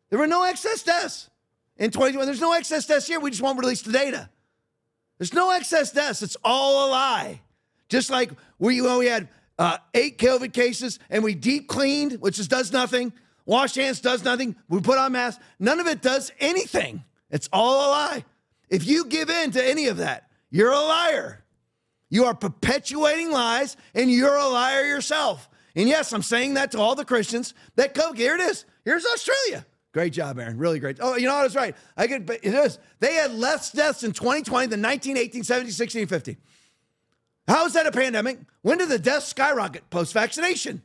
There 0.09 0.19
were 0.19 0.27
no 0.27 0.43
excess 0.43 0.83
deaths 0.83 1.29
in 1.77 1.89
2020. 1.91 2.25
There's 2.25 2.41
no 2.41 2.53
excess 2.53 2.85
deaths 2.85 3.07
here. 3.07 3.19
We 3.19 3.31
just 3.31 3.41
won't 3.41 3.57
release 3.57 3.81
the 3.81 3.91
data. 3.91 4.29
There's 5.17 5.33
no 5.33 5.51
excess 5.51 5.91
deaths. 5.91 6.21
It's 6.21 6.37
all 6.43 6.87
a 6.87 6.91
lie. 6.91 7.41
Just 7.89 8.09
like 8.09 8.31
we 8.59 8.81
when 8.81 8.99
we 8.99 9.07
had 9.07 9.27
uh, 9.57 9.77
eight 9.93 10.17
COVID 10.17 10.53
cases 10.53 10.99
and 11.09 11.23
we 11.23 11.35
deep 11.35 11.67
cleaned, 11.67 12.13
which 12.21 12.37
just 12.37 12.49
does 12.49 12.71
nothing. 12.71 13.11
Wash 13.49 13.73
hands 13.73 13.99
does 13.99 14.23
nothing. 14.23 14.55
We 14.67 14.79
put 14.79 14.99
on 14.99 15.13
masks. 15.13 15.43
None 15.57 15.79
of 15.79 15.87
it 15.87 16.03
does 16.03 16.31
anything. 16.39 17.03
It's 17.31 17.49
all 17.51 17.77
a 17.77 17.89
lie. 17.89 18.25
If 18.69 18.85
you 18.85 19.05
give 19.05 19.31
in 19.31 19.49
to 19.53 19.67
any 19.67 19.87
of 19.87 19.97
that, 19.97 20.29
you're 20.51 20.71
a 20.71 20.79
liar. 20.79 21.43
You 22.11 22.25
are 22.25 22.35
perpetuating 22.35 23.31
lies 23.31 23.75
and 23.95 24.11
you're 24.11 24.35
a 24.35 24.47
liar 24.47 24.83
yourself. 24.83 25.49
And 25.75 25.89
yes, 25.89 26.13
I'm 26.13 26.21
saying 26.21 26.53
that 26.53 26.73
to 26.73 26.79
all 26.79 26.93
the 26.93 27.03
Christians 27.03 27.55
that 27.75 27.95
come. 27.95 28.15
Here 28.15 28.35
it 28.35 28.41
is. 28.41 28.65
Here's 28.85 29.03
Australia. 29.03 29.65
Great 29.93 30.13
job, 30.13 30.37
Aaron. 30.37 30.59
Really 30.59 30.77
great. 30.77 30.99
Oh, 31.01 31.15
you 31.15 31.25
know, 31.25 31.33
I 31.33 31.41
was 31.41 31.55
right. 31.55 31.75
I 31.97 32.05
could, 32.05 32.29
it 32.29 32.53
is. 32.53 32.77
They 32.99 33.15
had 33.15 33.33
less 33.33 33.71
deaths 33.71 34.03
in 34.03 34.11
2020 34.11 34.67
than 34.67 34.81
19, 34.81 35.17
18, 35.17 35.43
17, 35.43 35.71
16, 35.71 36.05
50. 36.05 36.37
How 37.47 37.65
is 37.65 37.73
that 37.73 37.87
a 37.87 37.91
pandemic? 37.91 38.41
When 38.61 38.77
did 38.77 38.89
the 38.89 38.99
deaths 38.99 39.25
skyrocket 39.25 39.89
post 39.89 40.13
vaccination? 40.13 40.83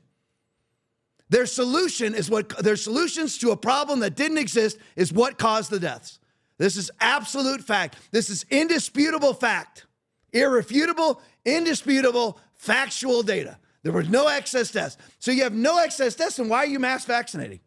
Their 1.31 1.47
solution 1.47 2.15
is 2.15 2.31
what 2.31 2.51
their 2.59 2.77
solutions 2.77 3.39
to 3.39 3.51
a 3.51 3.57
problem 3.57 4.01
that 4.01 4.15
didn't 4.15 4.39
exist 4.39 4.79
is 4.97 5.13
what 5.13 5.39
caused 5.39 5.71
the 5.71 5.81
deaths. 5.81 6.19
This 6.59 6.77
is 6.77 6.91
absolute 7.01 7.63
fact. 7.63 7.97
This 8.13 8.31
is 8.31 8.45
indisputable 8.51 9.35
fact. 9.35 9.87
Irrefutable, 10.33 11.21
indisputable, 11.45 12.39
factual 12.55 13.23
data. 13.23 13.59
There 13.83 13.93
was 13.93 14.09
no 14.09 14.29
excess 14.29 14.71
deaths. 14.71 14.97
So 15.19 15.31
you 15.31 15.43
have 15.43 15.53
no 15.53 15.79
excess 15.79 16.15
deaths, 16.15 16.39
and 16.39 16.49
why 16.49 16.59
are 16.59 16.67
you 16.67 16.79
mass 16.79 17.05
vaccinating? 17.05 17.61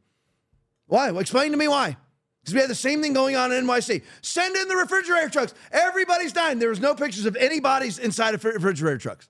Why? 0.87 1.11
Well, 1.11 1.21
explain 1.21 1.51
to 1.51 1.57
me 1.57 1.67
why. 1.67 1.97
Because 2.41 2.53
we 2.53 2.61
had 2.61 2.69
the 2.69 2.75
same 2.75 3.01
thing 3.01 3.13
going 3.13 3.35
on 3.35 3.51
in 3.51 3.65
NYC. 3.65 4.03
Send 4.21 4.55
in 4.55 4.67
the 4.67 4.75
refrigerator 4.75 5.29
trucks. 5.29 5.53
Everybody's 5.71 6.31
dying. 6.31 6.59
There 6.59 6.69
was 6.69 6.79
no 6.79 6.95
pictures 6.95 7.25
of 7.25 7.35
any 7.35 7.59
bodies 7.59 7.99
inside 7.99 8.33
of 8.33 8.43
refrigerator 8.43 8.97
trucks. 8.97 9.27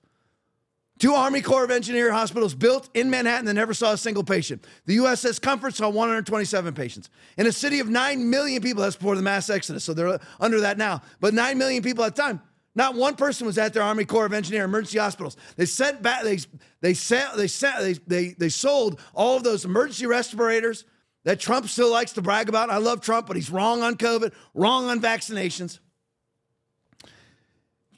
Two 0.98 1.14
Army 1.14 1.40
Corps 1.40 1.64
of 1.64 1.70
Engineer 1.70 2.10
hospitals 2.10 2.54
built 2.54 2.88
in 2.94 3.08
Manhattan 3.08 3.46
that 3.46 3.54
never 3.54 3.72
saw 3.72 3.92
a 3.92 3.96
single 3.96 4.24
patient. 4.24 4.66
The 4.86 4.96
USS 4.96 5.40
Comfort 5.40 5.74
saw 5.74 5.88
127 5.88 6.74
patients. 6.74 7.08
In 7.36 7.46
a 7.46 7.52
city 7.52 7.78
of 7.78 7.88
9 7.88 8.28
million 8.28 8.60
people, 8.60 8.82
that's 8.82 8.96
before 8.96 9.14
the 9.14 9.22
mass 9.22 9.48
exodus, 9.48 9.84
so 9.84 9.94
they're 9.94 10.18
under 10.40 10.60
that 10.60 10.76
now. 10.76 11.02
But 11.20 11.34
9 11.34 11.56
million 11.56 11.82
people 11.82 12.04
at 12.04 12.16
the 12.16 12.22
time, 12.22 12.42
not 12.74 12.94
one 12.94 13.14
person 13.14 13.46
was 13.46 13.58
at 13.58 13.74
their 13.74 13.82
Army 13.82 14.04
Corps 14.04 14.26
of 14.26 14.32
Engineer 14.32 14.64
emergency 14.64 14.98
hospitals. 14.98 15.36
They 15.56 15.66
sent 15.66 16.02
back, 16.02 16.24
they, 16.24 16.38
they, 16.80 16.94
sent, 16.94 17.36
they, 17.36 17.48
sent, 17.48 17.80
they, 17.80 17.92
they, 18.06 18.34
they 18.38 18.48
sold 18.48 19.00
all 19.14 19.36
of 19.36 19.44
those 19.44 19.64
emergency 19.64 20.06
respirators 20.06 20.84
that 21.24 21.38
Trump 21.38 21.68
still 21.68 21.90
likes 21.90 22.12
to 22.12 22.22
brag 22.22 22.48
about. 22.48 22.70
I 22.70 22.78
love 22.78 23.00
Trump, 23.00 23.26
but 23.26 23.36
he's 23.36 23.50
wrong 23.50 23.82
on 23.82 23.96
COVID, 23.96 24.32
wrong 24.54 24.88
on 24.88 25.00
vaccinations. 25.00 25.78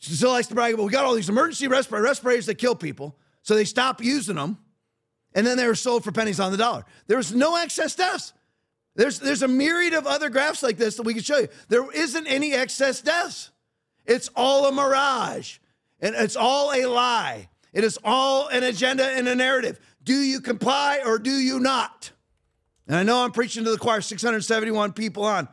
Still 0.01 0.30
likes 0.30 0.46
to 0.48 0.55
brag 0.55 0.74
about 0.74 0.84
we 0.84 0.90
got 0.90 1.05
all 1.05 1.14
these 1.14 1.28
emergency 1.28 1.68
respir- 1.68 2.03
respirators 2.03 2.46
that 2.46 2.57
kill 2.57 2.74
people, 2.74 3.16
so 3.42 3.55
they 3.55 3.66
stopped 3.66 4.03
using 4.03 4.36
them, 4.36 4.59
and 5.34 5.46
then 5.46 5.57
they 5.57 5.66
were 5.66 5.74
sold 5.74 6.05
for 6.05 6.11
pennies 6.11 6.40
on 6.40 6.51
the 6.51 6.59
dollar. 6.59 6.84
There 7.07 7.18
was 7.18 7.34
no 7.34 7.57
excess 7.57 7.94
deaths. 7.94 8.32
There's, 8.96 9.18
there's 9.20 9.42
a 9.42 9.48
myriad 9.48 9.92
of 9.92 10.07
other 10.07 10.30
graphs 10.30 10.62
like 10.62 10.78
this 10.78 10.96
that 10.96 11.03
we 11.03 11.14
can 11.14 11.22
show 11.22 11.38
you. 11.38 11.48
There 11.68 11.90
isn't 11.92 12.26
any 12.26 12.55
excess 12.55 13.01
deaths. 13.01 13.51
It's 14.07 14.30
all 14.34 14.66
a 14.66 14.72
mirage, 14.72 15.59
and 16.01 16.14
it's 16.14 16.36
all 16.36 16.72
a 16.72 16.86
lie. 16.86 17.48
It 17.72 17.84
is 17.84 17.98
all 18.03 18.48
an 18.48 18.64
agenda 18.64 19.05
and 19.05 19.28
a 19.28 19.34
narrative. 19.34 19.78
Do 20.03 20.14
you 20.14 20.40
comply 20.40 21.01
or 21.05 21.18
do 21.18 21.30
you 21.30 21.61
not? 21.61 22.11
And 22.88 22.96
I 22.96 23.03
know 23.03 23.22
I'm 23.22 23.32
preaching 23.32 23.64
to 23.64 23.70
the 23.70 23.78
choir, 23.78 24.01
671 24.01 24.94
people 24.94 25.24
on. 25.24 25.46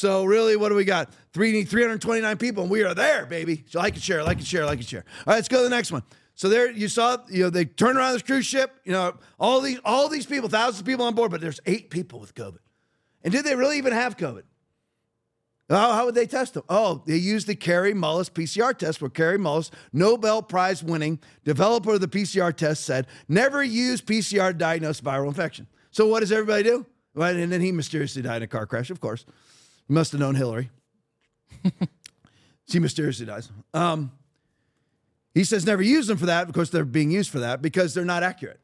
So 0.00 0.24
really, 0.24 0.56
what 0.56 0.70
do 0.70 0.76
we 0.76 0.86
got? 0.86 1.12
Three, 1.34 1.62
329 1.62 2.38
people, 2.38 2.62
and 2.62 2.72
we 2.72 2.84
are 2.84 2.94
there, 2.94 3.26
baby. 3.26 3.64
So 3.68 3.80
like 3.80 3.92
and 3.92 4.02
share, 4.02 4.24
like 4.24 4.38
and 4.38 4.46
share, 4.46 4.64
like 4.64 4.78
and 4.78 4.88
share. 4.88 5.04
All 5.26 5.32
right, 5.32 5.34
let's 5.34 5.48
go 5.48 5.58
to 5.58 5.64
the 5.64 5.68
next 5.68 5.92
one. 5.92 6.02
So 6.34 6.48
there, 6.48 6.70
you 6.70 6.88
saw, 6.88 7.18
you 7.28 7.42
know, 7.42 7.50
they 7.50 7.66
turn 7.66 7.98
around 7.98 8.14
this 8.14 8.22
cruise 8.22 8.46
ship. 8.46 8.80
You 8.84 8.92
know, 8.92 9.12
all 9.38 9.60
these, 9.60 9.78
all 9.84 10.08
these 10.08 10.24
people, 10.24 10.48
thousands 10.48 10.80
of 10.80 10.86
people 10.86 11.04
on 11.04 11.14
board, 11.14 11.30
but 11.30 11.42
there's 11.42 11.60
eight 11.66 11.90
people 11.90 12.18
with 12.18 12.34
COVID. 12.34 12.60
And 13.24 13.30
did 13.30 13.44
they 13.44 13.54
really 13.54 13.76
even 13.76 13.92
have 13.92 14.16
COVID? 14.16 14.44
How, 15.68 15.92
how 15.92 16.06
would 16.06 16.14
they 16.14 16.26
test 16.26 16.54
them? 16.54 16.62
Oh, 16.70 17.02
they 17.04 17.16
used 17.16 17.46
the 17.46 17.54
Kary 17.54 17.92
Mullis 17.92 18.30
PCR 18.30 18.74
test, 18.74 19.02
where 19.02 19.10
Kary 19.10 19.36
Mullis, 19.36 19.70
Nobel 19.92 20.40
Prize 20.40 20.82
winning 20.82 21.18
developer 21.44 21.92
of 21.92 22.00
the 22.00 22.08
PCR 22.08 22.56
test, 22.56 22.84
said 22.84 23.06
never 23.28 23.62
use 23.62 24.00
PCR 24.00 24.52
to 24.52 24.54
diagnose 24.54 25.02
viral 25.02 25.26
infection. 25.26 25.66
So 25.90 26.06
what 26.06 26.20
does 26.20 26.32
everybody 26.32 26.62
do? 26.62 26.86
Well, 27.14 27.36
and 27.36 27.52
then 27.52 27.60
he 27.60 27.70
mysteriously 27.70 28.22
died 28.22 28.38
in 28.38 28.44
a 28.44 28.46
car 28.46 28.64
crash, 28.64 28.88
of 28.88 28.98
course. 28.98 29.26
He 29.90 29.94
must 29.94 30.12
have 30.12 30.20
known 30.20 30.36
Hillary. 30.36 30.70
she 32.68 32.78
mysteriously 32.78 33.26
dies. 33.26 33.50
Um, 33.74 34.12
he 35.34 35.42
says 35.42 35.66
never 35.66 35.82
use 35.82 36.06
them 36.06 36.16
for 36.16 36.26
that. 36.26 36.46
Of 36.46 36.54
course, 36.54 36.70
they're 36.70 36.84
being 36.84 37.10
used 37.10 37.28
for 37.28 37.40
that 37.40 37.60
because 37.60 37.92
they're 37.92 38.04
not 38.04 38.22
accurate. 38.22 38.60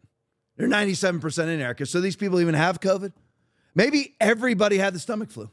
They're 0.56 0.68
97% 0.68 1.48
inaccurate. 1.48 1.88
So 1.88 2.00
these 2.00 2.14
people 2.14 2.40
even 2.40 2.54
have 2.54 2.78
COVID. 2.78 3.12
Maybe 3.74 4.14
everybody 4.20 4.78
had 4.78 4.94
the 4.94 5.00
stomach 5.00 5.32
flu. 5.32 5.50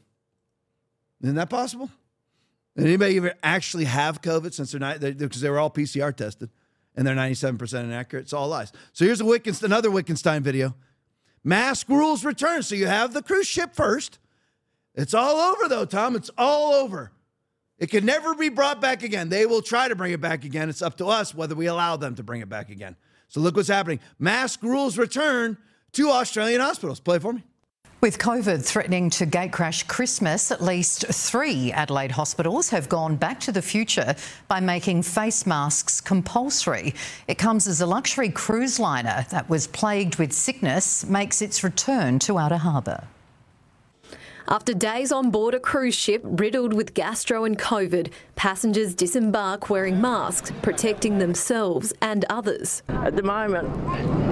Isn't 1.24 1.34
that 1.34 1.50
possible? 1.50 1.90
Did 2.76 2.86
anybody 2.86 3.14
even 3.14 3.32
actually 3.42 3.86
have 3.86 4.22
COVID 4.22 4.54
since 4.54 4.70
they're 4.70 4.78
not 4.78 5.00
because 5.00 5.40
they 5.40 5.50
were 5.50 5.58
all 5.58 5.70
PCR 5.70 6.14
tested 6.14 6.50
and 6.94 7.04
they're 7.04 7.16
97% 7.16 7.82
inaccurate? 7.82 8.22
It's 8.22 8.32
all 8.32 8.46
lies. 8.46 8.70
So 8.92 9.04
here's 9.04 9.20
a 9.20 9.24
Wittgenstein, 9.24 9.72
another 9.72 9.90
Wittgenstein 9.90 10.44
video. 10.44 10.76
Mask 11.42 11.88
rules 11.88 12.24
return. 12.24 12.62
So 12.62 12.76
you 12.76 12.86
have 12.86 13.12
the 13.12 13.22
cruise 13.22 13.48
ship 13.48 13.74
first. 13.74 14.20
It's 14.94 15.14
all 15.14 15.36
over, 15.36 15.68
though, 15.68 15.84
Tom. 15.84 16.16
It's 16.16 16.30
all 16.38 16.72
over. 16.72 17.12
It 17.78 17.90
can 17.90 18.04
never 18.04 18.34
be 18.34 18.48
brought 18.48 18.80
back 18.80 19.02
again. 19.02 19.28
They 19.28 19.46
will 19.46 19.62
try 19.62 19.88
to 19.88 19.96
bring 19.96 20.12
it 20.12 20.20
back 20.20 20.44
again. 20.44 20.68
It's 20.68 20.82
up 20.82 20.96
to 20.98 21.06
us 21.06 21.34
whether 21.34 21.54
we 21.54 21.66
allow 21.66 21.96
them 21.96 22.14
to 22.14 22.22
bring 22.22 22.40
it 22.40 22.48
back 22.48 22.70
again. 22.70 22.96
So 23.28 23.40
look 23.40 23.56
what's 23.56 23.68
happening. 23.68 23.98
Mask 24.18 24.62
rules 24.62 24.96
return 24.96 25.58
to 25.92 26.10
Australian 26.10 26.60
hospitals. 26.60 27.00
Play 27.00 27.18
for 27.18 27.32
me. 27.32 27.42
With 28.00 28.18
COVID 28.18 28.62
threatening 28.62 29.08
to 29.10 29.24
gatecrash 29.24 29.86
Christmas, 29.86 30.50
at 30.50 30.62
least 30.62 31.06
three 31.06 31.72
Adelaide 31.72 32.10
hospitals 32.10 32.68
have 32.68 32.88
gone 32.88 33.16
back 33.16 33.40
to 33.40 33.52
the 33.52 33.62
future 33.62 34.14
by 34.46 34.60
making 34.60 35.02
face 35.02 35.46
masks 35.46 36.02
compulsory. 36.02 36.94
It 37.28 37.38
comes 37.38 37.66
as 37.66 37.80
a 37.80 37.86
luxury 37.86 38.28
cruise 38.28 38.78
liner 38.78 39.24
that 39.30 39.48
was 39.48 39.66
plagued 39.66 40.16
with 40.16 40.34
sickness 40.34 41.06
makes 41.06 41.40
its 41.40 41.64
return 41.64 42.18
to 42.20 42.36
Outer 42.36 42.58
Harbour. 42.58 43.08
After 44.46 44.74
days 44.74 45.10
on 45.10 45.30
board 45.30 45.54
a 45.54 45.60
cruise 45.60 45.94
ship 45.94 46.20
riddled 46.22 46.74
with 46.74 46.92
gastro 46.92 47.44
and 47.44 47.58
COVID, 47.58 48.12
passengers 48.36 48.94
disembark 48.94 49.70
wearing 49.70 50.02
masks, 50.02 50.52
protecting 50.60 51.18
themselves 51.18 51.94
and 52.02 52.26
others. 52.28 52.82
At 52.88 53.16
the 53.16 53.22
moment, 53.22 53.72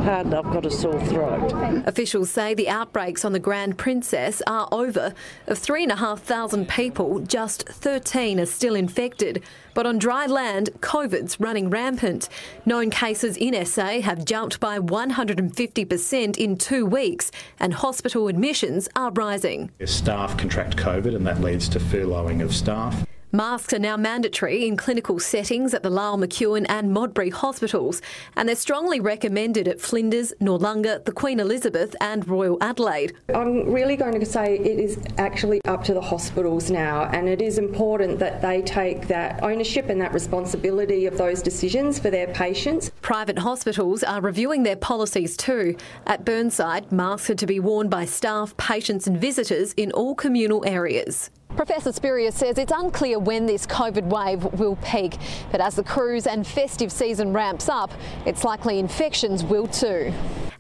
pardon, 0.04 0.34
I've 0.34 0.44
got 0.44 0.66
a 0.66 0.70
sore 0.70 1.00
throat. 1.06 1.52
Officials 1.86 2.30
say 2.30 2.52
the 2.52 2.68
outbreaks 2.68 3.24
on 3.24 3.32
the 3.32 3.38
Grand 3.38 3.78
Princess 3.78 4.42
are 4.46 4.68
over. 4.70 5.14
Of 5.46 5.56
3,500 5.56 6.68
people, 6.68 7.20
just 7.20 7.66
13 7.66 8.38
are 8.38 8.46
still 8.46 8.74
infected. 8.74 9.42
But 9.74 9.86
on 9.86 9.98
dry 9.98 10.26
land, 10.26 10.70
COVID's 10.80 11.40
running 11.40 11.70
rampant. 11.70 12.28
Known 12.66 12.90
cases 12.90 13.36
in 13.36 13.64
SA 13.64 14.00
have 14.00 14.24
jumped 14.24 14.60
by 14.60 14.78
150% 14.78 16.36
in 16.36 16.56
two 16.56 16.84
weeks, 16.86 17.30
and 17.58 17.74
hospital 17.74 18.28
admissions 18.28 18.88
are 18.96 19.10
rising. 19.12 19.70
Staff 19.84 20.36
contract 20.36 20.76
COVID, 20.76 21.14
and 21.16 21.26
that 21.26 21.40
leads 21.40 21.68
to 21.70 21.78
furloughing 21.78 22.42
of 22.42 22.54
staff. 22.54 23.06
Masks 23.34 23.72
are 23.72 23.78
now 23.78 23.96
mandatory 23.96 24.66
in 24.66 24.76
clinical 24.76 25.18
settings 25.18 25.72
at 25.72 25.82
the 25.82 25.88
Lyell 25.88 26.18
McEwin 26.18 26.66
and 26.68 26.92
Modbury 26.92 27.30
hospitals, 27.30 28.02
and 28.36 28.46
they're 28.46 28.54
strongly 28.54 29.00
recommended 29.00 29.66
at 29.66 29.80
Flinders, 29.80 30.34
Noarlunga, 30.38 31.02
the 31.06 31.12
Queen 31.12 31.40
Elizabeth, 31.40 31.96
and 31.98 32.28
Royal 32.28 32.58
Adelaide. 32.60 33.14
I'm 33.34 33.72
really 33.72 33.96
going 33.96 34.20
to 34.20 34.26
say 34.26 34.58
it 34.58 34.78
is 34.78 34.98
actually 35.16 35.62
up 35.64 35.82
to 35.84 35.94
the 35.94 36.00
hospitals 36.02 36.70
now, 36.70 37.04
and 37.04 37.26
it 37.26 37.40
is 37.40 37.56
important 37.56 38.18
that 38.18 38.42
they 38.42 38.60
take 38.60 39.08
that 39.08 39.42
ownership 39.42 39.88
and 39.88 39.98
that 40.02 40.12
responsibility 40.12 41.06
of 41.06 41.16
those 41.16 41.40
decisions 41.40 41.98
for 41.98 42.10
their 42.10 42.26
patients. 42.34 42.90
Private 43.00 43.38
hospitals 43.38 44.02
are 44.02 44.20
reviewing 44.20 44.62
their 44.62 44.76
policies 44.76 45.38
too. 45.38 45.74
At 46.06 46.26
Burnside, 46.26 46.92
masks 46.92 47.30
are 47.30 47.34
to 47.36 47.46
be 47.46 47.60
worn 47.60 47.88
by 47.88 48.04
staff, 48.04 48.54
patients, 48.58 49.06
and 49.06 49.18
visitors 49.18 49.72
in 49.72 49.90
all 49.92 50.14
communal 50.14 50.66
areas. 50.66 51.30
Professor 51.56 51.92
Spurrier 51.92 52.30
says 52.30 52.56
it's 52.56 52.72
unclear 52.74 53.18
when 53.18 53.46
this 53.46 53.66
COVID 53.66 54.04
wave 54.04 54.44
will 54.58 54.76
peak, 54.76 55.18
but 55.50 55.60
as 55.60 55.76
the 55.76 55.84
cruise 55.84 56.26
and 56.26 56.46
festive 56.46 56.90
season 56.90 57.32
ramps 57.32 57.68
up, 57.68 57.92
it's 58.24 58.42
likely 58.42 58.78
infections 58.78 59.44
will 59.44 59.66
too. 59.66 60.12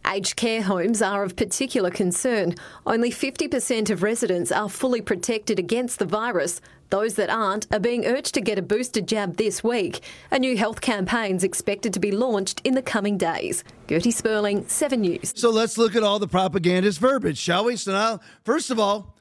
Aged 0.06 0.36
care 0.36 0.62
homes 0.62 1.00
are 1.00 1.22
of 1.22 1.36
particular 1.36 1.90
concern. 1.90 2.54
Only 2.86 3.10
50% 3.10 3.88
of 3.88 4.02
residents 4.02 4.52
are 4.52 4.68
fully 4.68 5.00
protected 5.00 5.58
against 5.58 5.98
the 5.98 6.04
virus. 6.04 6.60
Those 6.90 7.14
that 7.14 7.30
aren't 7.30 7.72
are 7.72 7.80
being 7.80 8.04
urged 8.04 8.34
to 8.34 8.42
get 8.42 8.58
a 8.58 8.62
booster 8.62 9.00
jab 9.00 9.36
this 9.36 9.64
week. 9.64 10.02
A 10.30 10.38
new 10.38 10.58
health 10.58 10.82
campaign 10.82 11.36
is 11.36 11.44
expected 11.44 11.94
to 11.94 12.00
be 12.00 12.10
launched 12.10 12.60
in 12.64 12.74
the 12.74 12.82
coming 12.82 13.16
days. 13.16 13.64
Gertie 13.88 14.10
Sperling, 14.10 14.68
7 14.68 15.00
News. 15.00 15.32
So 15.36 15.50
let's 15.50 15.78
look 15.78 15.96
at 15.96 16.02
all 16.02 16.18
the 16.18 16.28
propagandist 16.28 16.98
verbiage, 16.98 17.38
shall 17.38 17.64
we? 17.64 17.76
So 17.76 17.92
now, 17.92 18.20
first 18.44 18.70
of 18.70 18.78
all, 18.78 19.11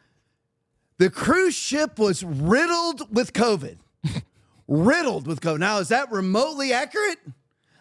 the 1.01 1.09
cruise 1.09 1.55
ship 1.55 1.97
was 1.97 2.23
riddled 2.23 3.11
with 3.11 3.33
COVID. 3.33 3.77
riddled 4.67 5.25
with 5.25 5.41
COVID. 5.41 5.57
Now, 5.57 5.79
is 5.79 5.87
that 5.87 6.11
remotely 6.11 6.73
accurate? 6.73 7.17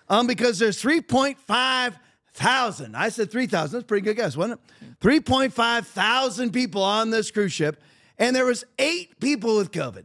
Um, 0.08 0.26
because 0.26 0.58
there's 0.58 0.80
3.5 0.80 1.96
thousand. 2.32 2.96
I 2.96 3.10
said 3.10 3.30
3,000. 3.30 3.72
That's 3.72 3.84
a 3.84 3.86
pretty 3.86 4.06
good 4.06 4.16
guess, 4.16 4.38
wasn't 4.38 4.58
it? 4.80 5.00
3.5 5.00 5.84
thousand 5.84 6.52
people 6.52 6.82
on 6.82 7.10
this 7.10 7.30
cruise 7.30 7.52
ship, 7.52 7.82
and 8.18 8.34
there 8.34 8.46
was 8.46 8.64
eight 8.78 9.20
people 9.20 9.58
with 9.58 9.70
COVID. 9.70 10.04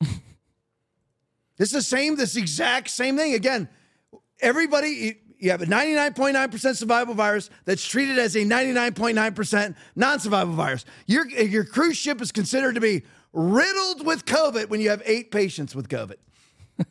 it's 1.60 1.70
the 1.70 1.80
same, 1.80 2.16
this 2.16 2.34
exact 2.34 2.90
same 2.90 3.16
thing. 3.16 3.34
Again, 3.34 3.68
everybody, 4.40 5.20
you 5.42 5.50
have 5.50 5.60
a 5.60 5.66
99.9% 5.66 6.76
survival 6.76 7.14
virus 7.14 7.50
that's 7.64 7.84
treated 7.84 8.16
as 8.16 8.36
a 8.36 8.44
99.9% 8.44 9.74
non-survival 9.96 10.54
virus. 10.54 10.84
Your, 11.08 11.28
your 11.28 11.64
cruise 11.64 11.96
ship 11.96 12.22
is 12.22 12.30
considered 12.30 12.76
to 12.76 12.80
be 12.80 13.02
riddled 13.32 14.06
with 14.06 14.24
COVID 14.24 14.68
when 14.68 14.80
you 14.80 14.90
have 14.90 15.02
eight 15.04 15.32
patients 15.32 15.74
with 15.74 15.88
COVID. 15.88 16.14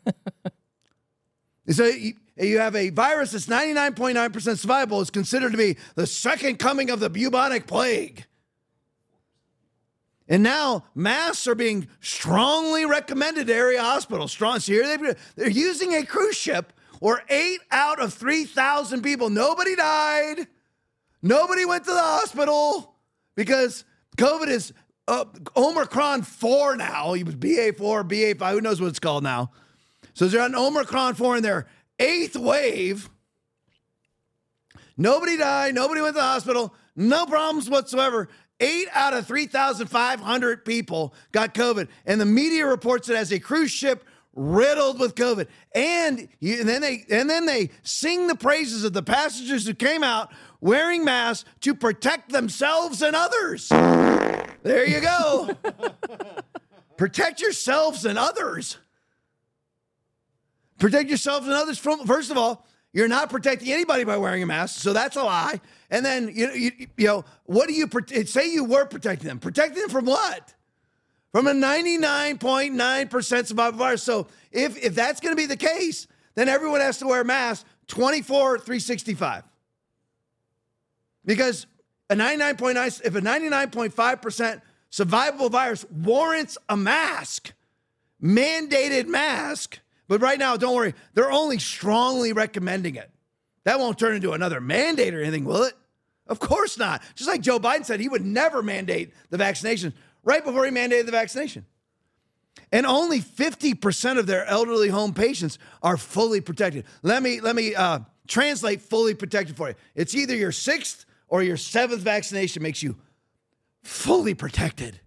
so 1.70 1.86
you, 1.86 2.12
you 2.36 2.58
have 2.58 2.76
a 2.76 2.90
virus 2.90 3.32
that's 3.32 3.46
99.9% 3.46 3.94
survivable 4.28 5.00
is 5.00 5.08
considered 5.08 5.52
to 5.52 5.58
be 5.58 5.78
the 5.94 6.06
second 6.06 6.58
coming 6.58 6.90
of 6.90 7.00
the 7.00 7.08
bubonic 7.08 7.66
plague. 7.66 8.26
And 10.28 10.42
now 10.42 10.84
masks 10.94 11.46
are 11.46 11.54
being 11.54 11.88
strongly 12.00 12.84
recommended 12.84 13.46
to 13.46 13.54
area 13.54 13.80
hospitals. 13.80 14.30
Strong. 14.30 14.60
So 14.60 14.72
here 14.72 14.98
they, 14.98 15.14
they're 15.36 15.48
using 15.48 15.94
a 15.94 16.04
cruise 16.04 16.36
ship 16.36 16.74
where 17.02 17.24
eight 17.30 17.58
out 17.72 18.00
of 18.00 18.14
3,000 18.14 19.02
people, 19.02 19.28
nobody 19.28 19.74
died, 19.74 20.46
nobody 21.20 21.64
went 21.64 21.82
to 21.82 21.90
the 21.90 21.98
hospital 21.98 22.94
because 23.34 23.84
COVID 24.16 24.46
is 24.46 24.72
uh, 25.08 25.24
Omicron 25.56 26.22
4 26.22 26.76
now. 26.76 27.14
It 27.14 27.26
was 27.26 27.34
BA4, 27.34 28.08
BA5, 28.08 28.52
who 28.52 28.60
knows 28.60 28.80
what 28.80 28.86
it's 28.86 29.00
called 29.00 29.24
now. 29.24 29.50
So 30.14 30.28
they're 30.28 30.42
on 30.42 30.54
Omicron 30.54 31.16
4 31.16 31.38
in 31.38 31.42
their 31.42 31.66
eighth 31.98 32.36
wave. 32.36 33.10
Nobody 34.96 35.36
died, 35.36 35.74
nobody 35.74 36.02
went 36.02 36.14
to 36.14 36.20
the 36.20 36.24
hospital, 36.24 36.72
no 36.94 37.26
problems 37.26 37.68
whatsoever. 37.68 38.28
Eight 38.60 38.86
out 38.92 39.12
of 39.12 39.26
3,500 39.26 40.64
people 40.64 41.14
got 41.32 41.52
COVID, 41.52 41.88
and 42.06 42.20
the 42.20 42.26
media 42.26 42.64
reports 42.64 43.08
it 43.08 43.16
as 43.16 43.32
a 43.32 43.40
cruise 43.40 43.72
ship 43.72 44.04
riddled 44.34 44.98
with 44.98 45.14
COVID. 45.14 45.48
And, 45.74 46.28
you, 46.40 46.60
and 46.60 46.68
then 46.68 46.80
they 46.80 47.04
and 47.10 47.28
then 47.28 47.46
they 47.46 47.70
sing 47.82 48.26
the 48.26 48.34
praises 48.34 48.84
of 48.84 48.92
the 48.92 49.02
passengers 49.02 49.66
who 49.66 49.74
came 49.74 50.02
out 50.02 50.32
wearing 50.60 51.04
masks 51.04 51.48
to 51.60 51.74
protect 51.74 52.30
themselves 52.30 53.02
and 53.02 53.14
others. 53.16 53.68
There 53.68 54.86
you 54.86 55.00
go. 55.00 55.50
protect 56.96 57.40
yourselves 57.40 58.04
and 58.04 58.18
others. 58.18 58.78
Protect 60.78 61.08
yourselves 61.08 61.46
and 61.46 61.54
others 61.54 61.78
from 61.78 62.06
first 62.06 62.30
of 62.30 62.36
all, 62.36 62.66
you're 62.92 63.08
not 63.08 63.30
protecting 63.30 63.72
anybody 63.72 64.04
by 64.04 64.18
wearing 64.18 64.42
a 64.42 64.46
mask, 64.46 64.80
so 64.80 64.92
that's 64.92 65.16
a 65.16 65.22
lie. 65.22 65.60
And 65.90 66.04
then 66.04 66.30
you 66.34 66.50
you, 66.50 66.70
you 66.96 67.06
know 67.06 67.24
what 67.44 67.68
do 67.68 67.74
you 67.74 67.88
say 68.26 68.50
you 68.50 68.64
were 68.64 68.86
protecting 68.86 69.28
them? 69.28 69.38
Protecting 69.38 69.80
them 69.80 69.90
from 69.90 70.06
what? 70.06 70.54
From 71.32 71.46
a 71.46 71.52
99.9% 71.52 73.46
survival 73.46 73.78
virus. 73.78 74.02
So 74.02 74.26
if 74.50 74.76
if 74.76 74.94
that's 74.94 75.20
going 75.20 75.32
to 75.32 75.36
be 75.36 75.46
the 75.46 75.56
case, 75.56 76.06
then 76.34 76.48
everyone 76.48 76.80
has 76.80 76.98
to 76.98 77.06
wear 77.06 77.24
masks 77.24 77.64
24 77.88 78.58
365. 78.58 79.44
Because 81.24 81.66
a 82.10 82.14
99.9 82.14 83.00
if 83.04 83.14
a 83.14 83.20
99.5% 83.20 84.60
survivable 84.90 85.50
virus 85.50 85.86
warrants 85.90 86.58
a 86.68 86.76
mask, 86.76 87.54
mandated 88.22 89.06
mask, 89.06 89.80
but 90.08 90.20
right 90.20 90.38
now, 90.38 90.58
don't 90.58 90.74
worry, 90.74 90.94
they're 91.14 91.32
only 91.32 91.58
strongly 91.58 92.34
recommending 92.34 92.96
it. 92.96 93.10
That 93.64 93.78
won't 93.78 93.98
turn 93.98 94.16
into 94.16 94.32
another 94.32 94.60
mandate 94.60 95.14
or 95.14 95.22
anything, 95.22 95.46
will 95.46 95.62
it? 95.62 95.74
Of 96.26 96.38
course 96.38 96.76
not. 96.76 97.02
Just 97.14 97.28
like 97.28 97.40
Joe 97.40 97.58
Biden 97.58 97.86
said, 97.86 98.00
he 98.00 98.08
would 98.08 98.24
never 98.24 98.62
mandate 98.62 99.14
the 99.30 99.38
vaccination 99.38 99.94
right 100.24 100.44
before 100.44 100.64
he 100.64 100.70
mandated 100.70 101.06
the 101.06 101.12
vaccination. 101.12 101.66
And 102.70 102.86
only 102.86 103.20
50% 103.20 104.18
of 104.18 104.26
their 104.26 104.44
elderly 104.46 104.88
home 104.88 105.14
patients 105.14 105.58
are 105.82 105.96
fully 105.96 106.40
protected. 106.40 106.84
Let 107.02 107.22
me 107.22 107.40
let 107.40 107.54
me 107.54 107.74
uh, 107.74 108.00
translate 108.26 108.80
fully 108.80 109.14
protected 109.14 109.56
for 109.56 109.68
you. 109.68 109.74
It's 109.94 110.14
either 110.14 110.34
your 110.34 110.52
sixth 110.52 111.04
or 111.28 111.42
your 111.42 111.56
seventh 111.56 112.02
vaccination 112.02 112.62
makes 112.62 112.82
you 112.82 112.96
fully 113.82 114.34
protected. 114.34 115.00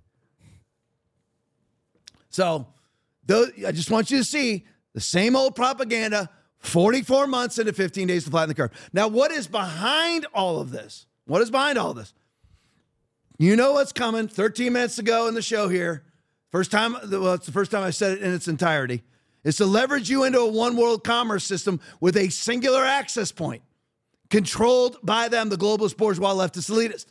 So, 2.30 2.68
those, 3.26 3.51
I 3.66 3.72
just 3.72 3.89
want 3.89 4.11
you 4.11 4.18
to 4.18 4.24
see 4.24 4.66
the 4.93 5.01
same 5.01 5.36
old 5.36 5.55
propaganda 5.55 6.30
44 6.59 7.28
months 7.28 7.59
into 7.59 7.74
15 7.74 8.07
days 8.07 8.26
to 8.26 8.32
flatten 8.32 8.49
the 8.49 8.55
curve. 8.55 8.72
Now, 8.91 9.07
what 9.07 9.32
is 9.32 9.47
behind 9.47 10.26
all 10.34 10.59
of 10.59 10.72
this? 10.72 11.05
What 11.26 11.41
is 11.41 11.49
behind 11.49 11.78
all 11.78 11.93
this? 11.93 12.13
You 13.38 13.56
know 13.56 13.74
what's 13.74 13.92
coming 13.92 14.28
13 14.28 14.72
minutes 14.72 14.98
ago 14.98 15.28
in 15.28 15.34
the 15.34 15.42
show 15.42 15.68
here. 15.68 16.04
First 16.52 16.72
time, 16.72 16.94
well, 16.94 17.34
it's 17.34 17.46
the 17.46 17.52
first 17.52 17.72
time 17.72 17.84
I 17.84 17.90
said 17.90 18.14
it 18.14 18.22
in 18.22 18.34
its 18.34 18.48
entirety. 18.48 19.04
Is 19.44 19.58
to 19.58 19.66
leverage 19.66 20.10
you 20.10 20.24
into 20.24 20.40
a 20.40 20.50
one 20.50 20.76
world 20.76 21.04
commerce 21.04 21.44
system 21.44 21.80
with 22.00 22.18
a 22.18 22.30
singular 22.30 22.84
access 22.84 23.32
point 23.32 23.62
controlled 24.30 24.98
by 25.04 25.28
them, 25.28 25.50
the 25.50 25.58
globalist 25.58 25.98
bourgeois 25.98 26.34
leftist 26.34 26.72
elitist. 26.72 27.06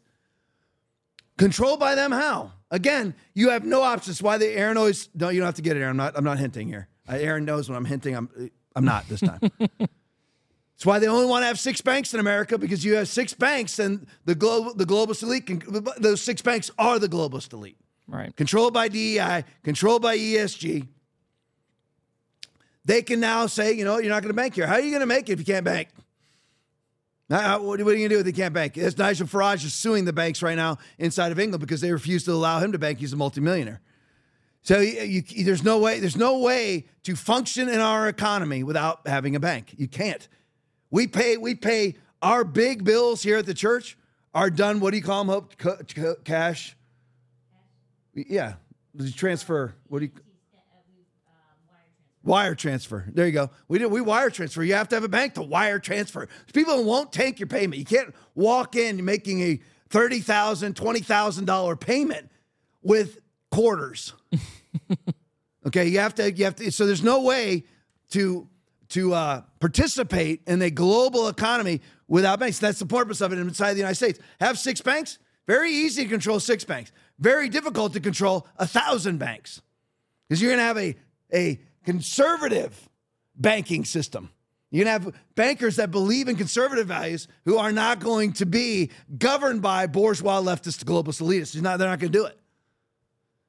Controlled 1.37 1.81
by 1.81 1.95
them 1.95 2.11
how? 2.13 2.53
Again, 2.71 3.15
you 3.35 3.51
have 3.51 3.65
no 3.65 3.83
options. 3.83 4.23
Why 4.23 4.39
the 4.39 4.49
Aaron 4.49 4.77
always 4.77 5.09
no, 5.15 5.29
you 5.29 5.41
don't 5.41 5.47
have 5.47 5.55
to 5.57 5.63
get 5.63 5.77
it, 5.77 5.81
Aaron. 5.81 5.91
I'm 5.91 5.97
not 5.97 6.17
I'm 6.17 6.25
not 6.25 6.39
hinting 6.39 6.69
here. 6.69 6.89
Uh, 7.09 7.17
Aaron 7.17 7.45
knows 7.45 7.69
when 7.69 7.77
I'm 7.77 7.85
hinting. 7.85 8.15
I'm 8.15 8.51
I'm 8.75 8.85
not 8.85 9.09
this 9.09 9.21
time. 9.21 9.41
That's 10.75 10.87
why 10.87 10.99
they 10.99 11.07
only 11.07 11.27
want 11.27 11.43
to 11.43 11.47
have 11.47 11.59
six 11.59 11.81
banks 11.81 12.15
in 12.15 12.21
America 12.21 12.59
because 12.59 12.85
you 12.85 12.97
have 12.97 13.09
six 13.09 13.33
banks, 13.33 13.79
and 13.79 14.07
the 14.25 14.35
global 14.35 14.75
the 14.75 14.85
globalist 14.85 15.23
elite. 15.23 15.47
Can, 15.47 15.63
those 15.99 16.21
six 16.21 16.43
banks 16.43 16.71
are 16.79 16.99
the 16.99 17.09
globalist 17.09 17.53
elite, 17.53 17.77
right? 18.09 18.35
Controlled 18.37 18.75
by 18.75 18.89
DEI, 18.89 19.45
controlled 19.63 20.03
by 20.03 20.17
ESG. 20.17 20.89
They 22.85 23.03
can 23.03 23.21
now 23.21 23.47
say, 23.47 23.73
you 23.73 23.85
know, 23.85 23.99
you're 23.99 24.11
not 24.11 24.23
going 24.23 24.35
to 24.35 24.37
bank 24.37 24.57
here. 24.57 24.67
How 24.67 24.75
are 24.75 24.81
you 24.81 24.91
going 24.91 25.01
to 25.01 25.07
make 25.07 25.29
it 25.29 25.33
if 25.33 25.39
you 25.39 25.45
can't 25.45 25.65
bank? 25.65 25.89
Now, 27.31 27.63
what 27.63 27.81
are 27.81 27.83
you 27.83 27.85
going 27.85 28.03
to 28.03 28.09
do 28.09 28.19
if 28.19 28.25
they 28.27 28.33
can't 28.33 28.53
bank? 28.53 28.77
Nigel 28.77 29.27
Farage 29.27 29.65
is 29.65 29.73
suing 29.73 30.05
the 30.05 30.13
banks 30.13 30.43
right 30.43 30.57
now 30.57 30.77
inside 30.99 31.33
of 31.33 31.39
England 31.39 31.61
because 31.61 31.81
they 31.81 31.91
refuse 31.91 32.25
to 32.25 32.33
allow 32.33 32.59
him 32.59 32.73
to 32.73 32.79
bank. 32.79 32.99
He's 32.99 33.15
a 33.15 33.17
multimillionaire. 33.17 33.81
So 34.63 34.81
you, 34.81 35.23
you, 35.27 35.45
there's 35.45 35.63
no 35.63 35.79
way 35.79 36.01
there's 36.01 36.17
no 36.17 36.39
way 36.39 36.87
to 37.05 37.17
function 37.17 37.69
in 37.69 37.81
our 37.81 38.09
economy 38.09 38.63
without 38.63 39.07
having 39.07 39.37
a 39.37 39.41
bank. 39.41 39.75
You 39.77 39.89
can't. 39.89 40.27
We 40.95 41.09
pay 41.09 41.37
we 41.39 41.57
pay 41.57 41.97
our 42.23 42.45
big 42.45 42.85
bills 42.85 43.21
here 43.21 43.39
at 43.39 43.47
the 43.47 43.53
church 43.53 43.99
are 44.33 44.49
done. 44.49 44.79
What 44.79 44.93
do 44.93 44.97
you 44.97 45.03
call 45.03 45.25
them? 45.25 45.49
Hope 45.61 46.23
cash. 46.23 46.77
Yeah, 48.15 48.55
the 48.95 49.11
transfer. 49.11 49.75
What 49.89 49.99
do 49.99 50.05
you? 50.05 50.13
Wire 52.23 52.55
transfer. 52.55 53.07
There 53.13 53.27
you 53.27 53.33
go. 53.33 53.51
We 53.67 53.81
do. 53.81 53.89
We 53.89 54.03
wire 54.03 54.31
transfer. 54.31 54.63
You 54.63 54.75
have 54.75 54.87
to 54.91 54.95
have 54.95 55.03
a 55.03 55.09
bank 55.09 55.35
to 55.35 55.43
wire 55.43 55.81
transfer. 55.81 56.29
People 56.53 56.85
won't 56.85 57.13
take 57.13 57.41
your 57.41 57.49
payment. 57.49 57.81
You 57.81 57.85
can't 57.85 58.15
walk 58.37 58.77
in 58.77 59.05
making 59.05 59.41
a 59.41 59.61
thirty 59.89 60.21
thousand, 60.21 60.77
twenty 60.77 61.01
thousand 61.01 61.47
dollar 61.47 61.75
payment 61.75 62.31
with 62.83 63.19
quarters. 63.51 64.13
okay, 65.67 65.89
you 65.89 65.99
have 65.99 66.15
to 66.15 66.31
you 66.31 66.45
have 66.45 66.55
to 66.55 66.71
so 66.71 66.87
there's 66.87 67.03
no 67.03 67.21
way 67.23 67.65
to 68.11 68.47
to 68.91 69.15
uh, 69.15 69.43
participate 69.61 70.43
in 70.47 70.63
a 70.63 70.71
global 70.71 71.29
economy 71.29 71.81
without 72.09 72.41
banks. 72.41 72.59
That's 72.59 72.79
the 72.79 72.87
purpose 72.87 73.21
of 73.21 73.33
it 73.33 73.39
inside 73.39 73.75
the 73.75 73.79
United 73.79 73.97
States. 73.97 74.19
Have 74.41 74.59
six 74.59 74.81
banks? 74.81 75.19
Very 75.47 75.71
easy 75.71 76.05
to 76.05 76.09
control 76.09 76.41
six 76.41 76.65
banks. 76.65 76.93
Very 77.19 77.49
difficult 77.49 77.93
to 77.95 78.01
control 78.01 78.47
a 78.57 78.67
thousand 78.67 79.19
banks. 79.19 79.63
Because 80.29 80.41
you're 80.41 80.53
gonna 80.53 80.63
have 80.63 80.79
a, 80.79 80.97
a 81.33 81.61
conservative 81.85 82.89
banking 83.37 83.85
system. 83.85 84.31
You're 84.71 84.87
going 84.87 84.99
to 84.99 85.05
have 85.05 85.15
bankers 85.37 85.77
that 85.77 85.93
believe 85.93 86.27
in 86.27 86.35
conservative 86.35 86.89
values 86.89 87.29
who 87.45 87.59
are 87.59 87.71
not 87.71 88.01
going 88.01 88.33
to 88.35 88.45
be 88.45 88.91
governed 89.17 89.63
by 89.63 89.87
bourgeois 89.87 90.41
leftist 90.41 90.83
globalist 90.83 91.23
elitists. 91.23 91.63
Not, 91.63 91.79
they're 91.79 91.89
not 91.89 92.01
going 92.01 92.11
to 92.11 92.19
do 92.19 92.25
it. 92.25 92.37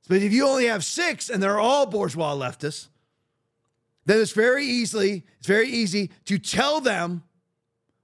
But 0.08 0.22
if 0.22 0.32
you 0.32 0.48
only 0.48 0.68
have 0.68 0.86
six 0.86 1.32
and 1.32 1.42
they're 1.42 1.60
all 1.60 1.88
bourgeois 1.88 2.36
leftists, 2.36 2.90
then 4.06 4.20
it's 4.22 4.32
very 4.32 4.66
easily 4.66 5.24
it's 5.38 5.48
very 5.48 5.70
easy 5.70 6.12
to 6.26 6.38
tell 6.38 6.82
them 6.82 7.24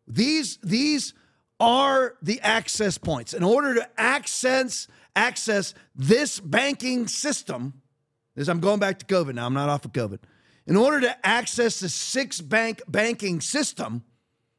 these 0.07 0.57
these 0.63 1.13
are 1.59 2.15
the 2.23 2.41
access 2.41 2.97
points. 2.97 3.33
In 3.33 3.43
order 3.43 3.75
to 3.75 3.87
access 3.97 4.87
access 5.15 5.73
this 5.95 6.39
banking 6.39 7.07
system, 7.07 7.81
as 8.35 8.49
I'm 8.49 8.59
going 8.59 8.79
back 8.79 8.99
to 8.99 9.05
COVID 9.05 9.35
now, 9.35 9.45
I'm 9.45 9.53
not 9.53 9.69
off 9.69 9.85
of 9.85 9.91
COVID. 9.91 10.19
In 10.65 10.75
order 10.75 11.01
to 11.01 11.25
access 11.25 11.79
the 11.79 11.89
six 11.89 12.41
bank 12.41 12.81
banking 12.87 13.41
system, 13.41 14.03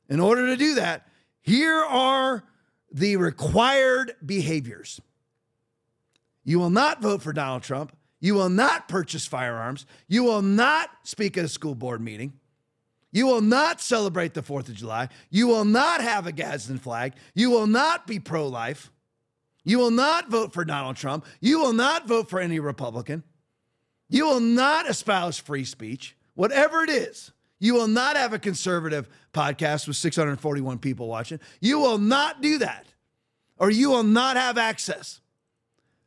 in 0.09 0.20
order 0.20 0.47
to 0.47 0.56
do 0.56 0.77
that, 0.77 1.09
here 1.40 1.82
are 1.82 2.44
the 2.93 3.16
required 3.16 4.14
behaviors. 4.24 5.01
You 6.44 6.59
will 6.59 6.70
not 6.70 7.02
vote 7.02 7.23
for 7.23 7.32
Donald 7.32 7.62
Trump. 7.62 7.97
You 8.22 8.34
will 8.34 8.48
not 8.48 8.88
purchase 8.88 9.26
firearms. 9.26 9.84
You 10.06 10.22
will 10.22 10.42
not 10.42 10.88
speak 11.02 11.36
at 11.36 11.44
a 11.44 11.48
school 11.48 11.74
board 11.74 12.00
meeting. 12.00 12.34
You 13.10 13.26
will 13.26 13.40
not 13.40 13.80
celebrate 13.80 14.32
the 14.32 14.44
4th 14.44 14.68
of 14.68 14.76
July. 14.76 15.08
You 15.28 15.48
will 15.48 15.64
not 15.64 16.00
have 16.00 16.26
a 16.26 16.32
Gadsden 16.32 16.78
flag. 16.78 17.14
You 17.34 17.50
will 17.50 17.66
not 17.66 18.06
be 18.06 18.20
pro 18.20 18.46
life. 18.46 18.92
You 19.64 19.78
will 19.78 19.90
not 19.90 20.30
vote 20.30 20.52
for 20.52 20.64
Donald 20.64 20.96
Trump. 20.96 21.26
You 21.40 21.58
will 21.58 21.72
not 21.72 22.06
vote 22.06 22.30
for 22.30 22.38
any 22.38 22.60
Republican. 22.60 23.24
You 24.08 24.26
will 24.26 24.40
not 24.40 24.88
espouse 24.88 25.36
free 25.36 25.64
speech, 25.64 26.16
whatever 26.34 26.84
it 26.84 26.90
is. 26.90 27.32
You 27.58 27.74
will 27.74 27.88
not 27.88 28.16
have 28.16 28.32
a 28.32 28.38
conservative 28.38 29.08
podcast 29.32 29.88
with 29.88 29.96
641 29.96 30.78
people 30.78 31.08
watching. 31.08 31.40
You 31.60 31.80
will 31.80 31.98
not 31.98 32.40
do 32.40 32.58
that, 32.58 32.86
or 33.56 33.68
you 33.68 33.90
will 33.90 34.04
not 34.04 34.36
have 34.36 34.58
access. 34.58 35.21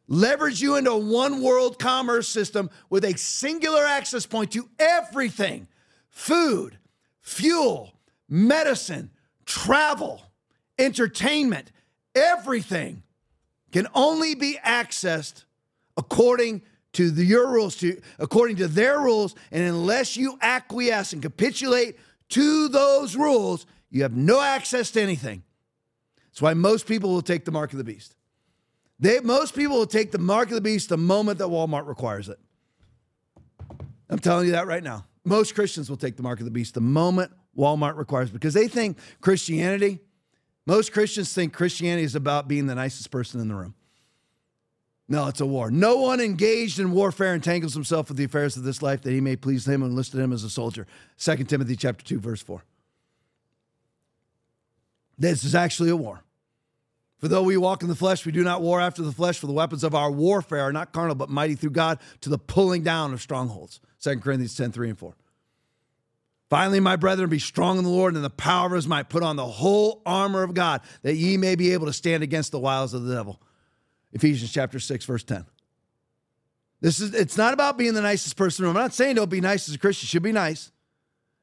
Leverage 0.07 0.61
you 0.61 0.75
into 0.75 0.91
a 0.91 0.97
one 0.97 1.41
world 1.41 1.79
commerce 1.79 2.27
system 2.27 2.69
with 2.89 3.03
a 3.03 3.17
singular 3.17 3.83
access 3.83 4.25
point 4.25 4.51
to 4.51 4.69
everything 4.77 5.67
food, 6.09 6.77
fuel, 7.21 7.93
medicine, 8.29 9.09
travel, 9.45 10.21
entertainment, 10.77 11.71
everything 12.13 13.03
can 13.71 13.87
only 13.93 14.35
be 14.35 14.57
accessed 14.65 15.43
according 15.97 16.61
to 16.93 17.11
the, 17.11 17.25
your 17.25 17.51
rules, 17.51 17.75
to 17.75 17.99
according 18.19 18.55
to 18.55 18.67
their 18.67 18.99
rules, 18.99 19.35
and 19.51 19.63
unless 19.63 20.15
you 20.15 20.37
acquiesce 20.41 21.11
and 21.13 21.21
capitulate 21.21 21.97
to 22.29 22.69
those 22.69 23.15
rules, 23.15 23.65
you 23.89 24.03
have 24.03 24.15
no 24.15 24.39
access 24.41 24.91
to 24.91 25.01
anything. 25.01 25.43
That's 26.27 26.41
why 26.41 26.53
most 26.53 26.87
people 26.87 27.11
will 27.11 27.21
take 27.21 27.43
the 27.43 27.51
mark 27.51 27.71
of 27.71 27.77
the 27.77 27.83
beast. 27.83 28.15
They, 28.99 29.19
most 29.19 29.55
people 29.55 29.77
will 29.77 29.85
take 29.85 30.11
the 30.11 30.17
mark 30.17 30.49
of 30.49 30.55
the 30.55 30.61
beast 30.61 30.89
the 30.89 30.97
moment 30.97 31.39
that 31.39 31.47
Walmart 31.47 31.87
requires 31.87 32.29
it. 32.29 32.39
I'm 34.09 34.19
telling 34.19 34.45
you 34.45 34.53
that 34.53 34.67
right 34.67 34.83
now. 34.83 35.05
Most 35.25 35.55
Christians 35.55 35.89
will 35.89 35.97
take 35.97 36.15
the 36.15 36.23
mark 36.23 36.39
of 36.39 36.45
the 36.45 36.51
beast 36.51 36.75
the 36.75 36.81
moment 36.81 37.31
Walmart 37.57 37.97
requires 37.97 38.29
it 38.29 38.33
because 38.33 38.53
they 38.53 38.67
think 38.67 38.97
Christianity, 39.21 39.99
most 40.65 40.93
Christians 40.93 41.33
think 41.33 41.53
Christianity 41.53 42.03
is 42.03 42.15
about 42.15 42.47
being 42.47 42.67
the 42.67 42.75
nicest 42.75 43.11
person 43.11 43.41
in 43.41 43.47
the 43.47 43.55
room. 43.55 43.73
No, 45.07 45.27
it's 45.27 45.41
a 45.41 45.45
war. 45.45 45.69
No 45.69 45.97
one 45.97 46.19
engaged 46.19 46.79
in 46.79 46.91
warfare 46.91 47.35
entangles 47.35 47.75
himself 47.75 48.09
with 48.09 48.17
the 48.17 48.23
affairs 48.23 48.57
of 48.57 48.63
this 48.63 48.81
life 48.81 49.01
that 49.03 49.11
he 49.11 49.21
may 49.21 49.35
please 49.35 49.67
him 49.67 49.83
and 49.83 49.91
enlisted 49.91 50.19
him 50.19 50.33
as 50.33 50.43
a 50.43 50.49
soldier. 50.49 50.87
2 51.19 51.43
Timothy 51.43 51.75
chapter 51.75 52.03
2, 52.03 52.19
verse 52.19 52.41
4. 52.41 52.63
This 55.17 55.43
is 55.43 55.53
actually 55.53 55.91
a 55.91 55.95
war. 55.95 56.24
For 57.25 57.29
though 57.29 57.41
we 57.41 57.57
walk 57.57 57.81
in 57.81 57.89
the 57.89 57.95
flesh, 57.95 58.23
we 58.23 58.31
do 58.31 58.43
not 58.43 58.61
war 58.61 58.79
after 58.79 59.01
the 59.01 59.11
flesh, 59.11 59.39
for 59.39 59.47
the 59.47 59.51
weapons 59.51 59.83
of 59.83 59.95
our 59.95 60.11
warfare 60.11 60.61
are 60.61 60.71
not 60.71 60.93
carnal, 60.93 61.15
but 61.15 61.27
mighty 61.27 61.55
through 61.55 61.71
God 61.71 61.97
to 62.21 62.29
the 62.29 62.37
pulling 62.37 62.83
down 62.83 63.13
of 63.13 63.19
strongholds. 63.19 63.79
2 64.01 64.19
Corinthians 64.19 64.53
10, 64.53 64.71
3 64.71 64.89
and 64.89 64.99
4. 64.99 65.15
Finally, 66.51 66.81
my 66.81 66.95
brethren, 66.95 67.27
be 67.27 67.39
strong 67.39 67.79
in 67.79 67.83
the 67.83 67.89
Lord 67.89 68.11
and 68.11 68.17
in 68.17 68.21
the 68.21 68.29
power 68.29 68.67
of 68.67 68.73
his 68.73 68.87
might. 68.87 69.09
Put 69.09 69.23
on 69.23 69.37
the 69.37 69.47
whole 69.47 70.03
armor 70.05 70.43
of 70.43 70.53
God, 70.53 70.81
that 71.01 71.15
ye 71.15 71.35
may 71.35 71.55
be 71.55 71.73
able 71.73 71.87
to 71.87 71.93
stand 71.93 72.21
against 72.21 72.51
the 72.51 72.59
wiles 72.59 72.93
of 72.93 73.05
the 73.05 73.15
devil. 73.15 73.41
Ephesians 74.13 74.51
chapter 74.51 74.79
6, 74.79 75.05
verse 75.05 75.23
10. 75.23 75.47
This 76.81 76.99
is 76.99 77.15
it's 77.15 77.37
not 77.37 77.55
about 77.55 77.75
being 77.75 77.95
the 77.95 78.03
nicest 78.03 78.37
person. 78.37 78.67
I'm 78.67 78.73
not 78.73 78.93
saying 78.93 79.15
don't 79.15 79.31
be 79.31 79.41
nice 79.41 79.67
as 79.67 79.73
a 79.73 79.79
Christian. 79.79 80.05
Should 80.05 80.21
be 80.21 80.31
nice. 80.31 80.71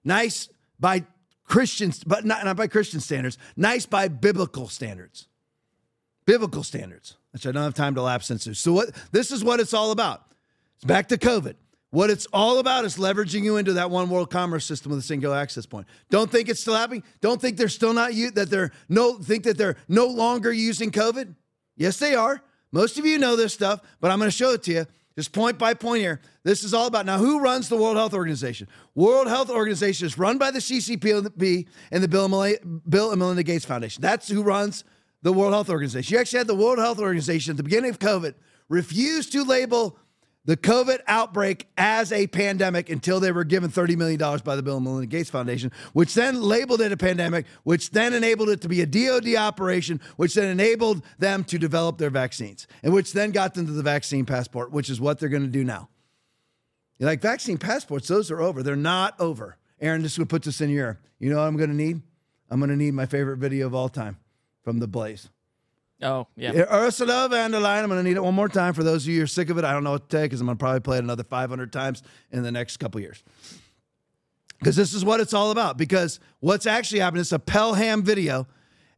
Nice 0.04 0.48
by 0.78 1.06
Christians, 1.42 2.04
but 2.04 2.24
not, 2.24 2.44
not 2.44 2.56
by 2.56 2.68
Christian 2.68 3.00
standards. 3.00 3.36
Nice 3.56 3.84
by 3.84 4.06
biblical 4.06 4.68
standards. 4.68 5.26
Biblical 6.24 6.62
standards, 6.62 7.16
which 7.32 7.46
I 7.46 7.52
don't 7.52 7.62
have 7.62 7.74
time 7.74 7.94
to 7.96 8.02
lapse 8.02 8.30
into. 8.30 8.54
So 8.54 8.72
what 8.72 8.90
this 9.10 9.30
is 9.30 9.42
what 9.42 9.60
it's 9.60 9.74
all 9.74 9.90
about. 9.90 10.24
It's 10.76 10.84
back 10.84 11.08
to 11.08 11.18
COVID. 11.18 11.54
What 11.90 12.08
it's 12.08 12.26
all 12.32 12.58
about 12.58 12.84
is 12.86 12.96
leveraging 12.96 13.42
you 13.42 13.58
into 13.58 13.74
that 13.74 13.90
one 13.90 14.08
world 14.08 14.30
commerce 14.30 14.64
system 14.64 14.90
with 14.90 15.00
a 15.00 15.02
single 15.02 15.34
access 15.34 15.66
point. 15.66 15.86
Don't 16.10 16.30
think 16.30 16.48
it's 16.48 16.60
still 16.60 16.74
happening. 16.74 17.02
Don't 17.20 17.40
think 17.40 17.58
they're 17.58 17.68
still 17.68 17.92
not 17.92 18.14
you 18.14 18.30
that 18.30 18.48
they're 18.48 18.72
no 18.88 19.18
think 19.18 19.44
that 19.44 19.58
they're 19.58 19.76
no 19.88 20.06
longer 20.06 20.52
using 20.52 20.90
COVID. 20.90 21.34
Yes, 21.76 21.98
they 21.98 22.14
are. 22.14 22.42
Most 22.70 22.98
of 22.98 23.04
you 23.04 23.18
know 23.18 23.36
this 23.36 23.52
stuff, 23.52 23.80
but 24.00 24.10
I'm 24.10 24.18
going 24.18 24.30
to 24.30 24.36
show 24.36 24.52
it 24.52 24.62
to 24.62 24.72
you 24.72 24.86
just 25.14 25.32
point 25.32 25.58
by 25.58 25.74
point 25.74 26.00
here. 26.00 26.22
This 26.42 26.64
is 26.64 26.72
all 26.72 26.86
about 26.86 27.04
now 27.04 27.18
who 27.18 27.40
runs 27.40 27.68
the 27.68 27.76
World 27.76 27.98
Health 27.98 28.14
Organization? 28.14 28.68
World 28.94 29.28
Health 29.28 29.50
Organization 29.50 30.06
is 30.06 30.16
run 30.16 30.38
by 30.38 30.50
the 30.50 30.60
CCP 30.60 31.66
and 31.90 32.02
the 32.02 32.08
Bill 32.08 33.10
and 33.10 33.18
Melinda 33.18 33.42
Gates 33.42 33.66
Foundation. 33.66 34.00
That's 34.00 34.28
who 34.28 34.42
runs 34.42 34.84
the 35.22 35.32
World 35.32 35.52
Health 35.52 35.70
Organization. 35.70 36.14
You 36.14 36.20
actually 36.20 36.38
had 36.38 36.46
the 36.46 36.54
World 36.54 36.78
Health 36.78 36.98
Organization 36.98 37.52
at 37.52 37.56
the 37.56 37.62
beginning 37.62 37.90
of 37.90 37.98
COVID 37.98 38.34
refuse 38.68 39.30
to 39.30 39.44
label 39.44 39.98
the 40.44 40.56
COVID 40.56 40.98
outbreak 41.06 41.68
as 41.78 42.10
a 42.10 42.26
pandemic 42.26 42.90
until 42.90 43.20
they 43.20 43.30
were 43.30 43.44
given 43.44 43.70
$30 43.70 43.96
million 43.96 44.18
by 44.44 44.56
the 44.56 44.62
Bill 44.62 44.76
and 44.76 44.84
Melinda 44.84 45.06
Gates 45.06 45.30
Foundation, 45.30 45.70
which 45.92 46.14
then 46.14 46.42
labeled 46.42 46.80
it 46.80 46.90
a 46.90 46.96
pandemic, 46.96 47.46
which 47.62 47.90
then 47.90 48.12
enabled 48.12 48.48
it 48.48 48.60
to 48.62 48.68
be 48.68 48.80
a 48.80 48.86
DoD 48.86 49.36
operation, 49.36 50.00
which 50.16 50.34
then 50.34 50.48
enabled 50.48 51.04
them 51.18 51.44
to 51.44 51.58
develop 51.58 51.98
their 51.98 52.10
vaccines, 52.10 52.66
and 52.82 52.92
which 52.92 53.12
then 53.12 53.30
got 53.30 53.54
them 53.54 53.66
to 53.66 53.72
the 53.72 53.84
vaccine 53.84 54.26
passport, 54.26 54.72
which 54.72 54.90
is 54.90 55.00
what 55.00 55.20
they're 55.20 55.28
going 55.28 55.44
to 55.44 55.48
do 55.48 55.62
now. 55.62 55.88
You're 56.98 57.08
like, 57.08 57.20
vaccine 57.20 57.58
passports, 57.58 58.08
those 58.08 58.30
are 58.30 58.40
over. 58.40 58.62
They're 58.62 58.76
not 58.76 59.18
over. 59.20 59.58
Aaron, 59.80 60.02
just 60.02 60.16
to 60.16 60.26
put 60.26 60.42
this 60.42 60.60
in 60.60 60.70
your. 60.70 61.00
You 61.18 61.30
know 61.30 61.36
what 61.36 61.44
I'm 61.44 61.56
going 61.56 61.70
to 61.70 61.76
need? 61.76 62.00
I'm 62.50 62.58
going 62.58 62.70
to 62.70 62.76
need 62.76 62.94
my 62.94 63.06
favorite 63.06 63.38
video 63.38 63.66
of 63.66 63.74
all 63.74 63.88
time 63.88 64.18
from 64.62 64.78
The 64.78 64.88
Blaze. 64.88 65.28
Oh, 66.02 66.26
yeah. 66.36 66.52
Ursula 66.70 67.28
von 67.28 67.52
der 67.52 67.60
Leyen. 67.60 67.82
I'm 67.84 67.88
going 67.88 68.02
to 68.02 68.08
need 68.08 68.16
it 68.16 68.24
one 68.24 68.34
more 68.34 68.48
time 68.48 68.74
for 68.74 68.82
those 68.82 69.04
of 69.04 69.08
you 69.10 69.18
who 69.18 69.24
are 69.24 69.28
sick 69.28 69.50
of 69.50 69.58
it. 69.58 69.64
I 69.64 69.72
don't 69.72 69.84
know 69.84 69.92
what 69.92 70.10
to 70.10 70.16
take 70.16 70.30
because 70.30 70.40
I'm 70.40 70.46
going 70.46 70.58
to 70.58 70.62
probably 70.62 70.80
play 70.80 70.98
it 70.98 71.04
another 71.04 71.22
500 71.22 71.72
times 71.72 72.02
in 72.32 72.42
the 72.42 72.50
next 72.50 72.78
couple 72.78 73.00
years. 73.00 73.22
Because 74.58 74.74
this 74.74 74.94
is 74.94 75.04
what 75.04 75.20
it's 75.20 75.34
all 75.34 75.50
about. 75.52 75.76
Because 75.76 76.18
what's 76.40 76.66
actually 76.66 77.00
happening 77.00 77.20
is 77.20 77.32
a 77.32 77.38
Pelham 77.38 78.02
video. 78.02 78.46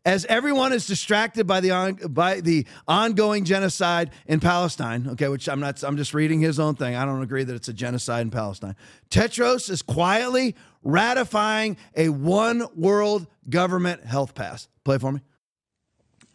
As 0.07 0.27
everyone 0.27 0.75
is 0.75 0.87
distracted 0.87 1.47
by 1.47 1.61
the 1.61 1.71
on, 1.71 1.95
by 1.95 2.43
the 2.43 2.67
ongoing 2.87 3.47
genocide 3.47 4.11
in 4.27 4.39
Palestine, 4.39 5.09
okay, 5.13 5.29
which 5.29 5.49
I'm 5.49 5.61
not, 5.61 5.83
I'm 5.83 5.97
just 5.97 6.13
reading 6.13 6.41
his 6.41 6.61
own 6.61 6.75
thing. 6.75 6.95
I 6.95 7.07
don't 7.07 7.23
agree 7.23 7.43
that 7.43 7.55
it's 7.55 7.69
a 7.69 7.73
genocide 7.73 8.21
in 8.21 8.31
Palestine. 8.31 8.77
Tedros 9.11 9.71
is 9.71 9.81
quietly 9.81 10.57
ratifying 10.83 11.79
a 11.97 12.11
one 12.11 12.67
world 12.77 13.27
government 13.49 14.05
health 14.05 14.35
pass. 14.35 14.69
Play 14.85 14.99
for 14.99 15.13
me. 15.13 15.21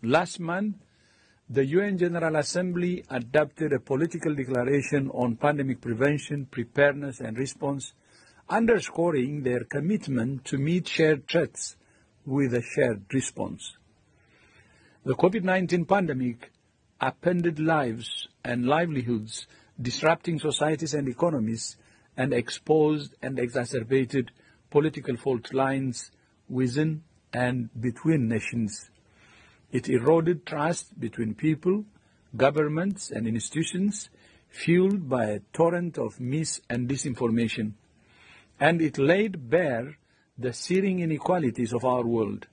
Last 0.02 0.40
month, 0.40 0.78
the 1.50 1.66
UN 1.66 1.98
General 1.98 2.38
Assembly 2.38 3.04
adopted 3.10 3.74
a 3.74 3.82
political 3.82 4.34
declaration 4.34 5.10
on 5.10 5.36
pandemic 5.36 5.82
prevention, 5.82 6.46
preparedness, 6.46 7.20
and 7.20 7.38
response, 7.38 7.94
underscoring 8.48 9.44
their 9.44 9.66
commitment 9.66 10.46
to 10.46 10.58
meet 10.58 10.88
shared 10.88 11.28
threats 11.28 11.76
with 12.26 12.54
a 12.54 12.62
shared 12.62 13.14
response. 13.14 13.76
The 15.04 15.16
COVID 15.16 15.44
19 15.44 15.84
pandemic 15.84 16.52
upended 17.02 17.60
lives 17.60 18.30
and 18.46 18.68
livelihoods, 18.68 19.48
disrupting 19.82 20.40
societies 20.40 20.94
and 20.94 21.10
economies, 21.10 21.76
and 22.16 22.34
exposed 22.34 23.16
and 23.22 23.38
exacerbated 23.38 24.32
political 24.70 25.18
fault 25.18 25.54
lines 25.54 26.12
within 26.48 27.04
and 27.34 27.70
between 27.82 28.30
nations. 28.30 28.90
It 29.72 29.88
eroded 29.88 30.46
trust 30.46 31.00
between 31.00 31.36
people, 31.36 31.86
governments, 32.36 33.12
and 33.12 33.28
institutions, 33.28 34.10
fueled 34.50 35.08
by 35.08 35.26
a 35.26 35.42
torrent 35.54 35.98
of 35.98 36.20
mis 36.20 36.62
and 36.70 36.90
disinformation. 36.90 37.74
And 38.60 38.82
it 38.82 38.98
laid 38.98 39.50
bare 39.50 39.98
the 40.38 40.54
searing 40.54 41.00
inequalities 41.00 41.74
of 41.74 41.86
our 41.86 42.06
world, 42.06 42.48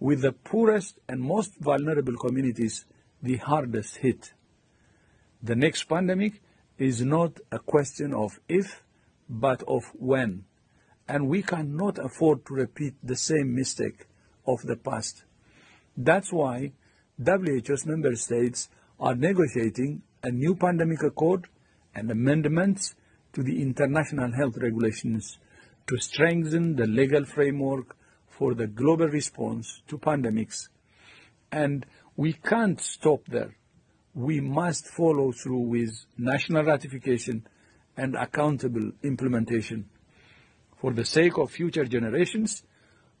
with 0.00 0.22
the 0.22 0.32
poorest 0.32 0.98
and 1.08 1.20
most 1.20 1.56
vulnerable 1.60 2.16
communities 2.16 2.84
the 3.22 3.36
hardest 3.36 3.96
hit. 3.96 4.32
The 5.42 5.54
next 5.54 5.84
pandemic 5.84 6.40
is 6.78 7.02
not 7.02 7.38
a 7.50 7.58
question 7.58 8.14
of 8.14 8.40
if, 8.48 8.82
but 9.28 9.62
of 9.68 9.84
when. 9.94 10.44
And 11.06 11.28
we 11.28 11.42
cannot 11.42 11.98
afford 11.98 12.46
to 12.46 12.54
repeat 12.54 12.94
the 13.02 13.16
same 13.16 13.54
mistake 13.54 14.06
of 14.46 14.62
the 14.62 14.76
past. 14.76 15.24
That's 15.96 16.32
why 16.32 16.72
WHO's 17.18 17.86
member 17.86 18.14
states 18.16 18.68
are 18.98 19.14
negotiating 19.14 20.02
a 20.22 20.30
new 20.30 20.54
pandemic 20.54 21.02
accord 21.02 21.48
and 21.94 22.10
amendments 22.10 22.94
to 23.34 23.42
the 23.42 23.60
international 23.60 24.32
health 24.32 24.56
regulations 24.56 25.38
to 25.86 25.98
strengthen 25.98 26.76
the 26.76 26.86
legal 26.86 27.24
framework 27.24 27.96
for 28.28 28.54
the 28.54 28.66
global 28.66 29.08
response 29.08 29.82
to 29.88 29.98
pandemics. 29.98 30.68
And 31.50 31.84
we 32.16 32.32
can't 32.32 32.80
stop 32.80 33.26
there. 33.26 33.56
We 34.14 34.40
must 34.40 34.86
follow 34.86 35.32
through 35.32 35.68
with 35.68 36.06
national 36.16 36.64
ratification 36.64 37.46
and 37.96 38.14
accountable 38.14 38.92
implementation. 39.02 39.88
For 40.80 40.92
the 40.92 41.04
sake 41.04 41.38
of 41.38 41.50
future 41.50 41.84
generations, 41.84 42.62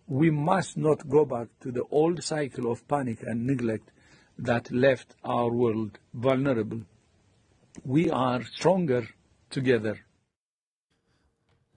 we 0.06 0.30
must 0.30 0.76
not 0.76 1.08
go 1.08 1.24
back 1.24 1.48
to 1.60 1.72
the 1.72 1.84
old 1.90 2.22
cycle 2.22 2.70
of 2.70 2.86
panic 2.88 3.22
and 3.22 3.46
neglect 3.46 3.90
that 4.38 4.70
left 4.72 5.14
our 5.24 5.50
world 5.50 5.98
vulnerable. 6.14 6.82
we 7.84 8.10
are 8.10 8.42
stronger 8.44 9.08
together. 9.50 10.00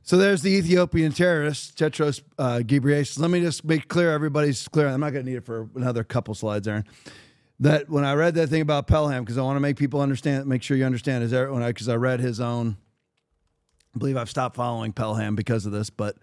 So 0.03 0.18
there's 0.18 0.43
the 0.43 0.52
Ethiopian 0.52 1.11
terrorist, 1.14 1.77
Tedros 1.77 2.22
uh, 2.38 2.60
Ghebreyesus. 2.60 3.18
Let 3.18 3.31
me 3.31 3.41
just 3.41 3.65
make 3.65 3.88
clear, 3.88 4.11
everybody's 4.11 4.68
clear. 4.68 4.88
I'm 4.88 4.99
not 4.99 5.14
going 5.14 5.26
to 5.26 5.31
need 5.31 5.38
it 5.38 5.45
for 5.45 5.68
another 5.76 6.03
couple 6.03 6.35
slides, 6.35 6.68
Aaron. 6.68 6.85
That 7.60 7.89
when 7.89 8.03
I 8.03 8.14
read 8.14 8.35
that 8.35 8.47
thing 8.47 8.61
about 8.61 8.85
Pelham, 8.85 9.23
because 9.23 9.38
I 9.38 9.41
want 9.41 9.56
to 9.56 9.61
make 9.61 9.77
people 9.77 10.02
understand, 10.02 10.45
make 10.45 10.61
sure 10.61 10.77
you 10.77 10.85
understand, 10.85 11.23
is 11.23 11.31
there, 11.31 11.52
when 11.52 11.64
I, 11.64 11.69
because 11.69 11.89
I 11.89 11.95
read 11.95 12.19
his 12.19 12.39
own, 12.39 12.77
I 13.95 13.97
believe 13.97 14.18
I've 14.18 14.30
stopped 14.30 14.56
following 14.57 14.93
Pelham 14.93 15.35
because 15.35 15.65
of 15.65 15.72
this, 15.72 15.89
but 15.89 16.18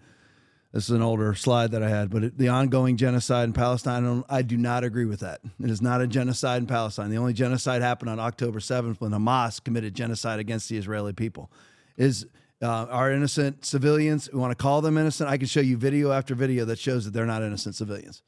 this 0.73 0.85
is 0.85 0.89
an 0.89 1.03
older 1.03 1.35
slide 1.35 1.71
that 1.71 1.83
I 1.83 1.89
had. 1.89 2.09
But 2.09 2.23
it, 2.23 2.37
the 2.37 2.49
ongoing 2.49 2.97
genocide 2.97 3.45
in 3.45 3.53
Palestine, 3.53 4.23
I 4.27 4.41
do 4.41 4.57
not 4.57 4.83
agree 4.83 5.05
with 5.05 5.19
that. 5.19 5.41
It 5.63 5.69
is 5.69 5.83
not 5.83 6.01
a 6.01 6.07
genocide 6.07 6.61
in 6.61 6.67
Palestine. 6.67 7.11
The 7.11 7.17
only 7.17 7.33
genocide 7.33 7.83
happened 7.83 8.09
on 8.09 8.19
October 8.19 8.59
7th 8.59 8.99
when 8.99 9.11
Hamas 9.11 9.63
committed 9.63 9.93
genocide 9.93 10.39
against 10.39 10.69
the 10.69 10.77
Israeli 10.77 11.13
people. 11.13 11.51
Is 11.95 12.25
uh, 12.59 12.85
are 12.89 13.11
innocent 13.11 13.65
civilians. 13.65 14.29
We 14.31 14.39
want 14.39 14.51
to 14.51 14.55
call 14.55 14.81
them 14.81 14.97
innocent. 14.97 15.29
I 15.29 15.37
can 15.37 15.47
show 15.47 15.59
you 15.59 15.77
video 15.77 16.11
after 16.11 16.33
video 16.33 16.65
that 16.65 16.79
shows 16.79 17.05
that 17.05 17.11
they're 17.11 17.25
not 17.25 17.43
innocent 17.43 17.75
civilians. 17.75 18.23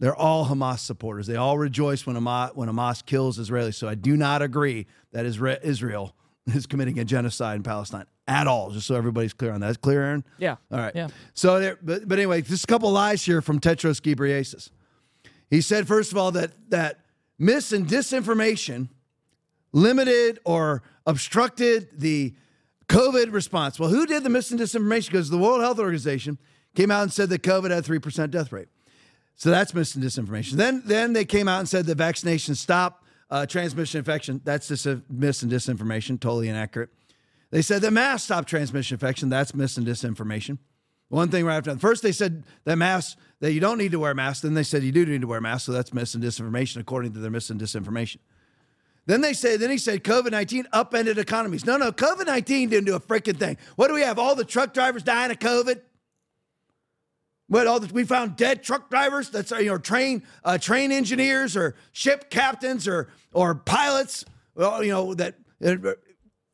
They're 0.00 0.16
all 0.16 0.46
Hamas 0.46 0.80
supporters. 0.80 1.26
They 1.26 1.36
all 1.36 1.56
rejoice 1.56 2.04
when 2.04 2.16
Hamas, 2.16 2.56
when 2.56 2.68
Hamas 2.68 3.04
kills 3.04 3.38
Israelis. 3.38 3.74
So 3.74 3.88
I 3.88 3.94
do 3.94 4.16
not 4.16 4.42
agree 4.42 4.86
that 5.12 5.24
Israel 5.24 6.16
is 6.46 6.66
committing 6.66 6.98
a 6.98 7.04
genocide 7.04 7.56
in 7.56 7.62
Palestine 7.62 8.06
at 8.28 8.46
all. 8.46 8.70
Just 8.70 8.86
so 8.86 8.94
everybody's 8.94 9.32
clear 9.32 9.52
on 9.52 9.60
that. 9.60 9.70
Is 9.70 9.76
clear, 9.76 10.02
Aaron? 10.02 10.24
Yeah. 10.38 10.56
All 10.70 10.78
right. 10.78 10.94
Yeah. 10.94 11.08
So, 11.34 11.60
there, 11.60 11.78
but, 11.82 12.08
but 12.08 12.18
anyway, 12.18 12.42
just 12.42 12.64
a 12.64 12.66
couple 12.66 12.90
lies 12.90 13.24
here 13.24 13.40
from 13.40 13.60
Tedros 13.60 14.00
Ghebreyesus. 14.00 14.70
He 15.50 15.60
said, 15.60 15.86
first 15.86 16.12
of 16.12 16.18
all, 16.18 16.32
that 16.32 16.52
that 16.70 17.00
mis 17.38 17.72
and 17.72 17.86
disinformation 17.86 18.88
limited 19.72 20.40
or 20.44 20.82
obstructed 21.06 21.88
the 22.00 22.34
COVID 22.88 23.32
response. 23.32 23.78
Well, 23.78 23.90
who 23.90 24.06
did 24.06 24.24
the 24.24 24.30
mis 24.30 24.50
and 24.50 24.58
disinformation? 24.58 25.06
Because 25.06 25.30
the 25.30 25.38
World 25.38 25.60
Health 25.60 25.78
Organization 25.78 26.38
came 26.74 26.90
out 26.90 27.02
and 27.02 27.12
said 27.12 27.28
that 27.30 27.42
COVID 27.42 27.70
had 27.70 27.84
3% 27.84 28.30
death 28.30 28.52
rate. 28.52 28.68
So 29.34 29.50
that's 29.50 29.74
mis 29.74 29.94
and 29.94 30.04
disinformation. 30.04 30.52
Then, 30.52 30.82
then 30.84 31.12
they 31.12 31.24
came 31.24 31.46
out 31.48 31.60
and 31.60 31.68
said 31.68 31.86
that 31.86 31.98
vaccination 31.98 32.54
stop 32.54 33.04
uh, 33.30 33.44
transmission 33.44 33.98
infection. 33.98 34.40
That's 34.44 34.68
just 34.68 34.86
a 34.86 35.02
mis 35.10 35.42
and 35.42 35.50
disinformation, 35.50 36.20
totally 36.20 36.48
inaccurate. 36.48 36.90
They 37.50 37.62
said 37.62 37.82
that 37.82 37.92
masks 37.92 38.24
stop 38.24 38.46
transmission 38.46 38.96
infection. 38.96 39.28
That's 39.28 39.54
mis 39.54 39.76
and 39.76 39.86
disinformation. 39.86 40.58
One 41.08 41.28
thing 41.28 41.44
right 41.44 41.56
after 41.56 41.72
that. 41.72 41.80
First, 41.80 42.02
they 42.02 42.12
said 42.12 42.42
that 42.64 42.76
masks, 42.76 43.16
that 43.40 43.52
you 43.52 43.60
don't 43.60 43.78
need 43.78 43.92
to 43.92 44.00
wear 44.00 44.14
masks. 44.14 44.42
Then 44.42 44.54
they 44.54 44.64
said 44.64 44.82
you 44.82 44.92
do 44.92 45.06
need 45.06 45.20
to 45.20 45.26
wear 45.26 45.40
masks. 45.40 45.66
So 45.66 45.72
that's 45.72 45.94
mis 45.94 46.14
and 46.14 46.22
disinformation 46.22 46.78
according 46.78 47.12
to 47.12 47.20
their 47.20 47.30
mis 47.30 47.50
and 47.50 47.60
disinformation. 47.60 48.18
Then 49.06 49.20
they 49.20 49.32
say, 49.32 49.56
then 49.56 49.70
he 49.70 49.78
said 49.78 50.02
COVID 50.02 50.32
19 50.32 50.66
upended 50.72 51.16
economies. 51.18 51.64
No, 51.64 51.76
no, 51.76 51.92
COVID 51.92 52.26
19 52.26 52.70
didn't 52.70 52.86
do 52.86 52.96
a 52.96 53.00
freaking 53.00 53.38
thing. 53.38 53.56
What 53.76 53.88
do 53.88 53.94
we 53.94 54.00
have? 54.00 54.18
All 54.18 54.34
the 54.34 54.44
truck 54.44 54.74
drivers 54.74 55.04
dying 55.04 55.30
of 55.30 55.38
COVID? 55.38 55.80
What 57.48 57.68
all 57.68 57.78
the, 57.78 57.92
we 57.94 58.02
found 58.02 58.36
dead 58.36 58.64
truck 58.64 58.90
drivers? 58.90 59.30
That's 59.30 59.52
you 59.52 59.66
know 59.66 59.78
train 59.78 60.24
uh, 60.44 60.58
train 60.58 60.90
engineers 60.90 61.56
or 61.56 61.76
ship 61.92 62.30
captains 62.30 62.88
or 62.88 63.08
or 63.32 63.54
pilots. 63.54 64.24
You 64.56 64.88
know 64.88 65.14
that 65.14 65.36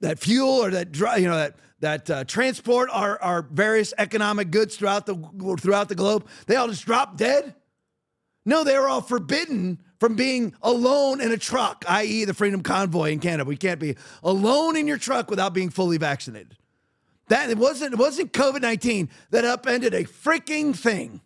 that 0.03 0.19
fuel 0.19 0.65
or 0.65 0.70
that 0.70 0.95
you 1.19 1.29
know 1.29 1.37
that 1.37 1.57
that 1.81 2.11
uh, 2.11 2.24
transport 2.24 2.91
our 2.93 3.20
our 3.23 3.43
various 3.43 3.95
economic 3.99 4.51
goods 4.51 4.77
throughout 4.77 5.07
the 5.07 5.16
throughout 5.59 5.89
the 5.89 5.95
globe. 5.95 6.29
They 6.47 6.57
all 6.57 6.69
just 6.69 6.85
dropped 6.85 7.16
dead. 7.16 7.55
No, 8.45 8.65
they 8.65 8.77
were 8.79 8.89
all 8.89 9.01
forbidden 9.01 9.79
from 10.01 10.16
being 10.16 10.53
alone 10.62 11.20
in 11.20 11.31
a 11.31 11.39
truck, 11.39 11.85
i.e., 11.89 12.24
the 12.24 12.35
Freedom 12.35 12.61
Convoy 12.61 13.12
in 13.12 13.20
Canada. 13.20 13.45
We 13.45 13.57
can't 13.57 13.79
be 13.79 13.97
alone 14.24 14.77
in 14.77 14.89
your 14.89 14.99
truck 14.99 15.31
without 15.31 15.55
being 15.55 15.70
fully 15.70 15.97
vaccinated. 15.97 16.57
That 17.29 17.51
it 17.51 17.57
wasn't 17.57 17.95
it 17.95 17.99
wasn't 17.99 18.33
COVID 18.33 18.61
nineteen 18.61 19.09
that 19.31 19.45
upended 19.45 19.95
a 19.95 20.05
freaking 20.05 20.77
thing. 20.77 21.20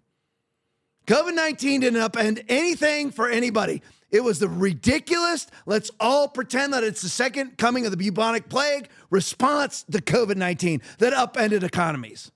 COVID 1.06 1.34
nineteen 1.34 1.80
didn't 1.80 2.00
upend 2.00 2.44
anything 2.48 3.10
for 3.10 3.28
anybody. 3.28 3.82
It 4.10 4.22
was 4.22 4.38
the 4.38 4.48
ridiculous, 4.48 5.48
let's 5.66 5.90
all 5.98 6.28
pretend 6.28 6.72
that 6.72 6.84
it's 6.84 7.02
the 7.02 7.08
second 7.08 7.58
coming 7.58 7.84
of 7.84 7.90
the 7.90 7.96
bubonic 7.96 8.48
plague 8.48 8.88
response 9.10 9.84
to 9.90 9.98
COVID 9.98 10.36
19 10.36 10.80
that 10.98 11.12
upended 11.12 11.64
economies. 11.64 12.30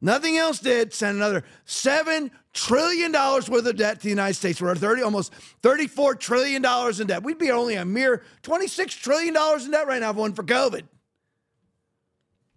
Nothing 0.00 0.36
else 0.36 0.60
did. 0.60 0.92
Send 0.92 1.16
another 1.16 1.44
seven 1.64 2.30
trillion 2.52 3.10
dollars 3.10 3.48
worth 3.48 3.66
of 3.66 3.76
debt 3.76 3.96
to 3.98 4.04
the 4.04 4.10
United 4.10 4.34
States. 4.34 4.60
We're 4.60 4.70
at 4.70 4.78
30, 4.78 5.02
almost 5.02 5.34
34 5.62 6.14
trillion 6.16 6.62
dollars 6.62 7.00
in 7.00 7.08
debt. 7.08 7.22
We'd 7.22 7.38
be 7.38 7.50
only 7.50 7.74
a 7.74 7.84
mere 7.84 8.22
26 8.42 8.94
trillion 8.94 9.34
dollars 9.34 9.64
in 9.64 9.72
debt 9.72 9.86
right 9.86 10.00
now 10.00 10.10
if 10.10 10.16
wasn't 10.16 10.36
for 10.36 10.44
COVID. 10.44 10.82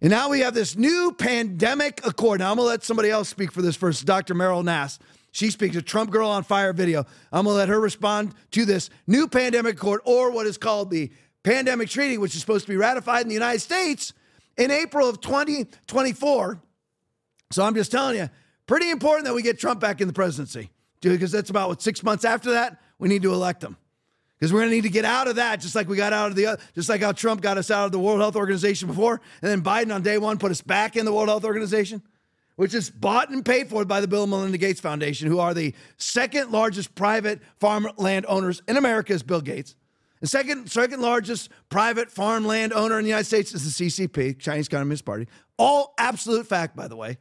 And 0.00 0.10
now 0.10 0.28
we 0.28 0.40
have 0.40 0.54
this 0.54 0.76
new 0.76 1.14
pandemic 1.16 2.04
accord. 2.04 2.40
Now 2.40 2.50
I'm 2.50 2.56
gonna 2.56 2.68
let 2.68 2.82
somebody 2.82 3.10
else 3.10 3.28
speak 3.28 3.52
for 3.52 3.62
this 3.62 3.76
first. 3.76 4.04
Dr. 4.04 4.34
Meryl 4.34 4.64
Nass. 4.64 4.98
She 5.32 5.50
speaks 5.50 5.74
a 5.76 5.82
Trump 5.82 6.10
Girl 6.10 6.28
on 6.28 6.44
Fire 6.44 6.72
video. 6.72 7.04
I'm 7.32 7.44
gonna 7.44 7.56
let 7.56 7.68
her 7.68 7.80
respond 7.80 8.34
to 8.52 8.64
this 8.64 8.90
new 9.06 9.26
pandemic 9.26 9.78
court 9.78 10.02
or 10.04 10.30
what 10.30 10.46
is 10.46 10.58
called 10.58 10.90
the 10.90 11.10
pandemic 11.42 11.88
treaty, 11.88 12.18
which 12.18 12.34
is 12.34 12.40
supposed 12.40 12.66
to 12.66 12.72
be 12.72 12.76
ratified 12.76 13.22
in 13.22 13.28
the 13.28 13.34
United 13.34 13.60
States 13.60 14.12
in 14.56 14.70
April 14.70 15.08
of 15.08 15.20
2024. 15.20 16.60
So 17.50 17.64
I'm 17.64 17.74
just 17.74 17.90
telling 17.90 18.16
you, 18.16 18.30
pretty 18.66 18.90
important 18.90 19.26
that 19.26 19.34
we 19.34 19.42
get 19.42 19.58
Trump 19.58 19.80
back 19.80 20.00
in 20.00 20.06
the 20.06 20.14
presidency 20.14 20.70
because 21.00 21.32
that's 21.32 21.50
about 21.50 21.68
what 21.68 21.82
six 21.82 22.02
months 22.02 22.24
after 22.24 22.52
that 22.52 22.80
we 22.98 23.08
need 23.08 23.22
to 23.22 23.32
elect 23.32 23.64
him 23.64 23.76
because 24.38 24.52
we're 24.52 24.60
going 24.60 24.70
to 24.70 24.74
need 24.76 24.82
to 24.82 24.88
get 24.88 25.04
out 25.04 25.28
of 25.28 25.36
that 25.36 25.60
just 25.60 25.74
like 25.74 25.88
we 25.88 25.96
got 25.96 26.12
out 26.12 26.30
of 26.30 26.36
the 26.36 26.46
uh, 26.46 26.56
just 26.74 26.88
like 26.88 27.00
how 27.00 27.12
Trump 27.12 27.40
got 27.40 27.58
us 27.58 27.70
out 27.70 27.86
of 27.86 27.92
the 27.92 27.98
World 27.98 28.20
Health 28.20 28.36
Organization 28.36 28.86
before 28.86 29.20
and 29.40 29.50
then 29.50 29.62
Biden 29.62 29.94
on 29.94 30.02
day 30.02 30.18
1 30.18 30.38
put 30.38 30.50
us 30.50 30.60
back 30.60 30.96
in 30.96 31.04
the 31.04 31.12
World 31.12 31.28
Health 31.28 31.44
Organization 31.44 32.02
which 32.62 32.74
is 32.74 32.90
bought 32.90 33.28
and 33.30 33.44
paid 33.44 33.68
for 33.68 33.84
by 33.84 34.00
the 34.00 34.06
Bill 34.06 34.22
and 34.22 34.30
Melinda 34.30 34.56
Gates 34.56 34.78
Foundation 34.78 35.26
who 35.26 35.40
are 35.40 35.52
the 35.52 35.74
second 35.96 36.52
largest 36.52 36.94
private 36.94 37.40
farmland 37.58 38.24
owners 38.28 38.62
in 38.68 38.76
America 38.76 39.12
is 39.12 39.24
Bill 39.24 39.40
Gates 39.40 39.74
the 40.20 40.28
second 40.28 40.70
second 40.70 41.02
largest 41.02 41.48
private 41.70 42.08
farmland 42.08 42.72
owner 42.72 43.00
in 43.00 43.04
the 43.04 43.08
United 43.08 43.26
States 43.26 43.52
is 43.52 43.76
the 43.76 43.84
CCP 43.84 44.38
Chinese 44.38 44.68
Communist 44.68 45.04
Party 45.04 45.26
all 45.58 45.92
absolute 45.98 46.46
fact 46.46 46.76
by 46.76 46.86
the 46.86 46.94
way 46.94 47.18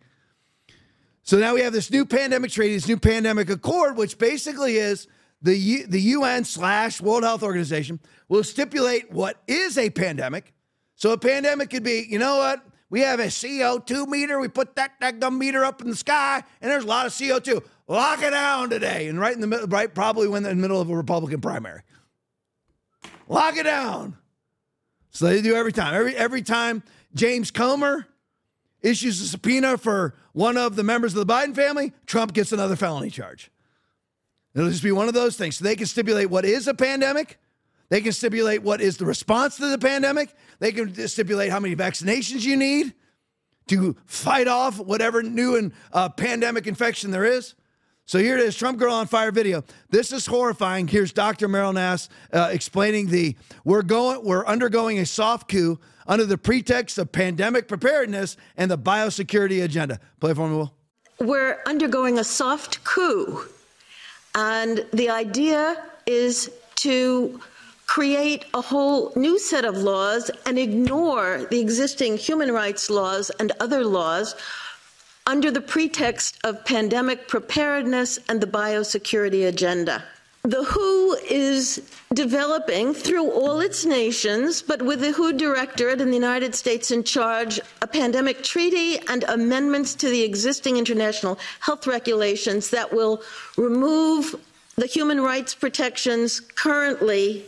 so 1.23 1.39
now 1.39 1.55
we 1.55 1.61
have 1.61 1.73
this 1.73 1.89
new 1.89 2.05
pandemic 2.05 2.51
treaty, 2.51 2.75
this 2.75 2.87
new 2.87 2.97
pandemic 2.97 3.49
accord, 3.49 3.95
which 3.95 4.17
basically 4.17 4.77
is 4.77 5.07
the, 5.41 5.55
U, 5.55 5.87
the 5.87 6.01
UN 6.01 6.43
slash 6.43 6.99
World 7.01 7.23
Health 7.23 7.43
Organization 7.43 7.99
will 8.27 8.43
stipulate 8.43 9.11
what 9.11 9.41
is 9.47 9.77
a 9.77 9.89
pandemic. 9.89 10.53
So 10.95 11.11
a 11.11 11.17
pandemic 11.17 11.69
could 11.69 11.83
be, 11.83 12.05
you 12.09 12.19
know 12.19 12.37
what? 12.37 12.65
We 12.91 12.99
have 12.99 13.21
a 13.21 13.27
CO2 13.27 14.05
meter. 14.07 14.37
We 14.37 14.49
put 14.49 14.75
that, 14.75 14.91
that 14.99 15.21
gum 15.21 15.39
meter 15.39 15.63
up 15.63 15.81
in 15.81 15.89
the 15.89 15.95
sky, 15.95 16.43
and 16.61 16.69
there's 16.69 16.83
a 16.83 16.87
lot 16.87 17.05
of 17.05 17.13
CO2. 17.13 17.63
Lock 17.87 18.21
it 18.21 18.31
down 18.31 18.69
today. 18.69 19.07
And 19.07 19.17
right 19.17 19.33
in 19.33 19.39
the 19.39 19.47
middle, 19.47 19.65
right, 19.67 19.91
probably 19.93 20.27
when 20.27 20.45
in 20.45 20.57
the 20.57 20.61
middle 20.61 20.79
of 20.79 20.89
a 20.89 20.95
Republican 20.95 21.39
primary. 21.39 21.83
Lock 23.29 23.55
it 23.55 23.63
down. 23.63 24.17
So 25.09 25.25
they 25.25 25.41
do 25.41 25.55
every 25.55 25.71
time. 25.71 25.93
Every 25.93 26.15
every 26.15 26.41
time 26.41 26.83
James 27.15 27.49
Comer 27.49 28.07
issues 28.81 29.21
a 29.21 29.27
subpoena 29.27 29.77
for 29.77 30.13
one 30.33 30.57
of 30.57 30.75
the 30.75 30.83
members 30.83 31.15
of 31.15 31.25
the 31.25 31.33
Biden 31.33 31.55
family, 31.55 31.93
Trump 32.05 32.33
gets 32.33 32.51
another 32.51 32.75
felony 32.75 33.09
charge. 33.09 33.51
It'll 34.53 34.69
just 34.69 34.83
be 34.83 34.91
one 34.91 35.07
of 35.07 35.13
those 35.13 35.37
things. 35.37 35.57
So 35.57 35.63
they 35.63 35.77
can 35.77 35.85
stipulate 35.85 36.29
what 36.29 36.43
is 36.43 36.67
a 36.67 36.73
pandemic. 36.73 37.39
They 37.91 37.99
can 37.99 38.13
stipulate 38.13 38.63
what 38.63 38.79
is 38.79 38.95
the 38.95 39.05
response 39.05 39.57
to 39.57 39.67
the 39.67 39.77
pandemic. 39.77 40.33
They 40.59 40.71
can 40.71 40.95
stipulate 41.09 41.51
how 41.51 41.59
many 41.59 41.75
vaccinations 41.75 42.43
you 42.43 42.55
need 42.55 42.93
to 43.67 43.97
fight 44.05 44.47
off 44.47 44.79
whatever 44.79 45.21
new 45.21 45.57
and 45.57 45.73
uh, 45.91 46.07
pandemic 46.07 46.67
infection 46.67 47.11
there 47.11 47.25
is. 47.25 47.53
So 48.05 48.17
here 48.17 48.37
it 48.37 48.43
is, 48.43 48.55
Trump 48.55 48.79
Girl 48.79 48.93
on 48.93 49.07
Fire 49.07 49.33
video. 49.33 49.65
This 49.89 50.13
is 50.13 50.25
horrifying. 50.25 50.87
Here's 50.87 51.11
Dr. 51.11 51.49
Meryl 51.49 51.73
Nass 51.73 52.07
uh, 52.31 52.49
explaining 52.53 53.07
the 53.07 53.35
we're 53.65 53.81
going 53.81 54.23
we're 54.23 54.45
undergoing 54.45 54.99
a 54.99 55.05
soft 55.05 55.49
coup 55.49 55.77
under 56.07 56.23
the 56.25 56.37
pretext 56.37 56.97
of 56.97 57.11
pandemic 57.11 57.67
preparedness 57.67 58.37
and 58.55 58.71
the 58.71 58.77
biosecurity 58.77 59.65
agenda. 59.65 59.99
Play 60.21 60.33
for 60.33 60.47
me, 60.47 60.55
Will. 60.55 60.73
We're 61.19 61.59
undergoing 61.65 62.19
a 62.19 62.23
soft 62.23 62.85
coup, 62.85 63.47
and 64.33 64.85
the 64.93 65.09
idea 65.09 65.83
is 66.05 66.49
to 66.75 67.39
create 67.95 68.45
a 68.53 68.61
whole 68.61 69.11
new 69.17 69.37
set 69.37 69.65
of 69.65 69.75
laws 69.75 70.31
and 70.45 70.57
ignore 70.57 71.45
the 71.49 71.59
existing 71.59 72.15
human 72.15 72.49
rights 72.49 72.89
laws 72.89 73.29
and 73.31 73.51
other 73.59 73.83
laws 73.83 74.33
under 75.27 75.51
the 75.51 75.59
pretext 75.59 76.37
of 76.45 76.63
pandemic 76.63 77.27
preparedness 77.27 78.17
and 78.29 78.39
the 78.39 78.47
biosecurity 78.47 79.45
agenda. 79.45 80.01
The 80.43 80.63
WHO 80.63 81.17
is 81.29 81.81
developing 82.13 82.93
through 82.93 83.29
all 83.29 83.59
its 83.59 83.83
nations, 83.83 84.61
but 84.61 84.81
with 84.81 85.01
the 85.01 85.11
WHO 85.11 85.33
Directorate 85.33 85.99
in 85.99 86.07
the 86.07 86.21
United 86.25 86.55
States 86.55 86.91
in 86.91 87.03
charge, 87.03 87.59
a 87.81 87.87
pandemic 87.87 88.41
treaty 88.41 88.99
and 89.09 89.25
amendments 89.25 89.95
to 89.95 90.07
the 90.07 90.23
existing 90.23 90.77
international 90.77 91.37
health 91.59 91.85
regulations 91.87 92.69
that 92.69 92.93
will 92.93 93.21
remove 93.57 94.33
the 94.77 94.85
human 94.85 95.19
rights 95.19 95.53
protections 95.53 96.39
currently 96.39 97.45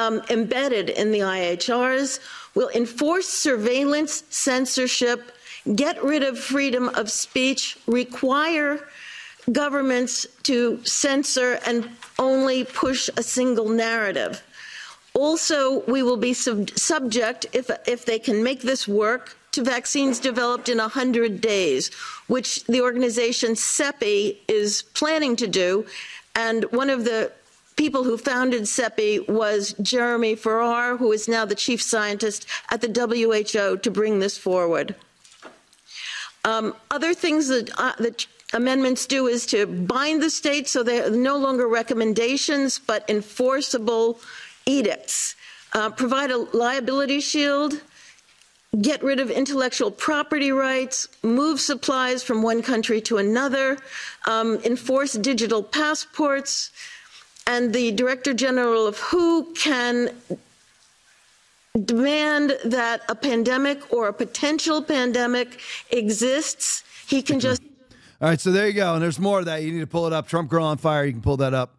um, 0.00 0.22
embedded 0.30 0.88
in 0.88 1.12
the 1.12 1.20
IHRs, 1.20 2.20
will 2.54 2.70
enforce 2.70 3.28
surveillance, 3.28 4.24
censorship, 4.30 5.32
get 5.74 6.02
rid 6.02 6.22
of 6.22 6.38
freedom 6.38 6.88
of 7.00 7.10
speech, 7.10 7.78
require 7.86 8.88
governments 9.52 10.26
to 10.42 10.80
censor 10.84 11.60
and 11.66 11.88
only 12.18 12.64
push 12.64 13.10
a 13.16 13.22
single 13.22 13.68
narrative. 13.68 14.42
Also, 15.12 15.80
we 15.80 16.02
will 16.02 16.16
be 16.16 16.32
sub- 16.32 16.70
subject, 16.78 17.46
if, 17.52 17.70
if 17.86 18.06
they 18.06 18.18
can 18.18 18.42
make 18.42 18.62
this 18.62 18.88
work, 18.88 19.36
to 19.52 19.62
vaccines 19.64 20.20
developed 20.20 20.68
in 20.68 20.78
100 20.78 21.40
days, 21.40 21.92
which 22.28 22.64
the 22.66 22.80
organization 22.80 23.52
CEPI 23.52 24.36
is 24.46 24.82
planning 24.94 25.34
to 25.36 25.48
do. 25.48 25.84
And 26.36 26.64
one 26.70 26.88
of 26.88 27.04
the 27.04 27.32
people 27.80 28.04
who 28.04 28.18
founded 28.18 28.64
CEPI 28.64 29.26
was 29.26 29.74
Jeremy 29.80 30.34
Farrar, 30.34 30.98
who 30.98 31.12
is 31.12 31.26
now 31.26 31.46
the 31.46 31.54
chief 31.54 31.80
scientist 31.80 32.46
at 32.70 32.82
the 32.82 32.92
WHO 32.92 33.78
to 33.78 33.90
bring 33.90 34.18
this 34.18 34.36
forward. 34.36 34.94
Um, 36.44 36.74
other 36.90 37.14
things 37.14 37.48
that, 37.48 37.70
uh, 37.78 37.94
that 37.98 38.26
amendments 38.52 39.06
do 39.06 39.28
is 39.28 39.46
to 39.46 39.64
bind 39.64 40.22
the 40.22 40.28
states 40.28 40.70
so 40.70 40.82
they're 40.82 41.10
no 41.10 41.38
longer 41.38 41.66
recommendations 41.66 42.78
but 42.78 43.08
enforceable 43.08 44.20
edicts, 44.66 45.34
uh, 45.72 45.88
provide 45.88 46.30
a 46.30 46.36
liability 46.36 47.20
shield, 47.20 47.80
get 48.82 49.02
rid 49.02 49.20
of 49.20 49.30
intellectual 49.30 49.90
property 49.90 50.52
rights, 50.52 51.08
move 51.22 51.58
supplies 51.58 52.22
from 52.22 52.42
one 52.42 52.60
country 52.60 53.00
to 53.00 53.16
another, 53.16 53.78
um, 54.26 54.58
enforce 54.64 55.14
digital 55.14 55.62
passports, 55.62 56.70
and 57.50 57.72
the 57.72 57.90
Director 57.90 58.32
General 58.32 58.86
of 58.86 58.96
WHO 58.98 59.52
can 59.54 60.10
demand 61.84 62.56
that 62.64 63.02
a 63.08 63.14
pandemic 63.14 63.92
or 63.92 64.06
a 64.08 64.12
potential 64.12 64.80
pandemic 64.80 65.58
exists. 65.90 66.84
He 67.08 67.22
can 67.22 67.36
mm-hmm. 67.36 67.48
just. 67.48 67.62
All 68.20 68.28
right, 68.28 68.40
so 68.40 68.52
there 68.52 68.68
you 68.68 68.74
go. 68.74 68.94
And 68.94 69.02
there's 69.02 69.18
more 69.18 69.40
of 69.40 69.46
that. 69.46 69.62
You 69.62 69.72
need 69.72 69.80
to 69.80 69.86
pull 69.86 70.06
it 70.06 70.12
up. 70.12 70.28
Trump 70.28 70.48
Girl 70.48 70.64
on 70.64 70.76
Fire. 70.76 71.04
You 71.04 71.12
can 71.12 71.22
pull 71.22 71.38
that 71.38 71.54
up. 71.54 71.74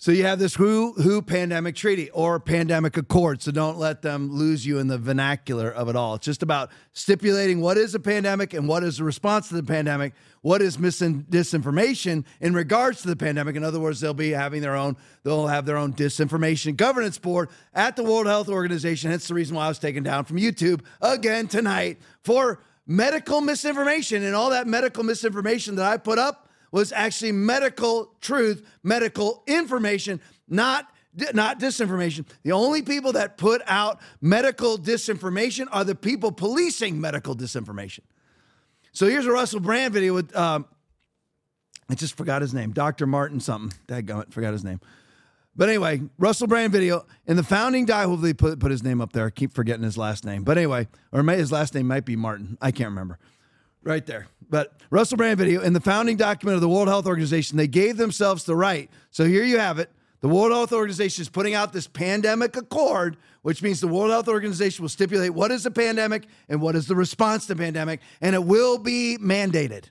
So 0.00 0.12
you 0.12 0.22
have 0.26 0.38
this 0.38 0.54
WHO, 0.54 0.92
WHO 0.92 1.22
pandemic 1.22 1.74
treaty 1.74 2.08
or 2.10 2.38
pandemic 2.38 2.96
accord. 2.96 3.42
So 3.42 3.50
don't 3.50 3.78
let 3.78 4.00
them 4.00 4.30
lose 4.30 4.64
you 4.64 4.78
in 4.78 4.86
the 4.86 4.96
vernacular 4.96 5.70
of 5.72 5.88
it 5.88 5.96
all. 5.96 6.14
It's 6.14 6.24
just 6.24 6.44
about 6.44 6.70
stipulating 6.92 7.60
what 7.60 7.76
is 7.76 7.96
a 7.96 7.98
pandemic 7.98 8.54
and 8.54 8.68
what 8.68 8.84
is 8.84 8.98
the 8.98 9.04
response 9.04 9.48
to 9.48 9.56
the 9.56 9.62
pandemic, 9.64 10.12
what 10.40 10.62
is 10.62 10.78
mis- 10.78 11.00
disinformation 11.00 12.24
in 12.40 12.54
regards 12.54 13.02
to 13.02 13.08
the 13.08 13.16
pandemic. 13.16 13.56
In 13.56 13.64
other 13.64 13.80
words, 13.80 13.98
they'll 13.98 14.14
be 14.14 14.30
having 14.30 14.62
their 14.62 14.76
own, 14.76 14.96
they'll 15.24 15.48
have 15.48 15.66
their 15.66 15.76
own 15.76 15.92
disinformation 15.92 16.76
governance 16.76 17.18
board 17.18 17.48
at 17.74 17.96
the 17.96 18.04
World 18.04 18.28
Health 18.28 18.48
Organization. 18.48 19.10
That's 19.10 19.26
the 19.26 19.34
reason 19.34 19.56
why 19.56 19.64
I 19.64 19.68
was 19.68 19.80
taken 19.80 20.04
down 20.04 20.26
from 20.26 20.36
YouTube 20.36 20.82
again 21.00 21.48
tonight 21.48 21.98
for 22.22 22.60
medical 22.86 23.40
misinformation 23.40 24.22
and 24.22 24.36
all 24.36 24.50
that 24.50 24.68
medical 24.68 25.02
misinformation 25.02 25.74
that 25.74 25.86
I 25.90 25.96
put 25.96 26.20
up 26.20 26.47
was 26.70 26.92
actually 26.92 27.32
medical 27.32 28.14
truth, 28.20 28.66
medical 28.82 29.42
information, 29.46 30.20
not 30.48 30.88
not 31.34 31.58
disinformation. 31.58 32.26
The 32.44 32.52
only 32.52 32.82
people 32.82 33.12
that 33.12 33.38
put 33.38 33.62
out 33.66 34.00
medical 34.20 34.78
disinformation 34.78 35.66
are 35.72 35.82
the 35.82 35.94
people 35.94 36.30
policing 36.30 37.00
medical 37.00 37.34
disinformation. 37.34 38.00
So 38.92 39.06
here's 39.06 39.26
a 39.26 39.32
Russell 39.32 39.60
Brand 39.60 39.92
video 39.94 40.14
with, 40.14 40.34
um, 40.36 40.66
I 41.88 41.94
just 41.94 42.16
forgot 42.16 42.42
his 42.42 42.54
name, 42.54 42.72
Dr. 42.72 43.06
Martin 43.06 43.40
something. 43.40 43.76
Dadgummit, 43.86 44.32
forgot 44.32 44.52
his 44.52 44.64
name. 44.64 44.80
But 45.56 45.68
anyway, 45.68 46.02
Russell 46.18 46.46
Brand 46.46 46.72
video. 46.72 47.04
In 47.26 47.36
the 47.36 47.42
founding 47.42 47.84
die, 47.84 48.04
hopefully 48.04 48.32
put, 48.32 48.60
put 48.60 48.70
his 48.70 48.84
name 48.84 49.00
up 49.00 49.12
there. 49.12 49.26
I 49.26 49.30
keep 49.30 49.52
forgetting 49.52 49.82
his 49.82 49.98
last 49.98 50.24
name. 50.24 50.44
But 50.44 50.56
anyway, 50.56 50.86
or 51.10 51.24
may, 51.24 51.36
his 51.36 51.50
last 51.50 51.74
name 51.74 51.88
might 51.88 52.04
be 52.04 52.14
Martin. 52.14 52.56
I 52.60 52.70
can't 52.70 52.90
remember. 52.90 53.18
Right 53.88 54.04
there. 54.04 54.26
But 54.50 54.74
Russell 54.90 55.16
Brand 55.16 55.38
video 55.38 55.62
in 55.62 55.72
the 55.72 55.80
founding 55.80 56.18
document 56.18 56.56
of 56.56 56.60
the 56.60 56.68
World 56.68 56.88
Health 56.88 57.06
Organization, 57.06 57.56
they 57.56 57.66
gave 57.66 57.96
themselves 57.96 58.44
the 58.44 58.54
right. 58.54 58.90
So 59.10 59.24
here 59.24 59.44
you 59.44 59.58
have 59.58 59.78
it. 59.78 59.90
The 60.20 60.28
World 60.28 60.52
Health 60.52 60.74
Organization 60.74 61.22
is 61.22 61.30
putting 61.30 61.54
out 61.54 61.72
this 61.72 61.86
pandemic 61.86 62.54
accord, 62.54 63.16
which 63.40 63.62
means 63.62 63.80
the 63.80 63.88
World 63.88 64.10
Health 64.10 64.28
Organization 64.28 64.82
will 64.82 64.90
stipulate 64.90 65.32
what 65.32 65.50
is 65.50 65.64
a 65.64 65.70
pandemic 65.70 66.26
and 66.50 66.60
what 66.60 66.76
is 66.76 66.86
the 66.86 66.94
response 66.94 67.46
to 67.46 67.56
pandemic, 67.56 68.00
and 68.20 68.34
it 68.34 68.44
will 68.44 68.76
be 68.76 69.16
mandated. 69.22 69.84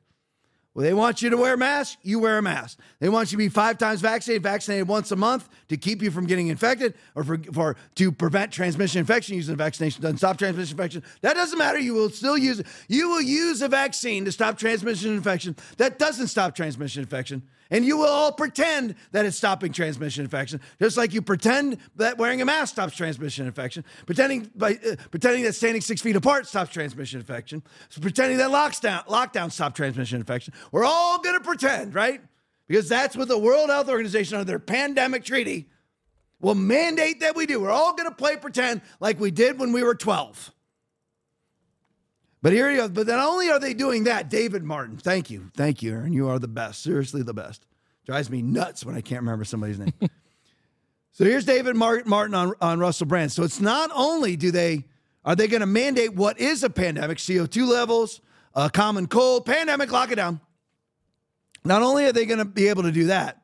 Well, 0.77 0.83
they 0.83 0.93
want 0.93 1.23
you 1.23 1.31
to 1.31 1.37
wear 1.37 1.55
a 1.55 1.57
mask, 1.57 1.97
you 2.03 2.19
wear 2.19 2.37
a 2.37 2.41
mask. 2.43 2.77
They 2.99 3.09
want 3.09 3.31
you 3.31 3.35
to 3.35 3.37
be 3.39 3.49
five 3.49 3.79
times 3.79 3.99
vaccinated, 3.99 4.43
vaccinated 4.43 4.87
once 4.87 5.11
a 5.11 5.15
month 5.15 5.49
to 5.69 5.75
keep 5.75 6.03
you 6.03 6.11
from 6.11 6.27
getting 6.27 6.49
infected 6.49 6.93
or 7.15 7.23
for, 7.23 7.39
for 7.51 7.75
to 7.95 8.11
prevent 8.11 8.51
transmission 8.51 8.99
infection. 8.99 9.37
Using 9.37 9.55
a 9.55 9.57
vaccination 9.57 10.03
doesn't 10.03 10.19
stop 10.19 10.37
transmission 10.37 10.77
infection. 10.77 11.01
That 11.21 11.33
doesn't 11.33 11.57
matter. 11.57 11.79
You 11.79 11.95
will 11.95 12.11
still 12.11 12.37
use. 12.37 12.61
You 12.87 13.09
will 13.09 13.23
use 13.23 13.63
a 13.63 13.67
vaccine 13.67 14.23
to 14.25 14.31
stop 14.31 14.59
transmission 14.59 15.15
infection. 15.15 15.55
That 15.77 15.97
doesn't 15.97 16.27
stop 16.27 16.53
transmission 16.53 17.01
infection. 17.01 17.41
And 17.69 17.85
you 17.85 17.97
will 17.97 18.07
all 18.07 18.31
pretend 18.31 18.95
that 19.11 19.25
it's 19.25 19.37
stopping 19.37 19.73
transmission 19.73 20.23
infection, 20.23 20.61
just 20.79 20.97
like 20.97 21.13
you 21.13 21.21
pretend 21.21 21.77
that 21.95 22.17
wearing 22.17 22.41
a 22.41 22.45
mask 22.45 22.73
stops 22.73 22.95
transmission 22.95 23.45
infection, 23.45 23.83
pretending 24.05 24.49
by 24.55 24.73
uh, 24.73 24.95
pretending 25.11 25.43
that 25.43 25.53
standing 25.53 25.81
six 25.81 26.01
feet 26.01 26.15
apart 26.15 26.47
stops 26.47 26.71
transmission 26.71 27.19
infection, 27.19 27.61
so 27.89 28.01
pretending 28.01 28.37
that 28.37 28.49
lockdown 28.49 29.05
lockdown 29.07 29.51
stops 29.51 29.75
transmission 29.75 30.19
infection. 30.19 30.53
We're 30.71 30.85
all 30.85 31.19
gonna 31.19 31.41
pretend, 31.41 31.93
right? 31.93 32.21
Because 32.67 32.89
that's 32.89 33.15
what 33.15 33.27
the 33.27 33.37
World 33.37 33.69
Health 33.69 33.89
Organization 33.89 34.37
under 34.37 34.45
their 34.45 34.59
pandemic 34.59 35.23
treaty 35.23 35.69
will 36.39 36.55
mandate 36.55 37.21
that 37.21 37.35
we 37.35 37.45
do. 37.45 37.59
We're 37.59 37.71
all 37.71 37.95
gonna 37.95 38.11
play 38.11 38.37
pretend 38.37 38.81
like 38.99 39.19
we 39.19 39.31
did 39.31 39.59
when 39.59 39.71
we 39.71 39.83
were 39.83 39.95
12. 39.95 40.53
But 42.41 42.53
here 42.53 42.69
you 42.69 42.77
go. 42.77 42.89
But 42.89 43.07
not 43.07 43.27
only 43.27 43.49
are 43.49 43.59
they 43.59 43.73
doing 43.73 44.05
that, 44.05 44.29
David 44.29 44.63
Martin, 44.63 44.97
thank 44.97 45.29
you. 45.29 45.51
Thank 45.55 45.81
you, 45.81 45.93
Aaron. 45.93 46.13
You 46.13 46.29
are 46.29 46.39
the 46.39 46.47
best. 46.47 46.83
Seriously, 46.83 47.23
the 47.23 47.33
best. 47.33 47.65
Drives 48.05 48.29
me 48.29 48.41
nuts 48.41 48.85
when 48.85 48.95
I 48.95 49.01
can't 49.01 49.21
remember 49.21 49.43
somebody's 49.43 49.79
name. 49.79 49.93
so 51.11 51.25
here's 51.25 51.45
David 51.45 51.75
Martin 51.75 52.33
on, 52.33 52.53
on 52.61 52.79
Russell 52.79 53.07
Brand. 53.07 53.31
So 53.31 53.43
it's 53.43 53.59
not 53.59 53.89
only 53.93 54.35
do 54.35 54.51
they 54.51 54.85
are 55.25 55.35
they 55.35 55.47
going 55.47 55.61
to 55.61 55.67
mandate 55.67 56.13
what 56.13 56.39
is 56.39 56.63
a 56.63 56.69
pandemic, 56.69 57.17
CO2 57.17 57.67
levels, 57.67 58.21
a 58.55 58.69
common 58.69 59.07
cold, 59.07 59.45
pandemic, 59.45 59.91
lock 59.91 60.11
it 60.11 60.15
down. 60.15 60.39
Not 61.65 61.81
only 61.81 62.05
are 62.05 62.13
they 62.13 62.25
going 62.25 62.39
to 62.39 62.45
be 62.45 62.69
able 62.69 62.83
to 62.83 62.93
do 62.93 63.07
that, 63.07 63.41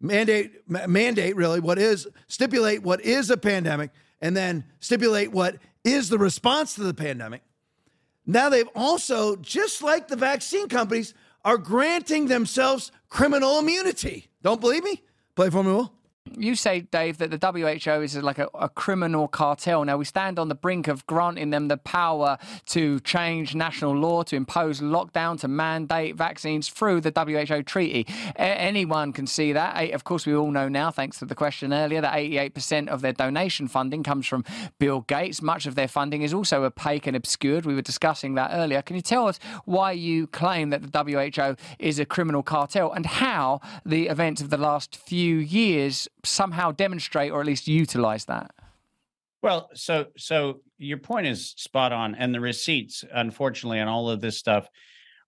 mandate 0.00 0.68
mandate 0.68 1.34
really 1.36 1.58
what 1.58 1.78
is 1.78 2.06
stipulate 2.28 2.82
what 2.82 3.00
is 3.00 3.30
a 3.30 3.36
pandemic 3.36 3.90
and 4.20 4.36
then 4.36 4.64
stipulate 4.78 5.32
what 5.32 5.56
is 5.84 6.08
the 6.10 6.18
response 6.18 6.74
to 6.74 6.82
the 6.82 6.92
pandemic 6.92 7.42
now 8.26 8.48
they've 8.48 8.68
also, 8.74 9.36
just 9.36 9.82
like 9.82 10.08
the 10.08 10.16
vaccine 10.16 10.68
companies, 10.68 11.14
are 11.44 11.58
granting 11.58 12.26
themselves 12.26 12.90
criminal 13.08 13.58
immunity. 13.58 14.26
Don't 14.42 14.60
believe 14.60 14.82
me? 14.82 15.02
Play 15.36 15.50
for 15.50 15.62
me, 15.62 15.70
Will. 15.70 15.92
You 16.34 16.54
say, 16.54 16.80
Dave, 16.80 17.18
that 17.18 17.30
the 17.30 17.38
WHO 17.38 18.02
is 18.02 18.16
like 18.16 18.38
a, 18.38 18.48
a, 18.54 18.68
criminal 18.68 19.28
cartel. 19.28 19.84
Now, 19.84 19.96
we 19.96 20.04
stand 20.04 20.38
on 20.38 20.48
the 20.48 20.54
brink 20.54 20.88
of 20.88 21.06
granting 21.06 21.50
them 21.50 21.68
the 21.68 21.76
power 21.76 22.38
to 22.66 23.00
change 23.00 23.54
national 23.54 23.96
law, 23.96 24.22
to 24.24 24.36
impose 24.36 24.80
lockdown, 24.80 25.38
to 25.40 25.48
mandate 25.48 26.16
vaccines 26.16 26.68
through 26.68 27.00
the 27.02 27.12
WHO 27.14 27.62
treaty. 27.62 28.06
A- 28.36 28.40
anyone 28.40 29.12
can 29.12 29.26
see 29.26 29.52
that. 29.52 29.90
Of 29.92 30.04
course, 30.04 30.26
we 30.26 30.34
all 30.34 30.50
know 30.50 30.68
now, 30.68 30.90
thanks 30.90 31.18
to 31.20 31.24
the 31.24 31.34
question 31.34 31.72
earlier, 31.72 32.00
that 32.00 32.14
88% 32.14 32.88
of 32.88 33.02
their 33.02 33.12
donation 33.12 33.68
funding 33.68 34.02
comes 34.02 34.26
from 34.26 34.44
Bill 34.78 35.02
Gates. 35.02 35.40
Much 35.40 35.66
of 35.66 35.74
their 35.74 35.88
funding 35.88 36.22
is 36.22 36.34
also 36.34 36.64
opaque 36.64 37.06
and 37.06 37.16
obscured. 37.16 37.64
We 37.64 37.74
were 37.74 37.82
discussing 37.82 38.34
that 38.34 38.50
earlier. 38.52 38.82
Can 38.82 38.96
you 38.96 39.02
tell 39.02 39.28
us 39.28 39.38
why 39.64 39.92
you 39.92 40.26
claim 40.26 40.70
that 40.70 40.92
the 40.92 41.04
WHO 41.04 41.56
is 41.78 41.98
a 41.98 42.04
criminal 42.04 42.42
cartel 42.42 42.92
and 42.92 43.06
how 43.06 43.60
the 43.84 44.08
events 44.08 44.42
of 44.42 44.50
the 44.50 44.58
last 44.58 44.96
few 44.96 45.36
years 45.36 46.08
somehow 46.26 46.72
demonstrate 46.72 47.32
or 47.32 47.40
at 47.40 47.46
least 47.46 47.68
utilize 47.68 48.24
that? 48.26 48.52
Well, 49.42 49.70
so 49.74 50.06
so 50.16 50.60
your 50.78 50.98
point 50.98 51.26
is 51.26 51.50
spot 51.56 51.92
on, 51.92 52.14
and 52.14 52.34
the 52.34 52.40
receipts, 52.40 53.04
unfortunately, 53.12 53.78
and 53.78 53.88
all 53.88 54.10
of 54.10 54.20
this 54.20 54.38
stuff 54.38 54.68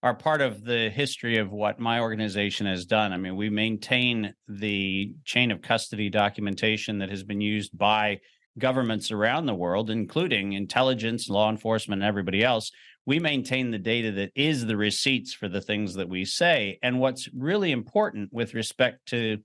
are 0.03 0.15
part 0.15 0.41
of 0.41 0.65
the 0.65 0.91
history 0.91 1.39
of 1.39 1.51
what 1.51 1.81
my 1.81 2.01
organization 2.01 2.66
has 2.66 2.87
done. 2.87 3.12
I 3.12 3.16
mean, 3.16 3.37
we 3.37 3.51
maintain 3.51 4.35
the 4.47 5.12
chain 5.25 5.51
of 5.51 5.61
custody 5.61 6.09
documentation 6.09 6.99
that 6.99 7.11
has 7.11 7.25
been 7.25 7.41
used 7.41 7.77
by 7.77 8.20
governments 8.59 9.11
around 9.11 9.47
the 9.47 9.55
world, 9.55 9.91
including 9.91 10.53
intelligence, 10.53 11.29
law 11.29 11.51
enforcement, 11.51 12.03
and 12.03 12.09
everybody 12.09 12.45
else. 12.45 12.70
We 13.07 13.19
maintain 13.19 13.70
the 13.70 13.79
data 13.79 14.12
that 14.12 14.33
is 14.35 14.66
the 14.66 14.77
receipts 14.77 15.33
for 15.33 15.49
the 15.49 15.61
things 15.61 15.95
that 15.95 16.09
we 16.09 16.25
say. 16.25 16.79
And 16.83 17.01
what's 17.01 17.29
really 17.35 17.73
important 17.73 18.33
with 18.33 18.55
respect 18.55 19.07
to 19.07 19.39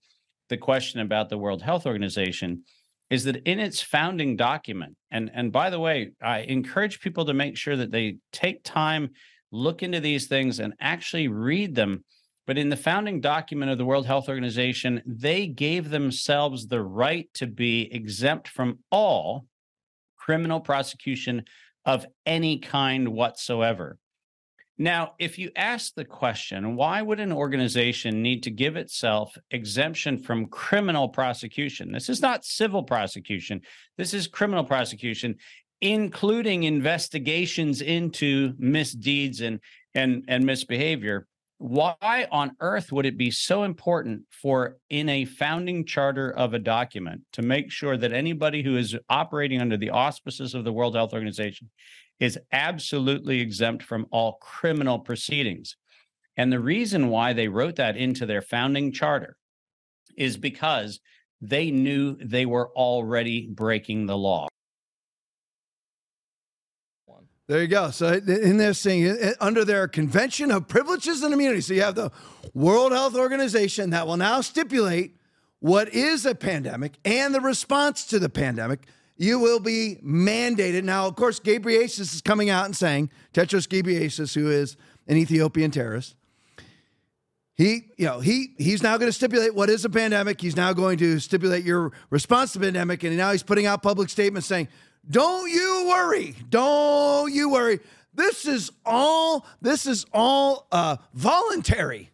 the 0.49 0.57
question 0.57 0.99
about 0.99 1.29
the 1.29 1.37
World 1.37 1.61
Health 1.61 1.85
Organization 1.85 2.63
is 3.09 3.25
that 3.25 3.37
in 3.47 3.59
its 3.59 3.81
founding 3.81 4.35
document, 4.35 4.95
and, 5.11 5.29
and 5.33 5.51
by 5.51 5.69
the 5.69 5.79
way, 5.79 6.11
I 6.21 6.39
encourage 6.39 6.99
people 6.99 7.25
to 7.25 7.33
make 7.33 7.57
sure 7.57 7.75
that 7.75 7.91
they 7.91 8.17
take 8.31 8.63
time, 8.63 9.11
look 9.51 9.83
into 9.83 9.99
these 9.99 10.27
things, 10.27 10.59
and 10.59 10.73
actually 10.79 11.27
read 11.27 11.75
them 11.75 12.03
But 12.45 12.57
in 12.57 12.69
the 12.69 12.77
founding 12.77 13.21
document 13.21 13.71
of 13.71 13.77
the 13.77 13.85
World 13.85 14.05
Health 14.05 14.27
Organization, 14.27 15.01
they 15.05 15.47
gave 15.47 15.89
themselves 15.89 16.67
the 16.67 16.81
right 16.81 17.29
to 17.35 17.47
be 17.47 17.93
exempt 17.93 18.47
from 18.49 18.79
all 18.91 19.45
criminal 20.17 20.59
prosecution 20.59 21.45
of 21.85 22.05
any 22.25 22.59
kind 22.59 23.09
whatsoever. 23.09 23.97
Now, 24.77 25.13
if 25.19 25.37
you 25.37 25.51
ask 25.55 25.93
the 25.93 26.05
question, 26.05 26.75
why 26.75 27.01
would 27.01 27.19
an 27.19 27.31
organization 27.31 28.23
need 28.23 28.43
to 28.43 28.51
give 28.51 28.75
itself 28.75 29.37
exemption 29.51 30.17
from 30.17 30.47
criminal 30.47 31.09
prosecution? 31.09 31.91
This 31.91 32.09
is 32.09 32.21
not 32.21 32.43
civil 32.43 32.81
prosecution, 32.81 33.61
this 33.97 34.15
is 34.15 34.27
criminal 34.27 34.63
prosecution, 34.63 35.35
including 35.81 36.63
investigations 36.63 37.81
into 37.81 38.53
misdeeds 38.57 39.41
and, 39.41 39.59
and, 39.93 40.25
and 40.27 40.43
misbehavior. 40.43 41.27
Why 41.59 42.27
on 42.31 42.55
earth 42.59 42.91
would 42.91 43.05
it 43.05 43.17
be 43.17 43.31
so 43.31 43.63
important 43.63 44.23
for 44.31 44.77
in 44.89 45.07
a 45.07 45.25
founding 45.25 45.85
charter 45.85 46.31
of 46.31 46.53
a 46.53 46.59
document 46.59 47.21
to 47.33 47.41
make 47.41 47.71
sure 47.71 47.95
that 47.95 48.11
anybody 48.11 48.63
who 48.63 48.75
is 48.75 48.97
operating 49.07 49.61
under 49.61 49.77
the 49.77 49.91
auspices 49.91 50.55
of 50.55 50.63
the 50.63 50.73
World 50.73 50.95
Health 50.95 51.13
Organization 51.13 51.69
is 52.23 52.39
absolutely 52.53 53.41
exempt 53.41 53.83
from 53.83 54.07
all 54.09 54.37
criminal 54.39 54.97
proceedings. 54.97 55.75
And 56.37 56.53
the 56.53 56.59
reason 56.59 57.09
why 57.09 57.33
they 57.33 57.49
wrote 57.49 57.75
that 57.75 57.97
into 57.97 58.25
their 58.25 58.41
founding 58.41 58.93
charter 58.93 59.35
is 60.15 60.37
because 60.37 61.01
they 61.41 61.69
knew 61.69 62.15
they 62.15 62.45
were 62.45 62.69
already 62.77 63.49
breaking 63.51 64.05
the 64.05 64.17
law. 64.17 64.47
There 67.49 67.61
you 67.61 67.67
go. 67.67 67.91
So 67.91 68.13
in 68.13 68.55
this 68.55 68.81
thing, 68.81 69.05
uh, 69.05 69.15
uh, 69.21 69.31
under 69.41 69.65
their 69.65 69.89
Convention 69.89 70.49
of 70.49 70.69
Privileges 70.69 71.23
and 71.23 71.33
Immunities, 71.33 71.67
so 71.67 71.73
you 71.73 71.81
have 71.81 71.95
the 71.95 72.09
World 72.53 72.93
Health 72.93 73.17
Organization 73.17 73.89
that 73.89 74.07
will 74.07 74.15
now 74.15 74.39
stipulate 74.39 75.17
what 75.59 75.89
is 75.89 76.25
a 76.25 76.35
pandemic 76.35 76.93
and 77.03 77.35
the 77.35 77.41
response 77.41 78.05
to 78.05 78.17
the 78.17 78.29
pandemic 78.29 78.87
you 79.17 79.39
will 79.39 79.59
be 79.59 79.97
mandated. 80.03 80.83
Now, 80.83 81.07
of 81.07 81.15
course, 81.15 81.39
Ghebreyesus 81.39 82.13
is 82.13 82.21
coming 82.21 82.49
out 82.49 82.65
and 82.65 82.75
saying, 82.75 83.09
Tedros 83.33 83.67
Ghebreyesus, 83.67 84.33
who 84.35 84.49
is 84.49 84.75
an 85.07 85.17
Ethiopian 85.17 85.71
terrorist, 85.71 86.15
he, 87.55 87.91
you 87.97 88.05
know, 88.05 88.19
he 88.19 88.55
he's 88.57 88.81
now 88.81 88.97
going 88.97 89.09
to 89.09 89.13
stipulate 89.13 89.53
what 89.53 89.69
is 89.69 89.85
a 89.85 89.89
pandemic. 89.89 90.41
He's 90.41 90.55
now 90.55 90.73
going 90.73 90.97
to 90.97 91.19
stipulate 91.19 91.63
your 91.63 91.91
response 92.09 92.53
to 92.53 92.59
pandemic, 92.59 93.03
and 93.03 93.15
now 93.15 93.31
he's 93.31 93.43
putting 93.43 93.67
out 93.67 93.83
public 93.83 94.09
statements 94.09 94.47
saying, 94.47 94.69
"Don't 95.07 95.51
you 95.51 95.85
worry, 95.87 96.35
don't 96.49 97.31
you 97.31 97.49
worry. 97.49 97.79
This 98.15 98.47
is 98.47 98.71
all 98.83 99.45
this 99.61 99.85
is 99.85 100.05
all 100.11 100.67
uh, 100.71 100.97
voluntary. 101.13 102.09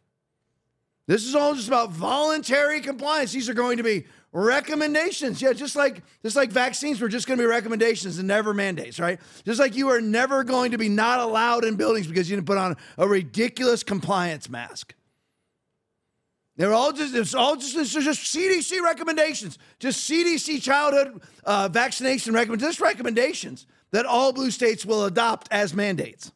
This 1.07 1.25
is 1.25 1.35
all 1.35 1.55
just 1.55 1.69
about 1.69 1.91
voluntary 1.91 2.81
compliance. 2.81 3.31
These 3.31 3.47
are 3.47 3.53
going 3.53 3.77
to 3.77 3.83
be 3.83 4.05
recommendations. 4.31 5.41
Yeah, 5.41 5.53
just 5.53 5.75
like 5.75 6.03
just 6.23 6.35
like 6.35 6.51
vaccines 6.51 7.01
were 7.01 7.07
just 7.07 7.27
going 7.27 7.37
to 7.37 7.43
be 7.43 7.47
recommendations 7.47 8.19
and 8.19 8.27
never 8.27 8.53
mandates, 8.53 8.99
right? 8.99 9.19
Just 9.45 9.59
like 9.59 9.75
you 9.75 9.89
are 9.89 10.01
never 10.01 10.43
going 10.43 10.71
to 10.71 10.77
be 10.77 10.89
not 10.89 11.19
allowed 11.19 11.63
in 11.65 11.75
buildings 11.75 12.07
because 12.07 12.29
you 12.29 12.35
didn't 12.35 12.47
put 12.47 12.57
on 12.57 12.75
a 12.97 13.07
ridiculous 13.07 13.83
compliance 13.83 14.49
mask. 14.49 14.93
They're 16.57 16.73
all 16.73 16.91
just 16.91 17.15
it's 17.15 17.33
all 17.33 17.55
just 17.55 17.75
it's 17.77 17.93
just 17.93 18.35
CDC 18.35 18.81
recommendations, 18.81 19.57
just 19.79 20.09
CDC 20.09 20.61
childhood 20.61 21.21
uh, 21.45 21.69
vaccination 21.69 22.33
recommendations, 22.33 22.75
just 22.75 22.81
recommendations 22.81 23.65
that 23.91 24.05
all 24.05 24.33
blue 24.33 24.51
states 24.51 24.85
will 24.85 25.05
adopt 25.05 25.47
as 25.51 25.73
mandates. 25.73 26.31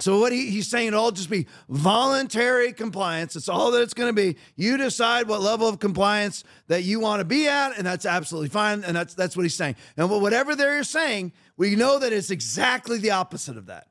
So 0.00 0.18
what 0.18 0.32
he, 0.32 0.50
he's 0.50 0.68
saying, 0.68 0.88
it'll 0.88 1.00
all 1.00 1.10
just 1.10 1.30
be 1.30 1.46
voluntary 1.68 2.72
compliance. 2.72 3.36
It's 3.36 3.48
all 3.48 3.70
that 3.72 3.82
it's 3.82 3.94
going 3.94 4.08
to 4.08 4.12
be. 4.14 4.38
You 4.56 4.76
decide 4.76 5.28
what 5.28 5.42
level 5.42 5.68
of 5.68 5.78
compliance 5.78 6.42
that 6.68 6.84
you 6.84 7.00
want 7.00 7.20
to 7.20 7.24
be 7.24 7.46
at, 7.48 7.76
and 7.76 7.86
that's 7.86 8.06
absolutely 8.06 8.48
fine. 8.48 8.82
And 8.84 8.96
that's 8.96 9.14
that's 9.14 9.36
what 9.36 9.42
he's 9.42 9.54
saying. 9.54 9.76
And 9.96 10.10
whatever 10.10 10.56
they're 10.56 10.82
saying, 10.84 11.32
we 11.56 11.76
know 11.76 11.98
that 11.98 12.12
it's 12.12 12.30
exactly 12.30 12.98
the 12.98 13.10
opposite 13.10 13.56
of 13.56 13.66
that. 13.66 13.86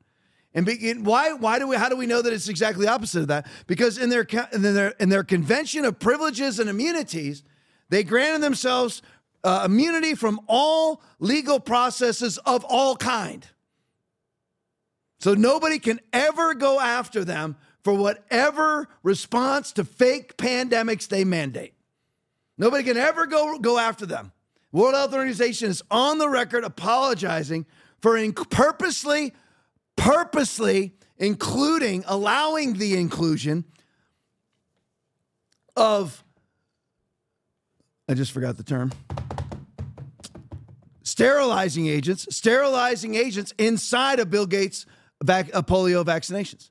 And 0.52 0.66
why 1.06 1.32
why 1.32 1.60
do 1.60 1.68
we 1.68 1.76
how 1.76 1.88
do 1.88 1.96
we 1.96 2.06
know 2.06 2.22
that 2.22 2.32
it's 2.32 2.48
exactly 2.48 2.86
the 2.86 2.92
opposite 2.92 3.22
of 3.22 3.28
that? 3.28 3.46
Because 3.68 3.96
in 3.98 4.10
their 4.10 4.26
in 4.52 4.62
their 4.62 4.88
in 4.98 5.08
their 5.08 5.22
convention 5.22 5.84
of 5.84 6.00
privileges 6.00 6.58
and 6.58 6.68
immunities, 6.68 7.44
they 7.88 8.02
granted 8.02 8.42
themselves 8.42 9.00
uh, 9.44 9.62
immunity 9.64 10.14
from 10.14 10.40
all 10.48 11.02
legal 11.20 11.60
processes 11.60 12.38
of 12.38 12.64
all 12.64 12.96
kind. 12.96 13.46
So 15.20 15.34
nobody 15.34 15.78
can 15.78 16.00
ever 16.12 16.54
go 16.54 16.80
after 16.80 17.24
them 17.24 17.56
for 17.84 17.94
whatever 17.94 18.88
response 19.02 19.72
to 19.72 19.84
fake 19.84 20.36
pandemics 20.36 21.08
they 21.08 21.24
mandate. 21.24 21.74
Nobody 22.58 22.84
can 22.84 22.96
ever 22.96 23.26
go, 23.26 23.58
go 23.58 23.78
after 23.78 24.06
them. 24.06 24.32
World 24.72 24.94
Health 24.94 25.14
Organization 25.14 25.70
is 25.70 25.82
on 25.90 26.18
the 26.18 26.28
record 26.28 26.64
apologizing 26.64 27.66
for 28.00 28.16
in- 28.16 28.32
purposely, 28.32 29.34
purposely 29.96 30.94
including, 31.18 32.04
allowing 32.06 32.74
the 32.74 32.96
inclusion 32.96 33.64
of, 35.76 36.24
I 38.08 38.14
just 38.14 38.32
forgot 38.32 38.56
the 38.56 38.62
term, 38.62 38.92
sterilizing 41.02 41.88
agents, 41.88 42.26
sterilizing 42.34 43.16
agents 43.16 43.52
inside 43.58 44.18
of 44.18 44.30
Bill 44.30 44.46
Gates' 44.46 44.86
vac- 45.22 45.54
uh, 45.54 45.62
polio 45.62 46.04
vaccinations. 46.04 46.70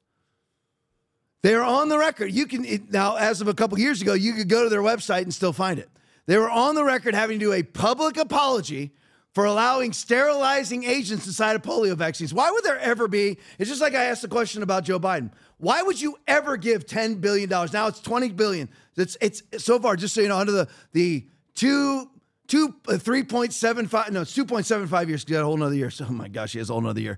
They're 1.41 1.63
on 1.63 1.89
the 1.89 1.97
record. 1.97 2.31
You 2.31 2.45
can 2.47 2.65
it, 2.65 2.91
now, 2.91 3.15
as 3.15 3.41
of 3.41 3.47
a 3.47 3.53
couple 3.53 3.79
years 3.79 4.01
ago, 4.01 4.13
you 4.13 4.33
could 4.33 4.49
go 4.49 4.63
to 4.63 4.69
their 4.69 4.81
website 4.81 5.23
and 5.23 5.33
still 5.33 5.53
find 5.53 5.79
it. 5.79 5.89
They 6.25 6.37
were 6.37 6.49
on 6.49 6.75
the 6.75 6.83
record 6.83 7.15
having 7.15 7.39
to 7.39 7.45
do 7.45 7.53
a 7.53 7.63
public 7.63 8.17
apology 8.17 8.91
for 9.33 9.45
allowing 9.45 9.93
sterilizing 9.93 10.83
agents 10.83 11.25
inside 11.27 11.55
of 11.55 11.61
polio 11.61 11.95
vaccines. 11.95 12.33
Why 12.33 12.51
would 12.51 12.63
there 12.63 12.79
ever 12.79 13.07
be? 13.07 13.37
It's 13.57 13.69
just 13.69 13.81
like 13.81 13.95
I 13.95 14.05
asked 14.05 14.21
the 14.21 14.27
question 14.27 14.63
about 14.63 14.83
Joe 14.83 14.99
Biden. 14.99 15.31
Why 15.57 15.81
would 15.81 15.99
you 16.01 16.17
ever 16.27 16.57
give 16.57 16.85
ten 16.85 17.15
billion 17.15 17.49
dollars? 17.49 17.71
Now 17.71 17.87
it's 17.87 18.01
twenty 18.01 18.29
billion. 18.29 18.69
It's 18.97 19.15
it's 19.21 19.43
so 19.57 19.79
far. 19.79 19.95
Just 19.95 20.13
so 20.13 20.21
you 20.21 20.27
know, 20.27 20.37
under 20.37 20.51
the 20.51 20.67
the 20.91 21.25
two 21.55 22.09
two 22.47 22.75
uh, 22.87 22.97
three 22.97 23.23
point 23.23 23.53
seven 23.53 23.87
five. 23.87 24.11
No, 24.11 24.21
it's 24.21 24.33
two 24.33 24.45
point 24.45 24.65
seven 24.65 24.87
five 24.87 25.07
years. 25.07 25.23
Got 25.23 25.41
a 25.41 25.45
whole 25.45 25.55
another 25.55 25.75
year. 25.75 25.89
So, 25.89 26.05
oh 26.09 26.11
my 26.11 26.27
gosh, 26.27 26.51
he 26.51 26.59
has 26.59 26.69
a 26.69 26.73
whole 26.73 26.81
another 26.81 27.01
year 27.01 27.17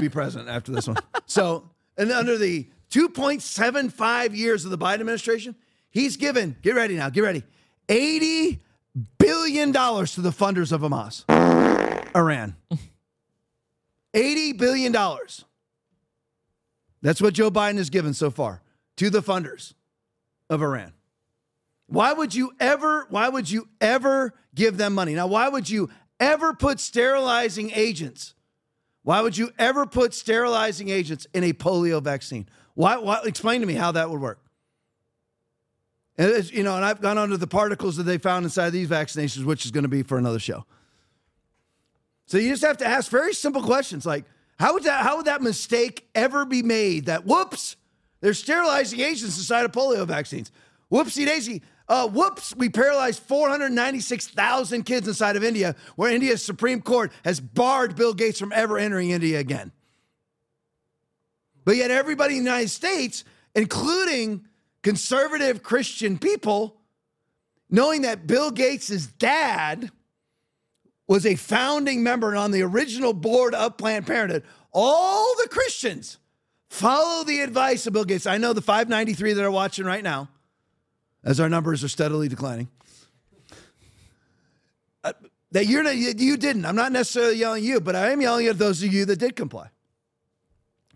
be 0.00 0.08
president 0.08 0.48
after 0.48 0.72
this 0.72 0.86
one. 0.86 0.96
So, 1.26 1.70
and 1.96 2.10
under 2.12 2.38
the 2.38 2.68
2.75 2.90 4.36
years 4.36 4.64
of 4.64 4.70
the 4.70 4.78
Biden 4.78 5.00
administration, 5.00 5.54
he's 5.90 6.16
given, 6.16 6.56
get 6.62 6.74
ready 6.74 6.96
now, 6.96 7.10
get 7.10 7.22
ready, 7.22 7.42
$80 7.88 8.60
billion 9.18 9.72
to 9.72 10.20
the 10.20 10.30
funders 10.30 10.72
of 10.72 10.80
Hamas, 10.82 11.24
Iran. 12.14 12.56
$80 14.14 14.58
billion. 14.58 14.92
That's 17.02 17.20
what 17.20 17.34
Joe 17.34 17.50
Biden 17.50 17.76
has 17.76 17.90
given 17.90 18.14
so 18.14 18.30
far 18.30 18.62
to 18.96 19.10
the 19.10 19.22
funders 19.22 19.74
of 20.50 20.62
Iran. 20.62 20.92
Why 21.86 22.12
would 22.12 22.34
you 22.34 22.52
ever, 22.58 23.06
why 23.10 23.28
would 23.28 23.50
you 23.50 23.68
ever 23.80 24.34
give 24.54 24.76
them 24.76 24.94
money? 24.94 25.14
Now, 25.14 25.26
why 25.26 25.48
would 25.48 25.70
you 25.70 25.88
ever 26.20 26.52
put 26.52 26.80
sterilizing 26.80 27.70
agents 27.74 28.34
why 29.02 29.20
would 29.20 29.36
you 29.36 29.50
ever 29.58 29.86
put 29.86 30.14
sterilizing 30.14 30.88
agents 30.88 31.26
in 31.32 31.44
a 31.44 31.52
polio 31.52 32.02
vaccine? 32.02 32.48
Why, 32.74 32.98
why 32.98 33.20
explain 33.24 33.60
to 33.60 33.66
me 33.66 33.74
how 33.74 33.92
that 33.92 34.10
would 34.10 34.20
work? 34.20 34.40
And 36.18 36.50
you 36.50 36.64
know, 36.64 36.74
and 36.74 36.84
I've 36.84 37.00
gone 37.00 37.16
under 37.16 37.36
the 37.36 37.46
particles 37.46 37.96
that 37.96 38.02
they 38.02 38.18
found 38.18 38.44
inside 38.44 38.70
these 38.70 38.88
vaccinations, 38.88 39.44
which 39.44 39.64
is 39.64 39.70
going 39.70 39.84
to 39.84 39.88
be 39.88 40.02
for 40.02 40.18
another 40.18 40.40
show. 40.40 40.64
So 42.26 42.38
you 42.38 42.50
just 42.50 42.64
have 42.64 42.76
to 42.78 42.86
ask 42.86 43.10
very 43.10 43.32
simple 43.32 43.62
questions 43.62 44.04
like, 44.04 44.24
how 44.58 44.74
would 44.74 44.82
that 44.82 45.04
how 45.04 45.16
would 45.16 45.26
that 45.26 45.40
mistake 45.40 46.08
ever 46.14 46.44
be 46.44 46.62
made? 46.62 47.06
That 47.06 47.24
whoops, 47.24 47.76
they're 48.20 48.34
sterilizing 48.34 49.00
agents 49.00 49.38
inside 49.38 49.64
of 49.64 49.72
polio 49.72 50.06
vaccines. 50.06 50.50
Whoopsie 50.90 51.26
daisy. 51.26 51.62
Uh, 51.88 52.06
whoops, 52.06 52.54
we 52.54 52.68
paralyzed 52.68 53.22
496,000 53.22 54.82
kids 54.82 55.08
inside 55.08 55.36
of 55.36 55.44
India, 55.44 55.74
where 55.96 56.12
India's 56.12 56.44
Supreme 56.44 56.82
Court 56.82 57.10
has 57.24 57.40
barred 57.40 57.96
Bill 57.96 58.12
Gates 58.12 58.38
from 58.38 58.52
ever 58.52 58.76
entering 58.76 59.10
India 59.10 59.38
again. 59.38 59.72
But 61.64 61.76
yet, 61.76 61.90
everybody 61.90 62.36
in 62.36 62.44
the 62.44 62.50
United 62.50 62.68
States, 62.68 63.24
including 63.54 64.46
conservative 64.82 65.62
Christian 65.62 66.18
people, 66.18 66.76
knowing 67.70 68.02
that 68.02 68.26
Bill 68.26 68.50
Gates' 68.50 69.06
dad 69.06 69.90
was 71.06 71.24
a 71.24 71.36
founding 71.36 72.02
member 72.02 72.28
and 72.28 72.38
on 72.38 72.50
the 72.50 72.62
original 72.62 73.14
board 73.14 73.54
of 73.54 73.78
Planned 73.78 74.06
Parenthood, 74.06 74.44
all 74.72 75.34
the 75.42 75.48
Christians 75.48 76.18
follow 76.68 77.24
the 77.24 77.40
advice 77.40 77.86
of 77.86 77.94
Bill 77.94 78.04
Gates. 78.04 78.26
I 78.26 78.36
know 78.36 78.52
the 78.52 78.60
593 78.60 79.32
that 79.32 79.44
are 79.44 79.50
watching 79.50 79.86
right 79.86 80.04
now 80.04 80.28
as 81.24 81.40
our 81.40 81.48
numbers 81.48 81.82
are 81.84 81.88
steadily 81.88 82.28
declining. 82.28 82.68
Uh, 85.04 85.12
that 85.52 85.66
you're 85.66 85.82
not, 85.82 85.96
you, 85.96 86.36
didn't. 86.36 86.64
I'm 86.64 86.76
not 86.76 86.92
necessarily 86.92 87.36
yelling 87.36 87.62
at 87.62 87.68
you, 87.68 87.80
but 87.80 87.96
I 87.96 88.10
am 88.10 88.20
yelling 88.20 88.46
at 88.46 88.58
those 88.58 88.82
of 88.82 88.92
you 88.92 89.04
that 89.06 89.18
did 89.18 89.36
comply. 89.36 89.70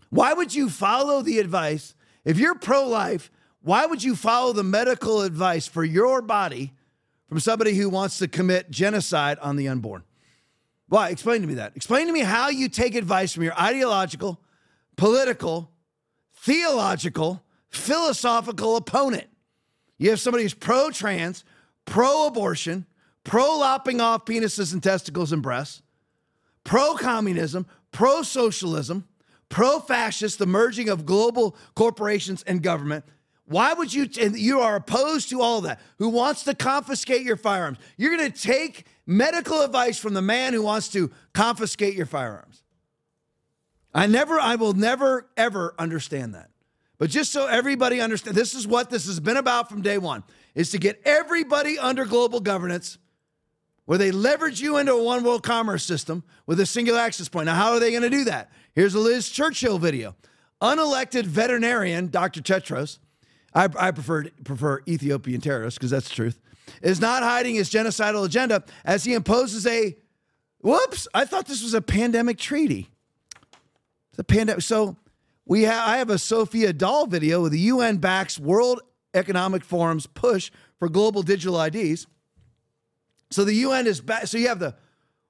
Why 0.09 0.33
would 0.33 0.53
you 0.53 0.69
follow 0.69 1.21
the 1.21 1.39
advice 1.39 1.95
If 2.23 2.37
you're 2.37 2.55
pro 2.55 2.87
life, 2.87 3.31
why 3.61 3.85
would 3.85 4.03
you 4.03 4.15
follow 4.15 4.53
the 4.53 4.63
medical 4.63 5.21
advice 5.21 5.67
for 5.67 5.83
your 5.83 6.21
body 6.21 6.73
from 7.27 7.39
somebody 7.39 7.73
who 7.73 7.89
wants 7.89 8.17
to 8.19 8.27
commit 8.27 8.69
genocide 8.71 9.39
on 9.39 9.55
the 9.55 9.67
unborn? 9.67 10.03
Why? 10.87 11.09
Explain 11.09 11.41
to 11.41 11.47
me 11.47 11.55
that. 11.55 11.75
Explain 11.75 12.07
to 12.07 12.13
me 12.13 12.19
how 12.19 12.49
you 12.49 12.69
take 12.69 12.95
advice 12.95 13.33
from 13.33 13.43
your 13.43 13.59
ideological, 13.59 14.39
political, 14.95 15.71
theological, 16.35 17.43
philosophical 17.69 18.75
opponent. 18.75 19.27
You 20.03 20.09
have 20.09 20.19
somebody 20.19 20.43
who's 20.43 20.53
pro 20.53 20.89
trans, 20.89 21.45
pro 21.85 22.27
abortion, 22.27 22.85
pro 23.23 23.57
lopping 23.57 24.01
off 24.01 24.25
penises 24.25 24.73
and 24.73 24.83
testicles 24.83 25.31
and 25.31 25.41
breasts, 25.41 25.81
pro 26.65 26.95
communism, 26.95 27.65
pro 27.93 28.21
socialism, 28.21 29.07
pro 29.47 29.79
fascist, 29.79 30.39
the 30.39 30.45
merging 30.45 30.89
of 30.89 31.05
global 31.05 31.55
corporations 31.73 32.43
and 32.43 32.61
government. 32.61 33.05
Why 33.45 33.71
would 33.71 33.93
you, 33.93 34.09
and 34.19 34.37
you 34.37 34.59
are 34.59 34.75
opposed 34.75 35.29
to 35.29 35.41
all 35.41 35.61
that, 35.61 35.79
who 35.99 36.09
wants 36.09 36.43
to 36.43 36.53
confiscate 36.53 37.21
your 37.21 37.37
firearms? 37.37 37.77
You're 37.95 38.17
going 38.17 38.29
to 38.29 38.41
take 38.41 38.85
medical 39.05 39.61
advice 39.61 39.97
from 39.97 40.15
the 40.15 40.21
man 40.21 40.51
who 40.51 40.63
wants 40.63 40.89
to 40.89 41.11
confiscate 41.33 41.93
your 41.93 42.07
firearms. 42.07 42.61
I 43.93 44.07
never, 44.07 44.37
I 44.37 44.55
will 44.55 44.73
never, 44.73 45.29
ever 45.37 45.73
understand 45.79 46.35
that. 46.35 46.49
But 46.97 47.09
just 47.09 47.31
so 47.31 47.47
everybody 47.47 47.99
understands, 47.99 48.37
this 48.37 48.53
is 48.53 48.67
what 48.67 48.89
this 48.89 49.05
has 49.07 49.19
been 49.19 49.37
about 49.37 49.69
from 49.69 49.81
day 49.81 49.97
one, 49.97 50.23
is 50.55 50.71
to 50.71 50.77
get 50.77 51.01
everybody 51.05 51.79
under 51.79 52.05
global 52.05 52.39
governance 52.39 52.97
where 53.85 53.97
they 53.97 54.11
leverage 54.11 54.61
you 54.61 54.77
into 54.77 54.93
a 54.93 55.03
one 55.03 55.23
world 55.23 55.43
commerce 55.43 55.83
system 55.83 56.23
with 56.45 56.59
a 56.59 56.65
single 56.65 56.95
access 56.95 57.27
point. 57.27 57.47
Now, 57.47 57.55
how 57.55 57.71
are 57.71 57.79
they 57.79 57.91
going 57.91 58.03
to 58.03 58.09
do 58.09 58.23
that? 58.25 58.51
Here's 58.73 58.95
a 58.95 58.99
Liz 58.99 59.29
Churchill 59.29 59.77
video. 59.77 60.15
Unelected 60.61 61.25
veterinarian, 61.25 62.07
Dr. 62.09 62.41
Tedros, 62.41 62.99
I, 63.53 63.67
I 63.77 63.91
prefer, 63.91 64.25
prefer 64.43 64.81
Ethiopian 64.87 65.41
terrorists 65.41 65.77
because 65.77 65.91
that's 65.91 66.07
the 66.07 66.15
truth, 66.15 66.39
is 66.81 66.99
not 67.01 67.23
hiding 67.23 67.55
his 67.55 67.69
genocidal 67.69 68.25
agenda 68.25 68.63
as 68.85 69.03
he 69.03 69.13
imposes 69.13 69.67
a, 69.67 69.97
whoops, 70.61 71.07
I 71.13 71.25
thought 71.25 71.47
this 71.47 71.61
was 71.61 71.73
a 71.73 71.81
pandemic 71.81 72.37
treaty. 72.37 72.89
It's 74.11 74.19
a 74.19 74.23
pandemic. 74.23 74.61
So 74.61 74.95
we 75.45 75.63
have, 75.63 75.87
I 75.87 75.97
have 75.97 76.09
a 76.09 76.17
Sophia 76.17 76.71
Dahl 76.71 77.05
video 77.05 77.41
with 77.41 77.51
the 77.51 77.59
UN 77.59 77.97
backs 77.97 78.39
World 78.39 78.81
Economic 79.13 79.63
Forum's 79.63 80.07
push 80.07 80.51
for 80.79 80.87
global 80.89 81.21
digital 81.21 81.61
IDs. 81.61 82.07
So 83.29 83.43
the 83.43 83.53
UN 83.55 83.87
is 83.87 83.99
back. 83.99 84.27
So 84.27 84.37
you 84.37 84.47
have 84.47 84.59
the 84.59 84.75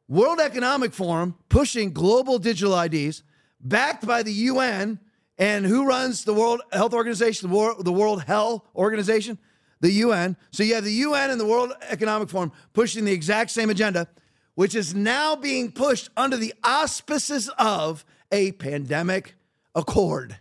World 0.07 0.39
Economic 0.39 0.93
Forum 0.93 1.35
pushing 1.49 1.93
global 1.93 2.37
digital 2.37 2.79
IDs, 2.79 3.23
backed 3.59 4.05
by 4.05 4.23
the 4.23 4.33
UN. 4.33 4.99
And 5.39 5.65
who 5.65 5.87
runs 5.87 6.25
the 6.25 6.33
World 6.33 6.61
Health 6.71 6.93
Organization, 6.93 7.49
the 7.49 7.75
the 7.79 7.91
World 7.91 8.23
Health 8.23 8.61
Organization? 8.75 9.39
The 9.79 9.91
UN. 9.91 10.37
So 10.51 10.63
you 10.63 10.75
have 10.75 10.83
the 10.83 10.91
UN 10.91 11.31
and 11.31 11.39
the 11.39 11.45
World 11.45 11.73
Economic 11.89 12.29
Forum 12.29 12.51
pushing 12.73 13.03
the 13.03 13.11
exact 13.11 13.49
same 13.49 13.69
agenda, 13.69 14.07
which 14.53 14.75
is 14.75 14.93
now 14.93 15.35
being 15.35 15.71
pushed 15.71 16.09
under 16.15 16.37
the 16.37 16.53
auspices 16.63 17.49
of 17.57 18.05
a 18.31 18.51
pandemic 18.53 19.35
accord. 19.75 20.37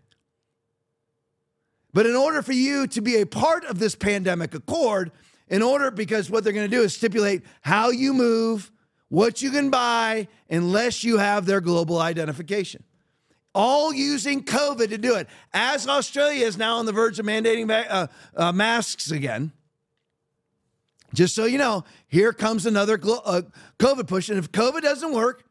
But 1.93 2.07
in 2.07 2.17
order 2.17 2.43
for 2.43 2.53
you 2.53 2.87
to 2.89 3.01
be 3.01 3.21
a 3.21 3.27
part 3.27 3.65
of 3.65 3.79
this 3.79 3.95
pandemic 3.95 4.55
accord, 4.55 5.13
in 5.49 5.61
order, 5.61 5.91
because 5.91 6.31
what 6.31 6.45
they're 6.45 6.53
going 6.53 6.71
to 6.71 6.77
do 6.77 6.83
is 6.83 6.95
stipulate 6.95 7.43
how 7.61 7.91
you 7.91 8.15
move, 8.15 8.73
what 9.09 9.43
you 9.43 9.51
can 9.51 9.69
buy, 9.69 10.29
unless 10.49 11.05
you 11.05 11.19
have 11.19 11.45
their 11.45 11.61
global 11.61 11.99
identification. 11.99 12.83
All 13.55 13.93
using 13.93 14.43
COVID 14.45 14.89
to 14.89 14.97
do 14.97 15.17
it. 15.17 15.29
As 15.53 15.87
Australia 15.87 16.47
is 16.47 16.57
now 16.57 16.79
on 16.79 16.87
the 16.87 16.93
verge 16.93 17.19
of 17.19 17.27
mandating 17.27 17.71
uh, 17.71 18.07
uh, 18.35 18.53
masks 18.53 19.11
again. 19.11 19.53
Just 21.13 21.35
so 21.35 21.45
you 21.45 21.59
know, 21.59 21.85
here 22.09 22.33
comes 22.33 22.65
another 22.65 22.95
uh, 22.95 23.43
COVID 23.79 24.07
push. 24.09 24.31
And 24.31 24.39
if 24.39 24.51
COVID 24.51 24.81
doesn't 24.81 25.13
work, 25.13 25.45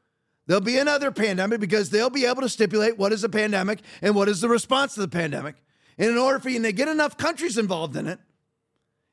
there'll 0.48 0.62
be 0.62 0.78
another 0.78 1.12
pandemic 1.12 1.60
because 1.60 1.90
they'll 1.90 2.10
be 2.10 2.26
able 2.26 2.42
to 2.42 2.50
stipulate 2.50 2.98
what 2.98 3.14
is 3.14 3.24
a 3.24 3.30
pandemic 3.30 3.80
and 4.02 4.16
what 4.16 4.30
is 4.30 4.42
the 4.42 4.50
response 4.50 4.96
to 4.96 5.02
the 5.02 5.08
pandemic. 5.08 5.56
And 5.98 6.10
in 6.10 6.18
order 6.18 6.40
for 6.40 6.50
you 6.50 6.62
to 6.62 6.72
get 6.72 6.88
enough 6.88 7.18
countries 7.18 7.58
involved 7.58 7.96
in 7.96 8.08
it, 8.08 8.20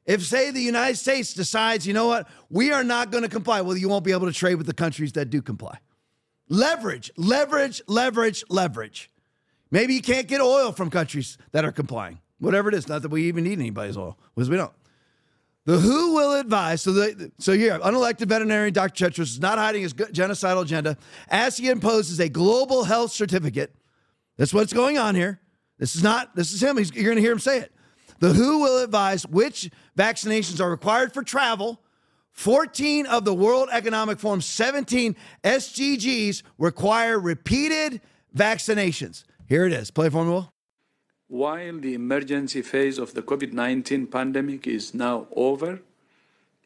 if, 0.07 0.23
say, 0.23 0.51
the 0.51 0.61
United 0.61 0.97
States 0.97 1.35
decides, 1.35 1.87
you 1.87 1.93
know 1.93 2.07
what, 2.07 2.29
we 2.49 2.73
are 2.73 2.83
not 2.83 3.11
going 3.11 3.25
to 3.25 3.29
comply, 3.29 3.61
well, 3.61 3.77
you 3.77 3.91
won't 3.91 4.05
be 4.05 4.13
able 4.13 4.27
to 4.27 4.33
trade 4.33 4.55
with 4.55 4.67
the 4.67 4.73
countries 4.73 5.13
that 5.13 5.29
do 5.29 5.43
comply. 5.43 5.79
Leverage, 6.49 7.11
leverage, 7.19 7.83
leverage, 7.87 8.43
leverage. 8.49 9.11
Maybe 9.71 9.93
you 9.93 10.01
can't 10.01 10.27
get 10.27 10.41
oil 10.41 10.73
from 10.73 10.89
countries 10.89 11.37
that 11.53 11.67
are 11.67 11.73
complying, 11.73 12.21
whatever 12.39 12.71
it 12.71 12.75
is. 12.75 12.89
Not 12.89 13.03
that 13.03 13.11
we 13.11 13.25
even 13.25 13.45
need 13.45 13.59
anybody's 13.59 13.99
oil, 13.99 14.19
because 14.35 14.49
we 14.49 14.57
don't. 14.57 14.73
The 15.69 15.79
WHO 15.79 16.15
will 16.15 16.33
advise. 16.33 16.81
So, 16.81 16.93
the, 16.93 17.31
so 17.37 17.53
here, 17.53 17.79
unelected 17.81 18.27
veterinarian 18.27 18.73
Dr. 18.73 19.11
Tedros 19.11 19.19
is 19.19 19.39
not 19.39 19.59
hiding 19.59 19.83
his 19.83 19.93
genocidal 19.93 20.63
agenda 20.63 20.97
as 21.29 21.59
he 21.59 21.69
imposes 21.69 22.19
a 22.21 22.31
global 22.31 22.85
health 22.85 23.13
certificate. 23.13 23.75
That's 24.39 24.55
what's 24.55 24.73
going 24.73 24.97
on 24.97 25.15
here. 25.15 25.43
This 25.79 25.95
is 25.95 26.03
not. 26.03 26.35
This 26.35 26.55
is 26.55 26.63
him. 26.63 26.79
He's, 26.79 26.91
you're 26.95 27.05
going 27.05 27.17
to 27.17 27.21
hear 27.21 27.33
him 27.33 27.39
say 27.39 27.59
it. 27.59 27.73
The 28.19 28.33
WHO 28.33 28.61
will 28.61 28.83
advise 28.83 29.27
which 29.27 29.69
vaccinations 29.95 30.59
are 30.59 30.71
required 30.71 31.13
for 31.13 31.23
travel. 31.23 31.83
14 32.33 33.05
of 33.05 33.27
the 33.27 33.35
World 33.35 33.69
Economic 33.71 34.19
Forum's 34.19 34.47
17 34.47 35.17
SDGs 35.45 36.45
require 36.57 37.21
repeated 37.21 38.01
vaccinations. 38.35 39.25
Here 39.47 39.67
it 39.67 39.75
is. 39.75 39.91
Play 39.91 40.09
for 40.09 40.25
me, 40.25 40.31
Will. 40.31 40.51
While 41.29 41.81
the 41.81 41.93
emergency 41.93 42.63
phase 42.63 42.99
of 42.99 43.13
the 43.13 43.21
COVID 43.21 43.53
19 43.53 44.07
pandemic 44.07 44.67
is 44.67 44.95
now 44.95 45.27
over, 45.37 45.81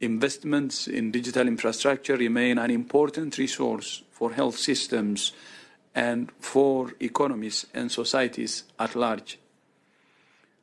investments 0.01 0.87
in 0.87 1.11
digital 1.11 1.49
infrastructure 1.49 2.17
remain 2.17 2.59
an 2.59 2.71
important 2.71 3.39
resource 3.39 4.05
for 4.13 4.33
health 4.33 4.57
systems 4.57 5.33
and 5.97 6.31
for 6.39 6.93
economies 7.01 7.67
and 7.75 7.91
societies 7.91 8.63
at 8.79 8.95
large. 8.95 9.41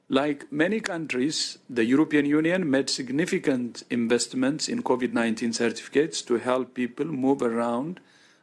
Like 0.08 0.50
many 0.50 0.80
countries, 0.80 1.58
the 1.70 1.84
European 1.84 2.26
Union 2.26 2.72
made 2.72 2.90
significant 2.90 3.84
investments 3.90 4.70
in 4.70 4.82
COVID 4.82 5.12
19 5.12 5.52
certificates 5.52 6.22
to 6.22 6.36
help 6.36 6.74
people 6.74 7.06
move 7.06 7.42
around 7.42 8.00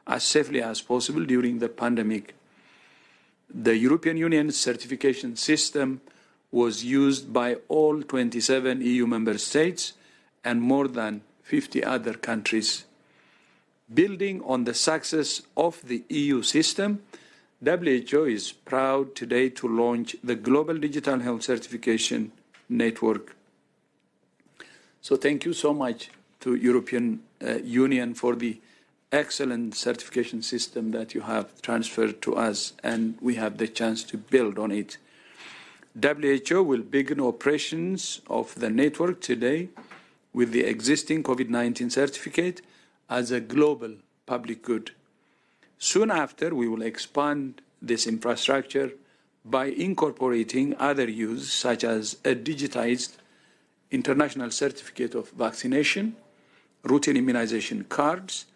as 0.06 0.22
safely 0.22 0.60
as 0.60 0.82
possible 0.82 1.24
during 1.24 1.60
the 1.60 1.70
pandemic. 1.70 2.35
The 3.52 3.76
European 3.76 4.16
Union 4.16 4.50
certification 4.50 5.36
system 5.36 6.00
was 6.50 6.84
used 6.84 7.32
by 7.32 7.56
all 7.68 8.02
27 8.02 8.80
EU 8.80 9.06
member 9.06 9.38
states 9.38 9.92
and 10.44 10.60
more 10.60 10.88
than 10.88 11.22
50 11.42 11.84
other 11.84 12.14
countries. 12.14 12.84
Building 13.92 14.42
on 14.44 14.64
the 14.64 14.74
success 14.74 15.42
of 15.56 15.80
the 15.86 16.04
EU 16.08 16.42
system, 16.42 17.02
WHO 17.64 18.24
is 18.24 18.52
proud 18.52 19.14
today 19.14 19.48
to 19.50 19.68
launch 19.68 20.16
the 20.22 20.34
Global 20.34 20.76
Digital 20.76 21.20
Health 21.20 21.42
Certification 21.42 22.32
Network. 22.68 23.36
So 25.00 25.16
thank 25.16 25.44
you 25.44 25.52
so 25.52 25.72
much 25.72 26.10
to 26.40 26.54
European 26.54 27.20
uh, 27.40 27.54
Union 27.56 28.14
for 28.14 28.34
the 28.34 28.60
excellent 29.12 29.74
certification 29.74 30.42
system 30.42 30.90
that 30.90 31.14
you 31.14 31.22
have 31.22 31.62
transferred 31.62 32.20
to 32.22 32.34
us, 32.34 32.72
and 32.82 33.16
we 33.20 33.36
have 33.36 33.58
the 33.58 33.68
chance 33.68 34.02
to 34.04 34.16
build 34.16 34.58
on 34.58 34.70
it. 34.70 34.98
WHO 36.00 36.62
will 36.62 36.82
begin 36.82 37.20
operations 37.20 38.20
of 38.26 38.54
the 38.56 38.68
network 38.68 39.20
today 39.20 39.68
with 40.32 40.52
the 40.52 40.64
existing 40.64 41.22
COVID 41.22 41.48
19 41.48 41.88
certificate 41.90 42.60
as 43.08 43.30
a 43.30 43.40
global 43.40 43.94
public 44.26 44.62
good. 44.62 44.90
Soon 45.78 46.10
after, 46.10 46.54
we 46.54 46.68
will 46.68 46.82
expand 46.82 47.62
this 47.80 48.06
infrastructure 48.06 48.90
by 49.44 49.66
incorporating 49.66 50.74
other 50.78 51.08
use, 51.08 51.52
such 51.52 51.84
as 51.84 52.14
a 52.24 52.34
digitized 52.34 53.16
international 53.90 54.50
certificate 54.50 55.14
of 55.14 55.30
vaccination, 55.30 56.16
routine 56.82 57.16
immunization 57.16 57.84
cards, 57.84 58.46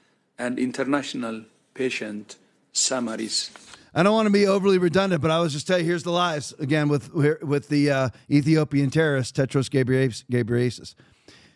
and 0.40 0.58
international 0.58 1.44
patient 1.74 2.36
summaries. 2.72 3.50
I 3.94 4.02
don't 4.02 4.14
want 4.14 4.26
to 4.26 4.32
be 4.32 4.46
overly 4.46 4.78
redundant, 4.78 5.20
but 5.20 5.30
I 5.30 5.40
was 5.40 5.52
just 5.52 5.66
telling 5.66 5.84
you, 5.84 5.90
here's 5.90 6.04
the 6.04 6.12
lies 6.12 6.52
again 6.58 6.88
with 6.88 7.12
with 7.12 7.68
the 7.68 7.90
uh, 7.90 8.08
Ethiopian 8.30 8.90
terrorist 8.90 9.36
Tedros 9.36 9.68
Ghebreyesus. 9.68 10.94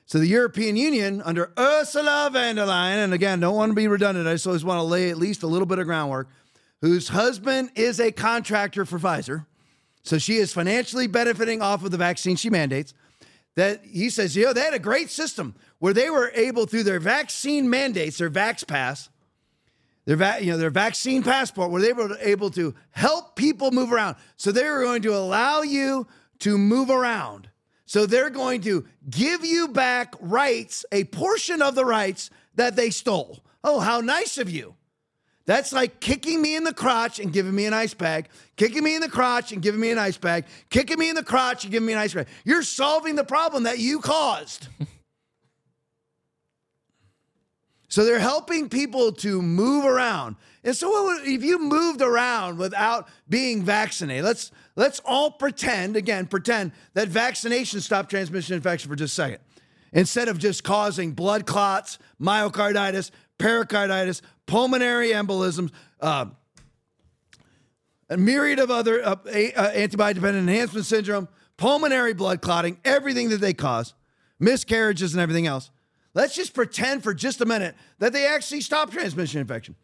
So 0.07 0.19
the 0.19 0.27
European 0.27 0.77
Union 0.77 1.23
under 1.23 1.53
Ursula 1.59 2.29
von 2.31 2.57
der 2.57 2.67
Leyen, 2.67 3.05
and 3.05 3.15
again, 3.15 3.41
don't 3.41 3.55
want 3.55 3.71
to 3.71 3.75
be 3.75 3.89
redundant. 3.89 4.29
I 4.29 4.35
just 4.35 4.47
always 4.47 4.65
want 4.65 4.79
to 4.79 4.83
lay 4.83 5.11
at 5.11 5.17
least 5.17 5.43
a 5.43 5.47
little 5.47 5.67
bit 5.67 5.79
of 5.79 5.87
groundwork. 5.87 6.29
Whose 6.83 7.09
husband 7.09 7.71
is 7.77 7.99
a 7.99 8.13
contractor 8.13 8.85
for 8.85 8.99
Pfizer, 8.99 9.47
so 10.03 10.19
she 10.19 10.37
is 10.37 10.53
financially 10.53 11.07
benefiting 11.07 11.63
off 11.63 11.85
of 11.85 11.91
the 11.91 11.97
vaccine 11.97 12.37
she 12.37 12.51
mandates. 12.51 12.93
That 13.55 13.85
he 13.85 14.11
says, 14.11 14.35
you 14.35 14.45
know, 14.47 14.53
they 14.53 14.63
had 14.63 14.75
a 14.75 14.81
great 14.81 15.09
system 15.09 15.55
where 15.85 15.93
they 15.93 16.09
were 16.09 16.33
able 16.35 16.65
through 16.65 16.83
their 16.83 16.99
vaccine 16.99 17.69
mandates, 17.69 18.17
their 18.17 18.31
Vax 18.31 18.67
Pass, 18.67 19.11
their 20.07 20.17
va- 20.17 20.39
you 20.41 20.51
know 20.51 20.57
their 20.57 20.71
vaccine 20.71 21.23
passport 21.23 21.71
where 21.71 21.83
they 21.83 21.93
were 21.93 22.17
able 22.23 22.49
to 22.49 22.75
help 22.93 23.37
people 23.37 23.71
move 23.71 23.93
around. 23.93 24.17
So 24.37 24.51
they 24.51 24.65
were 24.65 24.83
going 24.83 25.03
to 25.03 25.15
allow 25.15 25.61
you 25.61 26.07
to 26.39 26.57
move 26.57 26.89
around. 26.89 27.51
So 27.85 28.07
they're 28.07 28.31
going 28.31 28.63
to 28.63 28.87
give 29.11 29.45
you 29.45 29.69
back 29.69 30.15
rights, 30.21 30.87
a 30.91 31.05
portion 31.05 31.61
of 31.61 31.75
the 31.75 31.85
rights 31.85 32.31
that 32.55 32.77
they 32.77 32.89
stole. 32.89 33.45
Oh, 33.63 33.79
how 33.79 34.01
nice 34.01 34.39
of 34.39 34.49
you. 34.49 34.77
That's 35.45 35.71
like 35.75 36.01
kicking 36.01 36.41
me 36.41 36.57
in 36.57 36.65
the 36.65 36.73
crotch 36.73 37.21
and 37.21 37.31
giving 37.31 37.55
me 37.55 37.67
an 37.67 37.75
ice 37.75 37.93
bag, 37.93 38.31
kicking 38.57 38.83
me 38.83 38.95
in 38.95 39.03
the 39.03 39.11
crotch 39.11 39.53
and 39.53 39.61
giving 39.61 39.83
me 39.83 39.91
an 39.91 39.99
ice 39.99 40.17
bag, 40.17 40.47
kicking 40.71 40.99
me 40.99 41.11
in 41.11 41.15
the 41.15 41.23
crotch 41.23 41.65
and 41.65 41.71
giving 41.71 41.87
me 41.87 41.93
an 41.93 41.99
ice 41.99 42.15
bag. 42.15 42.29
You're 42.43 42.63
solving 42.63 43.17
the 43.17 43.25
problem 43.25 43.65
that 43.65 43.79
you 43.79 44.01
caused. 44.01 44.69
so 47.95 48.05
they're 48.05 48.19
helping 48.19 48.69
people 48.69 49.13
to 49.13 49.41
move 49.41 49.85
around. 49.85 50.35
And 50.65 50.77
so 50.77 51.17
if 51.23 51.45
you 51.45 51.61
moved 51.61 52.03
around 52.03 52.59
without 52.59 53.07
being 53.29 53.63
vaccinated, 53.63 54.25
let's 54.25 54.51
let's 54.75 55.01
all 55.05 55.31
pretend, 55.31 55.95
again, 55.95 56.27
pretend 56.27 56.73
that 56.95 57.07
vaccination 57.07 57.81
stopped 57.81 58.11
transmission 58.11 58.57
infection 58.57 58.91
for 58.91 58.97
just 58.97 59.13
a 59.13 59.15
second. 59.15 59.39
Instead 59.93 60.27
of 60.27 60.39
just 60.39 60.65
causing 60.65 61.13
blood 61.13 61.47
clots, 61.47 62.01
myocarditis, 62.21 63.13
pericarditis, 63.39 64.23
pulmonary 64.47 65.11
embolisms, 65.11 65.71
uh, 66.01 66.27
a 68.11 68.17
myriad 68.17 68.59
of 68.59 68.73
other 68.73 69.07
uh, 69.07 69.15
uh, 69.25 69.71
antibody 69.73 70.15
dependent 70.15 70.49
enhancement 70.49 70.85
syndrome, 70.85 71.29
pulmonary 71.57 72.13
blood 72.13 72.43
clotting, 72.43 72.77
everything 72.85 73.29
that 73.29 73.41
they 73.41 73.55
cause, 73.55 73.95
miscarriages, 74.41 75.15
and 75.15 75.21
everything 75.21 75.47
else. 75.47 75.71
Let's 76.15 76.35
just 76.35 76.55
pretend 76.55 77.03
for 77.03 77.13
just 77.13 77.41
a 77.41 77.47
minute 77.47 77.75
that 77.99 78.13
they 78.13 78.27
actually 78.27 78.61
stop 78.61 78.91
transmission 78.91 79.41
infection. 79.41 79.75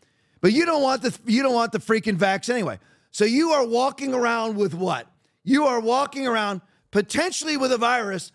But 0.40 0.52
you 0.52 0.64
don't 0.64 0.82
want 0.82 1.02
the 1.02 1.16
you 1.26 1.42
don't 1.42 1.54
want 1.54 1.72
the 1.72 1.78
freaking 1.78 2.16
vax 2.16 2.48
anyway. 2.48 2.78
So 3.10 3.24
you 3.24 3.50
are 3.50 3.66
walking 3.66 4.14
around 4.14 4.56
with 4.56 4.72
what? 4.72 5.06
You 5.42 5.66
are 5.66 5.80
walking 5.80 6.26
around 6.26 6.60
potentially 6.90 7.56
with 7.56 7.72
a 7.72 7.78
virus 7.78 8.30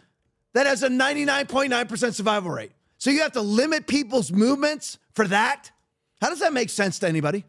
that 0.54 0.66
has 0.66 0.84
a 0.84 0.90
99.9% 0.90 2.14
survival 2.14 2.52
rate. 2.52 2.72
So 2.98 3.10
you 3.10 3.22
have 3.22 3.34
to 3.34 3.42
limit 3.42 3.88
people's 3.88 4.32
movements 4.32 4.98
for 5.14 5.28
that? 5.28 5.72
How 6.22 6.30
does 6.30 6.40
that 6.40 6.54
make 6.54 6.70
sense 6.70 7.00
to 7.00 7.08
anybody? 7.08 7.46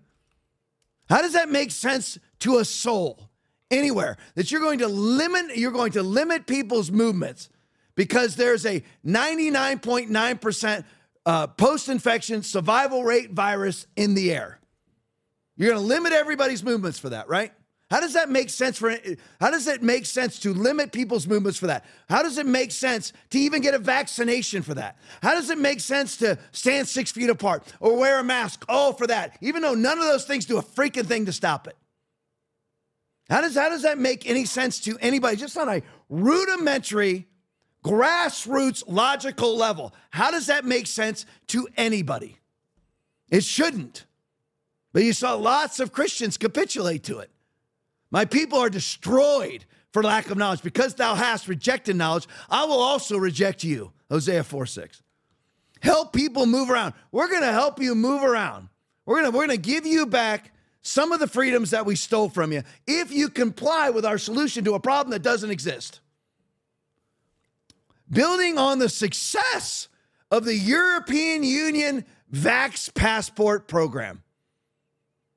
How 1.09 1.23
does 1.23 1.35
that 1.35 1.49
make 1.49 1.71
sense 1.71 2.19
to 2.41 2.59
a 2.59 2.65
soul 2.65 3.31
anywhere 3.71 4.17
that 4.35 4.51
you're 4.51 4.61
going 4.61 4.79
to 4.79 4.89
limit 4.89 5.57
you're 5.57 5.73
going 5.73 5.93
to 5.93 6.03
limit 6.03 6.47
people's 6.47 6.91
movements 6.91 7.49
because 7.97 8.37
there's 8.37 8.65
a 8.65 8.83
99.9% 9.05 10.85
uh, 11.25 11.47
post-infection 11.49 12.43
survival 12.43 13.03
rate 13.03 13.33
virus 13.33 13.87
in 13.97 14.15
the 14.15 14.33
air. 14.33 14.61
You're 15.57 15.71
going 15.71 15.81
to 15.81 15.87
limit 15.87 16.13
everybody's 16.13 16.63
movements 16.63 16.99
for 16.99 17.09
that, 17.09 17.29
right? 17.29 17.53
How 17.89 18.01
does 18.01 18.15
that 18.15 18.29
make 18.29 18.51
sense 18.51 18.79
for 18.79 18.97
how 19.41 19.51
does 19.51 19.69
it 19.69 19.81
make 19.81 20.07
sense 20.07 20.41
to 20.41 20.53
limit 20.53 20.91
people's 20.91 21.29
movements 21.29 21.57
for 21.57 21.69
that? 21.69 21.85
How 22.09 22.21
does 22.21 22.37
it 22.37 22.47
make 22.47 22.73
sense 22.73 23.13
to 23.31 23.39
even 23.39 23.63
get 23.63 23.75
a 23.75 23.79
vaccination 23.79 24.63
for 24.63 24.75
that? 24.75 24.99
How 25.23 25.35
does 25.35 25.51
it 25.51 25.59
make 25.59 25.79
sense 25.79 26.17
to 26.17 26.37
stand 26.51 26.89
six 26.89 27.13
feet 27.13 27.31
apart 27.31 27.63
or 27.79 27.97
wear 27.97 28.19
a 28.19 28.25
mask? 28.25 28.65
All 28.69 28.93
for 28.93 29.07
that, 29.07 29.39
even 29.41 29.63
though 29.63 29.75
none 29.75 29.99
of 29.99 30.05
those 30.05 30.25
things 30.25 30.47
do 30.47 30.59
a 30.59 30.63
freaking 30.63 31.07
thing 31.07 31.27
to 31.27 31.33
stop 31.33 31.69
it. 31.69 31.77
How 33.31 33.41
does 33.41 33.55
how 33.55 33.69
does 33.69 33.83
that 33.83 33.99
make 33.99 34.29
any 34.29 34.47
sense 34.47 34.81
to 34.81 34.99
anybody? 35.01 35.37
Just 35.37 35.57
on 35.57 35.69
a 35.69 35.83
rudimentary, 36.09 37.29
grassroots, 37.87 38.83
logical 38.89 39.57
level. 39.57 39.95
How 40.11 40.33
does 40.33 40.49
that 40.49 40.65
make 40.65 40.89
sense 40.89 41.25
to 41.49 41.69
anybody? 41.77 42.37
It 43.31 43.45
shouldn't. 43.45 44.07
But 44.93 45.05
you 45.05 45.13
saw 45.13 45.35
lots 45.35 45.79
of 45.79 45.93
Christians 45.93 46.37
capitulate 46.37 47.05
to 47.05 47.21
it. 47.21 47.31
My 48.11 48.25
people 48.25 48.59
are 48.59 48.71
destroyed 48.71 49.65
for 49.93 50.03
lack 50.03 50.31
of 50.31 50.37
knowledge. 50.37 50.63
Because 50.63 50.95
thou 50.95 51.15
hast 51.15 51.49
rejected 51.49 51.97
knowledge, 51.97 52.27
I 52.51 52.65
will 52.65 52.81
also 52.81 53.17
reject 53.17 53.63
you. 53.63 53.93
Hosea 54.11 54.43
4 54.43 54.67
6. 54.67 55.03
Help 55.81 56.13
people 56.13 56.47
move 56.47 56.71
around. 56.71 56.95
We're 57.13 57.29
going 57.29 57.43
to 57.43 57.53
help 57.53 57.81
you 57.81 57.95
move 57.95 58.23
around. 58.23 58.69
We're 59.05 59.21
going 59.21 59.31
to 59.33 59.37
we're 59.37 59.47
going 59.47 59.59
to 59.59 59.71
give 59.71 59.87
you 59.87 60.07
back 60.07 60.53
some 60.83 61.13
of 61.13 61.21
the 61.21 61.29
freedoms 61.29 61.71
that 61.71 61.87
we 61.87 61.95
stole 61.95 62.29
from 62.29 62.53
you 62.53 62.63
if 62.87 63.13
you 63.13 63.29
comply 63.29 63.91
with 63.91 64.05
our 64.05 64.19
solution 64.19 64.65
to 64.65 64.75
a 64.75 64.81
problem 64.81 65.13
that 65.13 65.23
doesn't 65.23 65.51
exist. 65.51 66.01
Building 68.11 68.59
on 68.59 68.79
the 68.79 68.89
success 68.89 69.89
of 70.31 70.45
the 70.45 70.55
European 70.55 71.43
Union 71.43 72.05
Vax 72.33 72.93
Passport 72.93 73.69
program. 73.69 74.23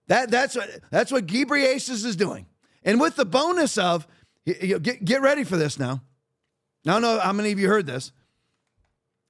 That, 0.08 0.32
that's 0.32 0.56
what 0.56 0.70
that's 0.90 1.12
what 1.12 1.28
Ghebreyesus 1.28 2.04
is 2.06 2.16
doing. 2.16 2.48
And 2.84 3.00
with 3.00 3.16
the 3.16 3.26
bonus 3.26 3.78
of 3.78 4.08
get, 4.46 5.06
get 5.06 5.22
ready 5.22 5.44
for 5.44 5.58
this 5.58 5.78
now. 5.78 6.02
I 6.86 6.92
don't 6.92 7.02
know 7.02 7.20
how 7.20 7.34
many 7.34 7.52
of 7.52 7.60
you 7.60 7.68
heard 7.68 7.86
this. 7.86 8.12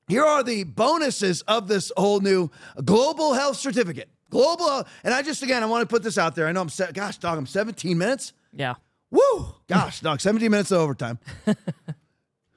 Here 0.08 0.24
are 0.24 0.44
the 0.44 0.64
bonuses 0.64 1.42
of 1.44 1.68
this 1.68 1.92
whole 1.98 2.20
new 2.20 2.50
global 2.84 3.34
health 3.34 3.58
certificate. 3.58 4.10
Global, 4.30 4.86
and 5.04 5.14
I 5.14 5.22
just 5.22 5.44
again 5.44 5.64
I 5.64 5.66
want 5.66 5.82
to 5.82 5.94
put 5.94 6.04
this 6.04 6.18
out 6.18 6.36
there. 6.36 6.48
I 6.48 6.52
know 6.52 6.62
I'm 6.62 6.70
se- 6.70 6.92
gosh 6.94 7.18
dog, 7.18 7.38
I'm 7.38 7.46
17 7.46 7.98
minutes. 7.98 8.34
Yeah. 8.54 8.76
Woo! 9.12 9.56
Gosh, 9.68 10.02
dog, 10.02 10.22
17 10.22 10.50
minutes 10.52 10.72
of 10.72 10.80
overtime. 10.80 11.20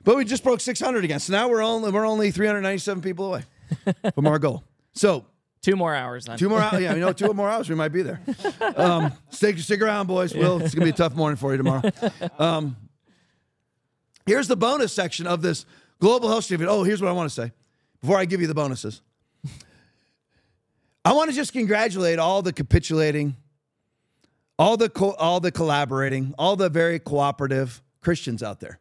but 0.05 0.17
we 0.17 0.25
just 0.25 0.43
broke 0.45 0.61
600 0.61 1.05
again. 1.05 1.21
So 1.21 1.33
now 1.33 1.49
we're 1.49 1.63
only 1.63 1.91
we're 1.91 2.07
only 2.07 2.31
397 2.31 3.03
people 3.03 3.27
away 3.27 3.45
from 4.15 4.27
our 4.27 4.39
goal. 4.39 4.65
So 4.93 5.27
Two 5.63 5.77
more 5.77 5.95
hours 5.95 6.25
then. 6.25 6.37
Two 6.37 6.49
more 6.49 6.61
hours. 6.61 6.83
Yeah, 6.83 6.93
you 6.95 7.01
know, 7.01 7.13
two 7.13 7.33
more 7.33 7.49
hours, 7.49 7.69
we 7.69 7.77
might 7.77 7.91
be 7.93 8.03
there. 8.03 8.21
Um, 8.75 9.13
stick, 9.31 9.57
stick 9.61 9.81
around, 9.81 10.09
boys. 10.09 10.35
Will 10.35 10.61
it's 10.61 10.75
gonna 10.75 10.87
be 10.87 10.91
a 10.91 10.93
tough 10.93 11.15
morning 11.15 11.37
for 11.37 11.53
you 11.53 11.57
tomorrow. 11.59 11.83
Um, 12.39 12.77
here's 14.27 14.49
the 14.49 14.57
bonus 14.57 14.93
section 14.93 15.29
of 15.29 15.41
this 15.41 15.65
global 16.01 16.29
health 16.29 16.45
certificate. 16.45 16.69
Oh, 16.69 16.83
here's 16.83 17.01
what 17.01 17.09
I 17.09 17.13
want 17.13 17.31
to 17.31 17.35
say 17.35 17.53
before 18.01 18.19
I 18.19 18.25
give 18.25 18.41
you 18.41 18.49
the 18.49 18.55
bonuses. 18.55 19.03
I 21.05 21.13
want 21.13 21.31
to 21.31 21.37
just 21.37 21.53
congratulate 21.53 22.19
all 22.19 22.43
the 22.43 22.53
capitulating, 22.53 23.37
all 24.59 24.77
the 24.77 24.89
co- 24.89 25.15
all 25.15 25.39
the 25.39 25.53
collaborating, 25.53 26.35
all 26.39 26.57
the 26.57 26.69
very 26.71 26.99
cooperative 26.99 27.81
Christians 28.01 28.43
out 28.43 28.59
there. 28.59 28.81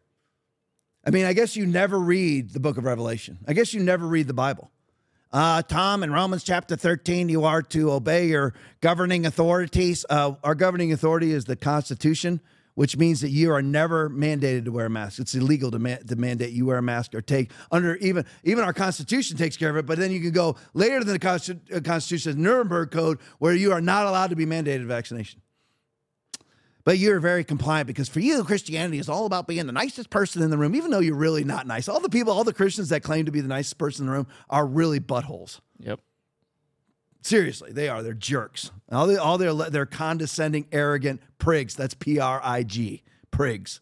I 1.04 1.10
mean, 1.10 1.26
I 1.26 1.34
guess 1.34 1.56
you 1.56 1.66
never 1.66 2.00
read 2.00 2.52
the 2.52 2.60
book 2.60 2.78
of 2.78 2.84
Revelation. 2.84 3.40
I 3.48 3.54
guess 3.54 3.74
you 3.74 3.82
never 3.82 4.06
read 4.06 4.28
the 4.28 4.34
Bible. 4.34 4.70
Uh, 5.32 5.62
Tom, 5.62 6.04
in 6.04 6.12
Romans 6.12 6.44
chapter 6.44 6.76
13, 6.76 7.30
you 7.30 7.46
are 7.46 7.62
to 7.64 7.92
obey 7.92 8.28
your 8.28 8.54
governing 8.82 9.26
authorities. 9.26 10.06
Uh, 10.10 10.34
our 10.44 10.56
governing 10.56 10.92
authority 10.92 11.32
is 11.32 11.46
the 11.46 11.56
Constitution, 11.56 12.42
which 12.76 12.98
means 12.98 13.22
that 13.22 13.30
you 13.30 13.52
are 13.52 13.62
never 13.62 14.10
mandated 14.10 14.66
to 14.66 14.72
wear 14.72 14.88
a 14.88 14.90
mask. 14.90 15.20
It's 15.20 15.34
illegal 15.34 15.72
to, 15.72 15.80
ma- 15.80 15.96
to 16.06 16.16
mandate 16.18 16.52
you 16.52 16.66
wear 16.66 16.78
a 16.78 16.82
mask 16.84 17.16
or 17.16 17.22
take 17.22 17.52
under 17.72 17.96
even 17.96 18.26
even 18.44 18.64
our 18.64 18.74
Constitution 18.74 19.38
takes 19.38 19.56
care 19.56 19.70
of 19.70 19.78
it. 19.78 19.86
But 19.86 19.98
then 19.98 20.12
you 20.12 20.20
can 20.20 20.32
go 20.32 20.58
later 20.74 21.04
than 21.04 21.18
the 21.18 21.60
uh, 21.74 21.80
Constitution, 21.80 22.42
Nuremberg 22.44 22.92
Code, 22.92 23.20
where 23.40 23.54
you 23.56 23.72
are 23.72 23.82
not 23.82 24.06
allowed 24.06 24.32
to 24.32 24.36
be 24.36 24.46
mandated 24.46 24.86
vaccination. 24.86 25.42
But 26.84 26.98
you're 26.98 27.20
very 27.20 27.44
compliant 27.44 27.88
because 27.88 28.10
for 28.10 28.20
you, 28.20 28.44
Christianity 28.44 28.98
is 28.98 29.08
all 29.08 29.26
about 29.26 29.48
being 29.48 29.68
the 29.68 29.72
nicest 29.72 30.10
person 30.10 30.42
in 30.42 30.50
the 30.50 30.58
room, 30.58 30.76
even 30.76 30.90
though 30.90 31.00
you're 31.00 31.16
really 31.16 31.44
not 31.44 31.68
nice. 31.68 31.88
All 31.88 32.00
the 32.00 32.10
people, 32.10 32.34
all 32.34 32.44
the 32.44 32.54
Christians 32.54 32.90
that 32.90 33.04
claim 33.04 33.26
to 33.26 33.32
be 33.32 33.40
the 33.40 33.48
nicest 33.48 33.78
person 33.78 34.04
in 34.04 34.08
the 34.08 34.14
room 34.18 34.28
are 34.50 34.66
really 34.66 35.00
buttholes. 35.00 35.60
Yep. 35.80 36.00
Seriously, 37.22 37.72
they 37.72 37.88
are. 37.88 38.02
They're 38.02 38.14
jerks. 38.16 38.72
All, 38.92 39.06
they, 39.06 39.16
all 39.16 39.38
their 39.38 39.54
they're 39.54 39.86
condescending, 39.86 40.66
arrogant 40.72 41.22
prigs. 41.38 41.76
That's 41.76 41.94
P 41.94 42.20
R 42.20 42.42
I 42.44 42.64
G, 42.64 43.04
prigs. 43.32 43.80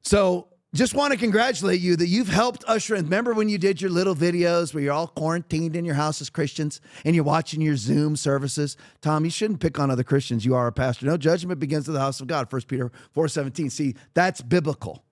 So 0.00 0.47
just 0.74 0.94
want 0.94 1.12
to 1.12 1.18
congratulate 1.18 1.80
you 1.80 1.96
that 1.96 2.08
you've 2.08 2.28
helped 2.28 2.62
usher 2.66 2.94
in. 2.94 3.04
Remember 3.04 3.32
when 3.32 3.48
you 3.48 3.56
did 3.56 3.80
your 3.80 3.90
little 3.90 4.14
videos 4.14 4.74
where 4.74 4.82
you're 4.82 4.92
all 4.92 5.06
quarantined 5.06 5.74
in 5.74 5.84
your 5.84 5.94
house 5.94 6.20
as 6.20 6.28
Christians 6.28 6.80
and 7.04 7.14
you're 7.14 7.24
watching 7.24 7.62
your 7.62 7.76
Zoom 7.76 8.16
services? 8.16 8.76
Tom, 9.00 9.24
you 9.24 9.30
shouldn't 9.30 9.60
pick 9.60 9.78
on 9.78 9.90
other 9.90 10.04
Christians. 10.04 10.44
You 10.44 10.54
are 10.54 10.66
a 10.66 10.72
pastor. 10.72 11.06
No 11.06 11.16
judgment 11.16 11.58
begins 11.58 11.88
with 11.88 11.94
the 11.94 12.00
house 12.00 12.20
of 12.20 12.26
God. 12.26 12.52
1 12.52 12.62
Peter 12.68 12.92
4:17. 13.14 13.70
See, 13.70 13.94
that's 14.12 14.42
biblical. 14.42 15.04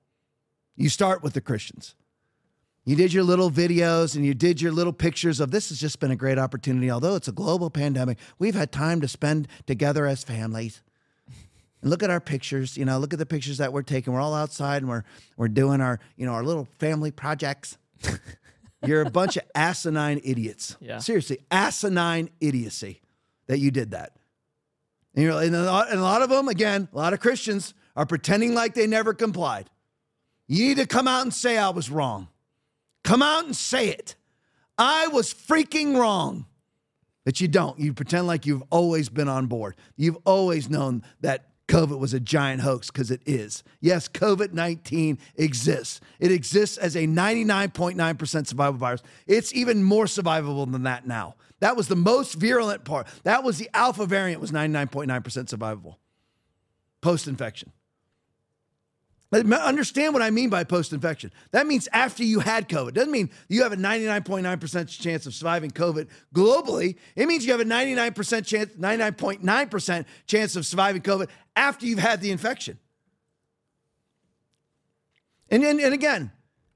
You 0.76 0.90
start 0.90 1.22
with 1.22 1.32
the 1.32 1.40
Christians. 1.40 1.94
You 2.84 2.94
did 2.94 3.12
your 3.12 3.24
little 3.24 3.50
videos 3.50 4.14
and 4.14 4.24
you 4.24 4.34
did 4.34 4.60
your 4.60 4.72
little 4.72 4.92
pictures 4.92 5.40
of 5.40 5.50
this 5.50 5.70
has 5.70 5.80
just 5.80 5.98
been 6.00 6.10
a 6.10 6.16
great 6.16 6.38
opportunity. 6.38 6.90
Although 6.90 7.16
it's 7.16 7.28
a 7.28 7.32
global 7.32 7.70
pandemic, 7.70 8.18
we've 8.38 8.54
had 8.54 8.70
time 8.70 9.00
to 9.00 9.08
spend 9.08 9.48
together 9.66 10.06
as 10.06 10.22
families. 10.22 10.82
And 11.82 11.90
look 11.90 12.02
at 12.02 12.10
our 12.10 12.20
pictures, 12.20 12.76
you 12.76 12.84
know, 12.84 12.98
look 12.98 13.12
at 13.12 13.18
the 13.18 13.26
pictures 13.26 13.58
that 13.58 13.72
we're 13.72 13.82
taking. 13.82 14.12
We're 14.12 14.20
all 14.20 14.34
outside 14.34 14.82
and 14.82 14.88
we're 14.88 15.04
we're 15.36 15.48
doing 15.48 15.80
our, 15.80 16.00
you 16.16 16.26
know, 16.26 16.32
our 16.32 16.42
little 16.42 16.66
family 16.78 17.10
projects. 17.10 17.76
You're 18.86 19.02
a 19.02 19.10
bunch 19.10 19.36
of 19.36 19.44
asinine 19.54 20.20
idiots. 20.24 20.76
Yeah. 20.80 20.98
Seriously, 20.98 21.38
asinine 21.50 22.30
idiocy 22.40 23.00
that 23.46 23.58
you 23.58 23.70
did 23.70 23.92
that. 23.92 24.12
And, 25.14 25.24
you're, 25.24 25.42
and, 25.42 25.54
a 25.54 25.62
lot, 25.62 25.90
and 25.90 25.98
a 25.98 26.02
lot 26.02 26.22
of 26.22 26.28
them, 26.28 26.48
again, 26.48 26.88
a 26.92 26.96
lot 26.96 27.12
of 27.14 27.20
Christians 27.20 27.74
are 27.96 28.04
pretending 28.04 28.54
like 28.54 28.74
they 28.74 28.86
never 28.86 29.14
complied. 29.14 29.70
You 30.46 30.68
need 30.68 30.76
to 30.76 30.86
come 30.86 31.08
out 31.08 31.22
and 31.22 31.32
say 31.32 31.56
I 31.56 31.70
was 31.70 31.90
wrong. 31.90 32.28
Come 33.02 33.22
out 33.22 33.46
and 33.46 33.56
say 33.56 33.88
it. 33.88 34.14
I 34.76 35.08
was 35.08 35.32
freaking 35.32 35.96
wrong. 35.96 36.46
That 37.24 37.40
you 37.40 37.48
don't. 37.48 37.76
You 37.80 37.92
pretend 37.92 38.28
like 38.28 38.46
you've 38.46 38.62
always 38.70 39.08
been 39.08 39.26
on 39.26 39.46
board. 39.46 39.74
You've 39.96 40.18
always 40.24 40.70
known 40.70 41.02
that 41.22 41.48
COVID 41.68 41.98
was 41.98 42.14
a 42.14 42.20
giant 42.20 42.62
hoax 42.62 42.90
because 42.90 43.10
it 43.10 43.20
is. 43.26 43.64
Yes, 43.80 44.08
COVID 44.08 44.52
19 44.52 45.18
exists. 45.34 46.00
It 46.20 46.30
exists 46.30 46.78
as 46.78 46.96
a 46.96 47.06
99.9% 47.06 48.46
survival 48.46 48.78
virus. 48.78 49.02
It's 49.26 49.52
even 49.54 49.82
more 49.82 50.04
survivable 50.04 50.70
than 50.70 50.84
that 50.84 51.06
now. 51.06 51.34
That 51.60 51.76
was 51.76 51.88
the 51.88 51.96
most 51.96 52.34
virulent 52.34 52.84
part. 52.84 53.08
That 53.24 53.42
was 53.42 53.58
the 53.58 53.68
alpha 53.74 54.06
variant 54.06 54.40
was 54.40 54.52
99.9% 54.52 55.06
survivable 55.08 55.96
post 57.00 57.28
infection. 57.28 57.72
Understand 59.32 60.14
what 60.14 60.22
I 60.22 60.30
mean 60.30 60.50
by 60.50 60.64
post 60.64 60.92
infection. 60.92 61.32
That 61.50 61.66
means 61.66 61.88
after 61.92 62.22
you 62.22 62.40
had 62.40 62.68
COVID. 62.68 62.94
Doesn't 62.94 63.10
mean 63.10 63.28
you 63.48 63.64
have 63.64 63.72
a 63.72 63.76
99.9% 63.76 65.00
chance 65.00 65.26
of 65.26 65.34
surviving 65.34 65.70
COVID 65.70 66.08
globally. 66.34 66.96
It 67.16 67.26
means 67.26 67.44
you 67.44 67.52
have 67.52 67.60
a 67.60 67.64
99% 67.64 68.46
chance, 68.46 68.72
99.9% 68.72 70.04
chance 70.26 70.56
of 70.56 70.64
surviving 70.64 71.02
COVID 71.02 71.28
after 71.56 71.86
you've 71.86 71.98
had 71.98 72.20
the 72.20 72.30
infection. 72.30 72.78
And, 75.48 75.64
and, 75.64 75.80
and 75.80 75.94
again, 75.94 76.30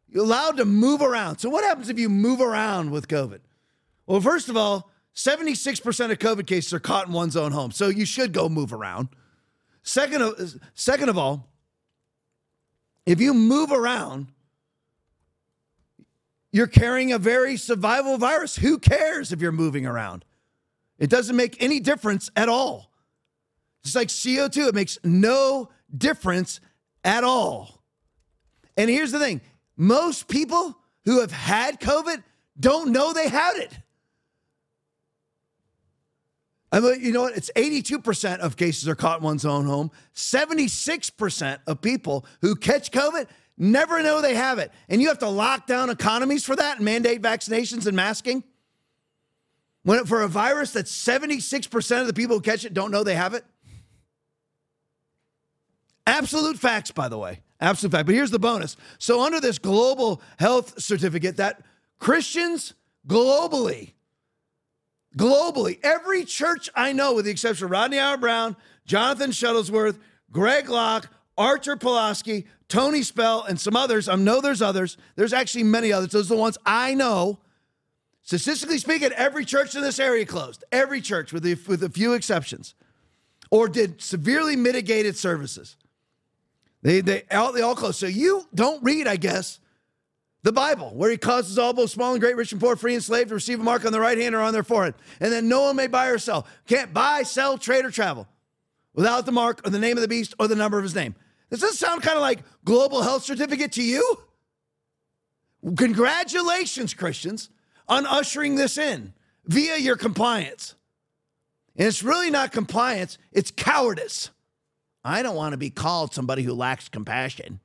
you're 0.09 0.25
allowed 0.25 0.57
to 0.57 0.65
move 0.65 1.03
around. 1.03 1.39
So, 1.39 1.49
what 1.51 1.63
happens 1.63 1.89
if 1.89 1.99
you 1.99 2.09
move 2.09 2.41
around 2.41 2.91
with 2.91 3.07
COVID? 3.07 3.41
Well, 4.07 4.21
first 4.21 4.49
of 4.49 4.57
all, 4.57 4.91
76% 5.15 6.11
of 6.11 6.19
COVID 6.19 6.47
cases 6.47 6.73
are 6.73 6.81
caught 6.81 7.07
in 7.07 7.13
one's 7.13 7.37
own 7.37 7.53
home. 7.53 7.71
So, 7.71 7.89
you 7.89 8.05
should 8.05 8.33
go 8.33 8.49
move 8.49 8.73
around. 8.73 9.09
Second 9.83 10.23
of, 10.23 10.61
second 10.75 11.09
of 11.09 11.19
all, 11.19 11.49
if 13.07 13.21
you 13.21 13.35
move 13.35 13.73
around, 13.73 14.29
you're 16.53 16.67
carrying 16.67 17.13
a 17.13 17.19
very 17.19 17.57
survival 17.57 18.19
virus. 18.19 18.57
Who 18.57 18.79
cares 18.79 19.33
if 19.33 19.41
you're 19.41 19.53
moving 19.53 19.87
around? 19.87 20.25
It 20.99 21.09
doesn't 21.09 21.37
make 21.37 21.63
any 21.63 21.81
difference 21.81 22.31
at 22.37 22.49
all. 22.49 22.90
Just 23.85 23.97
like 23.97 24.09
CO2, 24.09 24.69
it 24.69 24.75
makes 24.75 24.99
no 25.05 25.71
difference 25.97 26.61
at 27.05 27.25
all. 27.25 27.83
And 28.77 28.91
here's 28.91 29.13
the 29.13 29.19
thing 29.19 29.41
most 29.77 30.29
people 30.29 30.77
who 31.05 31.21
have 31.21 31.33
had 31.33 31.81
COVID 31.81 32.23
don't 32.59 32.93
know 32.93 33.13
they 33.13 33.29
had 33.29 33.57
it. 33.57 33.79
I 36.73 36.81
mean, 36.81 37.01
you 37.01 37.13
know 37.13 37.23
what? 37.23 37.37
It's 37.37 37.51
82% 37.57 38.39
of 38.39 38.57
cases 38.57 38.89
are 38.89 38.95
caught 38.95 39.19
in 39.19 39.25
one's 39.25 39.45
own 39.45 39.67
home. 39.67 39.91
76% 40.15 41.59
of 41.67 41.81
people 41.81 42.25
who 42.43 42.55
catch 42.55 42.93
COVID 42.93 43.27
never 43.59 44.03
know 44.03 44.21
they 44.21 44.35
have 44.35 44.59
it. 44.59 44.71
And 44.89 45.03
you 45.03 45.09
have 45.09 45.19
to 45.19 45.29
lock 45.29 45.67
down 45.67 45.91
economies 45.91 46.45
for 46.45 46.55
that 46.55 46.77
and 46.77 46.85
mandate 46.85 47.23
vaccinations 47.23 47.87
and 47.87 47.97
masking? 47.97 48.45
When 49.83 50.05
for 50.05 50.23
a 50.23 50.29
virus 50.29 50.73
that 50.73 50.87
76% 50.87 52.01
of 52.01 52.07
the 52.07 52.13
people 52.13 52.37
who 52.37 52.43
catch 52.43 52.65
it 52.65 52.75
don't 52.75 52.93
know 52.93 53.03
they 53.03 53.15
have 53.15 53.35
it? 53.35 53.45
Absolute 56.07 56.59
facts, 56.59 56.91
by 56.91 57.09
the 57.09 57.19
way. 57.19 57.41
Absolute 57.61 57.93
fact. 57.93 58.07
But 58.07 58.15
here's 58.15 58.31
the 58.31 58.39
bonus. 58.39 58.77
So, 58.99 59.23
under 59.23 59.41
this 59.41 59.59
global 59.59 60.23
health 60.39 60.81
certificate, 60.81 61.37
that 61.37 61.63
Christians 61.99 62.75
globally 63.07 63.93
globally, 65.17 65.79
every 65.83 66.25
church 66.25 66.71
I 66.75 66.93
know, 66.93 67.15
with 67.15 67.25
the 67.25 67.31
exception 67.31 67.67
of 67.67 67.71
Rodney 67.71 67.99
Howard 67.99 68.21
Browne, 68.21 68.57
Jonathan 68.85 69.31
Shuttlesworth, 69.31 69.99
Greg 70.31 70.69
Locke, 70.69 71.09
Artur 71.37 71.77
Pawlowski, 71.77 72.47
Tony 72.69 73.03
Spell, 73.03 73.43
and 73.45 73.59
some 73.59 73.77
others. 73.77 74.09
I 74.09 74.15
know 74.15 74.41
there's 74.41 74.63
others. 74.63 74.97
There's 75.17 75.33
actually 75.33 75.65
many 75.65 75.93
others. 75.93 76.13
Those 76.13 76.31
are 76.31 76.35
the 76.35 76.41
ones 76.41 76.59
I 76.65 76.95
know. 76.95 77.41
Statistically 78.23 78.79
speaking, 78.79 79.11
every 79.13 79.45
church 79.45 79.75
in 79.75 79.83
this 79.83 79.99
area 79.99 80.27
closed. 80.27 80.63
Every 80.71 81.01
church, 81.01 81.33
with, 81.33 81.43
the, 81.43 81.57
with 81.67 81.83
a 81.83 81.89
few 81.89 82.13
exceptions, 82.13 82.75
or 83.51 83.69
did 83.69 84.01
severely 84.01 84.55
mitigated 84.55 85.17
services. 85.17 85.77
They, 86.83 87.01
they, 87.01 87.23
all, 87.31 87.53
they 87.53 87.61
all 87.61 87.75
closed. 87.75 87.99
So 87.99 88.07
you 88.07 88.47
don't 88.55 88.83
read, 88.83 89.07
I 89.07 89.17
guess, 89.17 89.61
the 90.43 90.53
Bible, 90.53 90.91
where 90.95 91.11
he 91.11 91.19
causes 91.19 91.59
all 91.59 91.75
both 91.75 91.91
small 91.91 92.13
and 92.13 92.21
great, 92.21 92.37
rich 92.37 92.53
and 92.53 92.61
poor, 92.61 92.75
free 92.77 92.95
and 92.95 93.05
slave 93.05 93.29
to 93.29 93.35
receive 93.35 93.61
a 93.61 93.63
mark 93.63 93.85
on 93.85 93.93
their 93.93 94.01
right 94.01 94.17
hand 94.17 94.35
or 94.35 94.41
on 94.41 94.55
their 94.55 94.63
forehead. 94.63 94.95
And 95.21 95.31
then 95.31 95.49
no 95.49 95.63
one 95.63 95.77
may 95.77 95.87
buy 95.87 96.07
or 96.07 96.19
sell. 96.19 96.47
Can't 96.67 96.95
buy, 96.95 97.25
sell, 97.25 97.59
trade, 97.59 97.85
or 97.85 97.91
travel 97.91 98.27
without 98.95 99.27
the 99.27 99.33
mark 99.33 99.67
or 99.67 99.71
the 99.71 99.79
name 99.79 99.99
of 99.99 100.03
the 100.03 100.09
beast 100.09 100.35
or 100.39 100.49
the 100.49 100.57
number 100.57 100.79
of 100.79 100.83
his 100.83 100.95
name. 100.95 101.15
Does 101.51 101.61
this 101.61 101.79
sound 101.79 102.03
kind 102.03 102.17
of 102.17 102.23
like 102.23 102.41
global 102.65 103.03
health 103.03 103.25
certificate 103.25 103.73
to 103.73 103.83
you? 103.83 104.19
Congratulations, 105.77 106.95
Christians, 106.95 107.51
on 107.87 108.07
ushering 108.07 108.55
this 108.55 108.79
in 108.79 109.13
via 109.45 109.77
your 109.77 109.97
compliance. 109.97 110.75
And 111.77 111.87
it's 111.87 112.03
really 112.03 112.31
not 112.31 112.53
compliance, 112.53 113.19
it's 113.33 113.51
cowardice. 113.51 114.31
I 115.05 115.23
don't 115.23 115.37
want 115.37 115.53
to 115.53 115.59
be 115.59 115.71
called 115.71 116.15
somebody 116.15 116.43
who 116.43 116.53
lacks 116.53 116.89
compassion. 116.89 117.61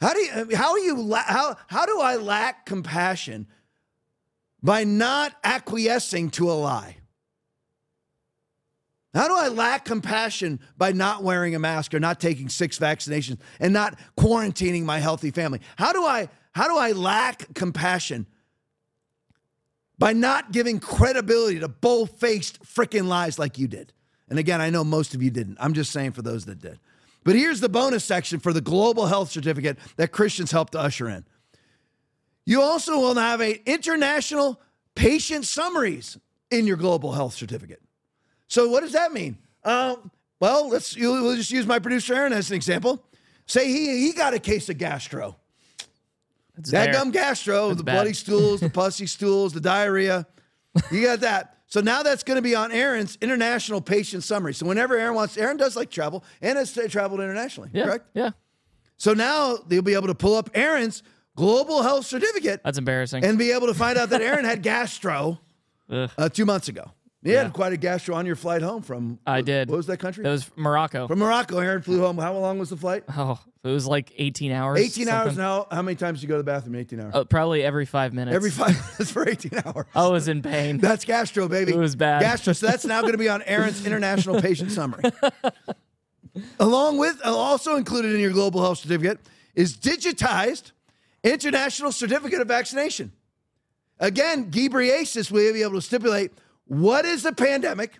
How 0.00 0.14
do 0.14 0.20
you 0.20 0.56
how 0.56 0.72
are 0.72 0.78
you 0.78 1.14
how 1.14 1.56
how 1.66 1.86
do 1.86 2.00
I 2.00 2.16
lack 2.16 2.64
compassion 2.64 3.46
by 4.62 4.84
not 4.84 5.34
acquiescing 5.44 6.30
to 6.30 6.50
a 6.50 6.54
lie? 6.54 6.96
How 9.12 9.26
do 9.26 9.34
I 9.34 9.48
lack 9.48 9.84
compassion 9.84 10.60
by 10.78 10.92
not 10.92 11.22
wearing 11.24 11.54
a 11.54 11.58
mask 11.58 11.92
or 11.94 12.00
not 12.00 12.20
taking 12.20 12.48
six 12.48 12.78
vaccinations 12.78 13.38
and 13.58 13.72
not 13.72 13.98
quarantining 14.16 14.84
my 14.84 15.00
healthy 15.00 15.32
family? 15.32 15.60
How 15.76 15.92
do 15.92 16.04
I 16.04 16.28
how 16.52 16.68
do 16.68 16.78
I 16.78 16.92
lack 16.92 17.52
compassion 17.54 18.26
by 19.98 20.12
not 20.12 20.52
giving 20.52 20.80
credibility 20.80 21.60
to 21.60 21.68
bold-faced 21.68 22.62
freaking 22.62 23.06
lies 23.06 23.38
like 23.38 23.58
you 23.58 23.68
did? 23.68 23.92
And 24.30 24.38
again, 24.38 24.60
I 24.60 24.70
know 24.70 24.84
most 24.84 25.14
of 25.14 25.22
you 25.22 25.30
didn't. 25.30 25.58
I'm 25.60 25.74
just 25.74 25.90
saying 25.90 26.12
for 26.12 26.22
those 26.22 26.44
that 26.46 26.60
did. 26.60 26.78
But 27.24 27.34
here's 27.36 27.60
the 27.60 27.68
bonus 27.68 28.04
section 28.04 28.38
for 28.40 28.52
the 28.52 28.60
global 28.62 29.06
health 29.06 29.30
certificate 29.30 29.76
that 29.96 30.12
Christians 30.12 30.52
helped 30.52 30.72
to 30.72 30.80
usher 30.80 31.08
in. 31.08 31.24
You 32.46 32.62
also 32.62 32.98
will 32.98 33.14
have 33.16 33.40
a 33.42 33.60
international 33.70 34.60
patient 34.94 35.44
summaries 35.44 36.16
in 36.50 36.66
your 36.66 36.76
global 36.76 37.12
health 37.12 37.34
certificate. 37.34 37.82
So 38.48 38.68
what 38.68 38.80
does 38.80 38.92
that 38.92 39.12
mean? 39.12 39.36
Um, 39.64 40.10
well, 40.40 40.68
let's 40.68 40.96
we'll 40.96 41.36
just 41.36 41.50
use 41.50 41.66
my 41.66 41.78
producer 41.78 42.14
Aaron 42.14 42.32
as 42.32 42.50
an 42.50 42.56
example. 42.56 43.04
Say 43.46 43.68
he 43.68 44.06
he 44.06 44.12
got 44.12 44.32
a 44.32 44.38
case 44.38 44.68
of 44.70 44.78
gastro. 44.78 45.36
That's 46.56 46.70
that 46.70 46.92
gum 46.92 47.10
gastro, 47.10 47.68
That's 47.68 47.78
the 47.78 47.84
bad. 47.84 47.94
bloody 47.94 48.12
stools, 48.14 48.60
the 48.60 48.70
pussy 48.70 49.06
stools, 49.06 49.52
the 49.52 49.60
diarrhea. 49.60 50.26
You 50.90 51.02
got 51.02 51.20
that. 51.20 51.58
So 51.70 51.80
now 51.80 52.02
that's 52.02 52.24
going 52.24 52.36
to 52.36 52.42
be 52.42 52.56
on 52.56 52.72
Aaron's 52.72 53.16
international 53.20 53.80
patient 53.80 54.24
summary. 54.24 54.54
So 54.54 54.66
whenever 54.66 54.96
Aaron 54.96 55.14
wants, 55.14 55.38
Aaron 55.38 55.56
does 55.56 55.76
like 55.76 55.88
travel 55.88 56.24
and 56.42 56.58
has 56.58 56.76
traveled 56.88 57.20
internationally, 57.20 57.70
yeah, 57.72 57.84
correct? 57.84 58.06
Yeah. 58.12 58.30
So 58.96 59.14
now 59.14 59.56
they'll 59.68 59.80
be 59.80 59.94
able 59.94 60.08
to 60.08 60.14
pull 60.14 60.34
up 60.34 60.50
Aaron's 60.52 61.04
global 61.36 61.82
health 61.82 62.06
certificate. 62.06 62.60
That's 62.64 62.76
embarrassing. 62.76 63.24
And 63.24 63.38
be 63.38 63.52
able 63.52 63.68
to 63.68 63.74
find 63.74 63.96
out 63.96 64.10
that 64.10 64.20
Aaron 64.20 64.44
had 64.44 64.62
gastro 64.62 65.38
uh, 65.88 66.28
two 66.28 66.44
months 66.44 66.66
ago. 66.68 66.90
You 67.22 67.34
yeah. 67.34 67.42
had 67.42 67.52
quite 67.52 67.74
a 67.74 67.76
gastro 67.76 68.14
on 68.14 68.24
your 68.24 68.36
flight 68.36 68.62
home 68.62 68.80
from. 68.80 69.18
I 69.26 69.38
what, 69.38 69.44
did. 69.44 69.68
What 69.68 69.76
was 69.76 69.86
that 69.88 69.98
country? 69.98 70.24
It 70.24 70.28
was 70.28 70.50
Morocco. 70.56 71.06
From 71.06 71.18
Morocco, 71.18 71.58
Aaron 71.58 71.82
flew 71.82 72.00
home. 72.00 72.16
How 72.16 72.32
long 72.32 72.58
was 72.58 72.70
the 72.70 72.76
flight? 72.76 73.04
Oh, 73.22 73.38
it 73.62 73.68
was 73.68 73.86
like 73.86 74.14
18 74.16 74.52
hours. 74.52 74.80
18 74.80 74.90
something. 74.90 75.08
hours 75.08 75.36
now. 75.36 75.66
How 75.70 75.82
many 75.82 75.94
times 75.94 76.20
did 76.20 76.22
you 76.22 76.28
go 76.28 76.36
to 76.36 76.38
the 76.38 76.44
bathroom? 76.44 76.76
18 76.76 76.98
hours. 77.00 77.14
Uh, 77.14 77.24
probably 77.24 77.62
every 77.62 77.84
five 77.84 78.14
minutes. 78.14 78.34
Every 78.34 78.50
five 78.50 78.74
minutes 78.92 79.10
for 79.10 79.28
18 79.28 79.52
hours. 79.66 79.84
I 79.94 80.08
was 80.08 80.28
in 80.28 80.40
pain. 80.40 80.78
That's 80.80 81.04
gastro, 81.04 81.46
baby. 81.46 81.72
It 81.72 81.76
was 81.76 81.94
bad. 81.94 82.22
Gastro. 82.22 82.54
So 82.54 82.66
that's 82.66 82.86
now 82.86 83.02
going 83.02 83.12
to 83.12 83.18
be 83.18 83.28
on 83.28 83.42
Aaron's 83.42 83.84
international 83.84 84.40
patient 84.40 84.72
summary. 84.72 85.02
Along 86.58 86.96
with, 86.96 87.20
uh, 87.22 87.36
also 87.36 87.76
included 87.76 88.14
in 88.14 88.20
your 88.20 88.30
global 88.30 88.62
health 88.62 88.78
certificate 88.78 89.18
is 89.54 89.76
digitized 89.76 90.72
international 91.22 91.92
certificate 91.92 92.40
of 92.40 92.48
vaccination. 92.48 93.12
Again, 93.98 94.50
Ghebreyesus 94.50 95.30
will 95.30 95.52
be 95.52 95.62
able 95.62 95.74
to 95.74 95.82
stipulate 95.82 96.32
what 96.70 97.04
is 97.04 97.24
the 97.24 97.32
pandemic 97.32 97.98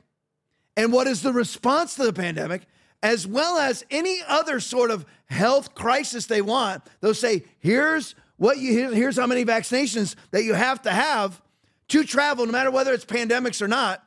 and 0.77 0.93
what 0.93 1.09
is 1.09 1.23
the 1.23 1.33
response 1.33 1.97
to 1.97 2.05
the 2.05 2.13
pandemic, 2.13 2.63
as 3.03 3.27
well 3.27 3.59
as 3.59 3.85
any 3.91 4.21
other 4.29 4.61
sort 4.61 4.93
of 4.93 5.05
health 5.27 5.75
crisis 5.75 6.27
they 6.27 6.41
want. 6.41 6.85
They'll 7.01 7.13
say, 7.13 7.43
here's 7.59 8.15
what 8.37 8.59
you 8.59 8.91
here's 8.91 9.17
how 9.17 9.27
many 9.27 9.45
vaccinations 9.45 10.15
that 10.31 10.45
you 10.45 10.55
have 10.55 10.83
to 10.83 10.93
have 10.93 11.43
to 11.89 12.05
travel, 12.05 12.47
no 12.47 12.53
matter 12.53 12.71
whether 12.71 12.93
it's 12.93 13.05
pandemics 13.05 13.61
or 13.61 13.67
not. 13.67 14.05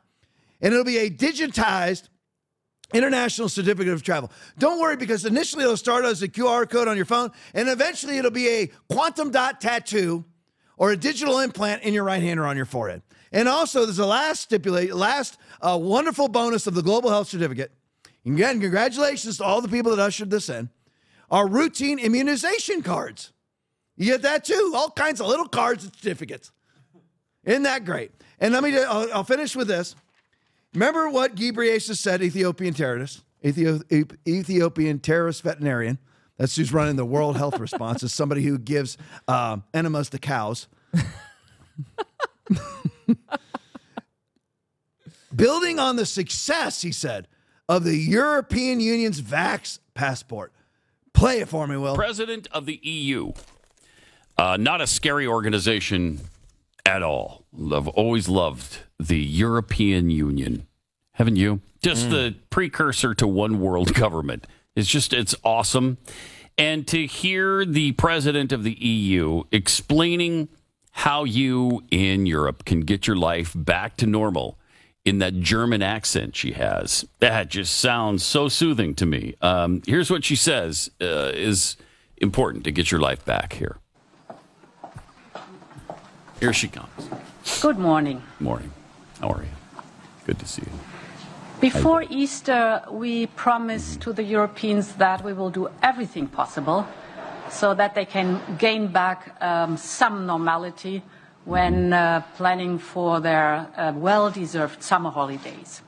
And 0.61 0.71
it'll 0.71 0.85
be 0.85 0.99
a 0.99 1.09
digitized 1.09 2.07
international 2.93 3.49
certificate 3.49 3.91
of 3.91 4.01
travel. 4.01 4.31
Don't 4.57 4.79
worry 4.79 4.95
because 4.95 5.25
initially 5.25 5.65
it'll 5.65 5.75
start 5.75 6.05
as 6.05 6.21
a 6.21 6.29
QR 6.29 6.69
code 6.69 6.87
on 6.87 6.95
your 6.95 7.05
phone, 7.05 7.31
and 7.53 7.67
eventually 7.67 8.17
it'll 8.17 8.31
be 8.31 8.47
a 8.47 8.67
quantum 8.89 9.29
dot 9.29 9.59
tattoo 9.59 10.23
or 10.77 10.93
a 10.93 10.97
digital 10.97 11.39
implant 11.39 11.83
in 11.83 11.93
your 11.93 12.05
right 12.05 12.23
hand 12.23 12.39
or 12.39 12.45
on 12.45 12.55
your 12.55 12.65
forehead. 12.65 13.01
And 13.33 13.49
also, 13.49 13.85
there's 13.85 13.99
a 13.99 14.05
last 14.05 14.41
stipulate, 14.41 14.93
last 14.93 15.39
uh, 15.59 15.77
wonderful 15.81 16.27
bonus 16.27 16.67
of 16.67 16.75
the 16.75 16.83
Global 16.83 17.09
Health 17.09 17.27
Certificate. 17.27 17.71
Again, 18.25 18.61
congratulations 18.61 19.39
to 19.39 19.43
all 19.43 19.59
the 19.59 19.67
people 19.67 19.95
that 19.95 20.01
ushered 20.01 20.29
this 20.29 20.49
in. 20.49 20.69
Our 21.31 21.47
routine 21.47 21.97
immunization 21.97 22.83
cards. 22.83 23.33
You 23.97 24.05
get 24.05 24.21
that 24.21 24.45
too. 24.45 24.73
All 24.75 24.91
kinds 24.91 25.19
of 25.19 25.27
little 25.27 25.47
cards 25.47 25.83
and 25.83 25.93
certificates. 25.95 26.51
Isn't 27.43 27.63
that 27.63 27.85
great? 27.85 28.11
And 28.39 28.53
let 28.53 28.63
me, 28.63 28.77
I'll, 28.77 29.11
I'll 29.11 29.23
finish 29.23 29.55
with 29.55 29.67
this. 29.67 29.95
Remember 30.73 31.09
what 31.09 31.35
Ghebreyesus 31.35 31.97
said, 31.97 32.21
Ethiopian 32.21 32.73
terrorist, 32.73 33.23
Ethio- 33.43 33.83
Ethiopian 34.27 34.99
terrorist 34.99 35.41
veterinarian. 35.41 35.97
That's 36.37 36.55
who's 36.55 36.73
running 36.73 36.95
the 36.95 37.05
World 37.05 37.37
Health 37.37 37.59
Response, 37.59 38.03
is 38.03 38.13
somebody 38.13 38.43
who 38.43 38.57
gives 38.57 38.97
um, 39.27 39.63
enemas 39.73 40.09
to 40.11 40.19
cows. 40.19 40.67
Building 45.35 45.79
on 45.79 45.95
the 45.95 46.05
success, 46.05 46.81
he 46.81 46.91
said, 46.91 47.27
of 47.67 47.83
the 47.83 47.97
European 47.97 48.79
Union's 48.79 49.21
Vax 49.21 49.79
passport. 49.93 50.53
Play 51.13 51.39
it 51.39 51.49
for 51.49 51.67
me, 51.67 51.77
Will. 51.77 51.95
President 51.95 52.47
of 52.51 52.65
the 52.65 52.79
EU. 52.83 53.31
Uh, 54.37 54.57
not 54.59 54.81
a 54.81 54.87
scary 54.87 55.27
organization 55.27 56.19
at 56.85 57.03
all. 57.03 57.45
I've 57.71 57.87
always 57.87 58.27
loved 58.27 58.79
the 58.99 59.19
European 59.19 60.09
Union. 60.09 60.67
Haven't 61.13 61.35
you? 61.35 61.61
Just 61.83 62.09
the 62.09 62.35
precursor 62.49 63.13
to 63.15 63.27
one 63.27 63.59
world 63.59 63.93
government. 63.95 64.47
It's 64.75 64.89
just, 64.89 65.13
it's 65.13 65.35
awesome. 65.43 65.97
And 66.57 66.87
to 66.87 67.05
hear 67.05 67.65
the 67.65 67.91
president 67.93 68.51
of 68.51 68.63
the 68.63 68.73
EU 68.73 69.43
explaining 69.51 70.49
how 70.93 71.23
you 71.23 71.83
in 71.91 72.25
Europe 72.25 72.65
can 72.65 72.81
get 72.81 73.07
your 73.07 73.15
life 73.15 73.51
back 73.55 73.97
to 73.97 74.05
normal 74.05 74.57
in 75.03 75.17
that 75.17 75.39
German 75.39 75.81
accent 75.81 76.35
she 76.35 76.53
has, 76.53 77.05
that 77.19 77.49
just 77.49 77.75
sounds 77.77 78.23
so 78.23 78.47
soothing 78.47 78.93
to 78.95 79.05
me. 79.05 79.35
Um, 79.41 79.81
here's 79.85 80.09
what 80.09 80.23
she 80.23 80.35
says 80.35 80.89
uh, 81.01 81.31
is 81.33 81.77
important 82.17 82.63
to 82.65 82.71
get 82.71 82.91
your 82.91 83.01
life 83.01 83.25
back 83.25 83.53
here. 83.53 83.77
Here 86.39 86.53
she 86.53 86.67
comes. 86.67 87.09
Good 87.61 87.79
morning. 87.79 88.21
Morning. 88.39 88.71
How 89.19 89.29
are 89.29 89.41
you? 89.41 89.83
Good 90.25 90.39
to 90.39 90.47
see 90.47 90.61
you. 90.61 90.79
Before 91.59 92.03
Easter, 92.09 92.83
we 92.91 93.27
promised 93.27 94.01
to 94.01 94.13
the 94.13 94.23
Europeans 94.23 94.93
that 94.95 95.23
we 95.23 95.33
will 95.33 95.49
do 95.49 95.69
everything 95.81 96.27
possible 96.27 96.87
so 97.53 97.73
that 97.75 97.93
they 97.95 98.05
can 98.05 98.41
gain 98.57 98.87
back 98.87 99.35
um, 99.41 99.77
some 99.77 100.25
normality 100.25 101.03
when 101.45 101.93
uh, 101.93 102.21
planning 102.35 102.79
for 102.79 103.19
their 103.19 103.67
uh, 103.77 103.93
well 103.95 104.31
deserved 104.31 104.81
summer 104.81 105.11
holidays. 105.11 105.81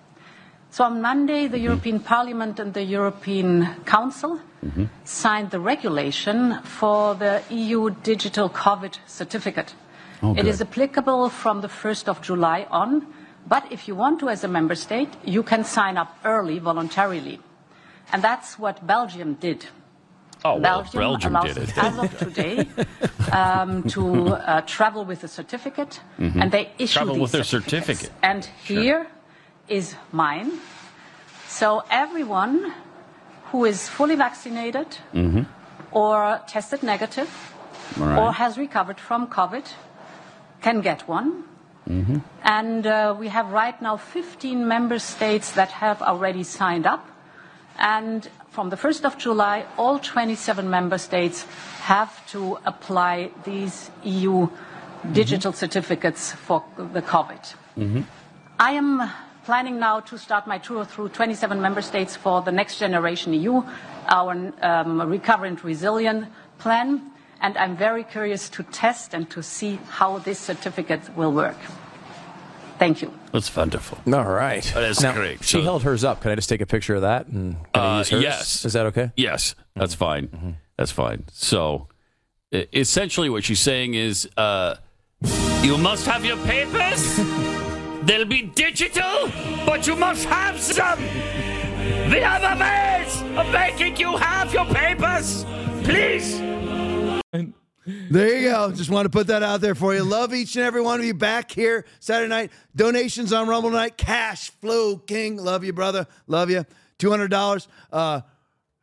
So 0.69 0.83
on 0.83 1.01
Monday, 1.01 1.47
the 1.47 1.59
European 1.59 2.01
Parliament 2.01 2.59
and 2.59 2.73
the 2.73 2.83
European 2.83 3.65
Council 3.85 4.39
signed 5.03 5.51
the 5.51 5.59
regulation 5.59 6.59
for 6.63 7.15
the 7.15 7.41
EU 7.49 7.91
digital 8.03 8.49
COVID 8.49 8.97
certificate. 9.05 9.73
Oh, 10.23 10.35
it 10.35 10.47
is 10.47 10.59
applicable 10.61 11.29
from 11.29 11.61
the 11.61 11.67
1st 11.67 12.07
of 12.07 12.21
July 12.21 12.67
on, 12.71 13.05
but 13.47 13.63
if 13.71 13.87
you 13.87 13.95
want 13.95 14.19
to 14.19 14.29
as 14.29 14.43
a 14.43 14.47
member 14.47 14.75
state, 14.75 15.09
you 15.23 15.43
can 15.43 15.63
sign 15.63 15.97
up 15.97 16.17
early 16.25 16.59
voluntarily. 16.59 17.39
And 18.11 18.23
that's 18.23 18.57
what 18.57 18.85
Belgium 18.85 19.35
did. 19.35 19.67
Oh, 20.45 20.55
well, 20.59 20.85
Belgium 20.93 21.35
allows 21.35 21.53
did 21.55 21.69
it. 21.69 21.77
as 21.77 21.97
of 21.97 22.17
today 22.19 22.67
um, 23.33 23.81
to 23.89 24.03
uh, 24.35 24.61
travel 24.75 25.03
with 25.05 25.23
a 25.23 25.27
certificate, 25.27 25.99
Mhm. 26.19 26.41
and 26.41 26.51
they 26.51 26.69
issue 26.77 26.99
Travel 26.99 27.15
these 27.15 27.21
with 27.23 27.31
their 27.31 27.43
certificate. 27.43 28.11
And 28.21 28.45
here 28.63 29.07
is 29.67 29.95
mine. 30.11 30.51
So 31.47 31.83
everyone 31.89 32.73
who 33.51 33.65
is 33.65 33.89
fully 33.89 34.15
vaccinated 34.15 34.87
Mm-hmm. 35.13 35.43
or 35.91 36.39
tested 36.47 36.83
negative 36.83 37.29
right. 37.97 38.17
or 38.19 38.33
has 38.33 38.57
recovered 38.57 38.99
from 38.99 39.27
COVID 39.27 39.65
can 40.61 40.81
get 40.81 41.07
one. 41.09 41.43
Mm-hmm. 41.89 42.17
And 42.43 42.85
uh, 42.85 43.15
we 43.19 43.29
have 43.29 43.51
right 43.51 43.79
now 43.81 43.97
15 43.97 44.67
member 44.67 44.99
states 44.99 45.51
that 45.53 45.69
have 45.81 46.01
already 46.01 46.43
signed 46.43 46.85
up. 46.85 47.03
And 47.77 48.27
from 48.55 48.69
the 48.69 48.77
1st 48.77 49.03
of 49.03 49.17
July, 49.17 49.65
all 49.77 49.99
27 49.99 50.69
member 50.69 50.97
states 50.97 51.43
have 51.81 52.25
to 52.27 52.57
apply 52.65 53.29
these 53.43 53.91
EU 54.05 54.47
digital 55.11 55.51
certificates 55.51 56.31
for 56.31 56.63
the 56.77 57.01
COVID. 57.01 57.53
Mm-hmm. 57.77 58.01
I 58.57 58.71
am 58.71 59.11
planning 59.43 59.77
now 59.77 59.99
to 59.99 60.17
start 60.17 60.47
my 60.47 60.57
tour 60.57 60.85
through 60.85 61.09
27 61.09 61.61
member 61.61 61.81
states 61.81 62.15
for 62.15 62.41
the 62.41 62.51
Next 62.53 62.79
Generation 62.79 63.33
EU, 63.33 63.61
our 64.07 64.31
um, 64.61 65.01
Recover 65.01 65.43
and 65.45 65.61
Resilient 65.61 66.25
plan, 66.57 67.11
and 67.41 67.57
I'm 67.57 67.75
very 67.75 68.05
curious 68.05 68.47
to 68.51 68.63
test 68.63 69.13
and 69.13 69.29
to 69.31 69.43
see 69.43 69.79
how 69.89 70.19
this 70.19 70.39
certificate 70.39 71.13
will 71.17 71.33
work. 71.33 71.57
Thank 72.77 73.01
you. 73.01 73.11
That's 73.31 73.53
wonderful. 73.55 73.97
All 74.13 74.23
right. 74.25 74.63
That 74.73 74.83
is 74.83 75.01
Now, 75.01 75.13
great. 75.13 75.43
She 75.43 75.57
So- 75.57 75.61
held 75.61 75.83
hers 75.83 76.03
up. 76.03 76.21
Can 76.21 76.31
I 76.31 76.35
just 76.35 76.49
take 76.49 76.61
a 76.61 76.65
picture 76.65 76.95
of 76.95 77.01
that? 77.03 77.27
And 77.27 77.55
can 77.73 77.81
I 77.81 77.95
Uh, 77.95 77.97
use 77.99 78.09
hers? 78.09 78.21
yes. 78.23 78.65
Is 78.65 78.73
that 78.73 78.85
okay? 78.87 79.11
Yes, 79.15 79.55
that's 79.75 79.95
fine. 79.95 80.27
Mm-hmm. 80.27 80.49
That's 80.77 80.91
fine. 80.91 81.23
So, 81.31 81.87
essentially, 82.51 83.29
what 83.29 83.43
she's 83.45 83.59
saying 83.61 83.93
is, 83.93 84.27
uh, 84.37 84.75
you 85.61 85.77
must 85.77 86.05
have 86.05 86.25
your 86.25 86.37
papers. 86.45 87.17
They'll 88.03 88.25
be 88.25 88.43
digital, 88.43 89.29
but 89.65 89.87
you 89.87 89.95
must 89.95 90.25
have 90.25 90.59
some. 90.59 90.99
We 92.11 92.19
have 92.19 92.43
a 92.43 92.55
ways 92.59 93.21
of 93.37 93.51
making 93.51 93.97
you 93.97 94.15
have 94.17 94.53
your 94.53 94.65
papers, 94.65 95.43
please. 95.83 96.39
There 97.85 98.39
you 98.39 98.49
go. 98.49 98.71
Just 98.71 98.89
want 98.89 99.05
to 99.05 99.09
put 99.09 99.27
that 99.27 99.43
out 99.43 99.61
there 99.61 99.75
for 99.75 99.93
you. 99.93 100.03
Love 100.03 100.33
each 100.33 100.55
and 100.55 100.65
every 100.65 100.81
one 100.81 100.99
of 100.99 101.05
you 101.05 101.13
back 101.13 101.51
here 101.51 101.85
Saturday 101.99 102.29
night. 102.29 102.51
Donations 102.75 103.31
on 103.31 103.47
Rumble 103.47 103.69
night. 103.69 103.95
Cash 103.95 104.49
flow 104.49 104.97
king. 104.97 105.37
Love 105.37 105.63
you, 105.63 105.71
brother. 105.71 106.07
Love 106.27 106.49
you. 106.49 106.65
Two 106.97 107.11
hundred 107.11 107.29
dollars. 107.29 107.67
Uh, 107.91 108.21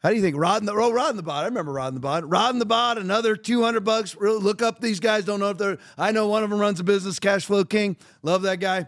how 0.03 0.11
do 0.11 0.17
you 0.17 0.23
think? 0.23 0.37
Rod 0.37 0.63
in 0.63 0.67
the 0.67 0.73
oh, 0.73 0.93
Rod 0.93 1.11
in 1.11 1.17
the 1.17 1.23
Bod. 1.23 1.45
I 1.45 1.47
remember 1.47 1.73
Rod 1.73 1.89
in 1.89 1.95
the 1.95 2.01
Bod. 2.01 2.31
Rod 2.31 2.53
in 2.53 2.59
the 2.59 2.67
Bod. 2.67 2.99
Another 2.99 3.35
two 3.35 3.63
hundred 3.63 3.85
bucks. 3.85 4.15
Really 4.17 4.41
look 4.41 4.63
up 4.63 4.81
these 4.81 5.01
guys. 5.01 5.25
Don't 5.25 5.41
know 5.41 5.51
if 5.51 5.59
they're. 5.59 5.79
I 5.99 6.13
know 6.13 6.29
one 6.29 6.45
of 6.45 6.51
them 6.51 6.61
runs 6.61 6.79
a 6.79 6.85
business. 6.85 7.19
Cash 7.19 7.47
flow 7.47 7.65
king. 7.65 7.97
Love 8.23 8.43
that 8.43 8.61
guy. 8.61 8.87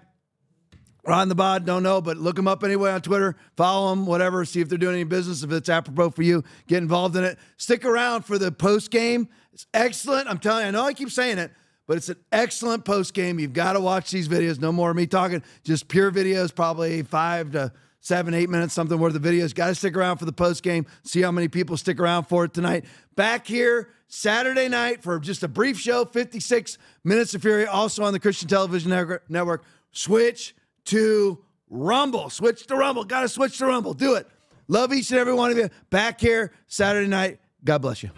Ron 1.07 1.29
the 1.29 1.35
Bod, 1.35 1.67
don't 1.67 1.83
know, 1.83 2.01
but 2.01 2.17
look 2.17 2.35
them 2.37 2.49
up 2.49 2.65
anyway 2.65 2.91
on 2.91 3.03
Twitter. 3.03 3.37
Follow 3.57 3.91
them, 3.91 4.07
whatever. 4.07 4.45
See 4.47 4.61
if 4.61 4.71
they're 4.71 4.79
doing 4.79 4.95
any 4.95 5.05
business. 5.05 5.43
If 5.43 5.53
it's 5.53 5.69
apropos 5.69 6.11
for 6.11 6.23
you, 6.23 6.43
get 6.67 6.79
involved 6.79 7.15
in 7.15 7.25
it. 7.25 7.39
Stick 7.59 7.85
around 7.85 8.25
for 8.25 8.39
the 8.39 8.51
post 8.51 8.91
game. 8.91 9.29
It's 9.55 9.67
excellent. 9.73 10.29
I'm 10.29 10.39
telling 10.39 10.63
you, 10.63 10.69
I 10.69 10.71
know 10.73 10.83
I 10.85 10.93
keep 10.93 11.11
saying 11.11 11.39
it, 11.39 11.53
but 11.87 11.97
it's 11.97 12.09
an 12.09 12.17
excellent 12.33 12.85
post 12.85 13.15
game. 13.15 13.39
You've 13.39 13.53
got 13.53 13.75
to 13.75 13.81
watch 13.81 14.11
these 14.11 14.29
videos. 14.29 14.61
No 14.61 14.73
more 14.73 14.93
me 14.93 15.07
talking, 15.07 15.45
just 15.63 15.87
pure 15.87 16.11
videos, 16.11 16.53
probably 16.53 17.03
five 17.03 17.53
to 17.53 17.73
seven, 18.01 18.35
eight 18.35 18.51
minutes, 18.51 18.75
something 18.75 18.99
worth 18.99 19.15
of 19.15 19.23
videos. 19.23 19.55
Got 19.55 19.69
to 19.69 19.75
stick 19.77 19.97
around 19.97 20.19
for 20.19 20.25
the 20.25 20.33
post 20.33 20.65
game. 20.65 20.87
See 21.05 21.23
how 21.23 21.31
many 21.31 21.47
people 21.47 21.77
stick 21.77 22.01
around 22.01 22.25
for 22.25 22.45
it 22.45 22.53
tonight. 22.53 22.85
Back 23.15 23.47
here 23.47 23.91
Saturday 24.09 24.69
night 24.69 25.05
for 25.05 25.21
just 25.21 25.45
a 25.45 25.49
brief 25.49 25.79
show, 25.79 26.05
56 26.05 26.77
minutes 27.05 27.33
of 27.35 27.43
fury, 27.43 27.65
also 27.67 28.03
on 28.03 28.13
the 28.13 28.19
Christian 28.21 28.49
Television 28.49 28.91
Network- 28.91 29.31
Network. 29.31 29.65
Switch 29.93 30.57
to 30.87 31.39
Rumble. 31.71 32.29
Switch 32.29 32.67
to 32.67 32.75
Rumble. 32.75 33.05
Got 33.05 33.21
to 33.21 33.29
switch 33.29 33.59
to 33.59 33.67
Rumble. 33.67 33.95
Do 33.95 34.15
it. 34.17 34.27
Love 34.67 34.93
each 34.93 35.13
and 35.13 35.21
every 35.21 35.33
one 35.35 35.53
of 35.53 35.57
you. 35.59 35.69
Back 35.91 36.21
here 36.21 36.53
Saturday 36.67 37.09
night. 37.09 37.39
God 37.65 37.79
bless 37.83 38.03
you. 38.03 38.11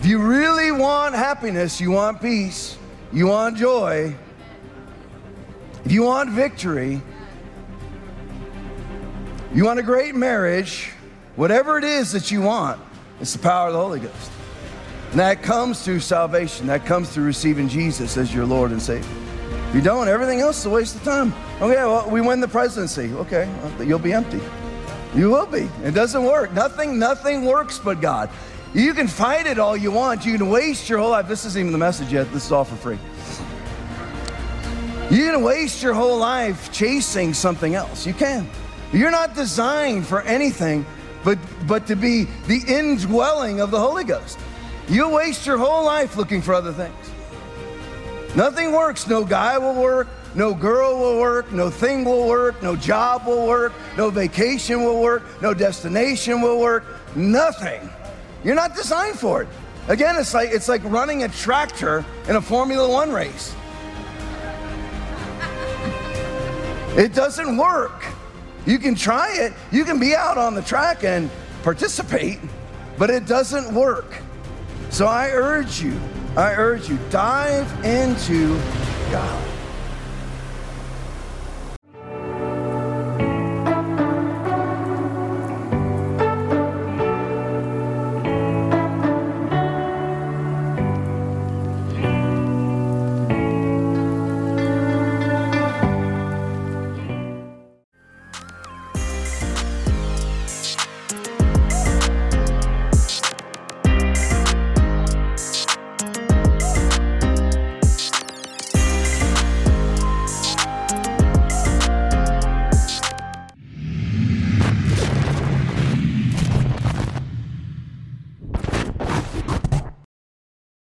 If 0.00 0.06
you 0.06 0.18
really 0.18 0.72
want 0.72 1.14
happiness, 1.14 1.78
you 1.78 1.90
want 1.90 2.22
peace, 2.22 2.78
you 3.12 3.26
want 3.26 3.58
joy, 3.58 4.16
if 5.84 5.92
you 5.92 6.04
want 6.04 6.30
victory, 6.30 7.02
you 9.52 9.66
want 9.66 9.78
a 9.78 9.82
great 9.82 10.14
marriage, 10.14 10.90
whatever 11.36 11.76
it 11.76 11.84
is 11.84 12.12
that 12.12 12.30
you 12.30 12.40
want, 12.40 12.80
it's 13.20 13.34
the 13.34 13.40
power 13.40 13.66
of 13.66 13.74
the 13.74 13.78
Holy 13.78 14.00
Ghost. 14.00 14.32
And 15.10 15.20
that 15.20 15.42
comes 15.42 15.84
through 15.84 16.00
salvation. 16.00 16.66
That 16.68 16.86
comes 16.86 17.10
through 17.10 17.24
receiving 17.24 17.68
Jesus 17.68 18.16
as 18.16 18.32
your 18.32 18.46
Lord 18.46 18.70
and 18.70 18.80
Savior. 18.80 19.06
If 19.68 19.74
you 19.74 19.82
don't, 19.82 20.08
everything 20.08 20.40
else 20.40 20.60
is 20.60 20.64
a 20.64 20.70
waste 20.70 20.96
of 20.96 21.02
time. 21.02 21.34
Okay, 21.60 21.74
well, 21.74 22.08
we 22.08 22.22
win 22.22 22.40
the 22.40 22.48
presidency. 22.48 23.12
Okay, 23.12 23.52
well, 23.62 23.84
you'll 23.86 23.98
be 23.98 24.14
empty. 24.14 24.40
You 25.14 25.28
will 25.28 25.46
be. 25.46 25.68
It 25.84 25.92
doesn't 25.92 26.24
work. 26.24 26.54
Nothing, 26.54 26.98
nothing 26.98 27.44
works 27.44 27.78
but 27.78 28.00
God. 28.00 28.30
You 28.72 28.94
can 28.94 29.08
fight 29.08 29.46
it 29.46 29.58
all 29.58 29.76
you 29.76 29.90
want. 29.90 30.24
You 30.24 30.36
can 30.38 30.48
waste 30.48 30.88
your 30.88 31.00
whole 31.00 31.10
life. 31.10 31.26
This 31.26 31.44
isn't 31.44 31.58
even 31.58 31.72
the 31.72 31.78
message 31.78 32.12
yet. 32.12 32.32
This 32.32 32.46
is 32.46 32.52
all 32.52 32.64
for 32.64 32.76
free. 32.76 32.98
You 35.10 35.32
can 35.32 35.42
waste 35.42 35.82
your 35.82 35.92
whole 35.92 36.18
life 36.18 36.70
chasing 36.72 37.34
something 37.34 37.74
else. 37.74 38.06
You 38.06 38.14
can. 38.14 38.48
You're 38.92 39.10
not 39.10 39.34
designed 39.34 40.06
for 40.06 40.22
anything 40.22 40.86
but, 41.24 41.38
but 41.66 41.86
to 41.88 41.96
be 41.96 42.24
the 42.46 42.62
indwelling 42.66 43.60
of 43.60 43.70
the 43.70 43.78
Holy 43.78 44.04
Ghost. 44.04 44.38
You'll 44.88 45.12
waste 45.12 45.46
your 45.46 45.58
whole 45.58 45.84
life 45.84 46.16
looking 46.16 46.40
for 46.40 46.54
other 46.54 46.72
things. 46.72 46.94
Nothing 48.36 48.72
works. 48.72 49.08
No 49.08 49.24
guy 49.24 49.58
will 49.58 49.74
work. 49.74 50.08
No 50.34 50.54
girl 50.54 50.96
will 50.96 51.18
work. 51.18 51.50
No 51.52 51.70
thing 51.70 52.04
will 52.04 52.28
work. 52.28 52.62
No 52.62 52.76
job 52.76 53.26
will 53.26 53.46
work. 53.46 53.72
No 53.96 54.10
vacation 54.10 54.84
will 54.84 55.02
work. 55.02 55.24
No 55.42 55.52
destination 55.52 56.40
will 56.40 56.60
work. 56.60 56.84
Nothing. 57.16 57.90
You're 58.44 58.54
not 58.54 58.74
designed 58.74 59.18
for 59.18 59.42
it. 59.42 59.48
Again, 59.88 60.16
it's 60.16 60.34
like 60.34 60.50
it's 60.50 60.68
like 60.68 60.82
running 60.84 61.24
a 61.24 61.28
tractor 61.28 62.04
in 62.28 62.36
a 62.36 62.40
Formula 62.40 62.88
One 62.88 63.12
race. 63.12 63.54
It 66.96 67.14
doesn't 67.14 67.56
work. 67.56 68.04
You 68.66 68.78
can 68.78 68.94
try 68.94 69.32
it, 69.32 69.52
you 69.70 69.84
can 69.84 69.98
be 69.98 70.14
out 70.14 70.36
on 70.36 70.54
the 70.54 70.62
track 70.62 71.04
and 71.04 71.30
participate, 71.62 72.40
but 72.98 73.10
it 73.10 73.26
doesn't 73.26 73.72
work. 73.72 74.18
So 74.90 75.06
I 75.06 75.30
urge 75.30 75.80
you, 75.80 75.98
I 76.36 76.52
urge 76.54 76.88
you, 76.88 76.98
dive 77.10 77.72
into 77.84 78.56
God. 79.10 79.59